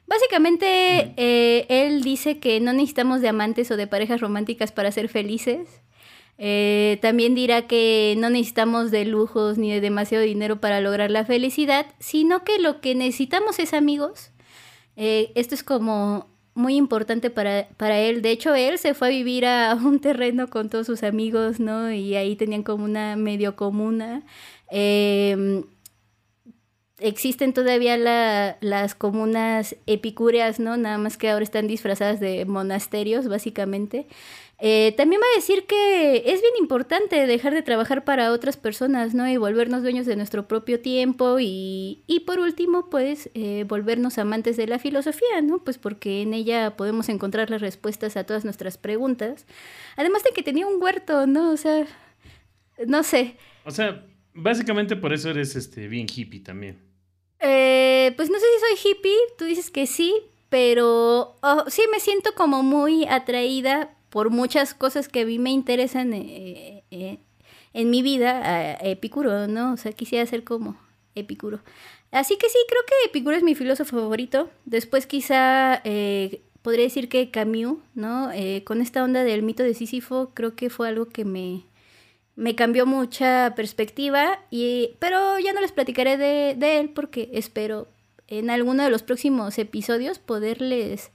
Básicamente, 0.07 1.13
eh, 1.17 1.65
él 1.67 2.01
dice 2.01 2.39
que 2.39 2.59
no 2.59 2.73
necesitamos 2.73 3.21
de 3.21 3.29
amantes 3.29 3.71
o 3.71 3.77
de 3.77 3.87
parejas 3.87 4.21
románticas 4.21 4.71
para 4.71 4.91
ser 4.91 5.09
felices. 5.09 5.82
Eh, 6.37 6.97
también 7.01 7.35
dirá 7.35 7.67
que 7.67 8.15
no 8.17 8.29
necesitamos 8.29 8.91
de 8.91 9.05
lujos 9.05 9.57
ni 9.57 9.71
de 9.71 9.81
demasiado 9.81 10.23
dinero 10.23 10.59
para 10.59 10.81
lograr 10.81 11.11
la 11.11 11.25
felicidad, 11.25 11.85
sino 11.99 12.43
que 12.43 12.59
lo 12.59 12.81
que 12.81 12.95
necesitamos 12.95 13.59
es 13.59 13.73
amigos. 13.73 14.31
Eh, 14.95 15.31
esto 15.35 15.55
es 15.55 15.63
como 15.63 16.27
muy 16.55 16.75
importante 16.75 17.29
para, 17.29 17.67
para 17.77 17.99
él. 17.99 18.21
De 18.21 18.31
hecho, 18.31 18.53
él 18.55 18.77
se 18.77 18.93
fue 18.93 19.07
a 19.07 19.11
vivir 19.11 19.45
a 19.45 19.73
un 19.83 19.99
terreno 19.99 20.49
con 20.49 20.69
todos 20.69 20.87
sus 20.87 21.03
amigos, 21.03 21.59
¿no? 21.59 21.91
Y 21.91 22.15
ahí 22.15 22.35
tenían 22.35 22.63
como 22.63 22.85
una 22.85 23.15
medio 23.15 23.55
comuna. 23.55 24.23
Eh, 24.71 25.63
existen 26.99 27.53
todavía 27.53 27.97
la- 27.97 28.57
las 28.61 28.95
comunas 28.95 29.75
epicúreas, 29.87 30.59
¿no? 30.59 30.77
Nada 30.77 30.97
más 30.97 31.17
que 31.17 31.29
ahora 31.29 31.43
están 31.43 31.67
disfrazadas 31.67 32.19
de 32.19 32.45
monasterios, 32.45 33.27
básicamente. 33.27 34.07
Eh, 34.65 34.93
también 34.95 35.19
va 35.19 35.25
a 35.25 35.35
decir 35.35 35.65
que 35.65 36.23
es 36.25 36.39
bien 36.39 36.53
importante 36.57 37.27
dejar 37.27 37.53
de 37.53 37.63
trabajar 37.63 38.05
para 38.05 38.31
otras 38.31 38.55
personas, 38.55 39.13
¿no? 39.13 39.27
Y 39.27 39.35
volvernos 39.35 39.81
dueños 39.81 40.05
de 40.05 40.15
nuestro 40.15 40.47
propio 40.47 40.79
tiempo 40.79 41.37
y, 41.41 42.01
y 42.07 42.21
por 42.21 42.39
último, 42.39 42.89
pues, 42.89 43.29
eh, 43.33 43.65
volvernos 43.67 44.17
amantes 44.19 44.55
de 44.55 44.67
la 44.67 44.79
filosofía, 44.79 45.41
¿no? 45.41 45.61
Pues 45.61 45.77
porque 45.77 46.21
en 46.21 46.33
ella 46.33 46.77
podemos 46.77 47.09
encontrar 47.09 47.49
las 47.49 47.59
respuestas 47.59 48.15
a 48.15 48.23
todas 48.23 48.45
nuestras 48.45 48.77
preguntas. 48.77 49.45
Además 49.97 50.23
de 50.23 50.29
que 50.29 50.43
tenía 50.43 50.65
un 50.65 50.81
huerto, 50.81 51.27
¿no? 51.27 51.51
O 51.51 51.57
sea, 51.57 51.85
no 52.87 53.03
sé. 53.03 53.35
O 53.65 53.71
sea, 53.71 54.05
básicamente 54.33 54.95
por 54.95 55.11
eso 55.11 55.29
eres 55.29 55.57
este 55.57 55.89
bien 55.89 56.07
hippie 56.07 56.39
también. 56.39 56.79
Eh, 57.41 58.13
pues 58.15 58.29
no 58.29 58.39
sé 58.39 58.45
si 58.45 58.81
soy 58.81 58.91
hippie, 58.91 59.17
tú 59.37 59.43
dices 59.43 59.69
que 59.69 59.87
sí, 59.87 60.13
pero 60.47 61.35
oh, 61.41 61.65
sí 61.67 61.81
me 61.91 61.99
siento 61.99 62.33
como 62.33 62.63
muy 62.63 63.05
atraída 63.07 63.97
por 64.13 64.29
muchas 64.29 64.75
cosas 64.75 65.09
que 65.09 65.21
a 65.21 65.25
mí 65.25 65.39
me 65.39 65.49
interesan 65.49 66.13
eh, 66.13 66.83
eh, 66.91 67.17
en 67.73 67.89
mi 67.89 68.03
vida 68.03 68.77
Epicuro, 68.79 69.47
¿no? 69.47 69.73
O 69.73 69.77
sea, 69.77 69.91
quisiera 69.91 70.23
ser 70.27 70.43
como 70.43 70.77
Epicuro. 71.15 71.61
Así 72.13 72.37
que 72.37 72.47
sí, 72.47 72.59
creo 72.67 72.81
que 72.85 73.09
Epicuro 73.09 73.35
es 73.35 73.41
mi 73.41 73.55
filósofo 73.55 73.97
favorito. 73.97 74.47
Después 74.65 75.07
quizá 75.07 75.81
eh, 75.83 76.41
podría 76.61 76.83
decir 76.83 77.09
que 77.09 77.31
Camus, 77.31 77.79
¿no? 77.95 78.31
Eh, 78.31 78.63
con 78.63 78.81
esta 78.81 79.03
onda 79.03 79.23
del 79.23 79.41
mito 79.41 79.63
de 79.63 79.73
Sísifo, 79.73 80.29
creo 80.35 80.55
que 80.55 80.69
fue 80.69 80.89
algo 80.89 81.07
que 81.07 81.25
me, 81.25 81.63
me 82.35 82.53
cambió 82.53 82.85
mucha 82.85 83.55
perspectiva, 83.55 84.39
y, 84.51 84.91
pero 84.99 85.39
ya 85.39 85.53
no 85.53 85.61
les 85.61 85.71
platicaré 85.71 86.17
de, 86.17 86.79
él 86.79 86.89
porque 86.89 87.31
espero 87.33 87.87
en 88.27 88.51
alguno 88.51 88.83
de 88.83 88.91
los 88.91 89.01
próximos 89.01 89.57
episodios 89.57 90.19
poderles 90.19 91.09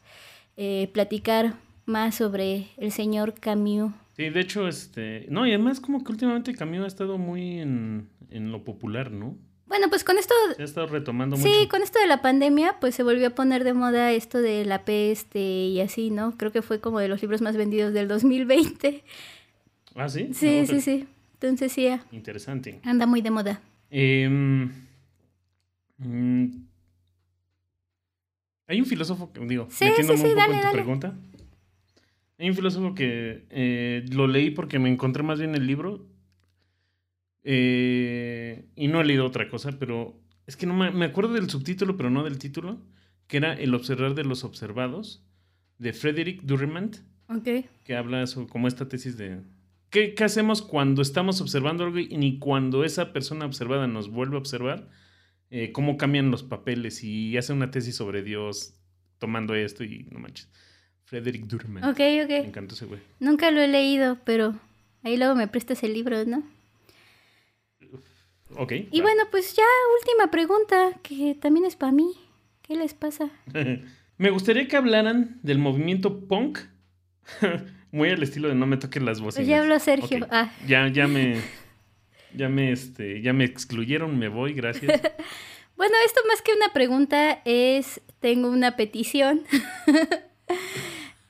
eh, 0.56 0.90
platicar 0.92 1.54
más 1.88 2.14
sobre 2.16 2.68
el 2.76 2.92
señor 2.92 3.34
Camus. 3.34 3.92
Sí, 4.16 4.30
de 4.30 4.40
hecho, 4.40 4.68
este. 4.68 5.26
No, 5.30 5.46
y 5.46 5.50
además, 5.50 5.80
como 5.80 6.02
que 6.04 6.12
últimamente 6.12 6.54
Camino 6.54 6.84
ha 6.84 6.88
estado 6.88 7.18
muy 7.18 7.58
en, 7.58 8.08
en 8.30 8.52
lo 8.52 8.64
popular, 8.64 9.10
¿no? 9.10 9.36
Bueno, 9.66 9.88
pues 9.90 10.02
con 10.02 10.16
esto, 10.18 10.34
Se 10.56 10.62
ha 10.62 10.64
estado 10.64 10.86
retomando 10.86 11.36
sí, 11.36 11.46
mucho. 11.48 11.68
con 11.68 11.82
esto 11.82 11.98
de 12.00 12.06
la 12.06 12.22
pandemia, 12.22 12.76
pues 12.80 12.94
se 12.94 13.02
volvió 13.02 13.26
a 13.28 13.30
poner 13.30 13.64
de 13.64 13.74
moda 13.74 14.12
esto 14.12 14.38
de 14.38 14.64
la 14.64 14.84
peste 14.84 15.40
y 15.40 15.80
así, 15.80 16.10
¿no? 16.10 16.36
Creo 16.38 16.52
que 16.52 16.62
fue 16.62 16.80
como 16.80 17.00
de 17.00 17.08
los 17.08 17.20
libros 17.20 17.42
más 17.42 17.56
vendidos 17.56 17.92
del 17.92 18.08
2020. 18.08 19.04
Ah, 19.94 20.08
sí. 20.08 20.30
Sí, 20.32 20.64
sí, 20.66 20.80
sí. 20.80 21.06
Entonces 21.34 21.70
sí, 21.72 21.86
ah, 21.86 22.02
Interesante. 22.12 22.80
anda 22.82 23.06
muy 23.06 23.20
de 23.20 23.30
moda. 23.30 23.60
Em, 23.90 24.70
mm, 25.98 26.46
hay 28.66 28.80
un 28.80 28.86
filósofo 28.86 29.32
que, 29.32 29.40
digo, 29.46 29.66
Sí, 29.70 29.84
metiéndome 29.84 30.18
sí, 30.18 30.24
sí, 30.24 30.28
un 30.30 30.34
poco 30.34 30.40
dale, 30.40 30.54
en 30.54 30.60
tu 30.60 30.66
dale. 30.66 30.74
pregunta. 30.78 31.14
Hay 32.38 32.48
un 32.48 32.54
filósofo 32.56 32.94
que 32.94 33.46
eh, 33.50 34.04
lo 34.12 34.26
leí 34.28 34.50
porque 34.50 34.78
me 34.78 34.88
encontré 34.88 35.22
más 35.22 35.38
bien 35.38 35.54
el 35.54 35.66
libro. 35.66 36.06
eh, 37.44 38.68
y 38.76 38.88
no 38.88 39.00
he 39.00 39.04
leído 39.04 39.24
otra 39.26 39.48
cosa, 39.48 39.78
pero 39.78 40.20
es 40.46 40.56
que 40.56 40.66
no 40.66 40.74
me, 40.74 40.90
me 40.90 41.06
acuerdo 41.06 41.34
del 41.34 41.50
subtítulo, 41.50 41.96
pero 41.96 42.10
no 42.10 42.24
del 42.24 42.38
título, 42.38 42.80
que 43.26 43.38
era 43.38 43.54
El 43.54 43.74
observar 43.74 44.14
de 44.14 44.24
los 44.24 44.44
observados, 44.44 45.24
de 45.78 45.92
Frederick 45.92 46.42
Durriment 46.42 46.98
Ok. 47.28 47.48
que 47.84 47.96
habla 47.96 48.26
sobre 48.26 48.48
como 48.48 48.68
esta 48.68 48.88
tesis 48.88 49.16
de 49.16 49.40
¿qué, 49.90 50.14
qué 50.14 50.24
hacemos 50.24 50.62
cuando 50.62 51.02
estamos 51.02 51.40
observando 51.40 51.84
algo 51.84 51.98
y 51.98 52.16
ni 52.16 52.38
cuando 52.38 52.84
esa 52.84 53.12
persona 53.12 53.46
observada 53.46 53.86
nos 53.86 54.08
vuelve 54.10 54.36
a 54.36 54.40
observar, 54.40 54.88
Eh, 55.50 55.72
cómo 55.72 55.96
cambian 55.96 56.30
los 56.30 56.42
papeles 56.42 57.02
y 57.02 57.34
hace 57.38 57.54
una 57.54 57.70
tesis 57.70 57.96
sobre 57.96 58.22
Dios 58.22 58.74
tomando 59.18 59.54
esto 59.54 59.82
y 59.82 60.06
no 60.10 60.18
manches. 60.20 60.50
Frederick 61.08 61.44
Durman. 61.46 61.84
Ok, 61.84 61.98
Me 61.98 62.24
ok. 62.24 62.30
encantó 62.46 62.74
ese 62.74 62.84
güey. 62.86 63.00
Nunca 63.18 63.50
lo 63.50 63.60
he 63.62 63.68
leído, 63.68 64.18
pero 64.24 64.54
ahí 65.02 65.16
luego 65.16 65.34
me 65.34 65.48
prestas 65.48 65.82
el 65.82 65.94
libro, 65.94 66.24
¿no? 66.24 66.42
Ok. 68.56 68.72
Y 68.90 68.98
va. 69.00 69.04
bueno, 69.04 69.22
pues 69.30 69.54
ya 69.54 69.62
última 70.00 70.30
pregunta, 70.30 70.92
que 71.02 71.34
también 71.34 71.64
es 71.66 71.76
para 71.76 71.92
mí. 71.92 72.12
¿Qué 72.62 72.76
les 72.76 72.92
pasa? 72.94 73.30
Me 74.18 74.30
gustaría 74.30 74.66
que 74.66 74.76
hablaran 74.76 75.38
del 75.42 75.58
movimiento 75.58 76.26
punk. 76.26 76.58
Muy 77.92 78.10
al 78.10 78.22
estilo 78.22 78.48
de 78.48 78.54
no 78.54 78.66
me 78.66 78.76
toquen 78.76 79.06
las 79.06 79.20
voces. 79.20 79.36
Pues 79.36 79.46
ya 79.48 79.60
habló 79.60 79.78
Sergio. 79.78 80.26
Ah, 80.30 80.52
Ya, 80.66 80.88
ya 80.88 81.06
me. 81.06 81.36
Ya 82.34 82.50
me, 82.50 82.72
este, 82.72 83.22
ya 83.22 83.32
me 83.32 83.44
excluyeron, 83.44 84.18
me 84.18 84.28
voy, 84.28 84.52
gracias. 84.52 85.00
bueno, 85.78 85.94
esto 86.04 86.20
más 86.28 86.42
que 86.42 86.52
una 86.52 86.74
pregunta 86.74 87.40
es, 87.46 88.02
tengo 88.20 88.50
una 88.50 88.76
petición. 88.76 89.44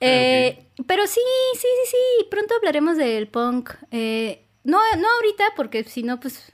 Eh, 0.00 0.66
Pero 0.86 1.06
sí, 1.06 1.20
sí, 1.54 1.60
sí, 1.60 1.90
sí, 1.90 2.26
pronto 2.30 2.54
hablaremos 2.54 2.96
del 2.96 3.28
punk. 3.28 3.70
Eh, 3.90 4.46
no, 4.64 4.78
no 4.96 5.08
ahorita, 5.16 5.44
porque 5.56 5.84
si 5.84 6.02
no, 6.02 6.20
pues 6.20 6.52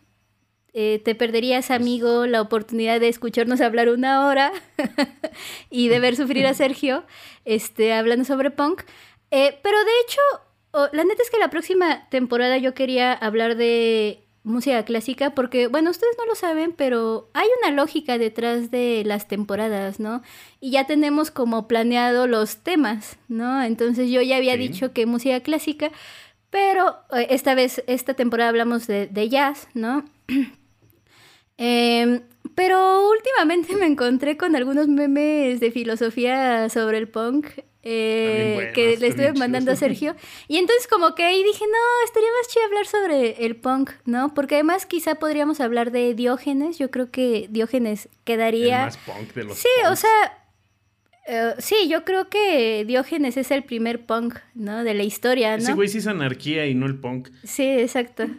eh, 0.73 1.01
te 1.05 1.15
perderías, 1.15 1.71
amigo, 1.71 2.27
la 2.27 2.41
oportunidad 2.41 3.01
de 3.01 3.09
escucharnos 3.09 3.61
hablar 3.61 3.89
una 3.89 4.27
hora 4.27 4.53
y 5.71 5.89
de 5.89 6.01
ver 6.01 6.17
sufrir 6.17 6.47
a 6.47 6.55
Sergio 6.55 7.05
este, 7.45 7.93
hablando 7.93 8.25
sobre 8.25 8.51
punk. 8.51 8.83
Pero 9.31 9.79
de 9.85 10.01
hecho, 10.05 10.21
oh, 10.71 10.89
la 10.93 11.05
neta 11.05 11.23
es 11.23 11.31
que 11.31 11.39
la 11.39 11.51
próxima 11.51 12.09
temporada 12.09 12.57
yo 12.59 12.73
quería 12.73 13.13
hablar 13.13 13.57
de 13.57 14.24
música 14.45 14.85
clásica 14.85 15.35
porque, 15.35 15.67
bueno, 15.69 15.91
ustedes 15.91 16.15
no 16.19 16.27
lo 16.27 16.35
saben, 16.35 16.73
pero 16.73 17.29
hay 17.33 17.49
una 17.63 17.75
lógica 17.75 18.19
detrás 18.19 18.71
de 18.71 19.03
las 19.05 19.27
temporadas, 19.27 19.99
¿no? 19.99 20.23
Y 20.61 20.71
ya 20.71 20.87
tenemos 20.87 21.31
como 21.31 21.67
planeado 21.67 22.27
los 22.27 22.59
temas, 22.59 23.17
¿no? 23.29 23.63
Entonces 23.63 24.11
yo 24.11 24.21
ya 24.23 24.37
había 24.37 24.53
Sí. 24.53 24.59
dicho 24.69 24.93
que 24.93 25.07
música 25.07 25.41
clásica, 25.41 25.91
pero 26.51 26.97
eh, 27.17 27.27
esta 27.31 27.55
vez, 27.55 27.83
esta 27.87 28.15
temporada 28.15 28.51
hablamos 28.51 28.87
de, 28.87 29.07
de 29.07 29.29
jazz, 29.29 29.67
¿no? 29.75 30.05
Em, 31.57 32.23
pero 32.55 33.09
últimamente 33.11 33.77
me 33.77 33.87
encontré 33.87 34.37
con 34.37 34.57
algunos 34.57 34.89
memes 34.89 35.61
de 35.61 35.71
filosofía 35.71 36.69
sobre 36.69 36.99
el 36.99 37.09
punk 37.09 37.47
eh, 37.85 38.73
que 38.75 38.97
le 38.97 39.09
estuve 39.09 39.33
mandando 39.35 39.73
a. 39.73 39.77
Sergio. 39.77 40.17
Y 40.49 40.59
entonces 40.59 40.87
como 40.87 41.15
que 41.15 41.25
ahí 41.25 41.43
dije, 41.43 41.65
no, 41.67 42.05
estaría 42.05 42.29
más 42.39 42.49
chido 42.49 42.65
hablar 42.67 42.87
sobre 42.87 43.45
el 43.47 43.57
punk, 43.57 43.91
¿no? 44.05 44.35
Porque 44.35 44.57
además 44.57 44.87
quizá 44.87 45.17
podríamos 45.17 45.61
hablar 45.61 45.91
de 45.91 46.15
Diógenes. 46.15 46.79
Yo 46.79 46.91
creo 46.91 47.11
que 47.11 47.47
Diógenes 47.51 48.07
El 48.07 48.11
quedaría... 48.25 48.85
más 48.87 48.97
punk 48.99 49.33
de 49.35 49.45
los 49.45 49.59
Sí, 49.59 49.69
o 49.91 49.97
sea, 49.97 50.44
Eh, 51.27 51.55
sí, 51.59 51.89
yo 51.89 52.05
creo 52.05 52.29
que 52.29 52.85
Diógenes 52.85 53.39
es 53.39 53.51
el 53.51 53.65
primer 53.65 54.05
punk, 54.05 54.37
¿no? 54.55 54.85
De 54.85 54.93
la 54.93 55.05
historia, 55.05 55.57
¿no? 55.57 55.63
Ese 55.63 55.73
güey 55.73 55.89
sí 55.89 55.99
es 55.99 56.07
anarquía 56.07 56.67
y 56.67 56.75
no 56.75 56.85
el 56.85 56.99
punk. 56.99 57.31
Sí, 57.43 57.67
exacto. 57.67 58.25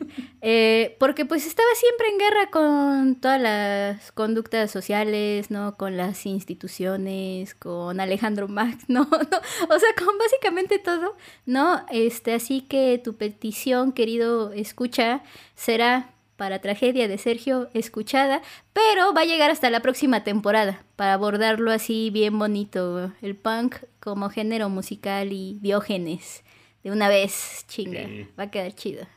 Eh, 0.47 0.95
porque 0.99 1.25
pues 1.25 1.47
estaba 1.47 1.67
siempre 1.73 2.07
en 2.09 2.19
guerra 2.19 2.51
con 2.51 3.15
todas 3.15 3.41
las 3.41 4.11
conductas 4.11 4.69
sociales, 4.69 5.49
¿no? 5.49 5.75
Con 5.75 5.97
las 5.97 6.27
instituciones, 6.27 7.55
con 7.55 7.99
Alejandro 7.99 8.47
Max, 8.47 8.83
¿no? 8.87 9.01
O 9.01 9.79
sea, 9.79 9.89
con 9.97 10.19
básicamente 10.19 10.77
todo, 10.77 11.15
¿no? 11.47 11.83
Este, 11.89 12.35
así 12.35 12.61
que 12.61 13.01
tu 13.03 13.15
petición, 13.15 13.91
querido 13.91 14.51
escucha, 14.51 15.23
será 15.55 16.14
para 16.35 16.59
Tragedia 16.59 17.07
de 17.07 17.17
Sergio 17.17 17.69
escuchada, 17.73 18.41
pero 18.73 19.13
va 19.13 19.21
a 19.21 19.25
llegar 19.25 19.51
hasta 19.51 19.69
la 19.69 19.81
próxima 19.81 20.23
temporada 20.23 20.83
para 20.95 21.13
abordarlo 21.13 21.71
así 21.71 22.09
bien 22.11 22.37
bonito, 22.37 23.13
el 23.21 23.35
punk 23.35 23.75
como 23.99 24.29
género 24.29 24.69
musical 24.69 25.31
y 25.31 25.57
diógenes. 25.61 26.43
De 26.83 26.91
una 26.91 27.09
vez, 27.09 27.65
chinga, 27.67 28.05
Sí. 28.07 28.27
va 28.37 28.43
a 28.43 28.51
quedar 28.51 28.73
chido. 28.73 29.07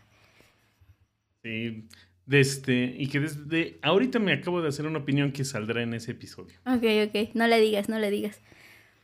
Sí. 1.43 1.85
Desde, 2.27 2.95
y 2.99 3.09
que 3.09 3.20
desde 3.20 3.78
ahorita 3.82 4.19
me 4.19 4.32
acabo 4.35 4.61
de 4.61 4.69
hacer 4.69 4.86
una 4.86 4.99
opinión 4.99 5.32
que 5.32 5.45
saldrá 5.45 5.82
en 5.82 5.95
ese 5.95 6.11
episodio. 6.12 6.59
Ok, 6.66 6.85
ok, 7.09 7.31
no 7.35 7.47
le 7.47 7.59
digas, 7.59 7.89
no 7.89 7.99
le 7.99 8.11
digas. 8.11 8.40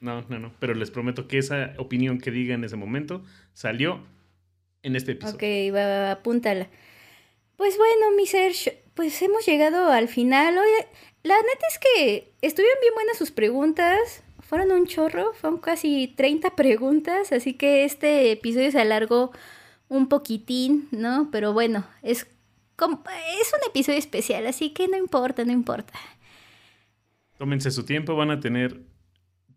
No, 0.00 0.22
no, 0.28 0.38
no. 0.38 0.52
Pero 0.58 0.74
les 0.74 0.90
prometo 0.90 1.26
que 1.26 1.38
esa 1.38 1.72
opinión 1.78 2.18
que 2.18 2.30
diga 2.30 2.54
en 2.54 2.64
ese 2.64 2.76
momento 2.76 3.24
salió 3.54 4.04
en 4.82 4.96
este 4.96 5.12
episodio. 5.12 5.36
Ok, 5.36 5.74
va, 5.74 6.10
apúntala. 6.10 6.68
Pues 7.56 7.76
bueno, 7.76 8.16
mi 8.16 8.26
Sergio, 8.26 8.72
pues 8.94 9.20
hemos 9.22 9.46
llegado 9.46 9.90
al 9.90 10.08
final. 10.08 10.58
Oye, 10.58 10.88
la 11.22 11.36
neta 11.36 11.66
es 11.70 11.78
que 11.78 12.32
estuvieron 12.42 12.78
bien 12.80 12.94
buenas 12.94 13.16
sus 13.16 13.30
preguntas. 13.30 14.22
Fueron 14.40 14.72
un 14.72 14.86
chorro, 14.86 15.32
fueron 15.34 15.60
casi 15.60 16.12
30 16.16 16.50
preguntas, 16.56 17.32
así 17.32 17.54
que 17.54 17.84
este 17.84 18.32
episodio 18.32 18.70
se 18.70 18.80
alargó 18.80 19.32
un 19.88 20.08
poquitín, 20.08 20.88
¿no? 20.90 21.28
Pero 21.30 21.52
bueno, 21.52 21.86
es, 22.02 22.26
como, 22.76 23.02
es 23.40 23.52
un 23.52 23.68
episodio 23.68 23.98
especial, 23.98 24.46
así 24.46 24.70
que 24.70 24.88
no 24.88 24.96
importa, 24.96 25.44
no 25.44 25.52
importa. 25.52 25.94
Tómense 27.38 27.70
su 27.70 27.84
tiempo, 27.84 28.16
van 28.16 28.30
a 28.30 28.40
tener 28.40 28.82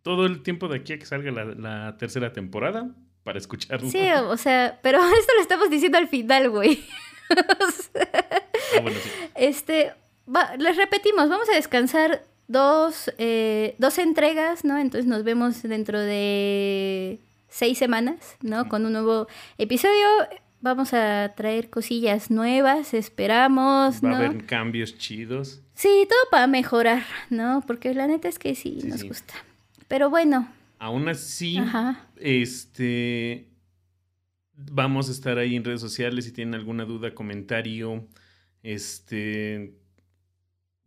todo 0.03 0.25
el 0.25 0.41
tiempo 0.41 0.67
de 0.67 0.77
aquí 0.77 0.93
a 0.93 0.99
que 0.99 1.05
salga 1.05 1.31
la, 1.31 1.45
la 1.45 1.97
tercera 1.97 2.31
temporada 2.31 2.95
para 3.23 3.39
escucharlo. 3.39 3.89
Sí, 3.89 3.99
o, 3.99 4.29
o 4.29 4.37
sea, 4.37 4.79
pero 4.81 4.99
esto 5.19 5.33
lo 5.35 5.41
estamos 5.41 5.69
diciendo 5.69 5.97
al 5.97 6.07
final, 6.07 6.49
güey. 6.49 6.79
Ah, 8.75 8.81
bueno, 8.81 8.97
sí. 9.01 9.09
Este, 9.35 9.93
va- 10.33 10.55
les 10.57 10.75
repetimos, 10.75 11.29
vamos 11.29 11.49
a 11.49 11.55
descansar 11.55 12.23
dos, 12.47 13.11
eh, 13.17 13.75
dos 13.77 13.97
entregas, 13.97 14.65
¿no? 14.65 14.77
Entonces 14.77 15.05
nos 15.05 15.23
vemos 15.23 15.63
dentro 15.63 15.99
de 15.99 17.19
seis 17.47 17.77
semanas, 17.77 18.35
¿no? 18.41 18.67
Con 18.67 18.85
un 18.85 18.93
nuevo 18.93 19.27
episodio. 19.57 20.05
Vamos 20.59 20.93
a 20.93 21.33
traer 21.37 21.69
cosillas 21.69 22.29
nuevas, 22.31 22.93
esperamos, 22.93 24.03
Va 24.03 24.09
¿no? 24.09 24.15
a 24.15 24.17
haber 24.19 24.45
cambios 24.45 24.97
chidos. 24.97 25.61
Sí, 25.75 26.05
todo 26.09 26.19
para 26.31 26.47
mejorar, 26.47 27.03
¿no? 27.29 27.63
Porque 27.65 27.93
la 27.93 28.07
neta 28.07 28.27
es 28.27 28.37
que 28.39 28.55
sí, 28.55 28.79
Sí, 28.81 28.87
nos 28.87 29.01
sí. 29.01 29.07
gusta. 29.07 29.33
Pero 29.87 30.09
bueno, 30.09 30.51
Aún 30.79 31.07
así, 31.07 31.57
ajá. 31.57 32.05
este 32.17 33.47
vamos 34.57 35.07
a 35.07 35.11
estar 35.11 35.37
ahí 35.37 35.55
en 35.55 35.63
redes 35.63 35.81
sociales 35.81 36.25
si 36.25 36.31
tienen 36.31 36.55
alguna 36.55 36.83
duda, 36.83 37.13
comentario, 37.13 38.05
este 38.63 39.73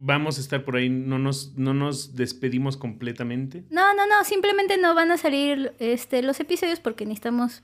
vamos 0.00 0.38
a 0.38 0.40
estar 0.40 0.64
por 0.64 0.76
ahí, 0.76 0.88
no 0.88 1.18
nos, 1.18 1.54
no 1.56 1.74
nos 1.74 2.16
despedimos 2.16 2.76
completamente. 2.76 3.64
No, 3.70 3.94
no, 3.94 4.06
no, 4.06 4.24
simplemente 4.24 4.78
no 4.78 4.94
van 4.94 5.12
a 5.12 5.18
salir 5.18 5.74
este, 5.78 6.22
los 6.22 6.40
episodios 6.40 6.80
porque 6.80 7.04
necesitamos 7.04 7.62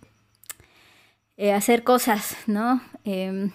eh, 1.36 1.52
hacer 1.52 1.82
cosas, 1.82 2.36
¿no? 2.46 2.80
Em. 3.04 3.50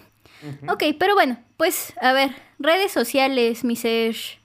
Ok, 0.67 0.83
pero 0.99 1.13
bueno, 1.13 1.39
pues 1.55 1.93
a 2.01 2.13
ver, 2.13 2.31
redes 2.57 2.91
sociales, 2.91 3.63
mi 3.63 3.75
Serge. 3.75 4.39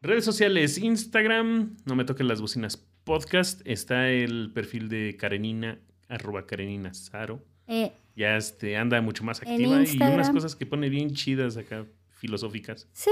Redes 0.00 0.24
sociales, 0.24 0.78
Instagram, 0.78 1.76
no 1.84 1.94
me 1.94 2.04
toquen 2.04 2.26
las 2.26 2.40
bocinas 2.40 2.78
podcast, 3.04 3.60
está 3.66 4.08
el 4.08 4.50
perfil 4.54 4.88
de 4.88 5.16
Karenina, 5.18 5.78
arroba 6.12 6.46
Karenina 6.46 6.92
Zaro. 6.94 7.42
Eh, 7.66 7.92
Ya 8.16 8.36
este, 8.36 8.76
anda 8.76 9.00
mucho 9.00 9.24
más 9.24 9.40
activa 9.40 9.82
y 9.82 9.96
unas 10.02 10.30
cosas 10.30 10.54
que 10.54 10.66
pone 10.66 10.88
bien 10.88 11.14
chidas 11.14 11.56
acá, 11.56 11.86
filosóficas. 12.10 12.86
sí, 12.92 13.10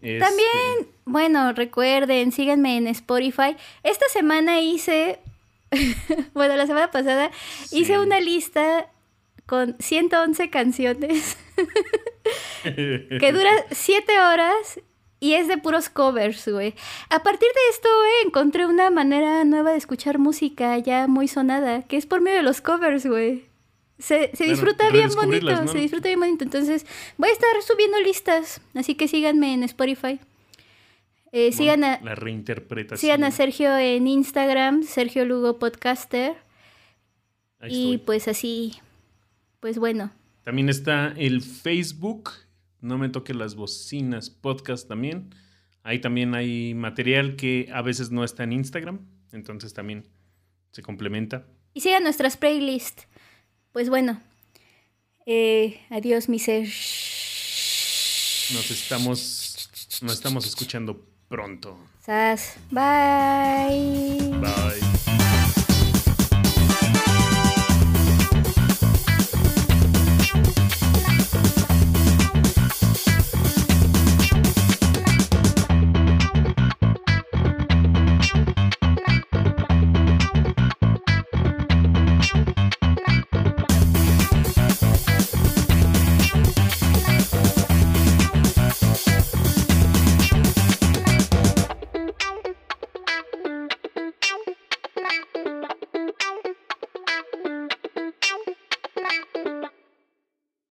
Este, 0.00 0.20
También, 0.20 0.92
bueno, 1.04 1.52
recuerden, 1.52 2.30
síganme 2.30 2.76
en 2.76 2.86
Spotify. 2.86 3.56
Esta 3.82 4.06
semana 4.08 4.60
hice, 4.60 5.18
bueno, 6.34 6.54
la 6.56 6.66
semana 6.66 6.90
pasada 6.90 7.30
sí. 7.66 7.80
hice 7.80 7.98
una 7.98 8.20
lista 8.20 8.88
con 9.46 9.74
111 9.80 10.50
canciones 10.50 11.36
que 12.62 13.32
dura 13.32 13.50
7 13.70 14.20
horas 14.20 14.80
y 15.20 15.32
es 15.34 15.48
de 15.48 15.58
puros 15.58 15.88
covers, 15.88 16.46
güey. 16.48 16.74
A 17.10 17.22
partir 17.22 17.48
de 17.48 17.60
esto, 17.70 17.88
güey, 18.00 18.12
encontré 18.26 18.66
una 18.66 18.90
manera 18.90 19.44
nueva 19.44 19.72
de 19.72 19.78
escuchar 19.78 20.18
música 20.18 20.78
ya 20.78 21.06
muy 21.08 21.28
sonada, 21.28 21.82
que 21.82 21.96
es 21.96 22.06
por 22.06 22.20
medio 22.20 22.38
de 22.38 22.42
los 22.44 22.60
covers, 22.60 23.06
güey. 23.06 23.46
Se, 23.98 24.30
se 24.36 24.44
disfruta 24.44 24.90
bien 24.90 25.08
bonito, 25.16 25.66
se 25.66 25.78
disfruta 25.78 26.06
bien 26.08 26.20
bonito. 26.20 26.44
Entonces, 26.44 26.86
voy 27.16 27.30
a 27.30 27.32
estar 27.32 27.50
subiendo 27.66 27.98
listas, 28.00 28.60
así 28.74 28.94
que 28.94 29.08
síganme 29.08 29.52
en 29.54 29.64
Spotify. 29.64 30.20
Eh, 31.32 31.52
sigan, 31.52 31.82
a, 31.84 32.00
La 32.02 32.14
reinterpretación. 32.14 32.98
sigan 32.98 33.24
a 33.24 33.30
Sergio 33.32 33.76
en 33.76 34.06
Instagram, 34.06 34.84
Sergio 34.84 35.24
Lugo 35.24 35.58
Podcaster. 35.58 36.36
Ahí 37.60 37.70
Y 37.74 37.82
estoy. 37.94 37.98
pues 37.98 38.28
así, 38.28 38.78
pues 39.60 39.78
bueno. 39.78 40.12
También 40.44 40.68
está 40.68 41.12
el 41.16 41.42
Facebook. 41.42 42.30
No 42.80 42.98
me 42.98 43.08
toque 43.08 43.34
las 43.34 43.54
bocinas 43.54 44.30
podcast 44.30 44.88
también. 44.88 45.34
Ahí 45.82 46.00
también 46.00 46.34
hay 46.34 46.74
material 46.74 47.36
que 47.36 47.68
a 47.72 47.82
veces 47.82 48.10
no 48.10 48.24
está 48.24 48.44
en 48.44 48.52
Instagram. 48.52 49.00
Entonces 49.32 49.74
también 49.74 50.08
se 50.70 50.82
complementa. 50.82 51.46
Y 51.74 51.80
sigan 51.80 52.02
nuestras 52.02 52.36
playlists. 52.36 53.06
Pues 53.72 53.88
bueno. 53.88 54.20
Eh, 55.26 55.80
adiós, 55.90 56.28
mi 56.28 56.38
ser. 56.38 56.62
Nos 58.54 58.70
estamos, 58.70 60.00
nos 60.02 60.12
estamos 60.14 60.46
escuchando 60.46 61.04
pronto. 61.28 61.78
Sas. 62.00 62.56
Bye. 62.70 64.18
Bye. 64.40 64.87